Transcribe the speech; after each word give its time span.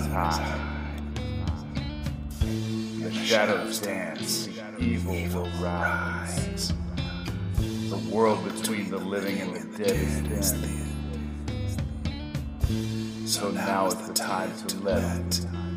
is 0.00 0.06
high, 0.06 0.58
the 2.40 3.12
shadows 3.12 3.80
dance, 3.80 4.46
the 4.78 4.84
evil 4.84 5.48
rise. 5.60 6.72
The 7.90 8.00
world 8.10 8.44
between 8.44 8.90
the 8.90 8.98
living 8.98 9.40
and 9.40 9.54
the 9.54 9.84
dead 9.84 10.32
is 10.32 10.52
thin. 10.52 10.86
So 13.26 13.50
now 13.50 13.88
is 13.88 13.94
the 13.96 14.14
time 14.14 14.52
to 14.68 14.78
let 14.78 15.30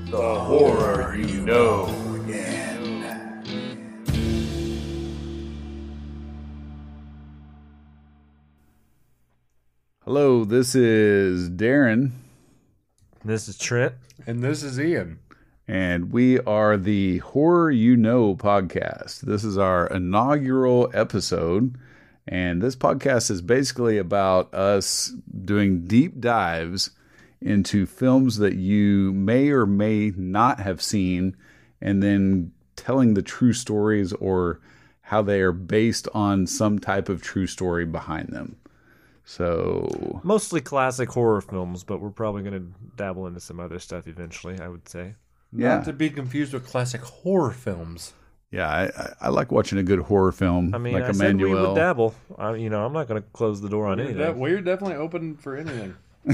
the 0.09 0.39
horror 0.39 1.15
you 1.17 1.41
know 1.41 1.87
begin. 2.25 3.03
Hello, 10.05 10.45
this 10.45 10.75
is 10.75 11.49
Darren, 11.49 12.11
This 13.25 13.47
is 13.47 13.57
Trent. 13.57 13.93
And 14.27 14.43
this 14.43 14.63
is 14.63 14.79
Ian. 14.79 15.19
and 15.67 16.11
we 16.11 16.39
are 16.41 16.75
the 16.75 17.19
Horror 17.19 17.71
You 17.71 17.95
Know 17.95 18.35
podcast. 18.35 19.21
This 19.21 19.43
is 19.45 19.57
our 19.57 19.87
inaugural 19.87 20.91
episode, 20.93 21.77
and 22.27 22.61
this 22.61 22.75
podcast 22.75 23.31
is 23.31 23.41
basically 23.41 23.97
about 23.97 24.53
us 24.53 25.13
doing 25.45 25.85
deep 25.85 26.19
dives 26.19 26.91
into 27.39 27.85
films 27.85 28.37
that 28.37 28.55
you 28.55 29.13
may 29.13 29.49
or 29.49 29.65
may 29.65 30.11
not 30.17 30.59
have 30.59 30.81
seen, 30.81 31.35
and 31.81 32.03
then 32.03 32.51
telling 32.75 33.13
the 33.13 33.21
true 33.21 33.53
stories 33.53 34.11
or 34.13 34.59
how 35.01 35.21
they 35.21 35.39
are 35.41 35.51
based 35.53 36.07
on 36.13 36.45
some 36.47 36.79
type 36.79 37.07
of 37.07 37.21
true 37.21 37.47
story 37.47 37.85
behind 37.85 38.29
them. 38.29 38.57
So, 39.25 40.19
Mostly 40.23 40.59
classic 40.61 41.09
horror 41.09 41.41
films, 41.41 41.83
but 41.83 42.01
we're 42.01 42.09
probably 42.09 42.43
going 42.43 42.53
to 42.59 42.73
dabble 42.97 43.25
into 43.27 43.39
some 43.39 43.59
other 43.59 43.79
stuff 43.79 44.07
eventually, 44.07 44.59
I 44.59 44.67
would 44.67 44.87
say. 44.89 45.15
yeah. 45.55 45.75
Not 45.75 45.85
to 45.85 45.93
be 45.93 46.09
confused 46.09 46.53
with 46.53 46.67
classic 46.67 47.01
horror 47.01 47.51
films. 47.51 48.13
Yeah, 48.51 48.67
I, 48.69 48.83
I- 48.83 49.13
I 49.21 49.29
like 49.29 49.51
watching 49.51 49.77
a 49.79 49.83
good 49.83 49.99
horror 49.99 50.31
film 50.31 50.75
I 50.75 50.77
mean, 50.77 50.93
like 50.93 51.05
I 51.05 51.11
said 51.13 51.37
we 51.41 51.53
would 51.53 51.75
dabble. 51.75 52.13
I, 52.37 52.53
you 52.55 52.69
know, 52.69 52.85
I'm 52.85 52.93
not 52.93 53.07
going 53.07 53.21
to 53.21 53.27
close 53.33 53.61
the 53.61 53.69
door 53.69 53.87
on 53.87 53.97
We're, 53.97 54.03
anything. 54.03 54.21
de- 54.21 54.33
we're 54.33 54.61
definitely 54.61 54.97
open 54.97 55.37
for 55.37 55.55
anything. 55.55 55.95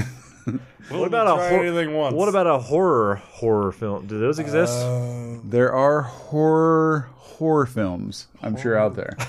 what 0.90 1.06
about 1.06 1.26
a 1.28 1.36
hor- 1.48 1.64
anything 1.64 1.94
once? 1.94 2.14
What 2.14 2.28
about 2.28 2.46
a 2.46 2.58
horror 2.58 3.16
horror 3.16 3.72
film? 3.72 4.06
Do 4.06 4.18
those 4.18 4.38
exist? 4.38 4.72
Uh, 4.78 5.38
There 5.44 5.72
are 5.72 6.02
horror 6.02 7.08
horror 7.14 7.66
films, 7.66 8.26
I'm 8.42 8.56
sure, 8.56 8.76
out 8.76 8.96
there. 8.96 9.16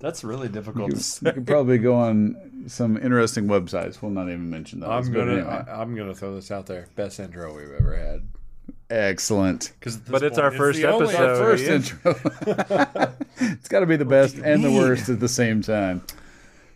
That's 0.00 0.24
really 0.24 0.48
difficult 0.48 0.90
to 0.96 1.24
You 1.26 1.32
could 1.32 1.46
probably 1.46 1.78
go 1.78 1.94
on 1.94 2.64
some 2.66 2.96
interesting 2.96 3.46
websites. 3.46 4.00
We'll 4.02 4.10
not 4.10 4.28
even 4.28 4.48
mention 4.50 4.80
those. 4.80 4.88
I'm 4.88 5.12
gonna 5.12 5.32
anyway. 5.32 5.64
I, 5.68 5.80
I'm 5.82 5.94
gonna 5.94 6.14
throw 6.14 6.34
this 6.34 6.50
out 6.50 6.66
there. 6.66 6.86
Best 6.96 7.20
intro 7.20 7.54
we've 7.54 7.70
ever 7.72 7.96
had. 7.96 8.22
excellent. 8.90 9.72
Because 9.78 9.96
But 9.98 10.22
it's 10.22 10.38
our 10.38 10.50
first 10.50 10.80
the 10.80 10.90
only 10.90 11.14
episode. 11.14 11.38
First 11.38 11.64
intro. 11.64 12.14
it's 13.40 13.68
got 13.68 13.80
to 13.80 13.86
be 13.86 13.96
the 13.96 14.04
best 14.04 14.36
and 14.36 14.64
the 14.64 14.70
worst 14.72 15.08
at 15.08 15.20
the 15.20 15.28
same 15.28 15.62
time. 15.62 16.02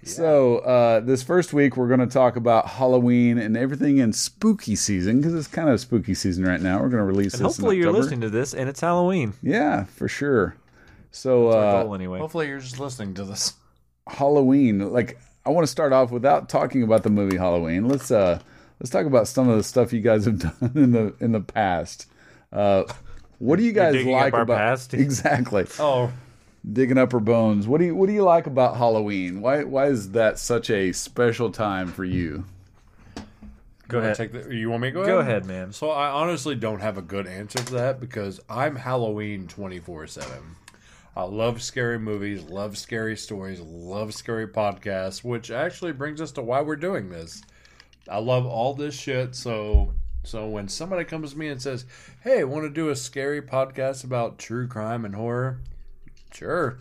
So 0.03 0.59
uh, 0.59 1.01
this 1.01 1.23
first 1.23 1.55
week 1.55 1.79
we're 1.79 1.89
going 1.89 2.01
to 2.01 2.07
talk 2.07 2.37
about 2.37 2.69
Halloween 2.69 3.39
and 3.39 3.57
everything 3.57 3.99
in 3.99 4.13
spooky 4.13 4.77
season 4.77 5.17
because 5.19 5.35
it's 5.35 5.49
kind 5.49 5.71
of 5.71 5.81
spooky 5.81 6.13
season 6.13 6.45
right 6.45 6.61
now. 6.61 6.79
We're 6.81 6.91
going 6.91 7.01
to 7.01 7.07
release 7.07 7.33
And 7.33 7.43
this. 7.45 7.57
hopefully 7.57 7.79
you're 7.79 7.91
listening 7.91 8.21
to 8.21 8.29
this 8.29 8.53
and 8.53 8.69
it's 8.69 8.81
Halloween. 8.81 9.33
Yeah, 9.43 9.85
for 9.85 10.07
sure. 10.07 10.57
So 11.15 11.53
Our 11.53 11.65
uh, 11.65 11.83
goal 11.85 11.95
anyway. 11.95 12.19
Hopefully 12.19 12.49
you're 12.49 12.59
just 12.59 12.81
listening 12.81 13.15
to 13.15 13.25
this. 13.25 13.55
Halloween. 14.09 14.93
Like 14.93 15.19
I 15.47 15.51
want 15.51 15.65
to 15.65 15.71
start 15.71 15.93
off 15.93 16.11
without 16.11 16.49
talking 16.49 16.83
about 16.83 17.05
the 17.05 17.11
movie 17.11 17.37
Halloween. 17.37 17.89
Let's 17.89 18.11
uh 18.11 18.41
let's 18.81 18.91
talk 18.91 19.07
about 19.07 19.29
some 19.29 19.49
of 19.49 19.57
the 19.57 19.63
stuff 19.63 19.93
you 19.93 20.01
guys 20.01 20.25
have 20.25 20.39
done 20.61 20.73
in 20.75 20.91
the 20.91 21.15
in 21.21 21.33
the 21.33 21.41
past. 21.41 22.09
Uh 22.53 22.85
what 23.39 23.57
do 23.57 23.65
you 23.65 23.73
guys 23.73 23.93
digging 23.93 24.15
up 24.15 24.23
like 24.23 24.35
our 24.35 24.43
about 24.43 24.59
past? 24.59 24.93
exactly 24.95 25.67
Oh, 25.79 26.13
digging 26.71 26.99
up 26.99 27.13
her 27.13 27.21
bones? 27.21 27.69
What 27.69 27.79
do 27.79 27.85
you 27.87 27.95
what 27.95 28.07
do 28.07 28.13
you 28.13 28.25
like 28.25 28.47
about 28.49 28.77
Halloween? 28.77 29.41
Why 29.41 29.63
why 29.63 29.87
is 29.87 30.13
that 30.13 30.41
such 30.41 30.69
a 30.69 30.93
special 30.93 31.51
time 31.51 31.89
for 31.89 32.05
you? 32.05 32.45
Go 33.87 33.99
ahead. 33.99 34.17
Take 34.17 34.33
the, 34.33 34.53
you 34.53 34.71
want 34.71 34.83
me 34.83 34.89
to 34.89 34.93
go? 34.93 35.05
Go 35.05 35.19
ahead, 35.19 35.45
man. 35.45 35.73
So 35.73 35.91
I 35.91 36.09
honestly 36.11 36.55
don't 36.57 36.81
have 36.81 36.99
a 36.99 37.03
good 37.03 37.27
answer 37.27 37.59
to 37.59 37.73
that 37.75 38.01
because 38.01 38.41
I'm 38.49 38.77
Halloween 38.77 39.47
24 39.47 40.07
seven. 40.09 40.57
I 41.17 41.23
love 41.23 41.63
scary 41.63 41.99
movies, 41.99 42.43
love 42.45 42.77
scary 42.77 43.17
stories, 43.17 43.61
love 43.61 44.15
scary 44.15 44.49
podcasts, 44.49 45.23
which 45.23 45.51
actually 45.51 45.93
brings 45.93 46.21
us 46.21 46.33
to 46.33 46.43
why 46.43 46.61
we're 46.61 46.77
doing 46.77 47.09
this. 47.09 47.43
I 48.09 48.19
love 48.19 48.47
all 48.47 48.75
this 48.75 48.95
shit, 48.95 49.35
so 49.35 49.95
so 50.25 50.49
when 50.49 50.69
somebody 50.69 51.05
comes 51.05 51.33
to 51.33 51.39
me 51.39 51.49
and 51.49 51.61
says, 51.63 51.85
"Hey, 52.23 52.43
want 52.45 52.65
to 52.65 52.71
do 52.71 52.89
a 52.89 52.97
scary 52.97 53.41
podcast 53.43 54.05
about 54.05 54.39
true 54.39 54.67
crime 54.67 55.05
and 55.05 55.15
horror?" 55.15 55.61
Sure. 56.33 56.79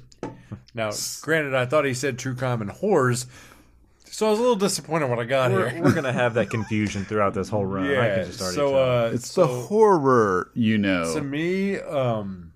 Now, 0.74 0.92
granted, 1.22 1.54
I 1.54 1.66
thought 1.66 1.86
he 1.86 1.94
said 1.94 2.18
true 2.18 2.36
crime 2.36 2.62
and 2.62 2.72
horrors, 2.72 3.28
so 4.06 4.28
I 4.28 4.30
was 4.32 4.40
a 4.40 4.42
little 4.42 4.56
disappointed 4.56 5.10
when 5.10 5.20
I 5.20 5.26
got 5.26 5.52
We're, 5.52 5.70
here. 5.70 5.84
we're 5.84 5.92
going 5.92 6.06
to 6.06 6.14
have 6.14 6.34
that 6.36 6.50
confusion 6.50 7.04
throughout 7.06 7.34
this 7.34 7.50
whole 7.50 7.66
run. 7.66 7.86
I 7.88 7.92
yeah. 7.92 8.16
can 8.16 8.26
just 8.26 8.42
already 8.42 8.56
So, 8.56 8.76
uh, 8.76 9.12
It's 9.14 9.30
so, 9.32 9.42
the 9.42 9.48
horror, 9.68 10.50
you 10.54 10.78
know. 10.78 11.14
to 11.14 11.22
me, 11.22 11.80
um, 11.80 12.53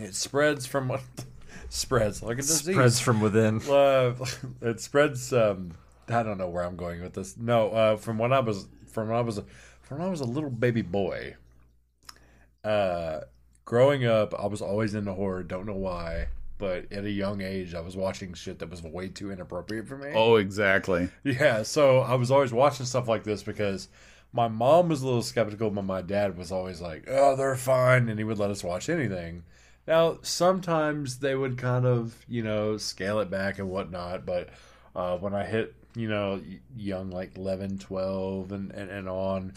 it 0.00 0.14
spreads 0.14 0.66
from 0.66 0.88
what 0.88 1.02
spreads 1.68 2.22
like 2.22 2.38
a 2.38 2.42
disease. 2.42 2.74
spreads 2.74 3.00
from 3.00 3.20
within. 3.20 3.60
Uh, 3.70 4.14
it 4.62 4.80
spreads. 4.80 5.32
Um, 5.32 5.72
I 6.08 6.22
don't 6.22 6.38
know 6.38 6.48
where 6.48 6.64
I'm 6.64 6.76
going 6.76 7.02
with 7.02 7.14
this. 7.14 7.36
No, 7.36 7.70
uh, 7.70 7.96
from 7.96 8.18
when 8.18 8.32
I 8.32 8.40
was 8.40 8.66
from 8.86 9.08
when 9.08 9.16
I 9.18 9.20
was 9.20 9.40
from 9.82 9.98
when 9.98 10.06
I 10.06 10.10
was 10.10 10.20
a 10.20 10.24
little 10.24 10.50
baby 10.50 10.82
boy. 10.82 11.36
Uh, 12.64 13.20
growing 13.64 14.04
up, 14.06 14.34
I 14.38 14.46
was 14.46 14.60
always 14.60 14.94
into 14.94 15.12
horror. 15.12 15.42
Don't 15.42 15.66
know 15.66 15.74
why, 15.74 16.26
but 16.58 16.92
at 16.92 17.04
a 17.04 17.10
young 17.10 17.40
age, 17.40 17.74
I 17.74 17.80
was 17.80 17.96
watching 17.96 18.34
shit 18.34 18.58
that 18.58 18.70
was 18.70 18.82
way 18.82 19.08
too 19.08 19.30
inappropriate 19.30 19.86
for 19.88 19.96
me. 19.96 20.10
oh, 20.14 20.36
exactly. 20.36 21.08
Yeah, 21.24 21.62
so 21.62 22.00
I 22.00 22.14
was 22.16 22.30
always 22.30 22.52
watching 22.52 22.86
stuff 22.86 23.08
like 23.08 23.24
this 23.24 23.42
because 23.42 23.88
my 24.32 24.48
mom 24.48 24.88
was 24.88 25.02
a 25.02 25.06
little 25.06 25.22
skeptical, 25.22 25.70
but 25.70 25.82
my 25.84 26.02
dad 26.02 26.36
was 26.36 26.52
always 26.52 26.80
like, 26.80 27.04
"Oh, 27.08 27.34
they're 27.36 27.56
fine," 27.56 28.08
and 28.08 28.18
he 28.18 28.24
would 28.24 28.38
let 28.38 28.50
us 28.50 28.62
watch 28.64 28.88
anything. 28.88 29.44
Now, 29.90 30.18
sometimes 30.22 31.18
they 31.18 31.34
would 31.34 31.58
kind 31.58 31.84
of, 31.84 32.14
you 32.28 32.44
know, 32.44 32.76
scale 32.76 33.18
it 33.18 33.28
back 33.28 33.58
and 33.58 33.68
whatnot, 33.68 34.24
but 34.24 34.50
uh, 34.94 35.16
when 35.18 35.34
I 35.34 35.44
hit, 35.44 35.74
you 35.96 36.08
know, 36.08 36.40
young, 36.76 37.10
like 37.10 37.36
11, 37.36 37.78
12, 37.78 38.52
and, 38.52 38.70
and, 38.70 38.88
and 38.88 39.08
on, 39.08 39.52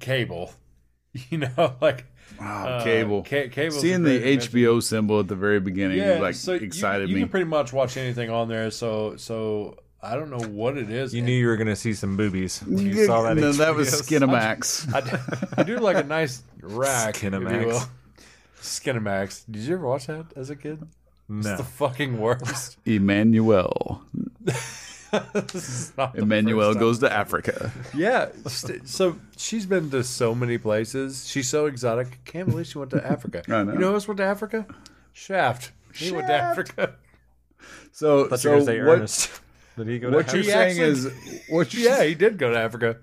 cable, 0.00 0.52
you 1.30 1.38
know, 1.38 1.74
like. 1.80 2.04
Wow, 2.40 2.66
uh, 2.66 2.82
cable. 2.82 3.22
ca- 3.22 3.48
cable's 3.48 3.80
Seeing 3.80 4.02
the 4.02 4.18
great 4.18 4.32
invention. 4.32 4.58
HBO 4.58 4.82
symbol 4.82 5.20
at 5.20 5.28
the 5.28 5.36
very 5.36 5.60
beginning 5.60 6.20
like 6.20 6.34
so 6.34 6.54
you- 6.54 6.60
excited 6.60 7.08
you, 7.08 7.14
me. 7.14 7.20
can 7.20 7.28
pretty 7.28 7.44
much 7.46 7.72
watch 7.72 7.96
anything 7.96 8.30
on 8.30 8.48
there, 8.48 8.72
so 8.72 9.14
so 9.16 9.76
I 10.02 10.16
don't 10.16 10.30
know 10.30 10.44
what 10.48 10.76
it 10.76 10.90
is. 10.90 11.14
You 11.14 11.22
knew 11.22 11.32
you 11.32 11.46
were 11.46 11.56
going 11.56 11.68
to 11.68 11.76
see 11.76 11.92
some 11.94 12.16
boobies 12.16 12.60
when 12.64 12.86
you 12.86 13.04
saw 13.06 13.22
that. 13.22 13.36
no, 13.36 13.52
that 13.52 13.74
was 13.74 14.02
HBO. 14.02 14.20
Skinamax. 14.26 14.92
I, 14.94 15.00
d- 15.02 15.52
I 15.58 15.62
do 15.62 15.76
like 15.78 15.98
a 15.98 16.02
nice 16.02 16.42
rack. 16.62 17.16
if 17.16 17.22
you 17.22 17.30
Skinamax. 17.30 17.88
Will. 18.64 18.94
Skinamax. 18.94 19.44
Did 19.50 19.62
you 19.62 19.74
ever 19.74 19.86
watch 19.86 20.06
that 20.06 20.26
as 20.36 20.50
a 20.50 20.56
kid? 20.56 20.86
It's 21.30 21.56
the 21.56 21.64
fucking 21.64 22.18
worst. 22.18 22.78
Emmanuelle. 22.86 24.02
This 25.32 25.54
is 25.54 25.92
not 25.96 26.12
the 26.14 26.22
Emmanuelle 26.22 26.76
goes 26.76 26.98
to 26.98 27.12
Africa. 27.12 27.70
Yeah. 27.94 28.30
So 28.84 29.16
she's 29.36 29.64
been 29.64 29.88
to 29.90 30.02
so 30.02 30.34
many 30.34 30.58
places. 30.58 31.28
She's 31.28 31.48
so 31.48 31.66
exotic. 31.66 32.24
Can't 32.24 32.48
believe 32.48 32.66
she 32.66 32.78
went 32.78 32.90
to 32.90 33.06
Africa. 33.12 33.44
I 33.46 33.62
know. 33.62 33.74
You 33.74 33.78
know 33.78 33.88
who 33.90 33.94
else 33.94 34.08
went 34.08 34.18
to 34.18 34.24
Africa? 34.24 34.66
Shaft. 35.12 35.70
He 35.94 36.10
went 36.10 36.26
to 36.26 36.34
Africa. 36.34 36.96
So, 37.92 38.28
so 38.34 38.48
you 38.48 38.56
were 38.56 38.56
going 38.56 38.66
to 38.66 38.66
say 38.66 38.78
what, 38.80 38.98
Ernest. 38.98 39.40
Did 39.76 39.88
he 39.88 39.98
go 39.98 40.10
to 40.10 40.16
what 40.16 40.32
you're 40.32 40.42
He 40.42 40.48
saying 40.50 40.78
is 40.78 41.10
what 41.48 41.74
you're, 41.74 41.90
Yeah, 41.90 42.04
he 42.04 42.14
did 42.14 42.38
go 42.38 42.52
to 42.52 42.58
Africa. 42.58 42.96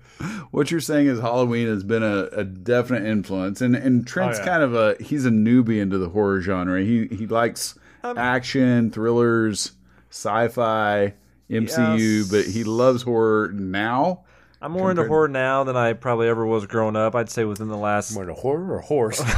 what 0.52 0.70
you're 0.70 0.80
saying 0.80 1.06
is 1.06 1.20
Halloween 1.20 1.68
has 1.68 1.82
been 1.84 2.02
a, 2.02 2.24
a 2.32 2.44
definite 2.44 3.04
influence, 3.04 3.60
and 3.60 3.76
and 3.76 4.06
Trent's 4.06 4.38
Oh, 4.38 4.42
yeah. 4.42 4.46
kind 4.48 4.62
of 4.62 4.74
a 4.74 4.96
he's 5.02 5.26
a 5.26 5.30
newbie 5.30 5.80
into 5.80 5.98
the 5.98 6.08
horror 6.08 6.40
genre. 6.40 6.80
He 6.82 7.06
he 7.08 7.26
likes 7.26 7.78
Um, 8.02 8.16
action, 8.18 8.90
thrillers, 8.90 9.72
sci-fi, 10.10 11.14
MCU, 11.50 12.18
Yes. 12.20 12.30
but 12.30 12.44
he 12.46 12.64
loves 12.64 13.02
horror 13.02 13.50
now. 13.52 14.24
I'm 14.60 14.72
more 14.72 14.90
into 14.90 15.06
horror 15.06 15.26
now 15.28 15.64
than 15.64 15.76
I 15.76 15.92
probably 15.92 16.28
ever 16.28 16.46
was 16.46 16.66
growing 16.66 16.94
up. 16.96 17.14
I'd 17.16 17.28
say 17.28 17.44
within 17.44 17.68
the 17.68 17.76
last. 17.76 18.14
More 18.14 18.24
to 18.26 18.34
horror 18.34 18.74
or 18.76 18.80
horse? 18.80 19.22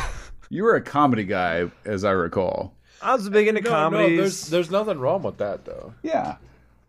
You 0.50 0.62
were 0.64 0.76
a 0.76 0.82
comedy 0.82 1.24
guy, 1.24 1.68
as 1.86 2.04
I 2.04 2.10
recall. 2.12 2.74
I 3.02 3.14
was 3.14 3.28
big 3.28 3.48
into 3.48 3.62
no, 3.62 3.70
comedies. 3.70 4.10
no, 4.10 4.16
there's 4.18 4.48
there's 4.50 4.70
nothing 4.70 4.98
wrong 5.00 5.22
with 5.22 5.38
that 5.38 5.64
though. 5.64 5.94
Yeah, 6.02 6.36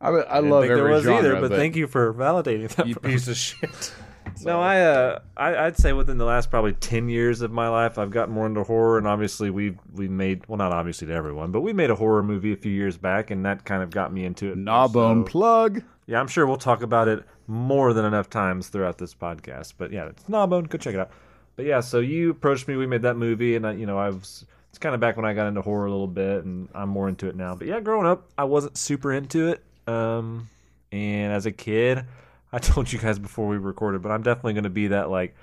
I, 0.01 0.09
I 0.09 0.12
I 0.12 0.36
didn't 0.42 0.50
love 0.51 0.63
think 0.63 0.71
every 0.71 0.83
there 0.83 0.92
was 0.94 1.03
genre, 1.03 1.19
either, 1.19 1.42
but, 1.50 1.51
thank 1.57 1.75
you 1.75 1.88
for 1.88 2.13
validating 2.13 2.69
that. 2.75 2.88
You 2.88 2.95
piece 2.95 3.27
of 3.27 3.38
shit. 3.38 3.94
No, 4.44 4.59
I, 4.59 4.81
uh, 4.81 5.19
I, 5.38 5.56
I'd 5.68 5.77
say 5.77 5.94
within 5.94 6.18
the 6.18 6.25
last 6.25 6.50
probably 6.50 6.74
ten 6.74 7.07
years 7.09 7.42
of 7.42 7.51
my 7.51 7.69
life, 7.69 7.97
I've 7.97 8.09
gotten 8.12 8.33
more 8.33 8.47
into 8.47 8.63
horror, 8.63 8.97
and 8.97 9.07
obviously 9.07 9.50
we 9.50 9.77
we 9.94 10.07
made 10.09 10.45
well, 10.47 10.57
not 10.57 10.71
obviously 10.74 11.07
to 11.07 11.13
everyone, 11.13 11.51
but 11.51 11.62
we 11.62 11.74
made 11.74 11.89
a 11.92 11.95
horror 11.95 12.21
movie 12.24 12.51
a 12.51 12.57
few 12.57 12.71
years 12.71 12.97
back, 12.97 13.30
and 13.31 13.45
that 13.45 13.63
kind 13.65 13.81
of 13.83 13.92
got 13.92 14.12
me 14.12 14.25
into 14.25 14.51
it. 14.51 14.57
Gnawbone 14.57 15.25
So, 15.25 15.31
plug. 15.31 15.83
yeah, 16.07 16.19
I'm 16.19 16.27
sure 16.27 16.45
we'll 16.47 16.57
talk 16.57 16.81
about 16.81 17.07
it 17.07 17.24
more 17.47 17.94
than 17.94 18.03
enough 18.03 18.30
times 18.30 18.68
throughout 18.68 18.97
this 18.97 19.13
podcast. 19.13 19.75
But 19.77 19.92
yeah, 19.94 20.07
it's 20.07 20.27
Gnawbone. 20.27 20.65
Go 20.65 20.80
check 20.80 20.95
it 20.95 21.00
out. 21.00 21.12
But 21.56 21.65
yeah, 21.65 21.80
so 21.80 22.00
you 22.00 22.31
approached 22.31 22.68
me, 22.68 22.75
we 22.75 22.88
made 22.88 23.03
that 23.03 23.15
movie, 23.18 23.56
and 23.56 23.65
I, 23.65 23.74
you 23.74 23.86
know, 23.86 23.97
I 23.97 24.09
was. 24.09 24.44
It's 24.69 24.80
kind 24.80 24.94
of 24.94 25.00
back 25.00 25.15
when 25.15 25.25
I 25.25 25.33
got 25.33 25.47
into 25.47 25.62
horror 25.62 25.86
a 25.86 25.92
little 25.92 26.07
bit, 26.07 26.44
and 26.44 26.68
I'm 26.74 26.89
more 26.89 27.07
into 27.07 27.30
it 27.30 27.36
now. 27.38 27.56
But 27.56 27.68
yeah, 27.68 27.80
growing 27.80 28.07
up, 28.07 28.27
I 28.38 28.44
wasn't 28.44 28.75
super 28.75 29.13
into 29.13 29.47
it. 29.47 29.63
Um, 29.87 30.49
and 30.91 31.33
as 31.33 31.45
a 31.45 31.51
kid, 31.51 32.05
I 32.51 32.59
told 32.59 32.91
you 32.91 32.99
guys 32.99 33.19
before 33.19 33.47
we 33.47 33.57
recorded, 33.57 34.01
but 34.01 34.11
I'm 34.11 34.23
definitely 34.23 34.53
going 34.53 34.63
to 34.63 34.69
be 34.69 34.87
that 34.87 35.09
like 35.09 35.35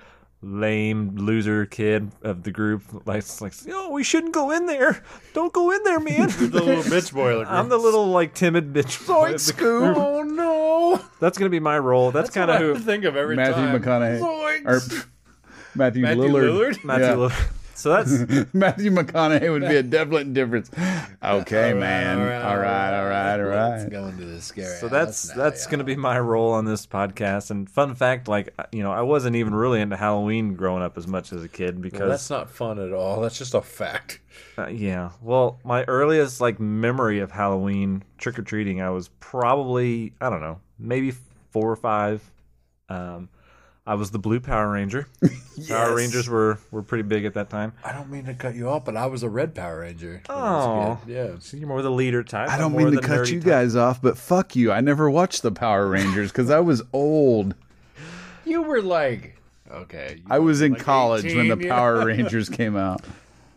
lame 0.44 1.14
loser 1.16 1.66
kid 1.66 2.10
of 2.22 2.42
the 2.42 2.50
group. 2.50 2.82
Like, 3.06 3.18
it's 3.18 3.40
like, 3.40 3.52
oh, 3.70 3.90
we 3.90 4.02
shouldn't 4.02 4.32
go 4.32 4.50
in 4.50 4.66
there. 4.66 5.02
Don't 5.34 5.52
go 5.52 5.70
in 5.70 5.82
there, 5.84 6.00
man. 6.00 6.28
the 6.38 6.48
little 6.48 6.82
bitch 6.82 7.12
boy. 7.12 7.38
Like, 7.38 7.48
I'm 7.48 7.68
the 7.68 7.78
little 7.78 8.06
like 8.06 8.34
timid 8.34 8.72
bitch. 8.72 9.06
boy 9.06 9.34
of. 9.34 9.96
Oh 9.96 10.22
no! 10.22 11.00
That's 11.20 11.38
going 11.38 11.46
to 11.46 11.54
be 11.54 11.60
my 11.60 11.78
role. 11.78 12.10
That's, 12.10 12.30
kind 12.30 12.50
of 12.50 12.58
who 12.58 12.78
think 12.78 13.04
of 13.04 13.16
every 13.16 13.36
Matthew 13.36 13.54
time. 13.54 13.80
McConaughey. 13.80 14.20
Zoinks! 14.20 14.66
Or 14.66 14.80
pff, 14.80 15.06
Matthew, 15.74 16.02
Matthew 16.02 16.24
Lillard. 16.24 16.74
Lillard? 16.74 16.84
Matthew. 16.84 17.06
Yeah. 17.06 17.14
Lillard. 17.14 17.48
So 17.82 17.90
that's 17.90 18.12
Matthew 18.52 18.92
McConaughey 18.92 19.50
would 19.50 19.62
be 19.62 19.74
a 19.74 19.82
definite 19.82 20.32
difference. 20.32 20.70
Okay, 21.24 21.72
man. 21.72 22.18
All 22.18 22.26
right. 22.26 22.42
All 22.42 22.56
right. 22.58 22.98
All 22.98 23.44
right. 23.44 23.70
Let's 23.70 23.82
right. 23.84 23.92
go 23.92 24.06
into 24.06 24.24
the 24.24 24.40
scary. 24.40 24.76
so 24.78 24.88
that's 24.88 25.32
that's 25.34 25.66
going 25.66 25.78
to 25.78 25.84
be 25.84 25.94
my 25.94 26.18
role 26.18 26.52
on 26.52 26.64
this 26.64 26.84
podcast. 26.84 27.52
And 27.52 27.70
fun 27.70 27.94
fact, 27.94 28.26
like 28.26 28.52
you 28.72 28.82
know, 28.82 28.90
I 28.90 29.02
wasn't 29.02 29.36
even 29.36 29.54
really 29.54 29.80
into 29.80 29.96
Halloween 29.96 30.54
growing 30.54 30.82
up 30.82 30.98
as 30.98 31.06
much 31.06 31.32
as 31.32 31.44
a 31.44 31.48
kid 31.48 31.76
Well, 31.76 31.82
because 31.82 32.08
that's 32.08 32.30
not 32.30 32.50
fun 32.50 32.80
at 32.80 32.92
all. 32.92 33.20
That's 33.20 33.38
just 33.38 33.54
a 33.54 33.62
fact. 33.62 34.20
Uh, 34.58 34.66
yeah. 34.66 35.10
Well, 35.20 35.60
my 35.64 35.84
earliest 35.84 36.40
like 36.40 36.58
memory 36.58 37.20
of 37.20 37.30
Halloween 37.30 38.02
trick 38.18 38.38
or 38.38 38.42
treating, 38.42 38.80
I 38.80 38.90
was 38.90 39.08
probably 39.20 40.12
I 40.20 40.28
don't 40.28 40.40
know, 40.40 40.60
maybe 40.78 41.12
four 41.50 41.70
or 41.70 41.76
five. 41.76 42.28
Um, 42.88 43.28
I 43.84 43.94
was 43.94 44.12
the 44.12 44.18
blue 44.18 44.38
Power 44.38 44.70
Ranger. 44.70 45.08
Power 45.68 45.96
Rangers 45.96 46.28
were 46.28 46.58
were 46.70 46.82
pretty 46.82 47.02
big 47.02 47.24
at 47.24 47.34
that 47.34 47.50
time. 47.50 47.72
I 47.84 47.92
don't 47.92 48.10
mean 48.10 48.24
to 48.26 48.34
cut 48.34 48.54
you 48.54 48.68
off, 48.68 48.84
but 48.84 48.96
I 48.96 49.06
was 49.06 49.24
a 49.24 49.28
red 49.28 49.54
Power 49.54 49.80
Ranger. 49.80 50.22
Oh. 50.28 50.34
was 50.36 50.98
a 51.02 51.06
kid. 51.06 51.12
yeah. 51.12 51.38
So 51.40 51.56
you're 51.56 51.66
more 51.68 51.82
the 51.82 51.90
leader 51.90 52.22
type. 52.22 52.48
I 52.48 52.58
don't 52.58 52.76
mean 52.76 52.92
to 52.92 53.00
cut 53.00 53.28
you 53.28 53.40
type. 53.40 53.48
guys 53.48 53.74
off, 53.74 54.00
but 54.00 54.16
fuck 54.16 54.54
you. 54.54 54.70
I 54.70 54.80
never 54.80 55.10
watched 55.10 55.42
the 55.42 55.50
Power 55.50 55.88
Rangers 55.88 56.30
because 56.30 56.50
I 56.50 56.60
was 56.60 56.82
old. 56.92 57.54
You 58.44 58.62
were 58.62 58.82
like, 58.82 59.36
okay. 59.70 60.20
I 60.28 60.40
was 60.40 60.62
in 60.62 60.72
like 60.72 60.82
college 60.82 61.32
when 61.32 61.46
the 61.46 61.56
yeah. 61.56 61.74
Power 61.74 62.04
Rangers 62.04 62.48
came 62.48 62.76
out. 62.76 63.02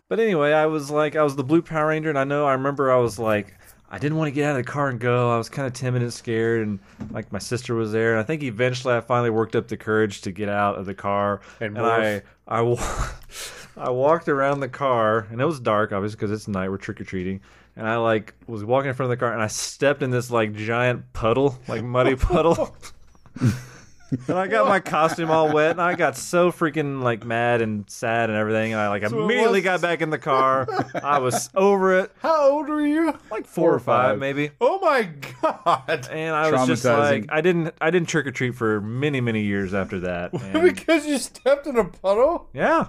But 0.07 0.19
anyway, 0.19 0.53
I 0.53 0.67
was 0.67 0.91
like, 0.91 1.15
I 1.15 1.23
was 1.23 1.35
the 1.35 1.43
blue 1.43 1.63
Power 1.63 1.87
Ranger, 1.87 2.09
and 2.09 2.19
I 2.19 2.23
know 2.25 2.45
I 2.45 2.51
remember 2.51 2.91
I 2.91 2.97
was 2.97 3.17
like, 3.17 3.55
I 3.95 3.97
didn't 3.97 4.17
want 4.17 4.27
to 4.27 4.31
get 4.33 4.43
out 4.43 4.59
of 4.59 4.65
the 4.65 4.69
car 4.69 4.89
and 4.89 4.99
go. 4.99 5.33
I 5.33 5.37
was 5.37 5.47
kind 5.47 5.65
of 5.65 5.71
timid 5.71 6.01
and 6.01 6.11
scared, 6.13 6.67
and 6.67 6.79
like 7.11 7.31
my 7.31 7.39
sister 7.39 7.75
was 7.75 7.93
there, 7.93 8.11
and 8.11 8.19
I 8.19 8.23
think 8.23 8.43
eventually 8.43 8.93
I 8.93 8.99
finally 8.99 9.29
worked 9.29 9.55
up 9.55 9.69
the 9.69 9.77
courage 9.77 10.19
to 10.23 10.33
get 10.33 10.49
out 10.49 10.77
of 10.77 10.85
the 10.85 10.93
car, 10.93 11.39
And 11.61 11.79
I. 11.79 12.21
I, 12.45 12.59
wa- 12.59 13.07
I 13.77 13.89
walked 13.91 14.27
around 14.27 14.59
the 14.59 14.67
car, 14.67 15.27
and 15.31 15.39
it 15.39 15.45
was 15.45 15.61
dark, 15.61 15.93
obviously, 15.93 16.17
because 16.17 16.31
it's 16.31 16.45
night. 16.49 16.67
We're 16.67 16.75
trick 16.75 16.99
or 16.99 17.05
treating. 17.05 17.39
And 17.77 17.87
I 17.87 17.95
like 17.95 18.33
was 18.47 18.65
walking 18.65 18.89
in 18.89 18.95
front 18.95 19.13
of 19.13 19.17
the 19.17 19.25
car, 19.25 19.31
and 19.31 19.41
I 19.41 19.47
stepped 19.47 20.03
in 20.03 20.09
this 20.11 20.29
like 20.29 20.53
giant 20.53 21.13
puddle, 21.13 21.57
like 21.69 21.81
muddy 21.81 22.15
puddle. 22.17 22.75
And 24.27 24.37
I 24.37 24.47
got 24.47 24.67
my 24.67 24.79
costume 24.79 25.31
all 25.31 25.51
wet, 25.51 25.71
and 25.71 25.81
I 25.81 25.95
got 25.95 26.15
so 26.15 26.51
freaking 26.51 27.01
like 27.01 27.25
mad 27.25 27.61
and 27.61 27.89
sad 27.89 28.29
and 28.29 28.37
everything. 28.37 28.71
And 28.71 28.79
I 28.81 28.87
like 28.89 29.03
it 29.03 29.11
immediately 29.11 29.59
was- 29.59 29.63
got 29.63 29.81
back 29.81 30.01
in 30.01 30.09
the 30.11 30.17
car. 30.19 30.67
I 31.03 31.17
was 31.19 31.49
over 31.55 31.99
it, 31.99 32.11
How 32.19 32.51
old 32.51 32.69
were 32.69 32.85
you? 32.85 33.17
like 33.31 33.45
four 33.47 33.73
or 33.73 33.79
five, 33.79 34.11
five. 34.11 34.19
maybe. 34.19 34.51
Oh 34.61 34.79
my 34.79 35.09
god! 35.41 36.07
And 36.11 36.35
I 36.35 36.51
was 36.51 36.67
just 36.67 36.85
like, 36.85 37.25
I 37.29 37.41
didn't, 37.41 37.73
I 37.81 37.89
didn't 37.91 38.07
trick 38.07 38.27
or 38.27 38.31
treat 38.31 38.55
for 38.55 38.79
many, 38.81 39.21
many 39.21 39.41
years 39.43 39.73
after 39.73 39.99
that. 40.01 40.31
And, 40.45 40.61
because 40.61 41.05
you 41.07 41.17
stepped 41.17 41.65
in 41.67 41.75
a 41.77 41.85
puddle. 41.85 42.47
yeah, 42.53 42.87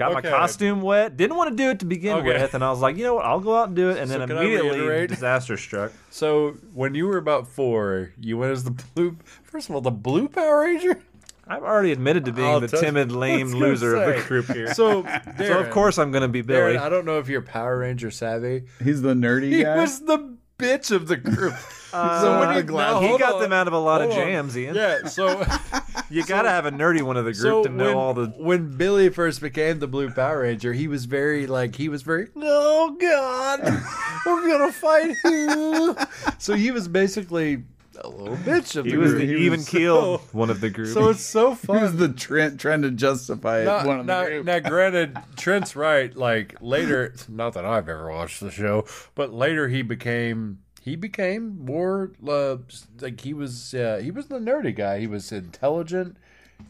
got 0.00 0.16
Okay. 0.16 0.30
my 0.30 0.36
costume 0.36 0.80
wet. 0.82 1.16
Didn't 1.16 1.36
want 1.36 1.50
to 1.50 1.56
do 1.62 1.70
it 1.70 1.78
to 1.80 1.84
begin 1.86 2.16
Okay. 2.18 2.26
with, 2.40 2.54
and 2.54 2.64
I 2.64 2.70
was 2.70 2.80
like, 2.80 2.96
you 2.96 3.04
know 3.04 3.14
what? 3.14 3.24
I'll 3.26 3.38
go 3.40 3.56
out 3.56 3.68
and 3.68 3.76
do 3.76 3.90
it. 3.90 3.98
And 3.98 4.10
So 4.10 4.18
then 4.18 4.26
can 4.28 4.38
I 4.38 4.40
immediately, 4.42 4.80
reiterate? 4.80 5.10
disaster 5.10 5.56
struck. 5.56 5.92
So 6.10 6.54
when 6.74 6.94
you 6.94 7.06
were 7.06 7.18
about 7.18 7.46
four, 7.46 8.10
you 8.20 8.36
went 8.38 8.50
as 8.52 8.64
the 8.64 8.72
blue. 8.94 9.16
First 9.44 9.68
of 9.68 9.74
all, 9.76 9.80
the 9.80 9.90
blue 9.92 10.26
Power 10.28 10.60
Ranger. 10.62 11.00
I've 11.46 11.62
already 11.64 11.90
admitted 11.92 12.24
to 12.26 12.32
being 12.32 12.46
I'll 12.48 12.60
the 12.60 12.68
tell- 12.68 12.80
timid, 12.80 13.10
I 13.10 13.14
lame 13.14 13.46
was 13.46 13.52
gonna 13.54 13.66
loser 13.66 13.94
of 13.96 14.14
the 14.16 14.22
group 14.28 14.46
here. 14.46 14.72
So, 14.74 15.04
So 15.38 15.58
of 15.58 15.70
course 15.70 15.98
I'm 15.98 16.12
going 16.12 16.22
to 16.22 16.28
be 16.28 16.42
Billy. 16.42 16.74
Darren, 16.76 16.80
I 16.80 16.88
don't 16.88 17.04
know 17.04 17.18
if 17.18 17.28
you're 17.28 17.42
Power 17.42 17.78
Ranger 17.78 18.10
savvy. 18.12 18.64
He's 18.84 19.02
the 19.02 19.14
nerdy 19.14 19.50
He 19.50 19.62
guy. 19.64 19.76
was 19.76 20.00
the 20.04 20.36
bitch 20.58 20.90
of 20.92 21.08
the 21.08 21.16
group. 21.16 21.54
Uh, 21.92 22.20
So 22.20 22.40
with 22.40 22.50
he- 22.50 22.56
the 22.56 22.62
glass- 22.62 23.02
he 23.02 23.18
got 23.18 23.34
on. 23.34 23.42
them 23.42 23.52
out 23.52 23.66
of 23.66 23.72
a 23.72 23.78
lot 23.78 24.00
of 24.02 24.08
Hold 24.10 24.20
on. 24.20 24.26
jams, 24.28 24.56
Ian. 24.58 24.74
Yeah, 24.74 25.06
so 25.06 25.44
You 26.10 26.24
got 26.24 26.42
to 26.42 26.50
have 26.50 26.66
a 26.66 26.70
nerdy 26.72 27.02
one 27.02 27.16
of 27.16 27.24
the 27.24 27.32
group 27.32 27.42
so 27.42 27.62
to 27.64 27.68
know 27.68 27.84
when, 27.86 27.94
all 27.94 28.14
the. 28.14 28.26
when 28.36 28.76
Billy 28.76 29.08
first 29.10 29.40
became 29.40 29.78
the 29.78 29.86
Blue 29.86 30.10
Power 30.10 30.40
Ranger, 30.42 30.72
he 30.72 30.88
was 30.88 31.04
very 31.04 31.46
like 31.46 31.76
he 31.76 31.88
was 31.88 32.02
very 32.02 32.28
oh 32.36 32.96
god, 33.00 33.60
we're 34.26 34.48
gonna 34.48 34.72
fight 34.72 35.16
you. 35.24 35.96
so 36.38 36.54
he 36.54 36.70
was 36.70 36.88
basically 36.88 37.62
a 38.02 38.08
little 38.08 38.36
bitch 38.38 38.76
of 38.76 38.86
He 38.86 38.92
the 38.92 38.96
was 38.96 39.10
group. 39.12 39.20
the 39.26 39.36
He 39.36 39.44
even 39.46 39.60
was 39.60 39.68
keeled 39.68 40.20
one 40.32 40.48
of 40.50 40.60
the 40.60 40.70
group. 40.70 40.88
so 40.88 41.10
it's 41.10 41.20
so 41.24 41.54
funny. 41.54 41.80
He 41.80 41.82
was 41.84 41.96
the 41.96 42.08
Trent 42.08 42.58
trying 42.58 42.82
to 42.82 42.90
justify 42.90 43.64
Now, 43.64 43.86
one 43.86 44.00
of 44.00 44.06
the 44.06 44.24
group. 44.24 44.46
now, 44.46 44.58
granted, 44.58 45.18
Trent's 45.36 45.76
right. 45.76 46.14
Like 46.16 46.54
later, 46.62 47.14
not 47.28 47.52
that 47.54 47.64
I've 47.66 47.88
ever 47.90 48.10
watched 48.10 48.40
the 48.40 48.50
show, 48.50 48.86
but 49.14 49.32
later 49.34 49.68
he 49.68 49.82
became 49.82 50.60
he 50.82 50.96
became 50.96 51.64
more 51.64 52.10
uh, 52.26 52.56
like 53.00 53.20
he 53.20 53.34
was 53.34 53.74
uh, 53.74 54.00
he 54.02 54.10
was 54.10 54.26
the 54.26 54.38
nerdy 54.38 54.74
guy. 54.74 54.98
He 54.98 55.06
was 55.06 55.30
intelligent. 55.30 56.16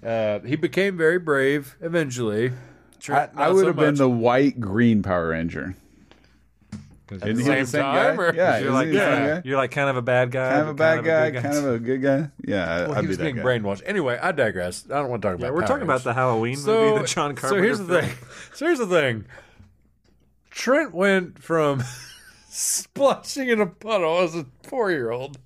Uh, 0.05 0.41
he 0.41 0.57
became 0.57 0.97
very 0.97 1.19
brave 1.19 1.77
eventually. 1.81 2.49
I, 2.51 2.53
Trent, 2.99 3.33
I 3.37 3.49
would 3.51 3.61
so 3.61 3.67
have 3.69 3.77
been 3.77 3.95
the 3.95 4.11
white 4.11 4.61
green 4.61 5.03
Power 5.03 5.29
Ranger. 5.29 5.75
Because 7.07 7.29
Isn't 7.29 7.45
you're, 7.45 7.55
he 7.57 7.61
the 7.63 7.67
same 7.67 7.67
same 7.67 7.83
time, 7.83 8.17
guy? 8.17 8.23
or- 8.23 8.35
Yeah, 8.35 8.59
you're 8.59 8.73
like 8.73 8.87
he 8.87 8.93
the 8.93 8.99
same 8.99 9.23
yeah, 9.23 9.35
guy? 9.37 9.43
you're 9.45 9.57
like 9.57 9.71
kind 9.73 9.89
of 9.91 9.97
a 9.97 10.03
bad 10.03 10.31
guy, 10.31 10.49
kind 10.51 10.63
of 10.63 10.69
a 10.69 10.75
but 10.75 10.79
bad 10.79 11.05
guy, 11.05 11.31
good 11.31 11.43
kind 11.43 11.57
of 11.57 11.67
a 11.67 11.79
good 11.81 12.03
guy. 12.03 12.29
Yeah, 12.47 12.87
Well, 12.87 12.93
I'd 12.93 12.97
he 12.99 13.03
be 13.03 13.09
was 13.09 13.19
that 13.19 13.35
brainwashed. 13.35 13.83
Anyway, 13.87 14.17
I 14.23 14.31
digress. 14.33 14.85
I 14.89 14.95
don't 15.01 15.09
want 15.09 15.23
to 15.23 15.29
talk 15.29 15.35
about. 15.37 15.47
Yeah, 15.47 15.51
we're 15.51 15.61
Power 15.63 15.69
talking 15.69 15.83
about 15.85 16.05
the 16.05 16.15
Halloween 16.15 16.57
so, 16.57 16.91
movie, 16.91 17.03
the 17.03 17.09
John 17.09 17.35
Carpenter. 17.35 17.59
So 17.59 17.63
here's 17.65 17.79
the 17.81 18.01
thing. 18.03 18.17
So 18.55 18.67
here's 18.67 18.79
the 18.79 18.87
thing. 18.87 19.25
Trent 20.51 20.95
went 20.95 21.43
from 21.43 21.83
splashing 22.51 23.49
in 23.49 23.61
a 23.61 23.67
puddle 23.67 24.19
as 24.19 24.35
a 24.35 24.47
four 24.63 24.91
year 24.91 25.11
old 25.11 25.39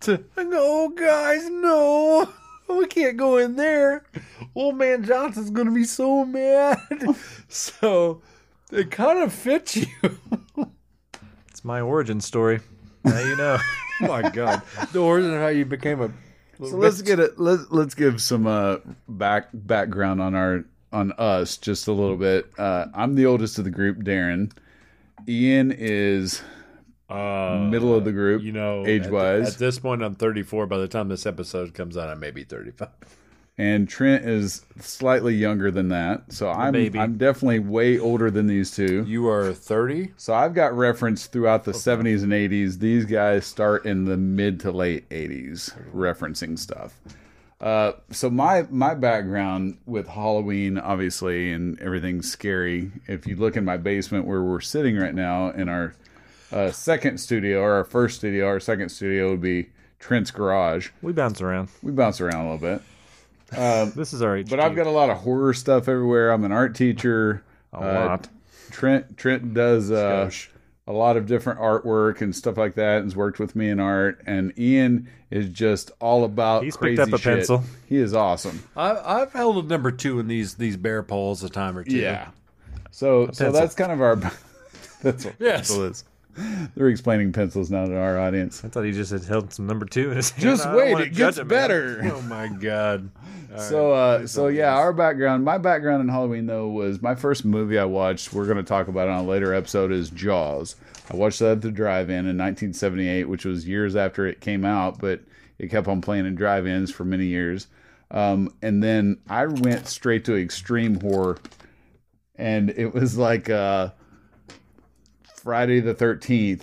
to 0.00 0.24
no 0.36 0.88
guys, 0.90 1.48
no. 1.50 2.28
We 2.66 2.86
can't 2.86 3.18
go 3.18 3.36
in 3.36 3.56
there. 3.56 4.06
Old 4.54 4.78
man 4.78 5.04
Johnson's 5.04 5.50
gonna 5.50 5.70
be 5.70 5.84
so 5.84 6.24
mad. 6.24 6.78
so 7.48 8.22
it 8.72 8.90
kind 8.90 9.18
of 9.18 9.32
fits 9.32 9.76
you. 9.76 9.86
It's 11.48 11.62
my 11.62 11.82
origin 11.82 12.22
story. 12.22 12.60
Now 13.04 13.18
you 13.18 13.36
know. 13.36 13.58
oh 14.00 14.06
my 14.08 14.30
god. 14.30 14.62
The 14.92 14.98
origin 14.98 15.34
of 15.34 15.40
how 15.40 15.48
you 15.48 15.66
became 15.66 16.00
a 16.00 16.10
So 16.66 16.76
let's 16.76 17.02
get 17.02 17.20
it. 17.20 17.38
Let's 17.38 17.64
let's 17.70 17.94
give 17.94 18.20
some 18.22 18.46
uh, 18.46 18.78
back 19.08 19.48
background 19.52 20.22
on 20.22 20.34
our 20.34 20.64
on 20.90 21.12
us 21.12 21.58
just 21.58 21.86
a 21.86 21.92
little 21.92 22.16
bit. 22.16 22.50
Uh, 22.56 22.86
I'm 22.94 23.14
the 23.14 23.26
oldest 23.26 23.58
of 23.58 23.64
the 23.64 23.70
group, 23.70 23.98
Darren. 23.98 24.52
Ian 25.28 25.72
is 25.72 26.42
uh, 27.08 27.66
middle 27.70 27.94
of 27.94 28.04
the 28.04 28.12
group, 28.12 28.42
you 28.42 28.52
know, 28.52 28.86
age-wise. 28.86 29.48
At, 29.48 29.52
at 29.54 29.58
this 29.58 29.78
point, 29.78 30.02
I'm 30.02 30.14
34. 30.14 30.66
By 30.66 30.78
the 30.78 30.88
time 30.88 31.08
this 31.08 31.26
episode 31.26 31.74
comes 31.74 31.96
out, 31.96 32.08
I 32.08 32.14
may 32.14 32.30
be 32.30 32.44
35. 32.44 32.88
and 33.58 33.88
Trent 33.88 34.24
is 34.24 34.64
slightly 34.80 35.34
younger 35.34 35.70
than 35.70 35.88
that. 35.88 36.32
So 36.32 36.50
I'm 36.50 36.72
baby. 36.72 36.98
I'm 36.98 37.16
definitely 37.18 37.60
way 37.60 37.98
older 37.98 38.30
than 38.30 38.46
these 38.46 38.70
two. 38.70 39.04
You 39.06 39.28
are 39.28 39.52
30. 39.52 40.12
So 40.16 40.34
I've 40.34 40.54
got 40.54 40.76
reference 40.76 41.26
throughout 41.26 41.64
the 41.64 41.72
70s 41.72 42.22
and 42.22 42.32
80s. 42.32 42.78
These 42.78 43.04
guys 43.04 43.46
start 43.46 43.86
in 43.86 44.04
the 44.06 44.16
mid 44.16 44.60
to 44.60 44.72
late 44.72 45.08
80s 45.10 45.72
referencing 45.92 46.58
stuff. 46.58 46.98
Uh, 47.64 47.92
so 48.10 48.28
my 48.28 48.66
my 48.70 48.94
background 48.94 49.78
with 49.86 50.06
Halloween, 50.06 50.76
obviously, 50.76 51.50
and 51.50 51.80
everything's 51.80 52.30
scary. 52.30 52.92
If 53.08 53.26
you 53.26 53.36
look 53.36 53.56
in 53.56 53.64
my 53.64 53.78
basement 53.78 54.26
where 54.26 54.42
we're 54.42 54.60
sitting 54.60 54.98
right 54.98 55.14
now 55.14 55.48
in 55.48 55.70
our 55.70 55.94
uh, 56.52 56.70
second 56.72 57.16
studio 57.18 57.62
or 57.62 57.72
our 57.72 57.84
first 57.84 58.18
studio, 58.18 58.46
our 58.48 58.60
second 58.60 58.90
studio 58.90 59.30
would 59.30 59.40
be 59.40 59.70
Trent's 59.98 60.30
garage. 60.30 60.90
we 61.00 61.12
bounce 61.14 61.40
around. 61.40 61.70
We 61.82 61.90
bounce 61.92 62.20
around 62.20 62.44
a 62.46 62.52
little 62.52 62.58
bit. 62.76 62.82
This 63.96 64.12
is 64.12 64.20
our 64.20 64.36
HQ. 64.36 64.50
But 64.50 64.60
I've 64.60 64.76
got 64.76 64.86
a 64.86 64.90
lot 64.90 65.08
of 65.08 65.16
horror 65.18 65.54
stuff 65.54 65.88
everywhere. 65.88 66.32
I'm 66.32 66.44
an 66.44 66.52
art 66.52 66.74
teacher. 66.74 67.42
a 67.72 67.78
Uh, 67.78 67.80
lot. 68.06 68.28
Trent 68.72 69.16
Trent 69.16 69.54
does 69.54 69.90
uh. 69.90 70.30
A 70.86 70.92
lot 70.92 71.16
of 71.16 71.26
different 71.26 71.58
artwork 71.60 72.20
and 72.20 72.34
stuff 72.36 72.56
like 72.58 72.74
that, 72.74 72.96
and 72.98 73.04
has 73.06 73.16
worked 73.16 73.38
with 73.38 73.56
me 73.56 73.70
in 73.70 73.80
art. 73.80 74.22
And 74.26 74.52
Ian 74.58 75.08
is 75.30 75.48
just 75.48 75.90
all 76.00 76.24
about 76.24 76.62
He's 76.64 76.76
crazy 76.76 76.96
picked 76.96 77.08
up 77.14 77.18
a 77.18 77.22
shit. 77.22 77.36
pencil. 77.38 77.64
He 77.86 77.96
is 77.96 78.12
awesome. 78.14 78.62
I, 78.76 79.22
I've 79.22 79.32
held 79.32 79.64
a 79.64 79.68
number 79.68 79.90
two 79.90 80.18
in 80.20 80.28
these 80.28 80.54
these 80.54 80.76
bear 80.76 81.02
polls 81.02 81.42
a 81.42 81.48
time 81.48 81.76
or 81.78 81.84
two. 81.84 81.96
Yeah. 81.96 82.28
So 82.90 83.30
so 83.32 83.50
that's 83.50 83.74
kind 83.74 83.92
of 83.92 84.00
our. 84.00 84.16
that's 85.02 85.24
what 85.24 85.34
Yes. 85.38 85.68
pencil 85.68 85.84
is. 85.84 86.04
They're 86.74 86.88
explaining 86.88 87.32
pencils 87.32 87.70
now 87.70 87.86
to 87.86 87.96
our 87.96 88.18
audience. 88.18 88.64
I 88.64 88.68
thought 88.68 88.84
he 88.84 88.92
just 88.92 89.12
had 89.12 89.24
held 89.24 89.52
some 89.52 89.66
number 89.66 89.86
two 89.86 90.10
in 90.10 90.16
his 90.16 90.30
hand. 90.30 90.42
Just 90.42 90.66
I 90.66 90.76
wait, 90.76 90.98
it 91.00 91.14
gets 91.14 91.38
man. 91.38 91.48
better. 91.48 92.00
Oh 92.12 92.22
my 92.22 92.48
god. 92.48 93.10
All 93.52 93.58
So, 93.60 93.90
right. 93.90 93.96
uh, 94.22 94.26
so 94.26 94.48
yeah, 94.48 94.74
our 94.74 94.92
background, 94.92 95.44
my 95.44 95.58
background 95.58 96.02
in 96.02 96.08
Halloween 96.08 96.46
though 96.46 96.68
was 96.68 97.00
my 97.00 97.14
first 97.14 97.44
movie 97.44 97.78
I 97.78 97.84
watched. 97.84 98.32
We're 98.32 98.46
going 98.46 98.56
to 98.56 98.62
talk 98.64 98.88
about 98.88 99.08
it 99.08 99.12
on 99.12 99.24
a 99.24 99.28
later 99.28 99.54
episode. 99.54 99.92
Is 99.92 100.10
Jaws. 100.10 100.76
I 101.10 101.16
watched 101.16 101.38
that 101.40 101.52
at 101.52 101.60
the 101.62 101.70
drive-in 101.70 102.20
in 102.26 102.38
1978, 102.38 103.24
which 103.28 103.44
was 103.44 103.68
years 103.68 103.94
after 103.94 104.26
it 104.26 104.40
came 104.40 104.64
out, 104.64 104.98
but 104.98 105.20
it 105.58 105.68
kept 105.70 105.86
on 105.86 106.00
playing 106.00 106.26
in 106.26 106.34
drive-ins 106.34 106.90
for 106.90 107.04
many 107.04 107.26
years. 107.26 107.68
Um, 108.10 108.52
and 108.62 108.82
then 108.82 109.18
I 109.28 109.46
went 109.46 109.86
straight 109.86 110.24
to 110.26 110.34
extreme 110.36 111.00
horror, 111.00 111.38
and 112.36 112.70
it 112.70 112.92
was 112.94 113.16
like 113.18 113.50
uh, 113.50 113.90
Friday 115.44 115.80
the 115.80 115.94
13th. 115.94 116.62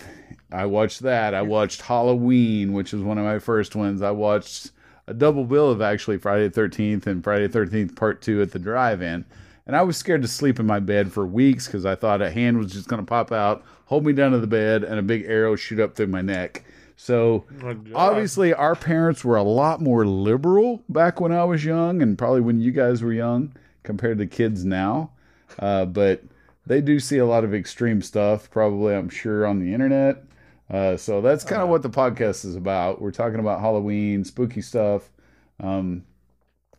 I 0.50 0.66
watched 0.66 1.00
that. 1.00 1.34
I 1.34 1.42
watched 1.42 1.82
Halloween, 1.82 2.72
which 2.72 2.92
was 2.92 3.00
one 3.00 3.16
of 3.16 3.24
my 3.24 3.38
first 3.38 3.76
ones. 3.76 4.02
I 4.02 4.10
watched 4.10 4.72
a 5.06 5.14
double 5.14 5.44
bill 5.44 5.70
of 5.70 5.80
actually 5.80 6.18
Friday 6.18 6.48
the 6.48 6.60
13th 6.60 7.06
and 7.06 7.22
Friday 7.22 7.46
the 7.46 7.58
13th 7.60 7.94
Part 7.94 8.20
2 8.22 8.42
at 8.42 8.50
the 8.50 8.58
drive 8.58 9.00
in. 9.00 9.24
And 9.68 9.76
I 9.76 9.82
was 9.82 9.96
scared 9.96 10.22
to 10.22 10.28
sleep 10.28 10.58
in 10.58 10.66
my 10.66 10.80
bed 10.80 11.12
for 11.12 11.24
weeks 11.24 11.66
because 11.66 11.86
I 11.86 11.94
thought 11.94 12.20
a 12.20 12.30
hand 12.30 12.58
was 12.58 12.72
just 12.72 12.88
going 12.88 13.00
to 13.00 13.08
pop 13.08 13.30
out, 13.30 13.62
hold 13.86 14.04
me 14.04 14.12
down 14.12 14.32
to 14.32 14.40
the 14.40 14.48
bed, 14.48 14.82
and 14.82 14.98
a 14.98 15.02
big 15.02 15.26
arrow 15.26 15.54
shoot 15.54 15.78
up 15.78 15.94
through 15.94 16.08
my 16.08 16.20
neck. 16.20 16.64
So 16.96 17.44
obviously, 17.94 18.52
our 18.52 18.74
parents 18.74 19.24
were 19.24 19.36
a 19.36 19.44
lot 19.44 19.80
more 19.80 20.04
liberal 20.04 20.82
back 20.88 21.20
when 21.20 21.30
I 21.30 21.44
was 21.44 21.64
young, 21.64 22.02
and 22.02 22.18
probably 22.18 22.40
when 22.40 22.60
you 22.60 22.72
guys 22.72 23.00
were 23.00 23.12
young 23.12 23.52
compared 23.84 24.18
to 24.18 24.26
kids 24.26 24.64
now. 24.64 25.10
Uh, 25.60 25.84
but 25.84 26.24
they 26.66 26.80
do 26.80 27.00
see 27.00 27.18
a 27.18 27.26
lot 27.26 27.44
of 27.44 27.54
extreme 27.54 28.02
stuff, 28.02 28.50
probably, 28.50 28.94
I'm 28.94 29.08
sure, 29.08 29.46
on 29.46 29.58
the 29.58 29.72
internet. 29.74 30.24
Uh, 30.70 30.96
so 30.96 31.20
that's 31.20 31.44
kind 31.44 31.60
of 31.60 31.68
what 31.68 31.82
the 31.82 31.90
podcast 31.90 32.44
is 32.44 32.56
about. 32.56 33.00
We're 33.02 33.10
talking 33.10 33.40
about 33.40 33.60
Halloween, 33.60 34.24
spooky 34.24 34.62
stuff. 34.62 35.10
Um, 35.60 36.04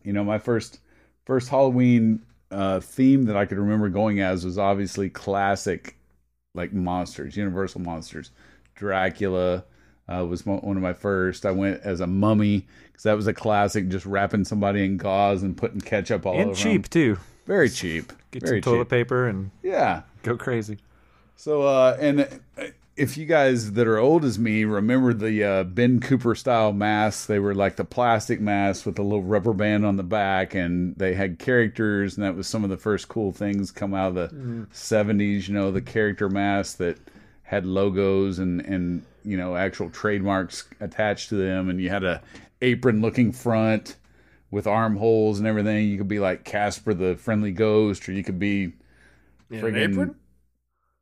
you 0.02 0.12
know, 0.12 0.24
my 0.24 0.38
first 0.38 0.80
first 1.24 1.48
Halloween 1.48 2.22
uh, 2.50 2.80
theme 2.80 3.24
that 3.24 3.36
I 3.36 3.46
could 3.46 3.58
remember 3.58 3.88
going 3.88 4.20
as 4.20 4.44
was 4.44 4.58
obviously 4.58 5.10
classic, 5.10 5.96
like 6.54 6.72
monsters, 6.72 7.36
Universal 7.36 7.82
monsters. 7.82 8.30
Dracula 8.74 9.64
uh, 10.12 10.24
was 10.26 10.44
mo- 10.44 10.58
one 10.58 10.76
of 10.76 10.82
my 10.82 10.92
first. 10.92 11.46
I 11.46 11.52
went 11.52 11.80
as 11.82 12.00
a 12.00 12.06
mummy 12.06 12.66
because 12.86 13.04
that 13.04 13.14
was 13.16 13.26
a 13.26 13.32
classic, 13.34 13.88
just 13.88 14.06
wrapping 14.06 14.44
somebody 14.44 14.84
in 14.84 14.96
gauze 14.96 15.42
and 15.42 15.56
putting 15.56 15.80
ketchup 15.80 16.26
all 16.26 16.34
over 16.34 16.42
And 16.42 16.56
cheap 16.56 16.62
cheap 16.64 16.84
'em. 16.84 16.90
too. 16.90 17.18
Very 17.46 17.68
cheap. 17.68 18.12
Get 18.30 18.42
Very 18.42 18.62
some 18.62 18.72
toilet 18.72 18.84
cheap. 18.84 18.90
paper 18.90 19.26
and 19.28 19.50
Yeah. 19.62 20.02
go 20.22 20.36
crazy. 20.36 20.78
So, 21.36 21.62
uh, 21.62 21.96
and 22.00 22.20
uh, 22.58 22.64
if 22.96 23.16
you 23.16 23.26
guys 23.26 23.72
that 23.72 23.86
are 23.88 23.98
old 23.98 24.24
as 24.24 24.38
me 24.38 24.64
remember 24.64 25.12
the 25.12 25.42
uh, 25.44 25.64
Ben 25.64 25.98
Cooper 26.00 26.34
style 26.36 26.72
masks, 26.72 27.26
they 27.26 27.38
were 27.40 27.54
like 27.54 27.76
the 27.76 27.84
plastic 27.84 28.40
masks 28.40 28.86
with 28.86 28.98
a 28.98 29.02
little 29.02 29.22
rubber 29.24 29.52
band 29.52 29.84
on 29.84 29.96
the 29.96 30.04
back, 30.04 30.54
and 30.54 30.94
they 30.96 31.14
had 31.14 31.38
characters, 31.40 32.16
and 32.16 32.24
that 32.24 32.36
was 32.36 32.46
some 32.46 32.62
of 32.64 32.70
the 32.70 32.76
first 32.76 33.08
cool 33.08 33.32
things 33.32 33.72
come 33.72 33.94
out 33.94 34.08
of 34.08 34.14
the 34.14 34.66
'70s. 34.72 35.48
You 35.48 35.54
know, 35.54 35.70
the 35.72 35.82
character 35.82 36.28
masks 36.28 36.74
that 36.76 36.98
had 37.42 37.66
logos 37.66 38.38
and 38.38 38.60
and 38.62 39.02
you 39.24 39.36
know 39.36 39.56
actual 39.56 39.90
trademarks 39.90 40.64
attached 40.80 41.28
to 41.30 41.34
them, 41.34 41.68
and 41.68 41.80
you 41.80 41.90
had 41.90 42.04
a 42.04 42.22
apron 42.62 43.00
looking 43.00 43.32
front 43.32 43.96
with 44.54 44.66
armholes 44.68 45.38
and 45.40 45.48
everything. 45.48 45.88
You 45.88 45.98
could 45.98 46.08
be 46.08 46.20
like 46.20 46.44
Casper 46.44 46.94
the 46.94 47.16
Friendly 47.16 47.50
Ghost, 47.52 48.08
or 48.08 48.12
you 48.12 48.22
could 48.22 48.38
be 48.38 48.72
In 49.50 49.58
an 49.58 49.60
friggin- 49.62 49.90
apron? 49.92 50.14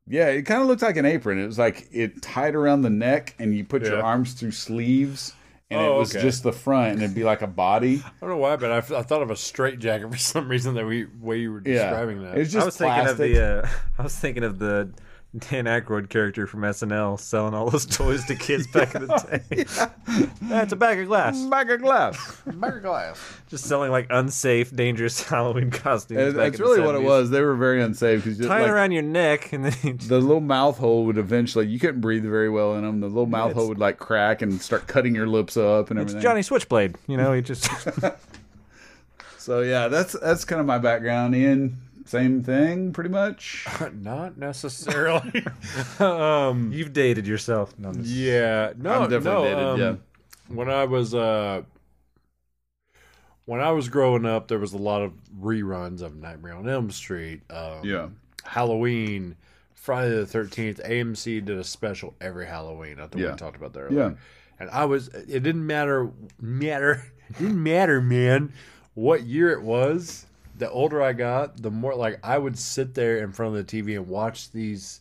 yeah, 0.06 0.28
it 0.28 0.42
kind 0.42 0.62
of 0.62 0.68
looked 0.68 0.82
like 0.82 0.96
an 0.96 1.04
apron. 1.06 1.38
It 1.38 1.46
was 1.46 1.58
like 1.58 1.86
it 1.92 2.22
tied 2.22 2.54
around 2.54 2.82
the 2.82 2.90
neck, 2.90 3.34
and 3.38 3.54
you 3.54 3.64
put 3.64 3.82
your 3.82 4.02
arms 4.02 4.32
through 4.32 4.52
sleeves, 4.52 5.34
and 5.70 5.80
Oh, 5.80 5.96
it 5.96 5.98
was 5.98 6.14
okay. 6.16 6.22
just 6.24 6.42
the 6.42 6.52
front, 6.52 6.94
and 6.94 7.02
it'd 7.02 7.14
be 7.14 7.24
like 7.24 7.42
a 7.42 7.46
body. 7.46 8.02
I 8.06 8.10
don't 8.20 8.30
know 8.30 8.36
why, 8.38 8.56
but 8.56 8.72
I, 8.72 8.78
I 8.98 9.02
thought 9.02 9.22
of 9.22 9.30
a 9.30 9.36
straight 9.36 9.78
jacket 9.78 10.10
for 10.10 10.18
some 10.18 10.48
reason. 10.48 10.74
That 10.74 10.86
we 10.86 11.04
way 11.20 11.38
you 11.38 11.52
were 11.52 11.62
Yeah, 11.64 11.90
describing 11.90 12.22
that. 12.22 12.36
it 12.36 12.40
was 12.40 12.52
just 12.52 12.62
I 12.62 12.66
was 12.66 12.76
plastic. 12.76 13.16
thinking 13.18 13.36
of 13.42 13.62
the. 13.62 13.64
Uh, 13.64 13.68
I 13.98 14.02
was 14.02 14.16
thinking 14.18 14.44
of 14.44 14.58
the 14.58 14.90
Dan 15.38 15.64
Aykroyd 15.64 16.10
character 16.10 16.46
from 16.46 16.60
SNL 16.60 17.18
selling 17.18 17.54
all 17.54 17.70
those 17.70 17.86
toys 17.86 18.22
to 18.26 18.34
kids 18.36 18.66
back 18.66 18.94
in 18.94 19.06
the 19.06 19.40
day. 19.48 19.64
That's 20.42 20.72
a 20.72 20.76
bag 20.76 20.98
of 20.98 21.06
glass. 21.06 21.42
Bag 21.46 21.70
of 21.70 21.80
glass. 21.80 22.42
Bag 22.46 22.76
of 22.76 22.82
glass. 22.82 23.18
Just 23.48 23.64
selling 23.64 23.90
like 23.90 24.06
unsafe, 24.10 24.76
dangerous 24.76 25.22
Halloween 25.28 25.70
costumes. 25.70 26.20
It- 26.20 26.36
back 26.36 26.52
That's 26.52 26.58
in 26.58 26.64
the 26.66 26.70
really 26.70 26.80
what 26.86 26.94
it 26.96 27.02
was. 27.02 27.30
They 27.30 27.40
were 27.40 27.56
very 27.56 27.82
unsafe 27.82 28.24
because 28.24 28.40
Tie 28.40 28.44
it 28.58 28.62
like, 28.64 28.70
around 28.70 28.92
your 28.92 29.00
neck 29.02 29.54
and 29.54 29.64
then 29.64 29.96
just, 29.96 30.10
the 30.10 30.18
little 30.20 30.40
mouth 30.42 30.76
hole 30.76 31.06
would 31.06 31.16
eventually 31.16 31.66
you 31.66 31.78
couldn't 31.78 32.02
breathe 32.02 32.24
very 32.24 32.50
well 32.50 32.74
in 32.74 32.82
them. 32.82 33.00
The 33.00 33.06
little 33.08 33.24
mouth 33.24 33.52
it's- 33.52 33.58
hole 33.58 33.68
would 33.68 33.78
like 33.78 33.98
crack 33.98 34.42
and 34.42 34.60
start 34.60 34.86
cutting 34.86 35.14
your 35.14 35.26
lips 35.28 35.56
up 35.56 35.90
and 35.90 35.98
it's 35.98 36.10
everything. 36.10 36.22
Johnny 36.22 36.42
Switchblade. 36.42 36.96
You 37.06 37.16
know, 37.16 37.32
he 37.32 37.40
just 37.40 37.66
So 39.38 39.60
yeah, 39.62 39.88
that's 39.88 40.12
that's 40.12 40.44
kind 40.44 40.60
of 40.60 40.66
my 40.66 40.78
background. 40.78 41.34
Ian, 41.34 41.78
same 42.12 42.42
thing, 42.42 42.92
pretty 42.92 43.08
much. 43.10 43.66
Not 43.94 44.36
necessarily. 44.36 45.44
um, 45.98 46.70
you've 46.72 46.92
dated 46.92 47.26
yourself. 47.26 47.74
No, 47.78 47.90
yeah, 48.02 48.72
no, 48.76 49.02
I'm 49.04 49.10
definitely 49.10 49.30
no, 49.30 49.44
dated, 49.44 49.64
um, 49.64 49.80
yeah. 49.80 50.54
When 50.54 50.68
I 50.68 50.84
was 50.84 51.14
uh, 51.14 51.62
when 53.46 53.60
I 53.60 53.72
was 53.72 53.88
growing 53.88 54.26
up, 54.26 54.48
there 54.48 54.58
was 54.58 54.72
a 54.74 54.78
lot 54.78 55.02
of 55.02 55.12
reruns 55.40 56.02
of 56.02 56.16
Nightmare 56.16 56.54
on 56.54 56.68
Elm 56.68 56.90
Street. 56.90 57.40
Um, 57.50 57.80
Yeah. 57.82 58.08
Halloween, 58.44 59.36
Friday 59.74 60.14
the 60.14 60.26
Thirteenth. 60.26 60.80
AMC 60.84 61.44
did 61.44 61.56
a 61.58 61.64
special 61.64 62.14
every 62.20 62.46
Halloween. 62.46 62.98
I 63.00 63.06
think 63.06 63.22
Yeah. 63.22 63.30
we 63.30 63.36
talked 63.36 63.56
about 63.56 63.72
that 63.72 63.80
earlier. 63.80 64.10
Yeah. 64.10 64.14
And 64.60 64.68
I 64.70 64.84
was. 64.84 65.08
It 65.08 65.42
didn't 65.42 65.66
matter. 65.66 66.10
Matter. 66.40 67.04
It 67.30 67.38
didn't 67.38 67.62
matter, 67.62 68.00
man. 68.02 68.52
What 68.94 69.22
year 69.22 69.50
it 69.50 69.62
was. 69.62 70.26
The 70.62 70.70
older 70.70 71.02
I 71.02 71.12
got, 71.12 71.60
the 71.60 71.72
more 71.72 71.94
like 71.96 72.20
I 72.22 72.38
would 72.38 72.56
sit 72.56 72.94
there 72.94 73.18
in 73.18 73.32
front 73.32 73.56
of 73.56 73.66
the 73.66 73.82
TV 73.82 73.96
and 73.96 74.06
watch 74.06 74.52
these 74.52 75.00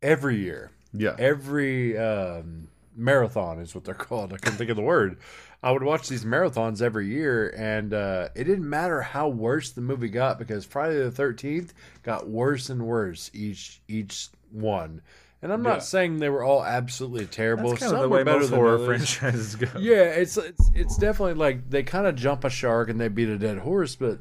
every 0.00 0.36
year. 0.36 0.70
Yeah. 0.92 1.16
Every 1.18 1.98
um, 1.98 2.68
marathon 2.96 3.58
is 3.58 3.74
what 3.74 3.82
they're 3.84 3.94
called. 4.08 4.32
I 4.32 4.36
couldn't 4.36 4.58
think 4.58 4.70
of 4.70 4.76
the 4.76 4.82
word. 4.82 5.18
I 5.62 5.72
would 5.72 5.82
watch 5.82 6.08
these 6.08 6.24
marathons 6.24 6.80
every 6.80 7.08
year, 7.08 7.52
and 7.56 7.92
uh, 7.92 8.28
it 8.36 8.44
didn't 8.44 8.68
matter 8.70 9.00
how 9.02 9.26
worse 9.26 9.70
the 9.70 9.80
movie 9.80 10.08
got 10.08 10.38
because 10.38 10.64
Friday 10.64 10.98
the 11.02 11.10
Thirteenth 11.10 11.74
got 12.04 12.28
worse 12.28 12.70
and 12.70 12.82
worse 12.86 13.28
each 13.34 13.80
each 13.88 14.28
one. 14.52 15.02
And 15.42 15.52
I'm 15.52 15.62
not 15.62 15.76
Yeah. 15.78 15.80
saying 15.80 16.18
they 16.18 16.28
were 16.28 16.44
all 16.44 16.64
absolutely 16.64 17.26
terrible. 17.26 17.70
That's 17.70 17.80
kind 17.80 17.90
Some 17.90 17.96
of 17.96 18.02
the 18.04 18.08
were 18.08 18.16
way 18.18 18.22
better 18.22 18.38
most 18.38 18.50
than 18.50 18.58
horror 18.60 18.74
others. 18.76 18.86
franchises 19.14 19.56
go. 19.56 19.66
Yeah, 19.80 20.02
it's 20.04 20.36
it's 20.36 20.70
it's 20.74 20.96
definitely 20.96 21.34
like 21.34 21.68
they 21.70 21.82
kind 21.82 22.06
of 22.06 22.14
jump 22.14 22.44
a 22.44 22.50
shark 22.50 22.88
and 22.88 23.00
they 23.00 23.08
beat 23.08 23.28
a 23.28 23.36
dead 23.38 23.58
horse, 23.58 23.96
but 23.96 24.20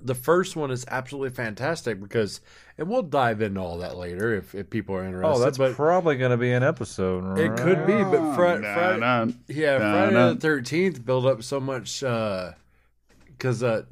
the 0.00 0.14
first 0.14 0.54
one 0.56 0.70
is 0.70 0.84
absolutely 0.88 1.30
fantastic 1.30 2.00
because, 2.00 2.40
and 2.76 2.88
we'll 2.88 3.02
dive 3.02 3.42
into 3.42 3.60
all 3.60 3.78
that 3.78 3.96
later 3.96 4.34
if, 4.34 4.54
if 4.54 4.70
people 4.70 4.94
are 4.94 5.04
interested. 5.04 5.28
Oh, 5.28 5.38
that's 5.40 5.58
but 5.58 5.74
probably 5.74 6.16
going 6.16 6.30
to 6.30 6.36
be 6.36 6.52
an 6.52 6.62
episode. 6.62 7.24
Right? 7.24 7.46
it 7.46 7.56
could 7.56 7.86
be. 7.86 7.94
But 7.94 8.34
Fri- 8.34 8.60
Nah, 8.60 8.74
Friday, 8.74 9.00
nah. 9.00 9.26
yeah, 9.48 9.78
Nah, 9.78 9.92
Friday 9.92 10.14
nah. 10.14 10.28
the 10.34 10.40
Thirteenth 10.40 11.04
built 11.04 11.26
up 11.26 11.42
so 11.42 11.58
much 11.60 12.00
because, 12.00 13.62
uh, 13.62 13.82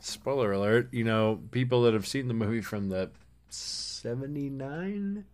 spoiler 0.00 0.52
alert, 0.52 0.88
you 0.92 1.04
know, 1.04 1.40
people 1.50 1.82
that 1.82 1.94
have 1.94 2.06
seen 2.06 2.28
the 2.28 2.34
movie 2.34 2.60
from 2.60 2.88
the 2.88 3.10
79, 3.48 5.24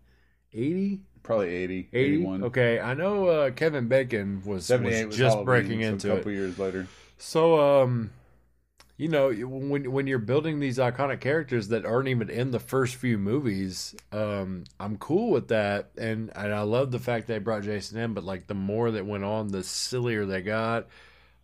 80, 0.52 1.00
Probably 1.23 1.49
80, 1.49 1.88
80? 1.93 2.14
81. 2.14 2.45
Okay, 2.45 2.78
I 2.81 2.93
know 2.95 3.26
uh, 3.28 3.50
Kevin 3.50 3.88
Bacon 3.88 4.43
was, 4.45 4.69
was 4.69 4.81
was 4.81 5.16
just 5.16 5.19
Halloween, 5.37 5.45
breaking 5.45 5.81
so 5.83 5.88
into 5.88 6.11
a 6.11 6.14
it. 6.14 6.16
couple 6.19 6.33
years 6.33 6.59
later. 6.59 6.87
So, 7.16 7.83
um, 7.83 8.11
you 8.97 9.09
know, 9.09 9.33
when 9.33 9.91
when 9.91 10.07
you're 10.07 10.19
building 10.19 10.61
these 10.61 10.79
iconic 10.79 11.21
characters 11.21 11.69
that 11.69 11.85
aren't 11.85 12.09
even 12.09 12.31
in 12.31 12.53
the 12.53 12.61
first 12.61 12.95
few 12.95 13.19
movies, 13.19 13.95
um, 14.13 14.65
I'm 14.79 14.99
cool 14.99 15.31
with 15.31 15.49
that, 15.49 15.91
and 15.99 16.31
and 16.37 16.55
I 16.55 16.63
love 16.63 16.93
the 16.93 17.01
fact 17.01 17.27
they 17.27 17.39
brought 17.39 17.63
Jason 17.63 17.99
in. 17.99 18.15
But 18.15 18.25
like, 18.25 18.47
the 18.47 18.55
more 18.55 18.93
that 18.93 19.05
went 19.05 19.25
on, 19.25 19.49
the 19.49 19.65
sillier 19.65 20.25
they 20.27 20.43
got. 20.43 20.87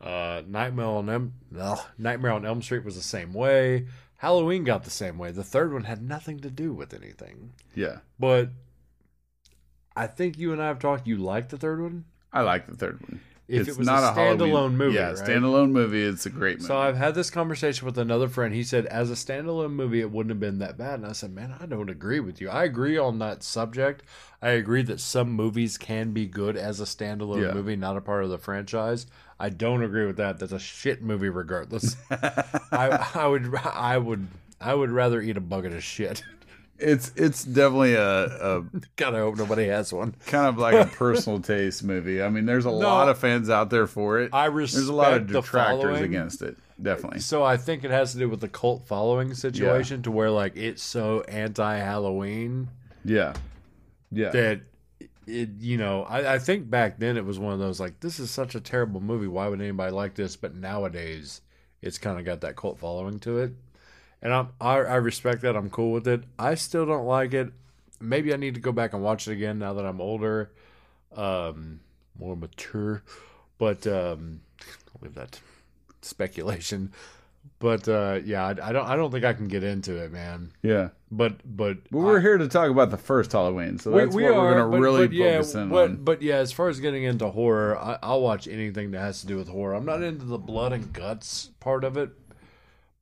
Uh, 0.01 0.43
Nightmare 0.47 0.87
on 0.87 1.11
Elm, 1.11 1.35
ugh, 1.59 1.81
Nightmare 1.99 2.33
on 2.33 2.47
Elm 2.47 2.63
Street 2.63 2.85
was 2.85 2.97
the 2.97 3.03
same 3.03 3.35
way. 3.35 3.87
Halloween 4.17 4.65
got 4.65 4.85
the 4.85 4.91
same 4.91 5.19
way. 5.19 5.31
The 5.31 5.45
third 5.45 5.73
one 5.73 5.85
had 5.85 6.03
nothing 6.03 6.41
to 6.41 6.51
do 6.51 6.73
with 6.73 6.95
anything. 6.95 7.53
Yeah. 7.75 7.99
But 8.19 8.51
I 9.97 10.07
think 10.07 10.39
you 10.39 10.53
and 10.53 10.63
I 10.63 10.69
have 10.69 10.79
talked. 10.79 11.07
You 11.07 11.17
like 11.19 11.49
the 11.49 11.59
third 11.59 11.83
one. 11.83 12.05
I 12.33 12.43
like 12.43 12.67
the 12.67 12.77
third 12.77 13.01
one. 13.03 13.21
If 13.51 13.61
it's 13.63 13.71
it 13.71 13.79
was 13.79 13.87
not 13.87 14.03
a 14.03 14.13
Halloween- 14.13 14.53
standalone 14.53 14.73
movie, 14.75 14.95
Yeah, 14.95 15.09
right? 15.09 15.17
standalone 15.19 15.71
movie. 15.73 16.03
It's 16.05 16.25
a 16.27 16.31
great 16.31 16.59
movie. 16.59 16.69
So 16.69 16.79
I've 16.79 16.97
had 16.97 17.15
this 17.15 17.31
conversation 17.31 17.85
with 17.87 17.99
another 17.99 18.29
friend. 18.29 18.55
He 18.55 18.63
said, 18.63 18.87
as 18.87 19.11
a 19.11 19.15
standalone 19.15 19.73
movie, 19.73 20.01
it 20.01 20.11
wouldn't 20.11 20.31
have 20.31 20.41
been 20.41 20.59
that 20.61 20.79
bad. 20.79 21.01
And 21.01 21.07
I 21.07 21.13
said, 21.13 21.35
man, 21.35 21.55
I 21.61 21.67
don't 21.67 21.91
agree 21.91 22.21
with 22.21 22.41
you. 22.41 22.49
I 22.49 22.65
agree 22.65 22.97
on 22.97 23.19
that 23.19 23.43
subject. 23.43 24.03
I 24.41 24.51
agree 24.51 24.83
that 24.83 25.01
some 25.01 25.31
movies 25.33 25.77
can 25.77 26.13
be 26.13 26.27
good 26.27 26.57
as 26.57 26.81
a 26.81 26.85
standalone 26.85 27.43
Yeah. 27.43 27.53
movie, 27.53 27.77
not 27.77 27.97
a 27.97 28.01
part 28.01 28.25
of 28.25 28.31
the 28.31 28.39
franchise. 28.39 29.07
I 29.39 29.49
don't 29.49 29.83
agree 29.83 30.07
with 30.07 30.17
that. 30.19 30.39
That's 30.39 30.53
a 30.53 30.59
shit 30.59 31.03
movie, 31.03 31.29
regardless. 31.29 31.97
I, 32.11 33.09
I 33.15 33.27
would, 33.27 33.55
I 33.57 33.99
would, 33.99 34.29
I 34.61 34.75
would 34.75 34.91
rather 34.91 35.21
eat 35.21 35.37
a 35.37 35.41
bucket 35.41 35.73
of 35.73 35.83
shit. 35.83 36.23
It's 36.81 37.13
it's 37.17 37.45
definitely 37.45 37.95
a, 37.95 38.25
a 38.25 38.65
God, 38.97 39.15
I 39.15 39.19
hope 39.19 39.37
nobody 39.37 39.67
has 39.67 39.93
one. 39.93 40.15
kind 40.27 40.47
of 40.47 40.59
like 40.59 40.75
a 40.75 40.89
personal 40.97 41.41
taste 41.41 41.85
movie. 41.85 42.23
I 42.23 42.29
mean, 42.29 42.47
there's 42.47 42.65
a 42.65 42.71
lot 42.71 43.09
of 43.09 43.19
fans 43.19 43.51
out 43.51 43.71
there 43.71 43.87
for 43.87 44.19
it. 44.21 44.31
I 44.33 44.49
there's 44.49 44.75
a 44.89 44.93
lot 44.93 45.13
of 45.15 45.23
respect 45.23 45.27
the 45.29 45.41
detractors 45.41 46.01
against 46.01 46.43
it. 46.43 46.57
Definitely. 46.83 47.21
So 47.21 47.43
I 47.45 47.57
think 47.57 47.85
it 47.85 47.91
has 47.91 48.13
to 48.13 48.19
do 48.19 48.29
with 48.29 48.41
the 48.41 48.49
cult 48.49 48.87
following 48.87 49.35
situation, 49.35 50.03
to 50.03 50.11
where 50.11 50.31
like 50.31 50.57
it's 50.57 50.83
so 50.83 51.21
anti-Halloween 51.29 52.69
Yeah. 53.05 53.35
Yeah. 54.11 54.31
that 54.31 54.61
it 55.27 55.51
you 55.61 55.77
know 55.77 56.03
I, 56.05 56.35
I 56.35 56.39
think 56.39 56.69
back 56.69 56.99
then 56.99 57.17
it 57.17 57.25
was 57.25 57.39
one 57.39 57.53
of 57.53 57.59
those 57.61 57.79
like 57.79 58.01
this 58.01 58.19
is 58.19 58.31
such 58.31 58.55
a 58.55 58.61
terrible 58.61 59.01
movie 59.01 59.29
why 59.29 59.47
would 59.47 59.61
anybody 59.61 59.93
like 59.93 60.15
this 60.15 60.35
but 60.35 60.55
nowadays 60.57 61.43
it's 61.83 61.99
kind 61.99 62.19
of 62.19 62.25
got 62.25 62.41
that 62.41 62.57
cult 62.57 62.79
following 62.81 63.21
to 63.21 63.39
it 63.39 63.53
and 64.23 64.33
I'm, 64.33 64.49
I 64.61 64.77
I 64.79 64.95
respect 64.97 65.43
that. 65.43 65.57
I'm 65.57 65.71
cool 65.71 65.93
with 65.93 66.07
it. 66.09 66.23
I 66.39 66.55
still 66.55 66.87
don't 66.87 67.07
like 67.07 67.35
it. 67.35 67.53
Maybe 68.01 68.33
I 68.33 68.37
need 68.37 68.55
to 68.55 68.61
go 68.61 68.73
back 68.73 68.93
and 68.93 69.03
watch 69.03 69.29
it 69.29 69.33
again 69.33 69.59
now 69.59 69.75
that 69.75 69.85
I'm 69.87 70.01
older 70.01 70.51
um 71.17 71.81
more 72.19 72.37
mature. 72.37 73.03
But 73.59 73.87
um 73.87 74.41
I'll 74.95 75.01
leave 75.03 75.15
that 75.15 75.41
speculation. 76.03 76.93
But 77.59 77.89
uh 77.89 78.21
yeah 78.25 78.47
I, 78.47 78.51
I 78.51 78.73
don't 78.73 78.87
I 78.87 78.97
don't 78.97 79.11
think 79.11 79.25
I 79.25 79.33
can 79.33 79.49
get 79.49 79.63
into 79.65 79.97
it 79.97 80.13
man. 80.13 80.53
Yeah. 80.63 80.91
but 81.11 81.41
but 81.45 81.79
But 81.91 81.99
we're 81.99 82.21
here 82.21 82.39
to 82.39 82.49
talk 82.49 82.71
about 82.71 82.91
the 82.91 82.97
first 82.97 83.33
Halloween, 83.33 83.79
so 83.79 83.91
that's 83.91 84.07
what 84.15 84.23
we're 84.23 84.33
going 84.33 84.57
to 84.59 84.65
but- 84.65 84.81
really 84.81 85.07
but 85.09 85.15
yeah, 85.15 85.33
focus 85.39 85.55
in 85.55 85.69
but, 85.69 85.91
on. 85.91 85.97
But 86.05 86.23
yeah, 86.23 86.37
as 86.37 86.53
far 86.53 86.69
as 86.69 86.81
getting 86.81 87.05
into 87.05 87.29
horror, 87.31 87.77
I, 87.79 87.99
I'll 88.03 88.21
watch 88.23 88.47
anything 88.49 88.91
that 88.93 89.01
has 89.01 89.21
to 89.23 89.27
do 89.27 89.37
with 89.37 89.49
horror. 89.49 89.75
I'm 89.75 89.85
not 89.87 90.03
into 90.03 90.25
the 90.25 90.39
blood 90.39 90.73
and 90.73 90.93
guts 90.93 91.51
part 91.61 91.85
of 91.85 91.97
it, 91.97 92.11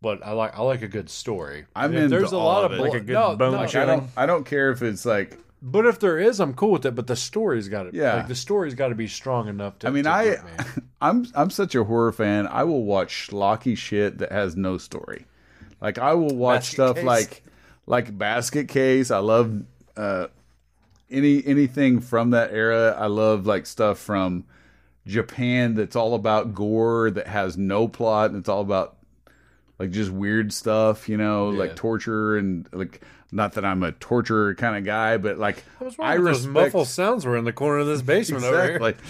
but 0.00 0.24
I 0.24 0.32
like 0.32 0.56
I 0.58 0.62
like 0.62 0.82
a 0.82 0.88
good 0.88 1.10
story. 1.10 1.66
I'm 1.74 1.90
And 1.90 1.94
if 1.96 2.04
into 2.04 2.16
there's 2.18 2.32
a 2.32 2.36
all 2.36 2.44
lot 2.44 2.64
of 2.64 2.72
of 2.72 2.78
it. 2.78 2.80
blo- 2.80 2.86
Like 2.90 2.94
a 3.02 3.04
good 3.04 3.12
no, 3.14 3.36
bone 3.36 3.52
no, 3.52 3.58
I 3.60 3.66
don't. 3.66 4.04
I 4.16 4.26
don't 4.26 4.44
care 4.44 4.70
if 4.70 4.82
it's 4.82 5.04
like. 5.04 5.38
But 5.60 5.86
if 5.86 5.98
there 5.98 6.18
is, 6.18 6.38
I'm 6.38 6.54
cool 6.54 6.70
with 6.70 6.86
it. 6.86 6.94
But 6.94 7.08
the 7.08 7.16
story's 7.16 7.68
got 7.68 7.84
to, 7.84 7.90
Yeah. 7.92 8.14
like 8.14 8.28
the 8.28 8.34
story's 8.36 8.74
got 8.74 8.88
to 8.88 8.94
be 8.94 9.08
strong 9.08 9.48
enough 9.48 9.78
to. 9.80 9.88
I 9.88 9.90
mean, 9.90 10.04
to 10.04 10.10
I 10.10 10.24
me. 10.24 10.36
I'm 11.00 11.26
I'm 11.34 11.50
such 11.50 11.74
a 11.74 11.82
horror 11.84 12.12
fan. 12.12 12.46
I 12.46 12.62
will 12.64 12.84
watch 12.84 13.28
schlocky 13.28 13.76
shit 13.76 14.18
that 14.18 14.30
has 14.32 14.56
no 14.56 14.78
story. 14.78 15.26
Like 15.80 15.98
I 15.98 16.14
will 16.14 16.34
watch 16.36 16.60
Basket 16.60 16.72
stuff 16.74 16.96
Case. 16.96 17.04
like 17.04 17.42
like 17.86 18.16
Basket 18.18 18.68
Case. 18.68 19.10
I 19.10 19.18
love 19.18 19.62
uh, 19.96 20.28
any 21.10 21.44
anything 21.44 22.00
from 22.00 22.30
that 22.30 22.52
era. 22.52 22.94
I 22.96 23.06
love 23.06 23.46
like 23.46 23.66
stuff 23.66 23.98
from 23.98 24.44
Japan 25.06 25.74
that's 25.74 25.96
all 25.96 26.14
about 26.14 26.54
gore 26.54 27.10
that 27.10 27.26
has 27.26 27.56
no 27.56 27.88
plot 27.88 28.30
and 28.30 28.38
it's 28.38 28.48
all 28.48 28.60
about 28.60 28.96
like 29.78 29.90
just 29.90 30.10
weird 30.10 30.52
stuff, 30.52 31.08
you 31.08 31.16
know, 31.16 31.50
Yeah. 31.52 31.58
like 31.60 31.76
torture 31.76 32.36
and 32.36 32.68
like 32.72 33.00
not 33.30 33.52
that 33.54 33.64
I'm 33.64 33.82
a 33.82 33.92
torturer 33.92 34.54
kind 34.54 34.76
of 34.76 34.84
guy, 34.84 35.16
but 35.18 35.38
like 35.38 35.62
I, 35.98 36.16
those 36.16 36.46
respect 36.46 36.52
muffled 36.52 36.88
sounds 36.88 37.26
were 37.26 37.36
in 37.36 37.44
the 37.44 37.52
corner 37.52 37.78
of 37.80 37.86
this 37.86 38.02
basement 38.02 38.44
over 38.44 38.62
here. 38.64 38.76
exactly. 38.76 39.04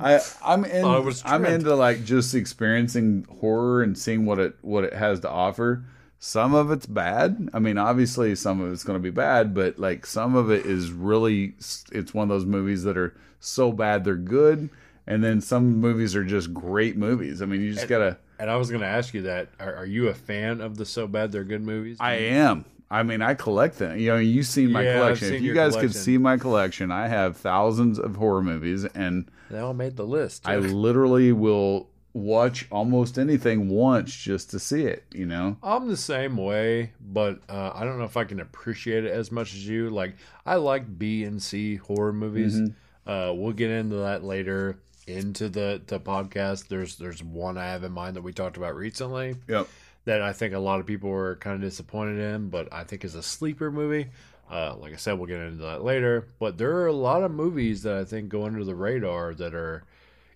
I 0.00 0.20
I'm 0.44 0.64
in, 0.64 0.84
oh, 0.84 0.98
it 0.98 1.04
was 1.04 1.22
I'm 1.26 1.44
into 1.44 1.74
like 1.74 2.04
just 2.04 2.34
experiencing 2.34 3.26
horror 3.40 3.82
and 3.82 3.98
seeing 3.98 4.26
what 4.26 4.38
it 4.38 4.56
what 4.62 4.84
it 4.84 4.92
has 4.94 5.20
to 5.20 5.28
offer. 5.30 5.84
Some 6.20 6.54
of 6.54 6.70
it's 6.72 6.86
bad. 6.86 7.48
I 7.52 7.58
mean, 7.60 7.78
obviously 7.78 8.34
some 8.34 8.60
of 8.60 8.72
it's 8.72 8.82
going 8.84 8.98
to 8.98 9.02
be 9.02 9.10
bad, 9.10 9.54
but 9.54 9.78
like 9.78 10.04
some 10.06 10.34
of 10.34 10.50
it 10.50 10.66
is 10.66 10.90
really 10.90 11.54
it's 11.92 12.12
one 12.14 12.24
of 12.24 12.28
those 12.28 12.44
movies 12.46 12.82
that 12.84 12.96
are 12.96 13.14
so 13.40 13.70
bad 13.72 14.04
they're 14.04 14.16
good, 14.16 14.68
and 15.06 15.22
then 15.22 15.40
some 15.40 15.76
movies 15.76 16.16
are 16.16 16.24
just 16.24 16.52
great 16.54 16.96
movies. 16.96 17.40
I 17.42 17.46
mean, 17.46 17.60
you 17.60 17.72
just 17.74 17.86
gotta. 17.88 18.18
And 18.38 18.50
I 18.50 18.56
was 18.56 18.70
going 18.70 18.82
to 18.82 18.86
ask 18.86 19.14
you 19.14 19.22
that: 19.22 19.48
are, 19.58 19.74
are 19.74 19.86
you 19.86 20.08
a 20.08 20.14
fan 20.14 20.60
of 20.60 20.76
the 20.76 20.84
so 20.86 21.06
bad 21.06 21.32
they're 21.32 21.44
good 21.44 21.62
movies? 21.62 21.96
I 22.00 22.14
am. 22.14 22.64
I 22.90 23.02
mean, 23.02 23.20
I 23.20 23.34
collect 23.34 23.78
them. 23.78 23.98
You 23.98 24.12
know, 24.12 24.16
you've 24.16 24.46
seen 24.46 24.72
my 24.72 24.82
Yeah, 24.82 24.94
collection. 24.94 25.28
seen 25.28 25.36
If 25.36 25.42
you 25.42 25.54
guys 25.54 25.76
could 25.76 25.94
see 25.94 26.16
my 26.16 26.38
collection, 26.38 26.90
I 26.90 27.08
have 27.08 27.36
thousands 27.36 27.98
of 27.98 28.16
horror 28.16 28.42
movies, 28.42 28.84
and 28.86 29.30
they 29.50 29.58
all 29.58 29.74
made 29.74 29.96
the 29.96 30.06
list. 30.06 30.48
I 30.48 30.56
literally 30.56 31.32
will 31.32 31.90
watch 32.14 32.66
almost 32.70 33.18
anything 33.18 33.68
once 33.68 34.14
just 34.16 34.50
to 34.50 34.58
see 34.58 34.84
it. 34.84 35.04
You 35.12 35.26
know, 35.26 35.58
I'm 35.62 35.88
the 35.88 35.96
same 35.98 36.36
way, 36.36 36.92
but 37.00 37.40
uh, 37.48 37.72
I 37.74 37.84
don't 37.84 37.98
know 37.98 38.04
if 38.04 38.16
I 38.16 38.24
can 38.24 38.40
appreciate 38.40 39.04
it 39.04 39.12
as 39.12 39.30
much 39.30 39.52
as 39.52 39.68
you. 39.68 39.90
Like, 39.90 40.16
I 40.46 40.54
like 40.56 40.98
B 40.98 41.24
and 41.24 41.42
C 41.42 41.76
horror 41.76 42.12
movies. 42.12 42.58
Mm-hmm. 42.58 43.10
Uh, 43.10 43.32
we'll 43.32 43.52
get 43.52 43.70
into 43.70 43.96
that 43.96 44.24
later 44.24 44.78
into 45.08 45.48
the 45.48 45.80
the 45.86 45.98
podcast. 45.98 46.68
There's 46.68 46.96
there's 46.96 47.22
one 47.22 47.58
I 47.58 47.66
have 47.66 47.84
in 47.84 47.92
mind 47.92 48.16
that 48.16 48.22
we 48.22 48.32
talked 48.32 48.56
about 48.56 48.76
recently 48.76 49.36
yep. 49.48 49.68
that 50.04 50.22
I 50.22 50.32
think 50.32 50.54
a 50.54 50.58
lot 50.58 50.80
of 50.80 50.86
people 50.86 51.10
were 51.10 51.36
kind 51.36 51.56
of 51.56 51.62
disappointed 51.62 52.18
in, 52.18 52.48
but 52.48 52.72
I 52.72 52.84
think 52.84 53.04
is 53.04 53.14
a 53.14 53.22
sleeper 53.22 53.70
movie. 53.70 54.08
Uh, 54.50 54.74
like 54.76 54.92
I 54.92 54.96
said, 54.96 55.18
we'll 55.18 55.26
get 55.26 55.40
into 55.40 55.64
that 55.64 55.84
later. 55.84 56.26
But 56.38 56.56
there 56.56 56.76
are 56.76 56.86
a 56.86 56.92
lot 56.92 57.22
of 57.22 57.30
movies 57.30 57.82
that 57.82 57.96
I 57.96 58.04
think 58.04 58.28
go 58.28 58.44
under 58.44 58.64
the 58.64 58.74
radar 58.74 59.34
that 59.34 59.54
are 59.54 59.84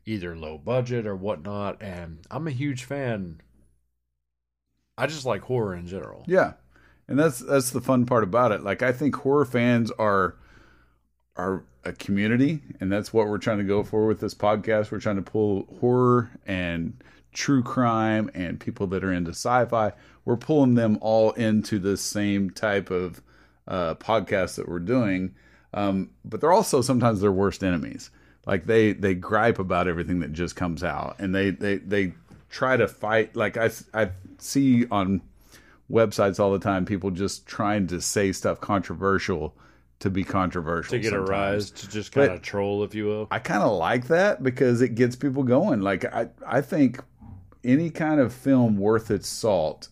either 0.04 0.36
low 0.36 0.58
budget 0.58 1.06
or 1.06 1.16
whatnot, 1.16 1.80
and 1.80 2.18
I'm 2.30 2.46
a 2.46 2.50
huge 2.52 2.84
fan. 2.84 3.40
I 4.98 5.06
just 5.06 5.24
like 5.24 5.42
horror 5.42 5.74
in 5.74 5.86
general. 5.86 6.24
Yeah, 6.26 6.54
and 7.08 7.18
that's 7.18 7.38
that's 7.38 7.70
the 7.70 7.80
fun 7.80 8.04
part 8.04 8.24
about 8.24 8.52
it. 8.52 8.62
Like 8.62 8.82
I 8.82 8.92
think 8.92 9.16
horror 9.16 9.44
fans 9.44 9.90
are 9.92 10.36
are 11.42 11.64
a 11.84 11.92
community, 11.92 12.60
and 12.80 12.90
that's 12.90 13.12
what 13.12 13.26
we're 13.26 13.38
trying 13.38 13.58
to 13.58 13.64
go 13.64 13.82
for 13.82 14.06
with 14.06 14.20
this 14.20 14.34
podcast. 14.34 14.90
We're 14.90 15.00
trying 15.00 15.16
to 15.16 15.22
pull 15.22 15.66
horror 15.80 16.30
and 16.46 17.02
true 17.32 17.62
crime 17.62 18.30
and 18.34 18.60
people 18.60 18.86
that 18.88 19.02
are 19.02 19.12
into 19.12 19.30
sci-fi. 19.30 19.92
We're 20.24 20.36
pulling 20.36 20.74
them 20.74 20.98
all 21.00 21.32
into 21.32 21.78
the 21.78 21.96
same 21.96 22.50
type 22.50 22.90
of 22.90 23.20
uh, 23.66 23.96
podcast 23.96 24.56
that 24.56 24.68
we're 24.68 24.78
doing. 24.78 25.34
Um, 25.74 26.10
but 26.24 26.40
they're 26.40 26.52
also 26.52 26.80
sometimes 26.80 27.20
their 27.20 27.32
worst 27.32 27.64
enemies. 27.64 28.10
Like 28.46 28.66
they 28.66 28.92
they 28.92 29.14
gripe 29.14 29.58
about 29.58 29.88
everything 29.88 30.20
that 30.20 30.32
just 30.32 30.56
comes 30.56 30.82
out, 30.82 31.16
and 31.18 31.34
they 31.34 31.50
they 31.50 31.76
they 31.78 32.12
try 32.50 32.76
to 32.76 32.88
fight. 32.88 33.36
Like 33.36 33.56
I 33.56 33.70
I 33.94 34.10
see 34.38 34.86
on 34.90 35.22
websites 35.90 36.40
all 36.40 36.52
the 36.52 36.58
time 36.58 36.84
people 36.84 37.10
just 37.10 37.46
trying 37.46 37.86
to 37.86 38.00
say 38.00 38.32
stuff 38.32 38.60
controversial 38.60 39.54
to 40.02 40.10
be 40.10 40.24
controversial 40.24 40.90
To 40.90 40.98
get 40.98 41.12
a 41.12 41.20
rise, 41.20 41.70
to 41.70 41.88
just 41.88 42.12
kind 42.12 42.32
of 42.32 42.42
troll, 42.42 42.82
if 42.84 42.94
you 42.94 43.06
will. 43.06 43.28
I 43.30 43.38
kind 43.38 43.62
of 43.62 43.72
like 43.72 44.08
that 44.08 44.42
because 44.42 44.80
it 44.82 44.94
gets 44.96 45.14
people 45.16 45.42
going. 45.44 45.80
Like 45.80 46.04
I, 46.04 46.28
I 46.46 46.60
think 46.60 47.00
any 47.64 47.88
kind 47.88 48.20
of 48.20 48.32
film 48.32 48.76
worth 48.76 49.10
its 49.10 49.28
salt 49.28 49.88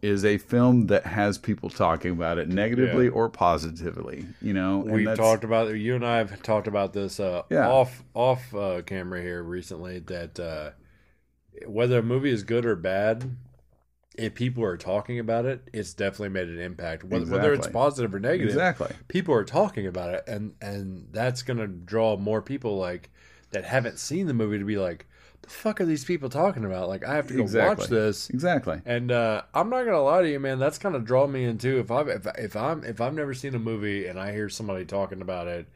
is 0.00 0.24
a 0.24 0.38
film 0.38 0.86
that 0.88 1.04
has 1.06 1.36
people 1.38 1.68
talking 1.70 2.10
about 2.12 2.38
it 2.38 2.48
negatively 2.48 3.04
Yeah. 3.04 3.10
or 3.12 3.28
positively. 3.28 4.26
You 4.40 4.54
know, 4.54 4.82
and 4.82 4.92
we 4.92 5.04
talked 5.04 5.44
about 5.44 5.68
you 5.76 5.94
and 5.94 6.04
I 6.04 6.16
have 6.16 6.42
talked 6.42 6.66
about 6.66 6.92
this 6.94 7.20
uh, 7.20 7.42
Yeah. 7.50 7.68
off 7.68 8.02
off 8.14 8.54
uh, 8.54 8.80
camera 8.82 9.20
here 9.20 9.42
recently 9.42 9.98
that 10.00 10.40
uh, 10.40 10.70
whether 11.66 11.98
a 11.98 12.02
movie 12.02 12.30
is 12.30 12.42
good 12.42 12.64
or 12.66 12.74
bad, 12.74 13.36
if 14.16 14.34
people 14.34 14.64
are 14.64 14.76
talking 14.76 15.18
about 15.18 15.46
it, 15.46 15.68
it's 15.72 15.94
definitely 15.94 16.28
made 16.30 16.48
an 16.48 16.58
impact. 16.60 17.04
Whether, 17.04 17.26
whether 17.30 17.52
it's 17.52 17.66
positive 17.66 18.14
or 18.14 18.20
negative, 18.20 18.48
exactly. 18.50 18.90
people 19.08 19.34
are 19.34 19.44
talking 19.44 19.86
about 19.86 20.14
it, 20.14 20.24
and 20.26 20.54
and 20.60 21.08
that's 21.12 21.42
gonna 21.42 21.66
draw 21.66 22.16
more 22.16 22.42
people 22.42 22.76
like 22.78 23.10
that 23.50 23.64
haven't 23.64 23.98
seen 23.98 24.26
the 24.26 24.34
movie 24.34 24.58
to 24.58 24.64
be 24.64 24.76
like, 24.78 25.06
the 25.42 25.48
fuck 25.50 25.80
are 25.80 25.84
these 25.86 26.04
people 26.04 26.28
talking 26.28 26.64
about? 26.64 26.88
Like 26.88 27.04
I 27.04 27.14
have 27.14 27.26
to 27.28 27.34
go 27.34 27.42
Exactly. 27.42 27.82
watch 27.82 27.88
this. 27.90 28.30
Exactly. 28.30 28.80
And 28.84 29.10
uh, 29.10 29.42
I'm 29.54 29.70
not 29.70 29.84
gonna 29.84 30.02
lie 30.02 30.22
to 30.22 30.30
you, 30.30 30.40
man. 30.40 30.58
That's 30.58 30.78
kind 30.78 30.94
of 30.94 31.04
draw 31.04 31.26
me 31.26 31.44
into 31.44 31.78
if 31.78 31.90
I've 31.90 32.08
if, 32.08 32.26
if 32.38 32.56
I'm 32.56 32.84
if 32.84 33.00
I've 33.00 33.14
never 33.14 33.34
seen 33.34 33.54
a 33.54 33.58
movie 33.58 34.06
and 34.06 34.18
I 34.20 34.32
hear 34.32 34.48
somebody 34.48 34.84
talking 34.84 35.20
about 35.22 35.48
it, 35.48 35.66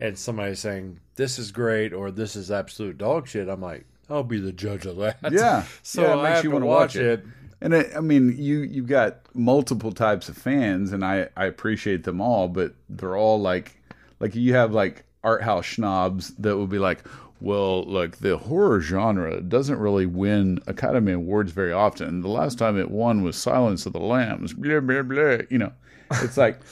and 0.00 0.18
somebody 0.18 0.54
saying 0.54 1.00
this 1.16 1.38
is 1.38 1.52
great 1.52 1.92
or 1.92 2.10
this 2.10 2.34
is 2.36 2.50
absolute 2.50 2.98
dog 2.98 3.28
shit. 3.28 3.48
I'm 3.48 3.60
like, 3.60 3.86
I'll 4.10 4.22
be 4.24 4.40
the 4.40 4.52
judge 4.52 4.86
of 4.86 4.96
that. 4.96 5.18
Yeah. 5.30 5.64
so 5.82 6.02
Yeah, 6.02 6.12
it 6.14 6.16
I 6.16 6.22
makes 6.22 6.34
have 6.36 6.42
to 6.44 6.50
watch 6.50 6.62
watch 6.62 6.96
it. 6.96 7.02
it. 7.20 7.24
And 7.60 7.74
it, 7.74 7.90
I 7.96 8.00
mean, 8.00 8.36
you 8.38 8.60
you've 8.60 8.86
got 8.86 9.18
multiple 9.34 9.92
types 9.92 10.28
of 10.28 10.36
fans, 10.36 10.92
and 10.92 11.04
I 11.04 11.28
I 11.36 11.46
appreciate 11.46 12.04
them 12.04 12.20
all, 12.20 12.48
but 12.48 12.74
they're 12.88 13.16
all 13.16 13.40
like 13.40 13.80
like 14.20 14.34
you 14.34 14.54
have 14.54 14.72
like 14.72 15.04
art 15.24 15.42
house 15.42 15.66
snobs 15.66 16.34
that 16.36 16.56
would 16.56 16.70
be 16.70 16.78
like, 16.78 17.00
well, 17.40 17.84
look, 17.84 18.18
the 18.18 18.36
horror 18.38 18.80
genre 18.80 19.40
doesn't 19.40 19.78
really 19.78 20.06
win 20.06 20.60
Academy 20.66 21.12
Awards 21.12 21.52
very 21.52 21.72
often. 21.72 22.22
The 22.22 22.28
last 22.28 22.58
time 22.58 22.78
it 22.78 22.90
won 22.90 23.22
was 23.22 23.36
Silence 23.36 23.86
of 23.86 23.92
the 23.92 24.00
Lambs. 24.00 24.52
Blah 24.52 24.80
blah 24.80 25.02
blah. 25.02 25.38
You 25.50 25.58
know, 25.58 25.72
it's 26.10 26.36
like. 26.36 26.60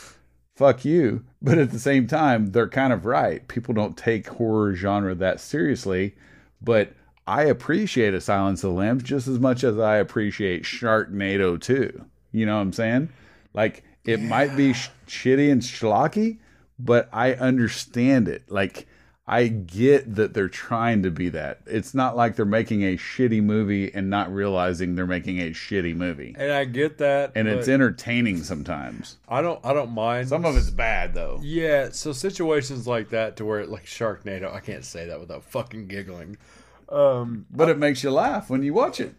Fuck 0.57 0.87
you. 0.87 1.23
But 1.43 1.59
at 1.59 1.71
the 1.71 1.79
same 1.79 2.07
time, 2.07 2.47
they're 2.53 2.67
kind 2.67 2.91
of 2.91 3.05
right. 3.05 3.47
People 3.47 3.75
don't 3.75 3.95
take 3.95 4.27
horror 4.27 4.75
genre 4.75 5.15
that 5.15 5.39
seriously, 5.39 6.15
but 6.63 6.95
I 7.27 7.45
appreciate 7.45 8.15
a 8.15 8.21
Silence 8.21 8.63
of 8.63 8.71
the 8.71 8.77
Lambs 8.77 9.03
just 9.03 9.27
as 9.27 9.39
much 9.39 9.65
as 9.65 9.79
I 9.79 9.97
appreciate 9.97 10.63
Sharknado 10.63 11.61
2. 11.61 12.05
You 12.33 12.47
know 12.47 12.57
what 12.57 12.63
I'm 12.63 12.73
saying? 12.73 13.09
Like 13.55 13.85
it 14.05 14.21
might 14.21 14.57
be 14.57 14.73
sh- 14.75 14.91
shitty 15.09 15.51
and 15.51 15.63
schlocky, 15.63 16.39
but 16.79 17.09
I 17.13 17.35
understand 17.35 18.29
it. 18.29 18.51
Like 18.51 18.87
I 19.27 19.49
get 19.49 20.15
that 20.15 20.35
they're 20.35 20.49
trying 20.49 21.03
to 21.03 21.11
be 21.11 21.31
that. 21.31 21.59
It's 21.67 21.95
not 21.95 22.17
like 22.17 22.37
they're 22.37 22.45
making 22.45 22.85
a 22.85 22.97
shitty 22.97 23.43
movie 23.43 23.93
and 23.93 24.09
not 24.09 24.33
realizing 24.33 24.95
they're 24.95 25.05
making 25.05 25.41
a 25.41 25.51
shitty 25.51 25.97
movie. 25.97 26.37
And 26.39 26.53
I 26.53 26.65
get 26.65 26.99
that, 26.99 27.33
And 27.35 27.49
it's 27.49 27.67
entertaining 27.67 28.45
sometimes. 28.45 29.17
I 29.29 29.43
don't. 29.43 29.59
I 29.65 29.73
don't 29.73 29.91
mind 29.91 30.29
Some 30.29 30.45
of 30.45 30.57
it's 30.57 30.71
bad 30.71 31.15
though. 31.15 31.41
Yeah, 31.43 31.89
so 31.91 32.13
situations 32.13 32.87
like 32.87 33.09
that 33.09 33.37
to 33.39 33.45
where 33.45 33.61
it, 33.61 33.69
like 33.69 33.87
Sharknado, 33.87 34.55
I 34.55 34.61
can't 34.61 34.85
say 34.85 35.07
that 35.07 35.19
without 35.19 35.43
fucking 35.43 35.89
giggling. 35.89 36.37
Um, 36.89 37.47
But 37.51 37.69
it 37.69 37.79
makes 37.79 38.03
you 38.03 38.11
laugh 38.11 38.49
when 38.51 38.63
you 38.63 38.73
watch 38.75 39.01
it. 39.01 39.15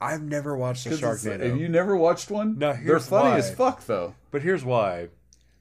I've 0.00 0.22
never 0.22 0.56
watched 0.56 0.86
a 0.86 0.90
'Cause 0.90 0.98
it's- 1.02 1.24
Sharknado, 1.24 1.48
Have 1.50 1.60
you 1.60 1.68
never 1.68 1.96
watched 1.96 2.30
one? 2.30 2.58
No, 2.58 2.72
They're 2.72 2.76
here's 2.82 3.06
funny 3.06 3.30
why. 3.30 3.38
as 3.38 3.54
fuck 3.54 3.86
though. 3.86 4.14
but 4.30 4.42
here's 4.42 4.64
why: 4.64 5.08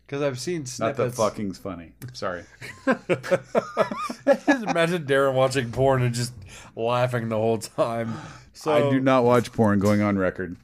because 0.07 0.21
I've 0.23 0.39
seen 0.39 0.61
Not 0.61 0.67
snippets. 0.69 1.15
that 1.15 1.21
fucking's 1.21 1.57
funny. 1.57 1.93
Sorry. 2.13 2.43
Just 2.85 3.03
imagine 4.63 5.05
Darren 5.05 5.33
watching 5.33 5.71
porn 5.71 6.01
and 6.01 6.13
just 6.13 6.33
laughing 6.75 7.29
the 7.29 7.35
whole 7.37 7.57
time. 7.59 8.15
So 8.53 8.71
I 8.87 8.89
do 8.89 8.99
not 8.99 9.23
watch 9.23 9.51
porn 9.51 9.79
going 9.79 10.01
on 10.01 10.17
record. 10.17 10.57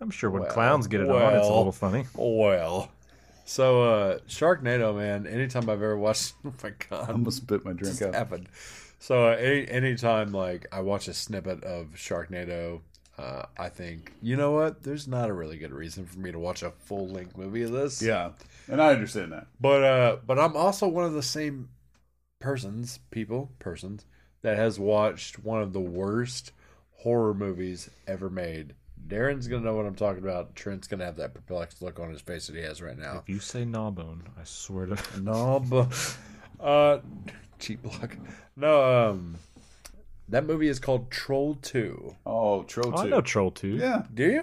I'm 0.00 0.10
sure 0.10 0.30
when 0.30 0.44
clowns 0.46 0.86
get 0.86 1.00
it 1.00 1.10
on, 1.10 1.34
it's 1.34 1.46
a 1.46 1.48
well. 1.48 1.56
little 1.58 1.72
funny. 1.72 2.06
Well, 2.14 2.90
so 3.44 3.82
uh 3.84 4.18
Sharknado, 4.28 4.94
man. 4.96 5.26
Anytime 5.26 5.62
I've 5.64 5.82
ever 5.82 5.96
watched, 5.96 6.34
oh 6.44 6.52
my 6.62 6.72
god, 6.90 7.08
I 7.08 7.12
almost 7.12 7.38
spit 7.38 7.64
my 7.64 7.72
drink 7.72 8.00
out. 8.02 8.14
happened. 8.14 8.48
So 8.98 9.28
any 9.28 9.68
anytime 9.68 10.32
like 10.32 10.66
I 10.72 10.80
watch 10.80 11.08
a 11.08 11.14
snippet 11.14 11.62
of 11.64 11.94
Sharknado, 11.94 12.80
uh, 13.16 13.44
I 13.56 13.68
think 13.68 14.12
you 14.22 14.36
know 14.36 14.52
what? 14.52 14.82
There's 14.82 15.06
not 15.06 15.30
a 15.30 15.32
really 15.32 15.56
good 15.56 15.72
reason 15.72 16.06
for 16.06 16.18
me 16.18 16.32
to 16.32 16.38
watch 16.38 16.62
a 16.62 16.70
full 16.70 17.08
length 17.08 17.36
movie 17.36 17.62
of 17.62 17.72
this. 17.72 18.02
Yeah. 18.02 18.30
And 18.68 18.82
I 18.82 18.92
understand 18.92 19.32
that. 19.32 19.46
But 19.60 19.84
uh, 19.84 20.16
but 20.26 20.38
I'm 20.38 20.56
also 20.56 20.88
one 20.88 21.04
of 21.04 21.14
the 21.14 21.22
same 21.22 21.68
persons, 22.40 22.98
people, 23.10 23.52
persons 23.58 24.04
that 24.42 24.56
has 24.56 24.78
watched 24.78 25.38
one 25.44 25.62
of 25.62 25.72
the 25.72 25.80
worst 25.80 26.52
horror 26.98 27.34
movies 27.34 27.90
ever 28.06 28.28
made. 28.28 28.74
Darren's 29.06 29.48
gonna 29.48 29.64
know 29.64 29.74
what 29.74 29.86
I'm 29.86 29.94
talking 29.94 30.22
about. 30.22 30.54
Trent's 30.54 30.86
gonna 30.86 31.04
have 31.04 31.16
that 31.16 31.34
perplexed 31.34 31.82
look 31.82 31.98
on 31.98 32.10
his 32.10 32.20
face 32.20 32.46
that 32.48 32.56
he 32.56 32.62
has 32.62 32.82
right 32.82 32.98
now. 32.98 33.18
If 33.18 33.28
you 33.28 33.38
say 33.38 33.64
gnawbone, 33.64 34.24
I 34.38 34.44
swear 34.44 34.86
to. 34.86 35.20
No, 35.20 35.88
uh, 36.60 36.98
cheap 37.58 37.82
block. 37.82 38.16
No, 38.56 39.10
um, 39.10 39.36
that 40.28 40.44
movie 40.44 40.66
is 40.66 40.80
called 40.80 41.12
Troll 41.12 41.54
Two. 41.62 42.16
Oh, 42.26 42.64
Troll 42.64 42.90
2. 42.90 42.96
Oh, 42.98 43.02
I 43.02 43.06
know 43.08 43.20
Troll 43.20 43.52
2. 43.52 43.68
Yeah. 43.76 44.02
Do 44.12 44.24
you? 44.24 44.42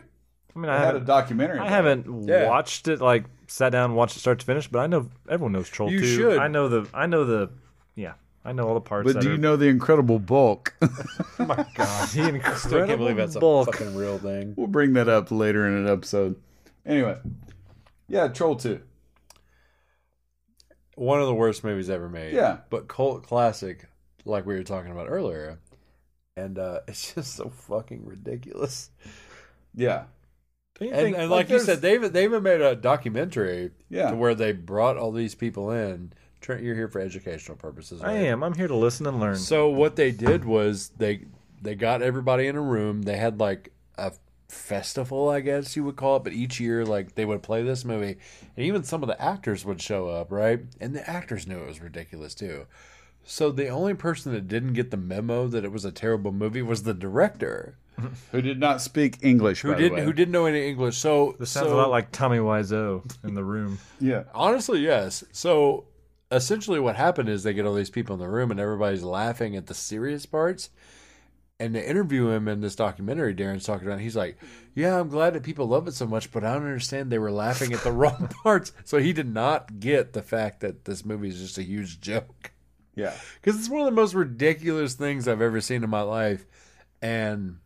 I 0.56 0.60
mean, 0.60 0.70
I 0.70 0.76
I 0.76 0.78
had 0.78 0.84
a 0.84 0.88
haven't, 0.88 1.06
documentary. 1.06 1.60
I 1.60 1.66
about 1.66 1.68
it. 1.68 1.74
haven't 2.06 2.28
Yeah. 2.30 2.48
watched 2.48 2.88
it, 2.88 3.02
like, 3.02 3.26
sat 3.48 3.72
down 3.74 3.90
and 3.90 3.96
watched 3.98 4.16
it 4.16 4.22
start 4.22 4.40
to 4.40 4.46
finish, 4.46 4.70
but 4.70 4.80
I 4.80 4.88
know 4.88 5.10
everyone 5.30 5.52
knows 5.52 5.68
Troll 5.68 5.92
You 5.92 6.00
2. 6.00 6.06
should. 6.06 6.38
I 6.40 6.48
know 6.48 6.70
the, 6.70 6.88
I 6.94 7.08
know 7.08 7.26
the, 7.26 7.50
yeah, 7.96 8.14
I 8.46 8.54
know 8.54 8.70
all 8.70 8.74
the 8.74 8.80
parts. 8.80 9.06
But 9.06 9.16
that 9.16 9.22
do 9.22 9.28
are, 9.28 9.32
you 9.34 9.38
know 9.38 9.58
the 9.58 9.68
incredible 9.68 10.18
bulk? 10.20 10.74
Oh 10.82 10.88
my 11.46 11.66
God, 11.76 12.08
the 12.10 12.30
incredible 12.30 12.56
Still 12.58 12.88
can't 12.88 12.98
believe 13.00 13.18
that's 13.18 13.36
a 13.36 13.40
bulk. 13.42 13.66
fucking 13.76 13.98
real 13.98 14.18
thing. 14.18 14.54
we'll 14.56 14.68
bring 14.68 14.94
that 14.94 15.10
up 15.10 15.30
later 15.30 15.68
in 15.68 15.74
an 15.74 15.90
episode. 15.90 16.38
Anyway. 16.86 17.18
Yeah, 18.08 18.30
Troll 18.30 18.56
2. 18.56 18.80
One 20.96 21.20
of 21.22 21.28
the 21.28 21.34
worst 21.34 21.64
movies 21.64 21.90
ever 21.90 22.10
made. 22.10 22.34
Yeah. 22.34 22.58
but 22.70 22.88
cult 22.88 23.24
classic, 23.24 23.86
like 24.26 24.46
we 24.46 24.56
were 24.56 24.64
talking 24.64 24.92
about 24.92 25.08
earlier. 25.10 25.60
And 26.38 26.58
uh, 26.60 26.80
it's 26.88 27.14
just 27.14 27.36
so 27.36 27.50
fucking 27.50 28.06
ridiculous. 28.06 28.92
Yeah. 29.74 30.06
Don't 30.80 30.92
And, 30.94 31.16
and 31.16 31.32
like, 31.32 31.50
you 31.50 31.60
said, 31.60 31.82
they 31.82 31.94
even, 31.96 32.12
they 32.12 32.24
even 32.26 32.44
made 32.44 32.62
a 32.62 32.76
documentary 32.76 33.72
Yeah. 33.90 34.12
to 34.12 34.16
where 34.16 34.36
they 34.36 34.52
brought 34.52 34.98
all 34.98 35.12
these 35.12 35.36
people 35.36 35.72
in. 35.72 36.12
Trent, 36.42 36.62
you're 36.62 36.76
here 36.76 36.90
for 36.90 37.00
educational 37.00 37.58
purposes. 37.58 38.02
I 38.02 38.14
am. 38.14 38.44
I'm 38.44 38.54
here 38.54 38.68
to 38.68 38.76
listen 38.76 39.08
and 39.08 39.20
learn. 39.20 39.38
So 39.38 39.70
what 39.70 39.96
they 39.96 40.12
did 40.12 40.46
was 40.46 40.90
they 40.98 41.22
they 41.62 41.74
got 41.76 42.02
everybody 42.04 42.46
in 42.48 42.56
a 42.56 42.62
room. 42.62 43.02
They 43.02 43.18
had 43.18 43.40
like 43.40 43.72
a 43.98 44.12
festival, 44.48 45.30
I 45.30 45.40
guess 45.42 45.76
you 45.76 45.84
would 45.84 45.96
call 45.96 46.18
it, 46.18 46.24
but 46.24 46.34
each 46.34 46.60
year 46.60 46.86
like 46.86 47.16
they 47.16 47.26
would 47.26 47.44
play 47.44 47.64
this 47.64 47.86
movie, 47.86 48.18
and 48.56 48.66
even 48.66 48.84
some 48.84 49.04
of 49.04 49.08
the 49.08 49.22
actors 49.22 49.66
would 49.66 49.82
show 49.82 50.08
up, 50.10 50.32
right? 50.32 50.62
And 50.80 50.96
the 50.96 51.08
actors 51.10 51.48
knew 51.48 51.60
it 51.60 51.68
was 51.68 51.82
ridiculous 51.82 52.36
too. 52.36 52.66
So 53.24 53.52
the 53.52 53.70
only 53.70 53.96
person 53.96 54.34
that 54.34 54.48
didn't 54.48 54.74
get 54.74 54.92
the 54.92 54.98
memo 54.98 55.48
that 55.48 55.66
it 55.66 55.72
was 55.72 55.84
a 55.86 55.92
terrible 55.92 56.32
movie 56.32 56.62
was 56.62 56.84
the 56.84 56.94
director, 56.94 57.78
Who 58.32 58.42
did 58.42 58.60
not 58.60 58.82
speak 58.82 59.18
English, 59.22 59.62
who 59.62 59.72
by 59.72 59.78
didn't 59.78 59.98
way. 60.00 60.04
who 60.04 60.14
didn't 60.14 60.34
know 60.34 60.46
any 60.46 60.68
English. 60.68 60.98
So 60.98 61.36
this 61.40 61.50
sounds 61.50 61.70
so- 61.70 61.76
a 61.76 61.78
lot 61.78 61.90
like 61.90 62.12
Tommy 62.12 62.38
Wiseau 62.40 63.04
in 63.24 63.34
the 63.36 63.44
room. 63.44 63.80
Yeah. 64.00 64.24
Honestly, 64.34 64.80
yes. 64.82 65.24
So 65.32 65.86
essentially, 66.32 66.80
what 66.80 66.98
happened 66.98 67.30
is 67.30 67.44
they 67.44 67.54
get 67.54 67.66
all 67.66 67.74
these 67.74 67.90
people 67.90 68.14
in 68.14 68.20
the 68.20 68.28
room, 68.28 68.52
and 68.52 68.60
everybody's 68.60 69.04
laughing 69.04 69.56
at 69.56 69.68
the 69.68 69.74
serious 69.74 70.26
parts. 70.26 70.70
And 71.58 71.74
they 71.74 71.86
interview 71.86 72.28
him 72.30 72.50
in 72.50 72.60
this 72.60 72.76
documentary. 72.76 73.34
Darren's 73.34 73.66
talking 73.66 73.88
about. 73.88 74.02
He's 74.02 74.16
like, 74.16 74.38
"Yeah, 74.74 75.00
I'm 75.00 75.08
glad 75.08 75.34
that 75.34 75.44
people 75.44 75.68
love 75.68 75.88
it 75.88 75.94
so 75.94 76.06
much, 76.06 76.30
but 76.32 76.44
I 76.44 76.54
don't 76.54 76.64
understand 76.66 77.10
they 77.10 77.18
were 77.20 77.32
laughing 77.32 77.72
at 77.72 77.80
the 77.82 77.92
wrong 77.94 78.28
parts." 78.44 78.74
So 78.84 78.98
he 78.98 79.14
did 79.14 79.34
not 79.34 79.80
get 79.80 80.12
the 80.12 80.22
fact 80.22 80.60
that 80.60 80.84
this 80.84 81.06
movie 81.06 81.30
is 81.30 81.40
just 81.40 81.58
a 81.58 81.64
huge 81.64 82.02
joke 82.02 82.52
Yeah. 82.94 83.14
because 83.42 83.58
it's 83.58 83.70
one 83.70 83.80
of 83.80 83.86
the 83.86 83.92
most 83.92 84.14
ridiculous 84.14 84.96
things 84.96 85.28
I've 85.30 85.42
ever 85.42 85.62
seen 85.62 85.82
in 85.84 85.90
my 85.90 86.02
life, 86.02 86.46
and 87.02 87.60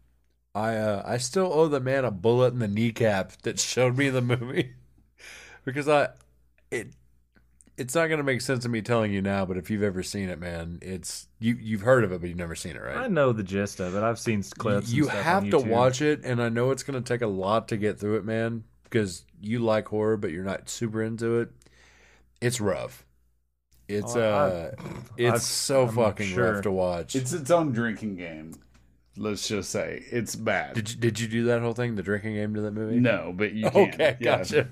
I 0.53 0.75
uh, 0.75 1.01
I 1.03 1.17
still 1.17 1.51
owe 1.51 1.67
the 1.67 1.79
man 1.79 2.05
a 2.05 2.11
bullet 2.11 2.53
in 2.53 2.59
the 2.59 2.67
kneecap 2.67 3.41
that 3.41 3.59
showed 3.59 3.97
me 3.97 4.09
the 4.09 4.21
movie 4.21 4.73
because 5.65 5.89
I 5.89 6.09
it 6.69 6.89
it's 7.79 7.95
not 7.95 8.07
gonna 8.07 8.23
make 8.23 8.41
sense 8.41 8.63
to 8.63 8.69
me 8.69 8.81
telling 8.81 9.11
you 9.13 9.21
now, 9.21 9.45
but 9.45 9.57
if 9.57 9.69
you've 9.69 9.83
ever 9.83 10.03
seen 10.03 10.29
it, 10.29 10.39
man, 10.39 10.79
it's 10.81 11.27
you 11.39 11.55
you've 11.59 11.81
heard 11.81 12.03
of 12.03 12.11
it, 12.11 12.19
but 12.21 12.27
you've 12.29 12.37
never 12.37 12.55
seen 12.55 12.75
it, 12.75 12.81
right? 12.81 12.97
I 12.97 13.07
know 13.07 13.31
the 13.31 13.43
gist 13.43 13.79
of 13.79 13.95
it. 13.95 14.03
I've 14.03 14.19
seen 14.19 14.43
clips. 14.43 14.91
you 14.91 15.03
and 15.03 15.11
stuff 15.11 15.23
have 15.23 15.43
on 15.45 15.49
to 15.51 15.59
watch 15.59 16.01
it, 16.01 16.21
and 16.23 16.41
I 16.41 16.49
know 16.49 16.71
it's 16.71 16.83
gonna 16.83 17.01
take 17.01 17.21
a 17.21 17.27
lot 17.27 17.67
to 17.69 17.77
get 17.77 17.99
through 17.99 18.17
it, 18.17 18.25
man, 18.25 18.63
because 18.83 19.25
you 19.41 19.59
like 19.59 19.87
horror, 19.87 20.17
but 20.17 20.31
you're 20.31 20.43
not 20.43 20.69
super 20.69 21.01
into 21.01 21.39
it. 21.39 21.49
It's 22.41 22.59
rough. 22.61 23.05
It's 23.87 24.15
Oh, 24.15 24.19
I- 24.21 24.23
uh, 24.23 24.71
it's 25.17 25.31
I've- 25.35 25.39
so 25.39 25.87
I'm 25.87 25.95
fucking 25.95 26.27
sure. 26.27 26.53
rough 26.53 26.61
to 26.63 26.71
watch. 26.71 27.15
It's 27.15 27.33
its 27.33 27.49
own 27.49 27.71
drinking 27.71 28.17
game. 28.17 28.53
Let's 29.17 29.47
just 29.47 29.71
say 29.71 30.03
it's 30.11 30.35
bad. 30.35 30.75
Did 30.75 30.91
you, 30.91 30.95
did 30.97 31.19
you 31.19 31.27
do 31.27 31.43
that 31.45 31.61
whole 31.61 31.73
thing, 31.73 31.95
the 31.95 32.03
drinking 32.03 32.35
game 32.35 32.53
to 32.53 32.61
that 32.61 32.71
movie? 32.71 32.99
no, 32.99 33.33
but 33.35 33.51
you 33.53 33.69
can. 33.71 33.89
Okay, 33.93 34.17
Yeah. 34.19 34.37
gotcha. 34.37 34.67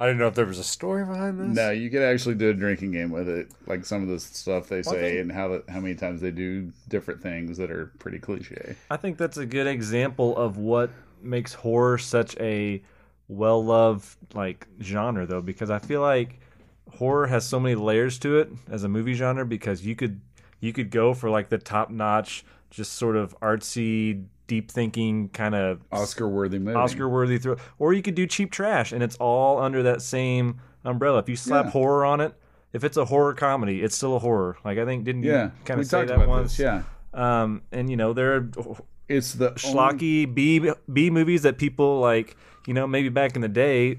I 0.00 0.06
didn't 0.06 0.18
know 0.18 0.26
if 0.26 0.34
there 0.34 0.46
was 0.46 0.58
a 0.58 0.64
story 0.64 1.04
behind 1.04 1.38
this. 1.38 1.56
No, 1.56 1.70
you 1.70 1.88
could 1.90 2.02
actually 2.02 2.34
do 2.34 2.50
a 2.50 2.54
drinking 2.54 2.90
game 2.92 3.10
with 3.10 3.28
it, 3.28 3.48
like 3.66 3.84
some 3.84 4.02
of 4.02 4.08
the 4.08 4.18
stuff 4.18 4.68
they 4.68 4.82
Well, 4.84 4.94
say 4.94 5.10
think- 5.10 5.20
and 5.20 5.32
how 5.32 5.48
the, 5.48 5.64
how 5.68 5.80
many 5.80 5.94
times 5.94 6.20
they 6.20 6.30
do 6.32 6.72
different 6.88 7.22
things 7.22 7.56
that 7.58 7.70
are 7.70 7.92
pretty 7.98 8.18
cliche. 8.18 8.74
I 8.90 8.96
think 8.96 9.16
that's 9.16 9.36
a 9.36 9.46
good 9.46 9.66
example 9.68 10.36
of 10.36 10.56
what 10.56 10.90
makes 11.22 11.52
horror 11.54 11.98
such 11.98 12.36
a 12.38 12.82
well 13.28 13.64
loved 13.64 14.16
like 14.34 14.66
genre 14.82 15.24
though 15.24 15.40
because 15.40 15.70
I 15.70 15.78
feel 15.78 16.00
like 16.00 16.40
horror 16.90 17.28
has 17.28 17.46
so 17.46 17.60
many 17.60 17.76
layers 17.76 18.18
to 18.18 18.38
it 18.38 18.50
as 18.68 18.82
a 18.84 18.88
movie 18.88 19.14
genre 19.14 19.46
because 19.46 19.86
you 19.86 19.94
could 19.94 20.20
you 20.60 20.72
could 20.72 20.90
go 20.90 21.14
for 21.14 21.30
like 21.30 21.48
the 21.48 21.58
top 21.58 21.90
notch 21.90 22.44
just 22.70 22.94
sort 22.94 23.16
of 23.16 23.38
artsy 23.40 24.24
deep 24.52 24.70
thinking 24.70 25.28
kind 25.30 25.54
of 25.54 25.80
Oscar 25.90 26.28
worthy 26.28 26.58
movie. 26.58 26.76
Oscar 26.76 27.08
worthy 27.08 27.38
throw 27.38 27.56
or 27.78 27.92
you 27.94 28.02
could 28.02 28.14
do 28.14 28.26
cheap 28.26 28.50
trash 28.50 28.92
and 28.92 29.02
it's 29.02 29.16
all 29.16 29.58
under 29.58 29.82
that 29.82 30.02
same 30.02 30.60
umbrella 30.84 31.18
if 31.20 31.28
you 31.28 31.36
slap 31.36 31.64
Yeah. 31.66 31.70
horror 31.70 32.04
on 32.04 32.20
it 32.20 32.34
if 32.74 32.84
it's 32.84 32.98
a 32.98 33.06
horror 33.06 33.32
comedy 33.32 33.82
it's 33.82 33.96
still 33.96 34.14
a 34.16 34.18
horror 34.18 34.58
like 34.64 34.76
I 34.78 34.84
think 34.84 35.04
didn't 35.04 35.22
Yeah, 35.22 35.44
you 35.44 35.50
kind 35.64 35.80
of 35.80 35.86
say 35.86 36.04
that 36.04 36.28
once 36.28 36.56
this. 36.56 36.64
Yeah, 36.66 36.82
um 37.14 37.62
and 37.72 37.88
you 37.88 37.96
know 37.96 38.12
there 38.12 38.30
are 38.36 38.48
it's 39.08 39.32
the 39.34 39.48
only- 39.48 39.58
schlocky 39.58 40.34
B 40.34 40.70
B 40.92 41.08
movies 41.10 41.42
that 41.42 41.56
people 41.58 41.98
like. 42.00 42.36
You 42.68 42.74
know, 42.74 42.86
maybe 42.86 43.08
back 43.08 43.34
in 43.34 43.40
the 43.42 43.48
day, 43.48 43.98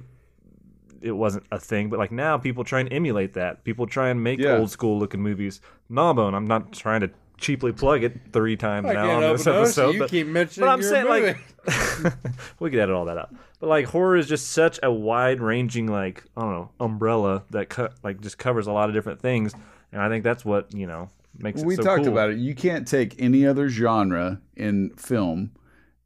it 1.02 1.12
wasn't 1.12 1.46
a 1.52 1.60
thing, 1.60 1.90
but 1.90 2.00
like 2.00 2.14
now, 2.14 2.38
people 2.38 2.64
try 2.64 2.80
and 2.80 2.92
emulate 2.94 3.34
that. 3.34 3.66
People 3.66 3.86
try 3.88 4.08
and 4.08 4.24
make 4.24 4.40
Yeah. 4.40 4.56
old 4.58 4.70
school 4.72 4.98
looking 4.98 5.22
movies. 5.22 5.60
Gnawbone. 5.90 6.34
I'm 6.34 6.48
not 6.48 6.72
trying 6.72 7.02
to 7.02 7.10
cheaply 7.38 7.72
plug 7.72 8.04
it 8.04 8.32
three 8.32 8.56
times 8.56 8.88
I 8.88 8.94
now 8.94 9.06
can't 9.06 9.24
on 9.24 9.34
this 9.34 9.46
help 9.46 9.58
it, 9.58 9.62
episode, 9.62 9.92
you 9.92 10.00
but, 10.00 10.10
keep 10.10 10.28
mentioning 10.28 10.68
but 10.68 10.74
I'm 10.74 10.82
your 10.82 10.90
saying 10.90 11.08
movie. 11.08 11.40
like 11.66 12.14
we 12.60 12.70
could 12.70 12.80
edit 12.80 12.96
all 12.96 13.06
that 13.06 13.18
out. 13.18 13.34
But 13.60 13.68
like 13.70 13.86
horror 13.86 14.18
is 14.18 14.28
just 14.28 14.52
such 14.52 14.80
a 14.84 14.92
wide 14.92 15.42
ranging 15.42 15.88
like 15.88 16.24
I 16.36 16.42
don't 16.42 16.52
know 16.52 16.72
umbrella 16.80 17.44
that 17.52 17.70
co- 17.70 17.90
like 18.04 18.22
just 18.22 18.38
covers 18.38 18.68
a 18.68 18.72
lot 18.72 18.90
of 18.90 18.96
different 18.96 19.22
things, 19.22 19.54
and 19.92 20.02
I 20.02 20.10
think 20.10 20.24
that's 20.24 20.44
what 20.44 20.74
you 20.74 20.88
know 20.88 21.10
makes 21.38 21.62
it 21.62 21.66
we 21.66 21.76
so 21.76 21.84
talked 21.84 22.04
cool. 22.04 22.12
about 22.12 22.32
it. 22.32 22.38
You 22.38 22.56
can't 22.56 22.88
take 22.88 23.22
any 23.22 23.46
other 23.46 23.70
genre 23.70 24.42
in 24.56 24.92
film 24.92 25.52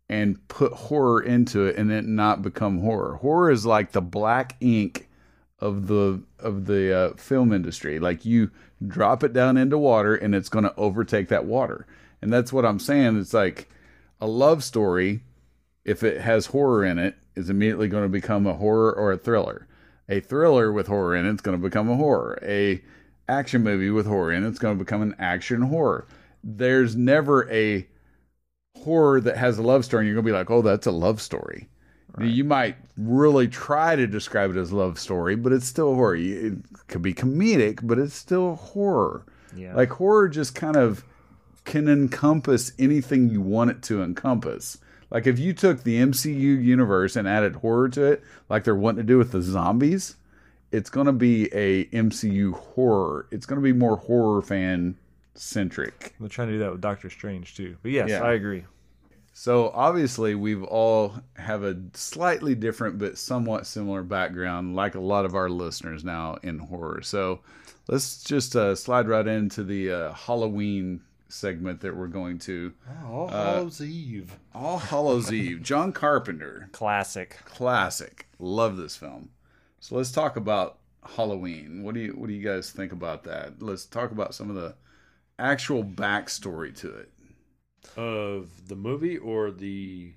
and 0.10 0.46
put 0.48 0.72
horror 0.74 1.22
into 1.22 1.66
it 1.66 1.76
and 1.78 1.92
it 1.92 2.06
not 2.06 2.42
become 2.42 2.80
horror. 2.80 3.16
Horror 3.16 3.52
is 3.52 3.66
like 3.66 3.92
the 3.92 4.02
black 4.02 4.56
ink 4.62 5.10
of 5.60 5.88
the 5.88 6.22
of 6.40 6.66
the 6.66 6.96
uh, 6.96 7.13
film 7.16 7.52
industry. 7.52 8.00
Like 8.00 8.26
you 8.26 8.52
drop 8.86 9.24
it 9.24 9.34
down 9.34 9.58
into 9.58 9.78
water 9.78 10.16
and 10.16 10.36
it's 10.36 10.50
going 10.50 10.63
to 10.63 10.76
overtake 10.76 11.30
that 11.30 11.46
water. 11.46 11.88
And 12.22 12.32
that's 12.32 12.54
what 12.54 12.66
I'm 12.66 12.80
saying. 12.80 13.20
It's 13.20 13.34
like 13.34 13.70
a 14.20 14.28
love 14.28 14.63
story, 14.63 15.22
if 15.86 16.04
it 16.04 16.22
has 16.22 16.48
horror 16.48 16.84
in 16.86 17.00
it, 17.00 17.16
is 17.36 17.50
immediately 17.50 17.88
going 17.88 18.04
to 18.04 18.10
become 18.10 18.46
a 18.48 18.54
horror 18.54 18.94
or 18.94 19.12
a 19.12 19.18
thriller. 19.18 19.68
A 20.10 20.20
thriller 20.20 20.72
with 20.72 20.88
horror 20.88 21.16
in 21.16 21.26
it 21.26 21.34
is 21.34 21.42
going 21.42 21.58
to 21.58 21.63
become 21.63 21.90
a 21.90 21.96
horror. 21.96 22.40
A 22.42 22.82
action 23.30 23.63
movie 23.63 23.90
with 23.90 24.08
horror 24.08 24.32
in 24.32 24.44
it 24.44 24.50
is 24.50 24.60
going 24.60 24.78
to 24.78 24.84
become 24.84 25.02
an 25.02 25.16
action 25.20 25.62
horror. 25.63 26.08
There's 26.44 26.96
never 26.96 27.50
a 27.52 27.88
horror 28.78 29.20
that 29.22 29.38
has 29.38 29.58
a 29.58 29.63
love 29.63 29.86
story 29.86 30.02
and 30.02 30.08
you're 30.08 30.16
going 30.16 30.26
to 30.26 30.32
be 30.32 30.38
like, 30.38 30.50
"Oh, 30.50 30.62
that's 30.62 30.88
a 30.88 30.92
love 30.92 31.22
story." 31.22 31.68
You 32.19 32.43
might 32.43 32.77
really 32.97 33.47
try 33.47 33.95
to 33.95 34.08
describe 34.08 34.49
it 34.56 34.58
as 34.60 34.71
love 34.71 34.97
story, 34.99 35.36
but 35.36 35.51
it's 35.53 35.67
still 35.67 35.93
horror. 35.95 36.15
It 36.15 36.53
could 36.88 37.01
be 37.01 37.13
comedic, 37.13 37.80
but 37.84 37.99
it's 37.99 38.15
still 38.15 38.56
horror. 38.56 39.23
Yeah. 39.56 39.75
Like 39.75 39.89
horror 39.89 40.27
just 40.27 40.56
kind 40.56 40.75
of 40.75 41.03
can 41.65 41.88
encompass 41.88 42.71
anything 42.80 43.30
you 43.30 43.41
want 43.41 43.69
it 43.71 43.82
to 43.84 44.01
encompass. 44.01 44.77
Like 45.12 45.27
if 45.27 45.38
you 45.38 45.53
took 45.53 45.84
the 45.84 45.97
MCU 46.01 46.34
universe 46.63 47.15
and 47.15 47.27
added 47.27 47.58
horror 47.58 47.89
to 47.89 48.03
it, 48.03 48.23
like 48.49 48.63
they're 48.63 48.75
wanting 48.75 48.97
to 48.97 49.03
do 49.03 49.17
with 49.17 49.32
the 49.32 49.41
zombies, 49.41 50.15
it's 50.71 50.89
going 50.89 51.06
to 51.06 51.13
be 51.13 51.45
a 51.53 51.86
MCU 51.86 52.53
horror. 52.53 53.27
It's 53.32 53.45
going 53.45 53.62
to 53.62 53.63
be 53.63 53.73
more 53.73 53.97
horror 53.97 54.41
fan 54.41 54.97
centric. 55.36 56.15
They're 56.19 56.30
trying 56.30 56.47
to 56.49 56.53
do 56.56 56.60
that 56.60 56.71
with 56.71 56.82
Doctor 56.82 57.10
Strange 57.10 57.56
too. 57.56 57.77
But 57.84 57.91
yes, 57.91 58.10
Yeah. 58.10 58.23
I 58.23 58.34
agree. 58.34 58.65
So 59.39 59.69
obviously 59.76 60.34
we've 60.34 60.63
all 60.63 61.13
have 61.36 61.62
a 61.62 61.78
slightly 61.93 62.56
different 62.56 62.97
but 62.97 63.19
somewhat 63.19 63.67
similar 63.67 64.02
background, 64.02 64.76
like 64.76 64.95
a 64.95 65.00
lot 65.00 65.26
of 65.26 65.36
our 65.36 65.47
listeners 65.47 66.04
now 66.04 66.39
in 66.41 66.58
horror. 66.58 67.04
So 67.04 67.41
let's 67.88 68.23
just 68.23 68.56
uh, 68.56 68.73
slide 68.73 69.08
right 69.08 69.28
into 69.28 69.63
the 69.63 69.91
uh, 69.91 70.13
Halloween 70.13 71.02
segment 71.30 71.82
that 71.82 71.95
we're 71.95 72.08
going 72.08 72.39
to. 72.39 72.73
All 73.06 73.28
Hallows 73.28 73.80
Eve. 73.80 74.36
All 74.56 74.80
Hallows 74.80 75.32
Eve, 75.32 75.62
John 75.62 75.91
Carpenter, 75.91 76.69
Classic. 76.71 77.38
classic. 77.45 78.26
Love 78.39 78.76
this 78.76 78.97
film. 78.97 79.30
So 79.80 79.97
let's 79.97 80.12
talk 80.12 80.36
about 80.36 80.80
Halloween. 81.15 81.84
What 81.84 81.93
do 81.93 82.00
you 82.00 82.13
what 82.13 82.26
do 82.26 82.34
you 82.34 82.43
guys 82.43 82.71
think 82.71 82.91
about 82.91 83.23
that? 83.26 83.62
Let's 83.62 83.86
talk 83.86 84.10
about 84.10 84.34
some 84.34 84.50
of 84.50 84.56
the 84.56 84.73
actual 85.38 85.84
backstory 85.84 86.76
to 86.78 86.91
it. 86.91 87.12
Of 87.96 88.68
the 88.68 88.76
movie 88.76 89.18
or 89.18 89.52
the 89.52 90.13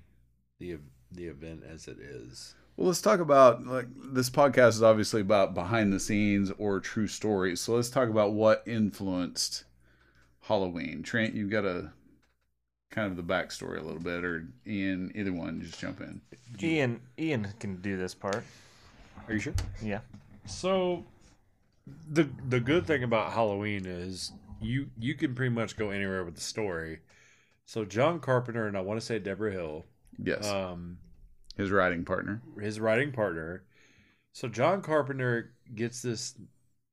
the 0.59 0.77
the 1.11 1.25
event 1.25 1.63
as 1.67 1.87
it 1.87 1.97
is. 1.99 2.55
Well, 2.77 2.87
let's 2.87 3.01
talk 3.01 3.19
about 3.19 3.65
like 3.65 3.87
this 4.13 4.29
podcast 4.29 4.69
is 4.69 4.83
obviously 4.83 5.21
about 5.21 5.53
behind 5.53 5.91
the 5.91 5.99
scenes 5.99 6.51
or 6.57 6.79
true 6.79 7.07
stories. 7.07 7.61
So 7.61 7.75
let's 7.75 7.89
talk 7.89 8.09
about 8.09 8.33
what 8.33 8.63
influenced 8.65 9.65
Halloween. 10.41 11.03
Trent, 11.03 11.33
you've 11.33 11.51
got 11.51 11.65
a 11.65 11.91
kind 12.91 13.09
of 13.09 13.17
the 13.17 13.23
backstory 13.23 13.79
a 13.79 13.83
little 13.83 14.01
bit, 14.01 14.23
or 14.23 14.47
Ian, 14.67 15.11
either 15.15 15.33
one, 15.33 15.61
just 15.61 15.79
jump 15.79 16.01
in. 16.01 16.21
Ian 16.61 17.01
Ian 17.17 17.47
can 17.59 17.77
do 17.81 17.97
this 17.97 18.13
part. 18.13 18.43
Are 19.27 19.33
you 19.33 19.39
sure? 19.39 19.53
Yeah. 19.81 19.99
So 20.45 21.05
the 22.09 22.29
the 22.47 22.59
good 22.59 22.85
thing 22.85 23.03
about 23.03 23.31
Halloween 23.33 23.85
is 23.85 24.31
you 24.61 24.89
you 24.99 25.15
can 25.15 25.35
pretty 25.35 25.53
much 25.53 25.77
go 25.77 25.89
anywhere 25.89 26.23
with 26.23 26.35
the 26.35 26.41
story. 26.41 26.99
So 27.71 27.85
John 27.85 28.19
Carpenter 28.19 28.67
and 28.67 28.75
I 28.75 28.81
want 28.81 28.99
to 28.99 29.05
say 29.05 29.17
Debra 29.17 29.49
Hill, 29.49 29.85
Yes, 30.21 30.45
um, 30.45 30.97
his 31.55 31.71
writing 31.71 32.03
partner. 32.03 32.41
his 32.59 32.81
writing 32.81 33.13
partner. 33.13 33.63
So 34.33 34.49
John 34.49 34.81
Carpenter 34.81 35.53
gets 35.73 36.01
this. 36.01 36.35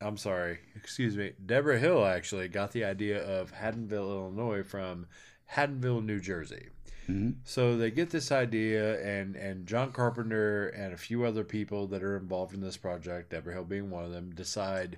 I'm 0.01 0.17
sorry, 0.17 0.61
excuse 0.77 1.17
me. 1.17 1.33
Debra 1.45 1.81
Hill 1.81 2.05
actually 2.05 2.47
got 2.47 2.71
the 2.71 2.85
idea 2.85 3.21
of 3.21 3.51
Haddonfield, 3.51 4.09
Illinois, 4.09 4.63
from 4.63 5.09
Haddonfield, 5.47 6.05
New 6.05 6.21
Jersey. 6.21 6.69
Mhm. 7.09 7.39
So 7.43 7.77
they 7.77 7.91
get 7.91 8.11
this 8.11 8.31
idea, 8.31 9.03
and 9.03 9.35
and 9.35 9.67
John 9.67 9.91
Carpenter 9.91 10.69
and 10.69 10.93
a 10.95 10.97
few 10.97 11.25
other 11.25 11.43
people 11.43 11.89
that 11.89 12.05
are 12.05 12.17
involved 12.17 12.55
in 12.55 12.61
this 12.61 12.77
project, 12.77 13.31
Debra 13.31 13.53
Hill 13.53 13.65
being 13.65 13.91
one 13.91 14.05
of 14.05 14.13
them, 14.13 14.31
decide. 14.33 14.97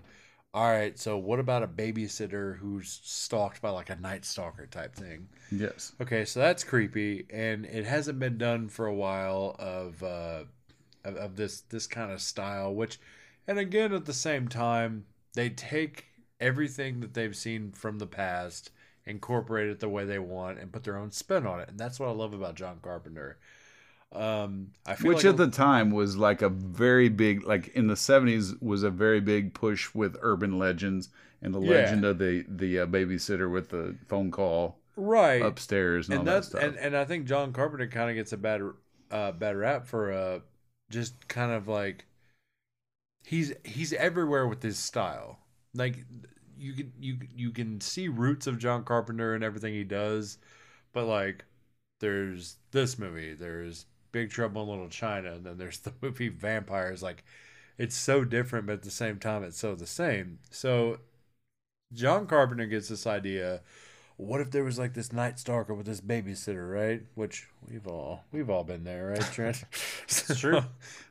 All 0.53 0.69
right, 0.69 0.99
so 0.99 1.17
what 1.17 1.39
about 1.39 1.63
a 1.63 1.69
babysitter 1.69 2.59
who's 2.59 3.01
stalked 3.05 3.63
by 3.63 3.71
like 3.71 3.89
a 3.89 3.95
night 3.97 4.25
stalker 4.25 4.67
type 4.67 4.97
thing? 4.97 5.29
Yes, 5.51 5.93
Okay, 6.01 6.25
so 6.25 6.41
that's 6.41 6.65
creepy, 6.65 7.27
and 7.31 7.65
it 7.67 7.85
hasn't 7.85 8.19
been 8.19 8.37
done 8.37 8.69
for 8.69 8.87
a 8.87 8.95
while 8.95 9.55
of 9.61 10.03
uh, 10.03 10.45
of, 11.05 11.17
of 11.17 11.37
this 11.37 11.61
this 11.63 11.87
kind 11.87 12.11
of 12.11 12.21
style. 12.21 12.75
Which, 12.75 12.99
and 13.47 13.59
again, 13.61 13.93
at 13.93 14.07
the 14.07 14.13
same 14.13 14.49
time, 14.49 15.07
they 15.35 15.51
take 15.51 16.07
everything 16.41 17.01
that 17.01 17.15
they've 17.15 17.37
seen 17.37 17.71
from 17.73 17.99
the 17.99 18.07
past, 18.07 18.71
incorporate 19.05 19.69
it 19.69 19.79
the 19.79 19.89
way 19.89 20.05
they 20.05 20.19
want, 20.19 20.59
and 20.59 20.73
put 20.73 20.83
their 20.83 20.97
own 20.97 21.13
spin 21.13 21.47
on 21.47 21.61
it. 21.61 21.69
And 21.69 21.79
that's 21.79 22.01
what 22.01 22.09
I 22.09 22.13
love 22.13 22.35
about 22.35 22.57
John 22.57 22.79
Carpenter. 22.83 23.39
Um, 24.13 24.73
I 24.87 24.97
feel 24.97 25.13
which 25.13 25.25
like 25.25 25.27
at 25.27 25.37
the 25.37 25.49
time 25.49 25.91
was 25.91 26.17
like 26.17 26.43
a 26.43 26.49
very 26.49 27.09
big, 27.09 27.45
like 27.45 27.69
in 27.69 27.87
the 27.89 27.97
seventies, 27.97 28.55
was 28.61 28.83
a 28.83 28.91
very 28.91 29.21
big 29.21 29.53
push 29.55 29.93
with 29.95 30.17
urban 30.21 30.59
legends 30.59 31.09
and 31.43 31.55
the 31.55 31.61
Yeah. 31.61 31.61
legend 31.61 32.05
of 32.05 32.19
the 32.19 32.45
the 32.49 32.81
uh, 32.81 32.87
babysitter 32.87 33.51
with 33.51 33.71
the 33.71 33.97
phone 34.09 34.31
call 34.31 34.79
right 34.97 35.51
upstairs 35.51 36.09
and, 36.11 36.27
and 36.27 36.27
that's 36.27 36.45
that 36.45 36.45
stuff. 36.45 36.75
and, 36.75 36.77
and 36.77 36.97
I 36.97 37.05
think 37.05 37.27
John 37.27 37.53
Carpenter 37.53 37.87
kind 37.89 38.11
of 38.11 38.17
gets 38.17 38.33
a 38.33 38.37
bad 38.37 38.63
uh, 39.11 39.33
bad 39.33 39.57
rap 39.57 39.87
for 39.87 40.13
uh 40.13 40.41
just 40.91 41.29
kind 41.29 41.53
of 41.53 41.69
like 41.69 42.07
he's 43.25 43.53
he's 43.65 43.93
everywhere 43.93 44.47
with 44.47 44.63
his 44.63 44.79
style. 44.79 45.41
Like 45.75 46.05
you 46.57 46.73
can 46.75 46.93
you 46.99 47.19
you 47.35 47.51
can 47.51 47.81
see 47.81 48.09
roots 48.09 48.47
of 48.47 48.59
John 48.59 48.85
Carpenter 48.85 49.35
and 49.35 49.45
everything 49.45 49.75
he 49.75 49.85
does, 49.85 50.39
but 50.93 51.07
like 51.07 51.45
there's 52.01 52.57
this 52.73 52.99
movie, 52.99 53.35
there's 53.35 53.87
Big 54.13 54.31
Trouble 54.31 54.63
in 54.63 54.69
Little 54.69 54.89
China, 54.89 55.33
and 55.33 55.45
then 55.45 55.59
there's 55.59 55.79
the 55.81 55.93
movie 56.01 56.29
Vampires. 56.29 57.03
Like 57.03 57.25
it's 57.79 57.97
so 57.97 58.25
different, 58.25 58.67
but 58.67 58.75
at 58.75 58.83
the 58.83 58.91
same 58.91 59.19
time 59.19 59.43
it's 59.45 59.59
so 59.59 59.75
the 59.75 59.87
same. 59.87 60.39
So 60.51 60.99
John 61.93 62.27
Carpenter 62.27 62.67
gets 62.67 62.89
this 62.89 63.07
idea 63.07 63.63
what 64.21 64.41
if 64.41 64.51
there 64.51 64.65
was 64.65 64.79
like 64.79 64.93
this 64.93 65.13
night 65.13 65.39
stalker 65.39 65.73
with 65.73 65.87
this 65.87 66.01
babysitter, 66.01 66.71
right? 66.71 67.03
Which 67.15 67.49
we've 67.69 67.87
all 67.87 68.25
we've 68.33 68.51
all 68.51 68.65
been 68.65 68.85
there, 68.85 69.09
right, 69.09 69.33
Trent? 69.33 69.65
it's 70.03 70.39
true. 70.39 70.61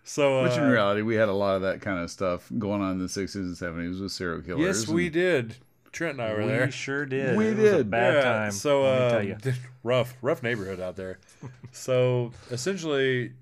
So, 0.03 0.43
Which 0.43 0.53
in 0.53 0.63
uh, 0.63 0.69
reality, 0.69 1.01
we 1.01 1.15
had 1.15 1.27
a 1.27 1.33
lot 1.33 1.55
of 1.55 1.63
that 1.63 1.81
kind 1.81 1.99
of 1.99 2.12
stuff 2.12 2.51
going 2.57 2.81
on 2.81 2.91
in 2.93 2.99
the 2.99 3.05
60s 3.05 3.35
and 3.35 3.55
70s 3.55 4.01
with 4.01 4.12
serial 4.12 4.41
killers. 4.41 4.62
yes, 4.62 4.88
we 4.88 5.05
and- 5.05 5.13
did. 5.13 5.55
Trent 5.91 6.13
and 6.13 6.21
I 6.21 6.34
were 6.34 6.45
we 6.45 6.52
there. 6.52 6.65
We 6.65 6.71
sure 6.71 7.06
did. 7.06 7.36
We 7.36 7.45
It 7.45 7.58
was 7.58 7.71
a 7.73 7.80
did. 7.80 7.89
bad 7.89 8.13
Yeah, 8.15 8.21
time. 8.21 8.52
So, 8.52 8.84
let 8.84 8.93
me 8.95 9.06
uh, 9.06 9.10
tell 9.10 9.23
you. 9.23 9.38
rough, 9.84 10.15
rough 10.21 10.43
neighborhood 10.43 10.80
out 10.80 10.95
there. 10.95 11.19
so 11.71 12.32
essentially, 12.52 13.34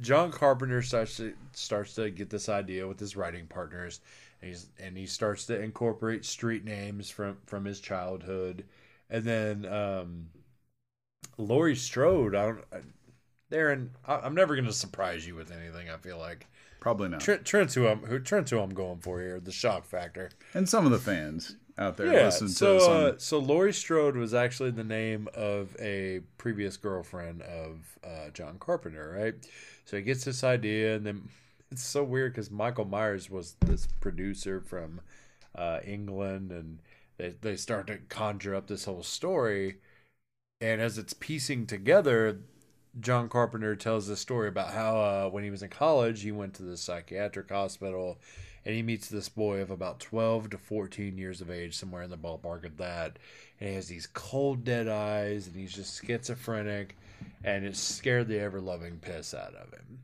John 0.00 0.32
Carpenter 0.32 0.82
starts 0.82 1.16
to 1.18 1.34
starts 1.52 1.94
to 1.94 2.10
get 2.10 2.30
this 2.30 2.48
idea 2.48 2.86
with 2.86 2.98
his 3.00 3.16
writing 3.16 3.46
partners, 3.46 4.00
and 4.40 4.48
he's 4.50 4.68
and 4.78 4.96
he 4.96 5.06
starts 5.06 5.46
to 5.46 5.60
incorporate 5.60 6.24
street 6.24 6.64
names 6.64 7.10
from 7.10 7.38
from 7.46 7.64
his 7.64 7.80
childhood, 7.80 8.64
and 9.10 9.24
then 9.24 9.64
um, 9.66 10.28
Laurie 11.38 11.74
Strode. 11.76 12.34
I 12.34 12.46
don't. 12.46 12.64
I- 12.72 12.82
Darren, 13.50 13.90
I- 14.06 14.20
I'm 14.20 14.34
never 14.34 14.54
going 14.56 14.66
to 14.66 14.72
surprise 14.74 15.26
you 15.26 15.34
with 15.34 15.50
anything. 15.52 15.88
I 15.90 15.96
feel 15.98 16.18
like 16.18 16.46
Probably 16.80 17.08
not. 17.08 17.20
Trent, 17.20 17.44
Trent's 17.44 17.74
who 17.74 17.86
I'm 17.88 18.00
who 18.00 18.18
Trent's 18.20 18.50
who 18.50 18.60
I'm 18.60 18.70
going 18.74 18.98
for 19.00 19.20
here. 19.20 19.40
The 19.40 19.52
shock 19.52 19.84
factor. 19.84 20.30
and 20.54 20.68
some 20.68 20.86
of 20.86 20.92
the 20.92 20.98
fans 20.98 21.56
out 21.76 21.96
there 21.96 22.12
Yeah. 22.12 22.24
listen 22.26 22.48
So, 22.48 22.74
to 22.78 22.80
some. 22.84 22.92
uh, 22.92 23.12
so 23.18 23.38
Laurie 23.38 23.72
Strode 23.72 24.16
was 24.16 24.34
actually 24.34 24.70
the 24.72 24.84
name 24.84 25.28
of 25.34 25.76
a 25.80 26.20
previous 26.38 26.76
girlfriend 26.76 27.42
of 27.42 27.98
uh, 28.04 28.30
John 28.32 28.58
Carpenter, 28.58 29.14
right? 29.16 29.34
So 29.84 29.96
he 29.96 30.02
gets 30.02 30.24
this 30.24 30.42
idea, 30.44 30.96
and 30.96 31.06
then 31.06 31.28
it's 31.70 31.82
so 31.82 32.02
weird 32.04 32.32
because 32.32 32.50
Michael 32.50 32.84
Myers 32.84 33.28
was 33.30 33.56
this 33.66 33.86
producer 34.00 34.60
from 34.60 35.00
uh, 35.54 35.80
England, 35.84 36.50
and 36.52 36.78
they 37.16 37.34
they 37.40 37.56
start 37.56 37.86
to 37.88 37.98
conjure 38.08 38.54
up 38.54 38.66
this 38.68 38.84
whole 38.84 39.02
story, 39.02 39.78
and 40.60 40.80
as 40.80 40.96
it's 40.98 41.12
piecing 41.14 41.66
together. 41.66 42.38
John 43.00 43.28
Carpenter 43.28 43.76
tells 43.76 44.08
this 44.08 44.20
story 44.20 44.48
about 44.48 44.72
how 44.72 44.96
uh, 44.98 45.28
when 45.30 45.44
he 45.44 45.50
was 45.50 45.62
in 45.62 45.68
college, 45.68 46.22
he 46.22 46.32
went 46.32 46.54
to 46.54 46.62
the 46.62 46.76
psychiatric 46.76 47.50
hospital 47.50 48.18
and 48.64 48.74
he 48.74 48.82
meets 48.82 49.08
this 49.08 49.28
boy 49.28 49.60
of 49.60 49.70
about 49.70 50.00
12 50.00 50.50
to 50.50 50.58
14 50.58 51.16
years 51.16 51.40
of 51.40 51.50
age, 51.50 51.74
somewhere 51.74 52.02
in 52.02 52.10
the 52.10 52.18
ballpark 52.18 52.64
of 52.64 52.76
that. 52.78 53.18
And 53.60 53.70
he 53.70 53.74
has 53.76 53.88
these 53.88 54.06
cold, 54.06 54.64
dead 54.64 54.88
eyes, 54.88 55.46
and 55.46 55.56
he's 55.56 55.72
just 55.72 56.04
schizophrenic, 56.04 56.96
and 57.44 57.64
it 57.64 57.76
scared 57.76 58.28
the 58.28 58.40
ever 58.40 58.60
loving 58.60 58.98
piss 58.98 59.32
out 59.32 59.54
of 59.54 59.72
him. 59.72 60.00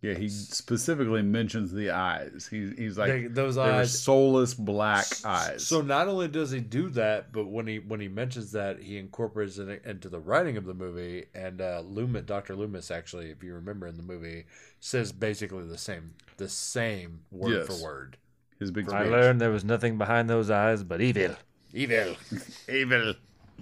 Yeah, 0.00 0.14
he 0.14 0.28
specifically 0.28 1.22
mentions 1.22 1.72
the 1.72 1.90
eyes. 1.90 2.46
He, 2.50 2.70
he's 2.76 2.96
like, 2.96 3.10
They- 3.10 3.26
those 3.26 3.58
eyes. 3.58 3.98
soulless 4.00 4.54
black 4.54 5.06
eyes. 5.24 5.66
So 5.66 5.80
not 5.80 6.06
only 6.08 6.28
does 6.28 6.50
he 6.52 6.60
do 6.60 6.88
that, 6.90 7.32
but 7.32 7.46
when 7.46 7.66
he 7.66 7.78
when 7.80 7.98
he 8.00 8.06
mentions 8.08 8.52
that, 8.52 8.80
he 8.80 8.96
incorporates 8.98 9.58
it 9.58 9.82
into 9.84 10.08
the 10.08 10.20
writing 10.20 10.56
of 10.56 10.64
the 10.66 10.74
movie. 10.74 11.26
And 11.34 11.60
uh, 11.60 11.82
Loomis, 11.84 12.22
Doctor 12.26 12.54
Loomis, 12.54 12.90
actually, 12.92 13.30
if 13.30 13.42
you 13.42 13.54
remember 13.54 13.86
in 13.88 13.96
the 13.96 14.02
movie, 14.04 14.44
says 14.80 15.10
basically 15.10 15.64
the 15.66 15.78
same 15.78 16.14
the 16.36 16.48
same 16.48 17.20
word 17.32 17.52
Yes. 17.52 17.66
for 17.66 17.84
word. 17.84 18.16
his 18.60 18.70
big 18.70 18.88
I 18.92 19.02
learned 19.04 19.40
there 19.40 19.50
was 19.50 19.64
nothing 19.64 19.98
behind 19.98 20.30
those 20.30 20.48
eyes 20.50 20.84
but 20.84 21.00
evil. 21.00 21.34
Evil. 21.74 22.14
Evil. 22.68 23.14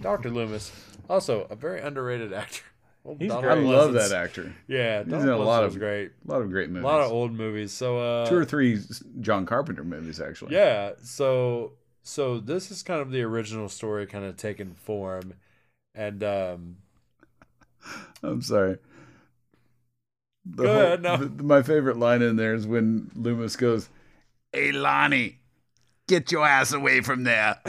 Dr. 0.03 0.29
Loomis, 0.31 0.71
also 1.09 1.47
a 1.49 1.57
very 1.57 1.81
underrated 1.81 2.33
actor. 2.35 2.63
Old 3.07 3.21
He's 3.21 3.31
Donald 3.31 3.47
I 3.53 3.55
love 3.55 3.93
that 3.93 4.13
actor. 4.13 4.53
Yeah, 4.67 5.03
He's 5.05 5.11
Donald 5.13 5.29
in 5.29 5.35
a 5.35 5.39
lot 5.39 5.63
of 5.65 5.79
great. 5.79 6.11
a 6.27 6.31
lot 6.33 6.43
of 6.43 6.51
great 6.51 6.69
movies, 6.71 6.83
A 6.85 6.87
lot 6.87 7.01
of 7.03 7.13
old 7.13 7.33
movies. 7.33 7.73
So 7.73 7.99
uh, 7.99 8.27
Two 8.29 8.37
or 8.37 8.45
three 8.45 8.81
John 9.21 9.47
Carpenter 9.47 9.85
movies, 9.85 10.21
actually. 10.21 10.55
Yeah, 10.55 10.93
so 11.03 11.73
so 12.03 12.39
this 12.41 12.71
is 12.71 12.83
kind 12.83 13.01
of 13.01 13.11
the 13.11 13.23
original 13.23 13.69
story 13.69 14.07
kind 14.07 14.25
of 14.25 14.37
taken 14.37 14.75
form 14.75 15.35
and 15.95 16.23
um 16.25 16.77
I'm 18.23 18.43
sorry. 18.43 18.79
The 20.45 20.63
Go 20.65 20.73
ahead, 20.73 21.03
no. 21.03 21.17
the- 21.17 21.43
my 21.43 21.63
favorite 21.63 21.97
line 21.99 22.23
in 22.23 22.37
there 22.37 22.55
is 22.55 22.67
when 22.67 23.11
Loomis 23.15 23.57
goes, 23.57 23.89
"Hey 24.53 24.71
Lonnie, 24.73 25.39
get 26.07 26.31
your 26.33 26.47
ass 26.47 26.73
away 26.73 27.01
from 27.01 27.25
there." 27.25 27.59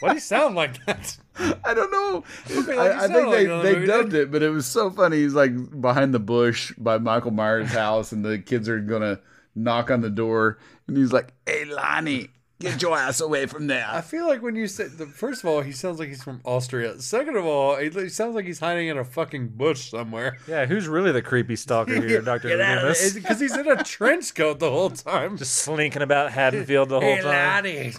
why 0.00 0.08
do 0.10 0.14
you 0.14 0.20
sound 0.20 0.54
like 0.54 0.84
that? 0.86 1.16
I 1.64 1.74
don't 1.74 1.90
know. 1.90 2.24
Okay, 2.50 2.76
like 2.76 2.92
I, 2.92 3.04
I 3.04 3.08
think 3.08 3.30
they, 3.30 3.44
another 3.46 3.62
they 3.62 3.74
movie, 3.74 3.86
dubbed 3.86 4.14
it, 4.14 4.30
but 4.30 4.42
it 4.42 4.50
was 4.50 4.66
so 4.66 4.90
funny. 4.90 5.18
He's 5.18 5.34
like 5.34 5.80
behind 5.80 6.12
the 6.14 6.18
bush 6.18 6.72
by 6.78 6.98
Michael 6.98 7.30
Myers' 7.30 7.70
house, 7.70 8.12
and 8.12 8.24
the 8.24 8.38
kids 8.38 8.68
are 8.68 8.80
gonna 8.80 9.20
knock 9.54 9.90
on 9.90 10.00
the 10.00 10.10
door, 10.10 10.58
and 10.86 10.96
he's 10.96 11.12
like, 11.12 11.32
"Hey 11.46 11.64
Lonnie, 11.64 12.28
get 12.60 12.82
your 12.82 12.96
ass 12.96 13.22
away 13.22 13.46
from 13.46 13.66
there. 13.68 13.86
I 13.88 14.02
feel 14.02 14.26
like 14.26 14.42
when 14.42 14.54
you 14.54 14.66
say 14.66 14.84
the 14.86 15.06
first 15.06 15.42
of 15.42 15.48
all, 15.48 15.62
he 15.62 15.72
sounds 15.72 15.98
like 15.98 16.08
he's 16.08 16.22
from 16.22 16.42
Austria. 16.44 17.00
Second 17.00 17.36
of 17.36 17.46
all, 17.46 17.76
he, 17.76 17.88
he 17.88 18.08
sounds 18.10 18.34
like 18.34 18.44
he's 18.44 18.60
hiding 18.60 18.88
in 18.88 18.98
a 18.98 19.04
fucking 19.04 19.48
bush 19.48 19.90
somewhere. 19.90 20.36
Yeah, 20.46 20.66
who's 20.66 20.88
really 20.88 21.12
the 21.12 21.22
creepy 21.22 21.56
stalker 21.56 22.00
here, 22.00 22.20
Doctor 22.22 22.48
Loomis? 22.48 23.14
Because 23.14 23.40
he's 23.40 23.56
in 23.56 23.66
a 23.70 23.82
trench 23.82 24.34
coat 24.34 24.58
the 24.58 24.70
whole 24.70 24.90
time. 24.90 25.36
Just 25.38 25.54
slinking 25.54 26.02
about 26.02 26.32
Haddonfield 26.32 26.88
the 26.90 27.00
whole 27.00 27.16
Hey, 27.16 27.22
time. 27.22 27.92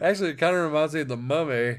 Laddie. 0.00 0.10
Actually, 0.10 0.30
it 0.30 0.38
kind 0.38 0.56
of 0.56 0.64
reminds 0.64 0.94
me 0.94 1.00
of 1.02 1.08
the 1.08 1.16
mummy. 1.16 1.78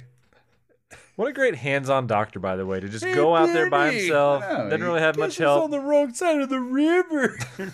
What 1.16 1.28
a 1.28 1.34
great 1.34 1.56
hands-on 1.56 2.08
doctor, 2.08 2.40
by 2.40 2.56
the 2.56 2.66
way, 2.66 2.80
to 2.80 2.88
just 2.88 3.04
Hey, 3.04 3.14
go 3.14 3.36
out 3.36 3.48
there 3.48 3.70
by 3.70 3.90
Benny. 3.90 4.00
himself. 4.04 4.44
I 4.44 4.54
know, 4.54 4.64
Didn't 4.70 4.80
he- 4.82 4.88
really 4.88 5.02
have 5.02 5.16
Guess 5.16 5.20
much 5.22 5.36
he's 5.38 5.46
on 5.48 5.58
help. 5.60 5.72
the 5.72 5.80
wrong 5.82 6.14
side 6.14 6.40
of 6.42 6.50
the 6.50 6.60
river. 6.60 7.38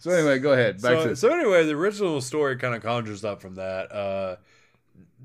So 0.00 0.10
anyway, 0.10 0.38
go 0.38 0.52
ahead. 0.54 0.80
Back 0.80 0.98
so, 1.02 1.06
to 1.08 1.16
so 1.16 1.28
anyway, 1.38 1.66
the 1.66 1.72
original 1.74 2.22
story 2.22 2.56
kind 2.56 2.74
of 2.74 2.82
conjures 2.82 3.26
up 3.26 3.42
from 3.42 3.56
that. 3.56 3.92
Uh, 3.92 4.36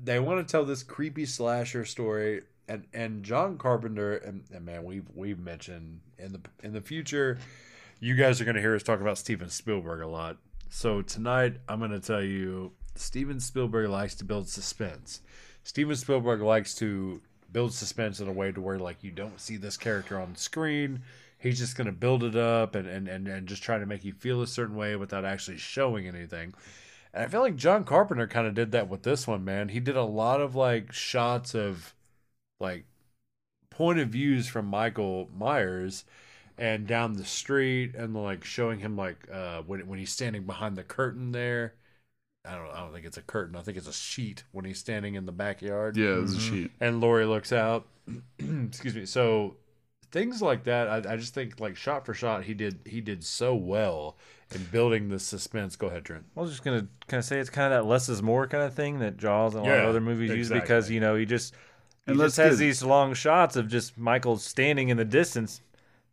they 0.04 0.20
want 0.20 0.46
to 0.46 0.50
tell 0.52 0.64
this 0.66 0.82
creepy 0.82 1.24
slasher 1.24 1.86
story, 1.86 2.42
and 2.68 2.84
and 2.92 3.22
John 3.24 3.56
Carpenter 3.56 4.14
and, 4.18 4.44
and 4.52 4.66
man, 4.66 4.84
we've 4.84 5.06
we've 5.14 5.38
mentioned 5.38 6.00
in 6.18 6.32
the 6.34 6.40
in 6.62 6.74
the 6.74 6.82
future, 6.82 7.38
you 7.98 8.14
guys 8.14 8.38
are 8.38 8.44
going 8.44 8.56
to 8.56 8.60
hear 8.60 8.74
us 8.74 8.82
talk 8.82 9.00
about 9.00 9.16
Steven 9.16 9.48
Spielberg 9.48 10.02
a 10.02 10.06
lot. 10.06 10.36
So 10.68 11.00
tonight, 11.00 11.56
I'm 11.66 11.78
going 11.78 11.92
to 11.92 12.00
tell 12.00 12.22
you, 12.22 12.72
Steven 12.98 13.40
Spielberg 13.40 13.88
likes 13.88 14.14
to 14.16 14.24
build 14.24 14.48
suspense. 14.48 15.20
Steven 15.62 15.96
Spielberg 15.96 16.40
likes 16.40 16.74
to 16.76 17.20
build 17.52 17.72
suspense 17.72 18.20
in 18.20 18.28
a 18.28 18.32
way 18.32 18.52
to 18.52 18.60
where 18.60 18.78
like 18.78 19.02
you 19.02 19.10
don't 19.10 19.40
see 19.40 19.56
this 19.56 19.76
character 19.76 20.20
on 20.20 20.36
screen. 20.36 21.00
He's 21.38 21.58
just 21.58 21.76
gonna 21.76 21.92
build 21.92 22.24
it 22.24 22.36
up 22.36 22.74
and, 22.74 22.86
and, 22.86 23.08
and, 23.08 23.28
and 23.28 23.46
just 23.46 23.62
try 23.62 23.78
to 23.78 23.86
make 23.86 24.04
you 24.04 24.12
feel 24.12 24.42
a 24.42 24.46
certain 24.46 24.76
way 24.76 24.96
without 24.96 25.24
actually 25.24 25.58
showing 25.58 26.06
anything. 26.06 26.54
And 27.12 27.24
I 27.24 27.28
feel 27.28 27.40
like 27.40 27.56
John 27.56 27.84
Carpenter 27.84 28.26
kind 28.26 28.46
of 28.46 28.54
did 28.54 28.72
that 28.72 28.88
with 28.88 29.02
this 29.02 29.26
one, 29.26 29.44
man. 29.44 29.70
He 29.70 29.80
did 29.80 29.96
a 29.96 30.02
lot 30.04 30.40
of 30.40 30.54
like 30.54 30.92
shots 30.92 31.54
of 31.54 31.94
like 32.60 32.84
point 33.70 33.98
of 33.98 34.08
views 34.08 34.48
from 34.48 34.66
Michael 34.66 35.28
Myers 35.36 36.04
and 36.58 36.86
down 36.86 37.14
the 37.14 37.24
street 37.24 37.94
and 37.94 38.14
like 38.14 38.44
showing 38.44 38.80
him 38.80 38.96
like 38.96 39.28
uh 39.32 39.62
when 39.62 39.86
when 39.86 39.98
he's 39.98 40.12
standing 40.12 40.44
behind 40.44 40.76
the 40.76 40.82
curtain 40.82 41.32
there. 41.32 41.74
I 42.48 42.54
don't 42.54 42.70
I 42.70 42.80
don't 42.80 42.92
think 42.92 43.06
it's 43.06 43.16
a 43.16 43.22
curtain. 43.22 43.56
I 43.56 43.62
think 43.62 43.76
it's 43.76 43.88
a 43.88 43.92
sheet 43.92 44.44
when 44.52 44.64
he's 44.64 44.78
standing 44.78 45.14
in 45.14 45.26
the 45.26 45.32
backyard 45.32 45.96
yeah, 45.96 46.20
it's 46.22 46.32
a 46.32 46.36
mm-hmm. 46.36 46.54
sheet. 46.54 46.70
and 46.80 47.00
Laurie 47.00 47.26
looks 47.26 47.52
out. 47.52 47.86
Excuse 48.38 48.94
me. 48.94 49.06
So 49.06 49.56
things 50.12 50.40
like 50.40 50.64
that, 50.64 50.88
I, 50.88 51.14
I 51.14 51.16
just 51.16 51.34
think 51.34 51.60
like 51.60 51.76
shot 51.76 52.06
for 52.06 52.14
shot, 52.14 52.44
he 52.44 52.54
did 52.54 52.80
he 52.86 53.00
did 53.00 53.24
so 53.24 53.54
well 53.54 54.16
in 54.54 54.62
building 54.64 55.08
the 55.08 55.18
suspense. 55.18 55.76
Go 55.76 55.88
ahead, 55.88 56.04
Trent. 56.04 56.24
I 56.36 56.40
was 56.40 56.50
just 56.50 56.62
gonna 56.64 56.86
kind 57.08 57.18
of 57.18 57.24
say 57.24 57.38
it's 57.38 57.50
kind 57.50 57.72
of 57.72 57.82
that 57.82 57.88
less 57.88 58.08
is 58.08 58.22
more 58.22 58.46
kind 58.46 58.62
of 58.64 58.74
thing 58.74 59.00
that 59.00 59.16
Jaws 59.16 59.54
and 59.54 59.64
a 59.64 59.68
lot 59.68 59.74
Yeah, 59.74 59.82
of 59.82 59.88
other 59.88 60.00
movies 60.00 60.30
use 60.30 60.48
because 60.50 60.90
you 60.90 61.00
know 61.00 61.16
he 61.16 61.26
just 61.26 61.54
he 62.06 62.12
And 62.12 62.18
just 62.20 62.38
let's 62.38 62.48
has 62.48 62.58
get- 62.58 62.64
these 62.64 62.82
long 62.82 63.14
shots 63.14 63.56
of 63.56 63.68
just 63.68 63.98
Michael 63.98 64.36
standing 64.36 64.88
in 64.88 64.96
the 64.96 65.04
distance. 65.04 65.60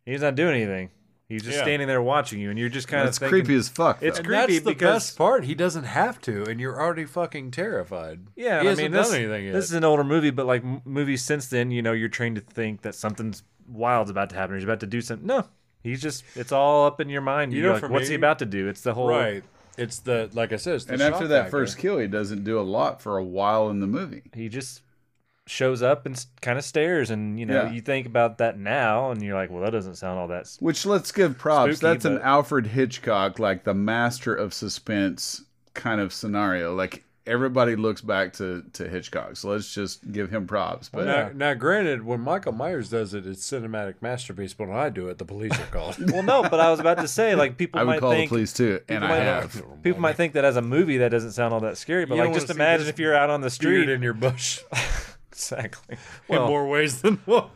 He's 0.04 0.20
not 0.22 0.34
doing 0.34 0.54
anything. 0.56 0.90
He's 1.34 1.42
just 1.42 1.56
Yeah. 1.58 1.62
standing 1.64 1.88
there 1.88 2.00
watching 2.00 2.38
you, 2.38 2.48
and 2.50 2.58
you're 2.58 2.68
just 2.68 2.86
kind 2.86 3.04
That's 3.06 3.16
of 3.16 3.22
thinking, 3.22 3.44
creepy 3.46 3.58
as 3.58 3.68
fuck. 3.68 3.98
It's 4.00 4.18
though. 4.18 4.24
creepy 4.24 4.52
that's 4.54 4.64
the 4.64 4.70
because- 4.70 4.94
best 5.06 5.18
part. 5.18 5.44
He 5.44 5.54
doesn't 5.56 5.82
have 5.84 6.20
to, 6.22 6.44
and 6.44 6.60
you're 6.60 6.80
already 6.80 7.04
fucking 7.04 7.50
terrified. 7.50 8.20
Yeah, 8.36 8.60
he 8.60 8.66
I 8.68 8.70
hasn't 8.70 8.84
mean, 8.84 8.92
this, 8.92 9.08
done 9.10 9.18
anything 9.18 9.44
yet. 9.46 9.52
this 9.54 9.64
is 9.64 9.72
an 9.72 9.82
older 9.84 10.04
movie, 10.04 10.30
but 10.30 10.46
like 10.46 10.62
movies 10.86 11.22
since 11.22 11.48
then, 11.48 11.70
you 11.72 11.82
know, 11.82 11.92
you're 11.92 12.08
trained 12.08 12.36
to 12.36 12.40
think 12.42 12.82
that 12.82 12.94
something's 12.94 13.42
wild's 13.68 14.10
about 14.10 14.30
to 14.30 14.36
happen. 14.36 14.54
Or 14.54 14.58
he's 14.58 14.64
about 14.64 14.80
to 14.80 14.86
do 14.86 15.00
something. 15.00 15.26
No, 15.26 15.46
he's 15.82 16.00
just 16.00 16.22
it's 16.36 16.52
all 16.52 16.86
up 16.86 17.00
in 17.00 17.08
your 17.08 17.20
mind. 17.22 17.52
You 17.52 17.58
You're 17.58 17.66
know, 17.68 17.72
like, 17.74 17.80
for 17.80 17.88
what's 17.88 18.08
he 18.08 18.14
about 18.14 18.38
to 18.38 18.46
do? 18.46 18.68
It's 18.68 18.82
the 18.82 18.94
whole 18.94 19.08
right. 19.08 19.42
It's 19.76 19.98
the 19.98 20.30
like 20.34 20.52
I 20.52 20.56
said. 20.56 20.76
It's 20.76 20.84
the 20.84 20.92
and 20.92 21.02
after 21.02 21.26
that 21.26 21.44
factor. 21.46 21.50
first 21.50 21.78
kill, 21.78 21.98
he 21.98 22.06
doesn't 22.06 22.44
do 22.44 22.60
a 22.60 22.62
lot 22.62 23.02
for 23.02 23.18
a 23.18 23.24
while 23.24 23.70
in 23.70 23.80
the 23.80 23.88
movie. 23.88 24.22
He 24.32 24.48
just 24.48 24.82
shows 25.46 25.82
up 25.82 26.06
and 26.06 26.24
kind 26.40 26.58
of 26.58 26.64
stares, 26.64 27.10
and 27.10 27.38
you 27.38 27.46
know, 27.46 27.64
Yeah. 27.64 27.70
you 27.72 27.80
think 27.80 28.06
about 28.06 28.38
that 28.38 28.58
now, 28.58 29.10
and 29.10 29.22
you're 29.22 29.34
like, 29.34 29.50
well, 29.50 29.62
that 29.62 29.70
doesn't 29.72 29.96
sound 29.96 30.18
all 30.18 30.28
that. 30.28 30.48
Which 30.60 30.86
let's 30.86 31.12
give 31.12 31.36
props. 31.38 31.76
Spooky, 31.78 31.92
That's 31.92 32.04
an 32.06 32.18
Alfred 32.20 32.66
Hitchcock, 32.68 33.38
like 33.38 33.64
the 33.64 33.74
master 33.74 34.34
of 34.34 34.54
suspense 34.54 35.42
kind 35.74 36.00
of 36.00 36.12
scenario. 36.12 36.74
Like 36.74 37.04
everybody 37.26 37.74
looks 37.74 38.00
back 38.02 38.32
to 38.34 38.62
to 38.74 38.88
Hitchcock, 38.88 39.36
so 39.36 39.48
let's 39.50 39.72
just 39.74 40.10
give 40.12 40.30
him 40.30 40.46
props. 40.46 40.88
But 40.90 41.06
Now, 41.06 41.30
now, 41.34 41.54
granted, 41.54 42.04
when 42.04 42.20
Michael 42.20 42.52
Myers 42.52 42.88
does 42.90 43.12
it, 43.14 43.26
it's 43.26 43.46
cinematic 43.50 43.94
masterpiece. 44.00 44.54
But 44.54 44.68
when 44.68 44.76
I 44.78 44.88
do 44.90 45.08
it, 45.08 45.18
the 45.18 45.24
police 45.26 45.52
are 45.58 45.66
called. 45.66 45.96
Well, 46.12 46.22
no, 46.22 46.42
but 46.42 46.60
I 46.60 46.70
was 46.70 46.80
about 46.80 46.98
to 46.98 47.08
say, 47.08 47.34
like, 47.34 47.56
people 47.58 47.80
I 47.80 47.84
would 47.84 47.90
might 47.92 48.00
call 48.00 48.12
think 48.12 48.30
the 48.30 48.34
police 48.34 48.52
too, 48.54 48.80
and 48.88 49.02
people 49.02 49.14
I 49.14 49.18
might- 49.18 49.24
have. 49.24 49.64
people 49.82 50.00
might 50.00 50.16
think 50.16 50.32
that 50.34 50.44
as 50.44 50.56
a 50.56 50.62
movie 50.62 50.98
that 50.98 51.10
doesn't 51.10 51.32
sound 51.32 51.52
all 51.54 51.60
that 51.60 51.76
scary, 51.78 52.04
but 52.06 52.14
You 52.16 52.24
like, 52.24 52.32
just 52.34 52.48
imagine 52.50 52.88
if 52.88 52.98
you're 52.98 53.14
out 53.14 53.28
on 53.30 53.40
the 53.42 53.50
Street 53.50 53.82
street. 53.84 53.88
in 53.90 54.00
your 54.02 54.14
bush 54.14 54.60
exactly. 55.34 55.96
in 56.28 56.36
more 56.42 56.66
ways 56.68 57.02
than 57.02 57.16
one. 57.24 57.48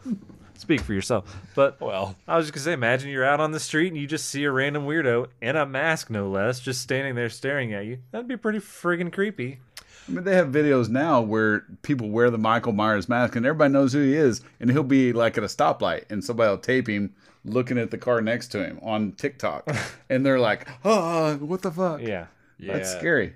speak 0.54 0.80
for 0.80 0.92
yourself. 0.92 1.34
But 1.54 1.80
Well, 1.80 2.16
I 2.26 2.36
was 2.36 2.46
just 2.46 2.54
gonna 2.54 2.64
say, 2.64 2.72
imagine 2.72 3.10
you're 3.10 3.24
out 3.24 3.40
on 3.40 3.52
the 3.52 3.60
street 3.60 3.88
and 3.88 3.96
you 3.96 4.06
just 4.06 4.28
see 4.28 4.44
a 4.44 4.50
random 4.50 4.84
weirdo 4.86 5.28
in 5.40 5.56
a 5.56 5.64
mask, 5.64 6.10
no 6.10 6.28
less, 6.28 6.60
just 6.60 6.80
standing 6.82 7.14
there 7.14 7.30
staring 7.30 7.72
at 7.72 7.86
you. 7.86 7.98
That'd 8.10 8.28
be 8.28 8.36
pretty 8.36 8.58
friggin' 8.58 9.12
creepy. 9.12 9.60
I 10.08 10.10
mean, 10.10 10.24
they 10.24 10.34
have 10.34 10.48
videos 10.48 10.88
now 10.88 11.20
where 11.20 11.64
people 11.82 12.08
wear 12.08 12.30
the 12.30 12.38
Michael 12.38 12.72
Myers 12.72 13.08
mask, 13.10 13.36
and 13.36 13.44
everybody 13.44 13.72
knows 13.72 13.92
who 13.92 14.02
he 14.02 14.14
is, 14.14 14.40
and 14.58 14.70
he'll 14.70 14.82
be 14.82 15.12
like 15.12 15.36
at 15.36 15.44
a 15.44 15.48
stoplight, 15.48 16.04
and 16.10 16.24
somebody 16.24 16.48
will 16.48 16.58
tape 16.58 16.88
him 16.88 17.14
looking 17.44 17.76
at 17.78 17.90
the 17.90 17.98
car 17.98 18.22
next 18.22 18.48
to 18.48 18.64
him 18.64 18.78
on 18.82 19.12
TikTok, 19.12 19.68
and 20.08 20.24
they're 20.24 20.40
like, 20.40 20.66
"Oh, 20.84 21.36
what 21.36 21.60
the 21.62 21.70
fuck?" 21.70 22.00
Yeah. 22.00 22.26
That's 22.58 22.90
scary. 22.90 23.34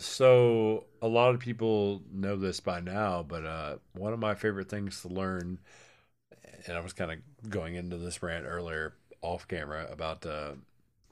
So 0.00 0.84
a 1.02 1.08
lot 1.08 1.34
of 1.34 1.40
people 1.40 2.02
know 2.10 2.34
this 2.34 2.58
by 2.58 2.80
now, 2.80 3.22
but 3.22 3.44
uh, 3.44 3.76
one 3.92 4.14
of 4.14 4.18
my 4.18 4.34
favorite 4.34 4.70
things 4.70 5.02
to 5.02 5.08
learn, 5.08 5.58
and 6.66 6.76
I 6.76 6.80
was 6.80 6.94
kind 6.94 7.12
of 7.12 7.50
going 7.50 7.74
into 7.74 7.98
this 7.98 8.22
rant 8.22 8.46
earlier 8.46 8.94
off 9.20 9.46
camera 9.46 9.86
about 9.92 10.24
uh, 10.24 10.52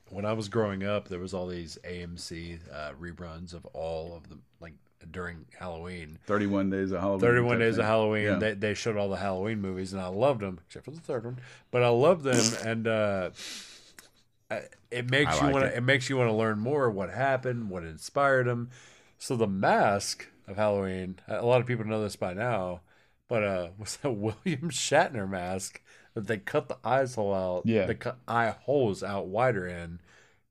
when 0.08 0.24
I 0.24 0.32
was 0.32 0.48
growing 0.48 0.84
up, 0.84 1.08
there 1.08 1.18
was 1.18 1.34
all 1.34 1.46
these 1.46 1.76
AMC 1.84 2.60
uh, 2.72 2.92
reruns 2.98 3.52
of 3.52 3.66
all 3.74 4.16
of 4.16 4.28
the 4.30 4.38
like 4.58 4.72
during 5.10 5.44
Halloween. 5.58 6.18
Thirty-one 6.26 6.70
days 6.70 6.90
of 6.90 7.00
Halloween. 7.00 7.20
31 7.20 7.50
type 7.50 7.58
Days 7.58 7.78
of. 7.78 7.84
Halloween. 7.84 8.24
Yeah. 8.24 8.34
They, 8.36 8.54
they 8.54 8.74
showed 8.74 8.96
all 8.96 9.10
the 9.10 9.16
Halloween 9.16 9.60
movies, 9.60 9.92
and 9.92 10.00
I 10.00 10.08
loved 10.08 10.40
them, 10.40 10.60
except 10.66 10.86
for 10.86 10.92
the 10.92 11.00
third 11.00 11.24
one. 11.24 11.38
But 11.70 11.82
I 11.82 11.88
loved 11.88 12.24
them, 12.24 12.44
and 12.64 12.88
uh, 12.88 13.30
it 14.90 15.10
makes 15.10 15.40
I 15.40 15.46
you 15.46 15.52
want 15.52 15.64
it. 15.66 15.70
to. 15.70 15.76
It 15.76 15.82
makes 15.82 16.08
you 16.08 16.16
want 16.16 16.28
to 16.28 16.34
learn 16.34 16.58
more 16.58 16.90
what 16.90 17.10
happened, 17.10 17.70
what 17.70 17.84
inspired 17.84 18.46
them. 18.46 18.70
So 19.18 19.36
the 19.36 19.46
mask 19.46 20.28
of 20.46 20.56
Halloween. 20.56 21.16
A 21.28 21.44
lot 21.44 21.60
of 21.60 21.66
people 21.66 21.84
know 21.84 22.02
this 22.02 22.16
by 22.16 22.34
now, 22.34 22.80
but 23.28 23.44
uh, 23.44 23.68
was 23.78 23.96
that 23.98 24.10
William 24.12 24.70
Shatner 24.70 25.28
mask 25.28 25.82
that 26.14 26.26
they 26.26 26.38
cut 26.38 26.68
the 26.68 26.78
eyes 26.84 27.14
hole 27.14 27.34
out? 27.34 27.62
Yeah. 27.66 27.86
they 27.86 27.94
cut 27.94 28.18
eye 28.26 28.54
holes 28.62 29.02
out 29.02 29.26
wider 29.26 29.66
in, 29.66 30.00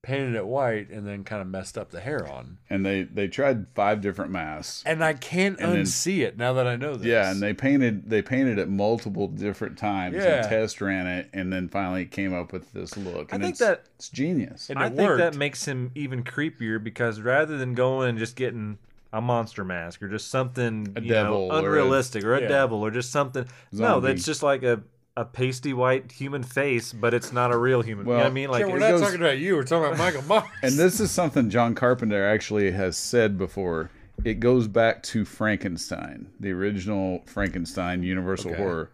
painted 0.07 0.35
it 0.35 0.45
white, 0.47 0.89
and 0.89 1.05
then 1.05 1.25
kind 1.25 1.41
of 1.41 1.47
messed 1.49 1.77
up 1.77 1.91
the 1.91 1.99
hair 1.99 2.25
on. 2.31 2.57
and 2.69 2.85
they 2.85 3.03
they 3.03 3.27
tried 3.27 3.65
five 3.75 3.99
different 3.99 4.31
masks. 4.31 4.81
And 4.85 5.03
I 5.03 5.13
can't 5.13 5.59
And 5.59 5.73
then- 5.73 5.81
unsee 5.81 6.19
it 6.25 6.37
now 6.37 6.53
that 6.53 6.65
I 6.65 6.77
know 6.77 6.95
this. 6.95 7.05
Yeah, 7.07 7.29
and 7.29 7.41
they 7.41 7.53
painted 7.53 8.09
they 8.09 8.21
painted 8.21 8.57
it 8.57 8.69
multiple 8.69 9.27
different 9.27 9.77
times 9.77 10.15
Yeah. 10.15 10.39
and 10.41 10.49
test 10.49 10.79
ran 10.79 11.05
it, 11.07 11.29
and 11.33 11.51
then 11.51 11.67
finally 11.67 12.05
came 12.05 12.33
up 12.33 12.53
with 12.53 12.71
this 12.71 12.95
look. 12.95 13.33
And 13.33 13.43
I 13.43 13.45
think 13.47 13.51
it's, 13.51 13.59
that- 13.59 13.83
it's 13.97 14.07
genius. 14.09 14.69
And 14.69 14.79
I 14.79 14.87
it 14.87 14.95
think 14.95 15.17
that 15.17 15.35
makes 15.35 15.65
him 15.65 15.91
even 15.93 16.23
creepier 16.23 16.81
because 16.81 17.19
rather 17.19 17.57
than 17.57 17.73
going 17.73 18.09
and 18.09 18.17
just 18.17 18.35
getting 18.37 18.77
a 19.13 19.21
monster 19.21 19.63
mask 19.65 20.01
or 20.03 20.07
just 20.09 20.29
something 20.29 20.93
A 20.95 21.01
you 21.01 21.09
know, 21.09 21.23
devil 21.23 21.51
or 21.51 21.55
a- 21.55 21.57
unrealistic 21.59 22.23
or 22.23 22.35
a, 22.35 22.41
Yeah. 22.41 22.47
devil 22.47 22.79
or 22.85 22.91
just 22.91 23.11
something 23.11 23.45
no 23.71 23.99
that's 24.01 24.25
just 24.25 24.43
like 24.43 24.63
a, 24.63 24.81
a 25.17 25.25
pasty 25.25 25.73
white 25.73 26.11
human 26.11 26.43
face 26.43 26.93
but 26.93 27.13
it's 27.13 27.33
not 27.33 27.51
a 27.51 27.57
real 27.57 27.81
human 27.81 28.05
you 28.05 28.11
know 28.11 28.17
what 28.17 28.21
I 28.21 28.25
Well, 28.27 28.33
mean 28.33 28.43
Yeah, 28.45 28.49
like 28.51 28.65
we're 28.67 28.77
it 28.77 28.79
not 28.79 28.91
goes- 28.91 29.01
talking 29.01 29.19
about 29.21 29.37
you. 29.39 29.55
We're 29.55 29.63
talking 29.63 29.85
about 29.87 29.97
Michael 29.97 30.21
Myers. 30.27 30.45
And 30.63 30.73
this 30.73 30.99
is 30.99 31.11
something 31.11 31.49
John 31.49 31.73
Carpenter 31.75 32.25
actually 32.25 32.71
has 32.71 32.95
said 32.97 33.37
before. 33.37 33.89
it 34.23 34.39
goes 34.39 34.67
back 34.67 35.03
to 35.03 35.25
Frankenstein, 35.25 36.29
the 36.39 36.51
original 36.51 37.23
Frankenstein 37.25 38.01
Universal 38.03 38.51
Okay. 38.51 38.61
horror. 38.61 38.91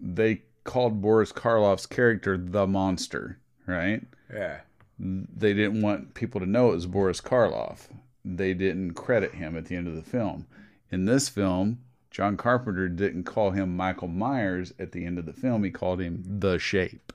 They 0.00 0.42
called 0.64 1.00
Boris 1.00 1.32
Karloff's 1.32 1.86
character 1.86 2.36
the 2.36 2.66
monster, 2.66 3.38
right? 3.66 4.02
Yeah. 4.32 4.60
They 4.98 5.52
didn't 5.54 5.80
want 5.82 6.14
people 6.14 6.40
to 6.40 6.46
know 6.46 6.70
it 6.70 6.74
was 6.74 6.86
Boris 6.86 7.20
Karloff. 7.20 7.88
They 8.24 8.54
didn't 8.54 8.94
credit 8.94 9.34
him 9.34 9.56
at 9.56 9.66
the 9.66 9.76
end 9.76 9.88
of 9.88 9.96
the 9.96 10.02
film. 10.02 10.46
In 10.90 11.04
this 11.06 11.28
film, 11.28 11.78
John 12.12 12.36
Carpenter 12.36 12.88
didn't 12.88 13.24
call 13.24 13.50
him 13.50 13.76
Michael 13.76 14.06
Myers 14.08 14.72
at 14.78 14.92
the 14.92 15.04
end 15.04 15.18
of 15.18 15.26
the 15.26 15.32
film. 15.32 15.64
He 15.64 15.70
called 15.70 16.00
him 16.00 16.22
The 16.26 16.58
Shape. 16.58 17.12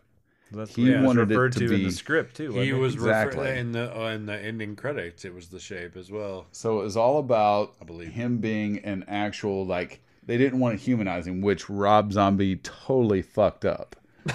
That's 0.51 0.75
He 0.75 0.83
what 0.83 0.89
it 0.91 0.97
was 0.97 1.05
wanted 1.07 1.21
it 1.31 1.35
referred 1.35 1.51
to 1.53 1.59
to, 1.59 1.65
in 1.65 1.69
be- 1.79 1.83
the 1.85 1.91
script 1.91 2.35
too. 2.37 2.51
He 2.53 2.57
wasn't 2.57 2.69
it? 2.69 2.73
was 2.81 2.93
Exactly. 2.95 3.39
exactly 3.41 3.59
in 3.59 3.71
the 3.73 3.97
uh, 4.01 4.07
in 4.09 4.25
the 4.25 4.37
ending 4.37 4.75
credits. 4.75 5.23
It 5.25 5.33
was 5.35 5.49
the 5.49 5.59
shape 5.59 5.95
as 5.97 6.09
well. 6.09 6.45
So 6.51 6.79
it 6.79 6.83
was 6.83 6.97
all 6.97 7.19
about 7.19 7.73
I 7.81 7.85
believe. 7.85 8.09
him 8.13 8.37
being 8.37 8.79
an 8.79 9.05
actual 9.07 9.65
like 9.65 10.01
they 10.25 10.37
didn't 10.37 10.59
want 10.59 10.77
to 10.79 10.83
humanize 10.83 11.27
him, 11.27 11.41
which 11.41 11.69
Rob 11.69 12.11
Zombie 12.13 12.55
totally 12.57 13.21
fucked 13.21 13.65
up. 13.65 13.95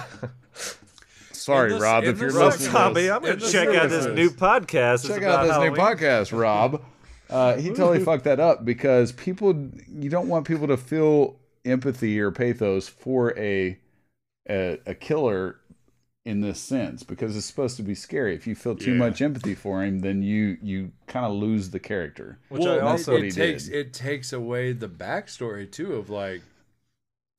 Sorry, 1.31 1.73
In 1.73 1.79
the- 1.79 1.83
Rob, 1.83 2.03
if 2.05 2.19
you're 2.19 2.29
Rob 2.31 2.45
listening. 2.53 2.67
to 2.67 2.71
Zombie, 2.71 3.01
this. 3.01 3.11
I'm 3.11 3.21
going 3.21 3.39
to 3.39 3.51
check 3.51 3.67
out 3.69 3.89
this 3.89 4.05
new 4.05 4.29
podcast. 4.29 5.07
Check 5.07 5.23
out 5.23 5.43
this 5.43 5.51
Halloween. 5.51 5.73
new 5.73 5.79
podcast, 5.79 6.37
Rob. 6.37 6.81
Uh, 7.33 7.57
he 7.57 7.71
totally 7.71 7.99
fucked 7.99 8.25
that 8.25 8.39
up 8.39 8.65
because 8.65 9.11
people, 9.13 9.69
you 9.89 10.09
don't 10.09 10.29
want 10.29 10.47
people 10.47 10.67
to 10.67 10.77
feel 10.77 11.39
empathy 11.65 12.19
or 12.21 12.31
pathos 12.31 12.87
for 12.89 13.37
a, 13.39 13.79
a 14.49 14.79
a 14.87 14.95
killer 14.95 15.59
in 16.25 16.41
this 16.41 16.59
sense 16.61 17.03
because 17.03 17.37
it's 17.37 17.45
supposed 17.47 17.77
to 17.77 17.83
be 17.83 17.95
scary. 17.95 18.35
If 18.35 18.47
you 18.47 18.55
feel 18.55 18.75
too 18.75 18.95
Yeah. 18.95 18.95
much 18.95 19.21
empathy 19.21 19.55
for 19.55 19.83
him, 19.83 19.99
then 20.01 20.23
you 20.23 20.57
you 20.61 20.91
kind 21.07 21.25
of 21.25 21.33
lose 21.33 21.71
the 21.71 21.79
character. 21.79 22.39
Which 22.47 22.65
I 22.65 22.79
it- 22.79 22.79
also 22.79 23.21
it, 23.21 23.23
he 23.23 23.31
takes 23.31 23.67
did. 23.67 23.69
it 23.69 23.93
takes 23.93 24.31
away 24.31 24.71
the 24.73 24.87
backstory 24.87 25.69
too 25.69 25.95
of 25.95 26.09
like 26.09 26.43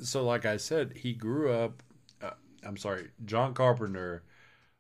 so 0.01 0.25
like 0.25 0.47
I 0.47 0.57
said 0.59 0.99
he 0.99 1.15
grew 1.15 1.53
up 1.53 1.83
uh, 2.23 2.33
I'm 2.65 2.77
sorry 2.77 3.11
John 3.25 3.55
Carpenter 3.55 4.25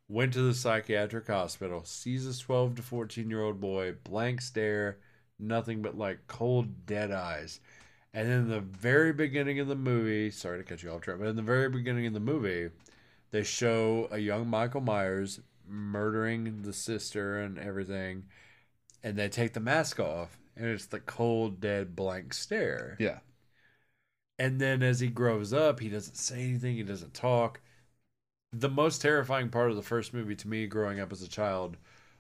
went 0.08 0.32
to 0.34 0.42
the 0.42 0.54
psychiatric 0.54 1.28
hospital 1.28 1.84
sees 1.84 2.26
this 2.26 2.40
12 2.40 2.76
to 2.76 2.82
14 2.82 3.30
year 3.30 3.42
old 3.42 3.60
boy 3.60 3.94
blank 4.04 4.42
stare 4.42 4.98
nothing 5.38 5.82
but 5.82 5.96
like 5.96 6.26
cold 6.26 6.86
dead 6.86 7.10
eyes. 7.10 7.60
And 8.12 8.28
in 8.28 8.48
the 8.48 8.60
very 8.60 9.12
beginning 9.12 9.58
of 9.60 9.66
the 9.68 9.74
movie 9.76 10.30
sorry 10.30 10.58
to 10.58 10.64
cut 10.64 10.82
you 10.82 10.90
off 10.90 11.00
track 11.02 11.18
but 11.18 11.28
in 11.28 11.36
the 11.36 11.42
very 11.42 11.68
beginning 11.68 12.06
of 12.06 12.14
the 12.14 12.20
movie 12.20 12.70
they 13.32 13.42
show 13.42 14.08
a 14.10 14.18
young 14.18 14.46
Michael 14.48 14.80
Myers 14.80 15.40
murdering 15.66 16.62
the 16.62 16.72
sister 16.72 17.38
and 17.40 17.58
everything 17.58 18.24
and 19.02 19.16
they 19.16 19.28
take 19.28 19.52
the 19.54 19.60
mask 19.60 20.00
off 20.00 20.38
and 20.56 20.66
it's 20.66 20.86
the 20.86 21.00
cold 21.00 21.60
dead 21.60 21.96
blank 21.96 22.34
stare. 22.34 22.96
Yeah. 23.00 23.20
and 24.38 24.60
then 24.60 24.82
as 24.82 25.00
he 25.00 25.08
grows 25.08 25.52
up 25.52 25.80
he 25.80 25.88
doesn't 25.88 26.16
say 26.16 26.42
anything 26.42 26.76
he 26.76 26.82
doesn't 26.82 27.14
talk. 27.14 27.60
The 28.52 28.70
most 28.70 29.02
terrifying 29.02 29.50
part 29.50 29.70
of 29.70 29.76
the 29.76 29.82
first 29.82 30.14
movie 30.14 30.36
to 30.36 30.48
me 30.48 30.66
growing 30.66 31.00
up 31.00 31.12
as 31.12 31.22
a 31.22 31.28
child 31.28 31.76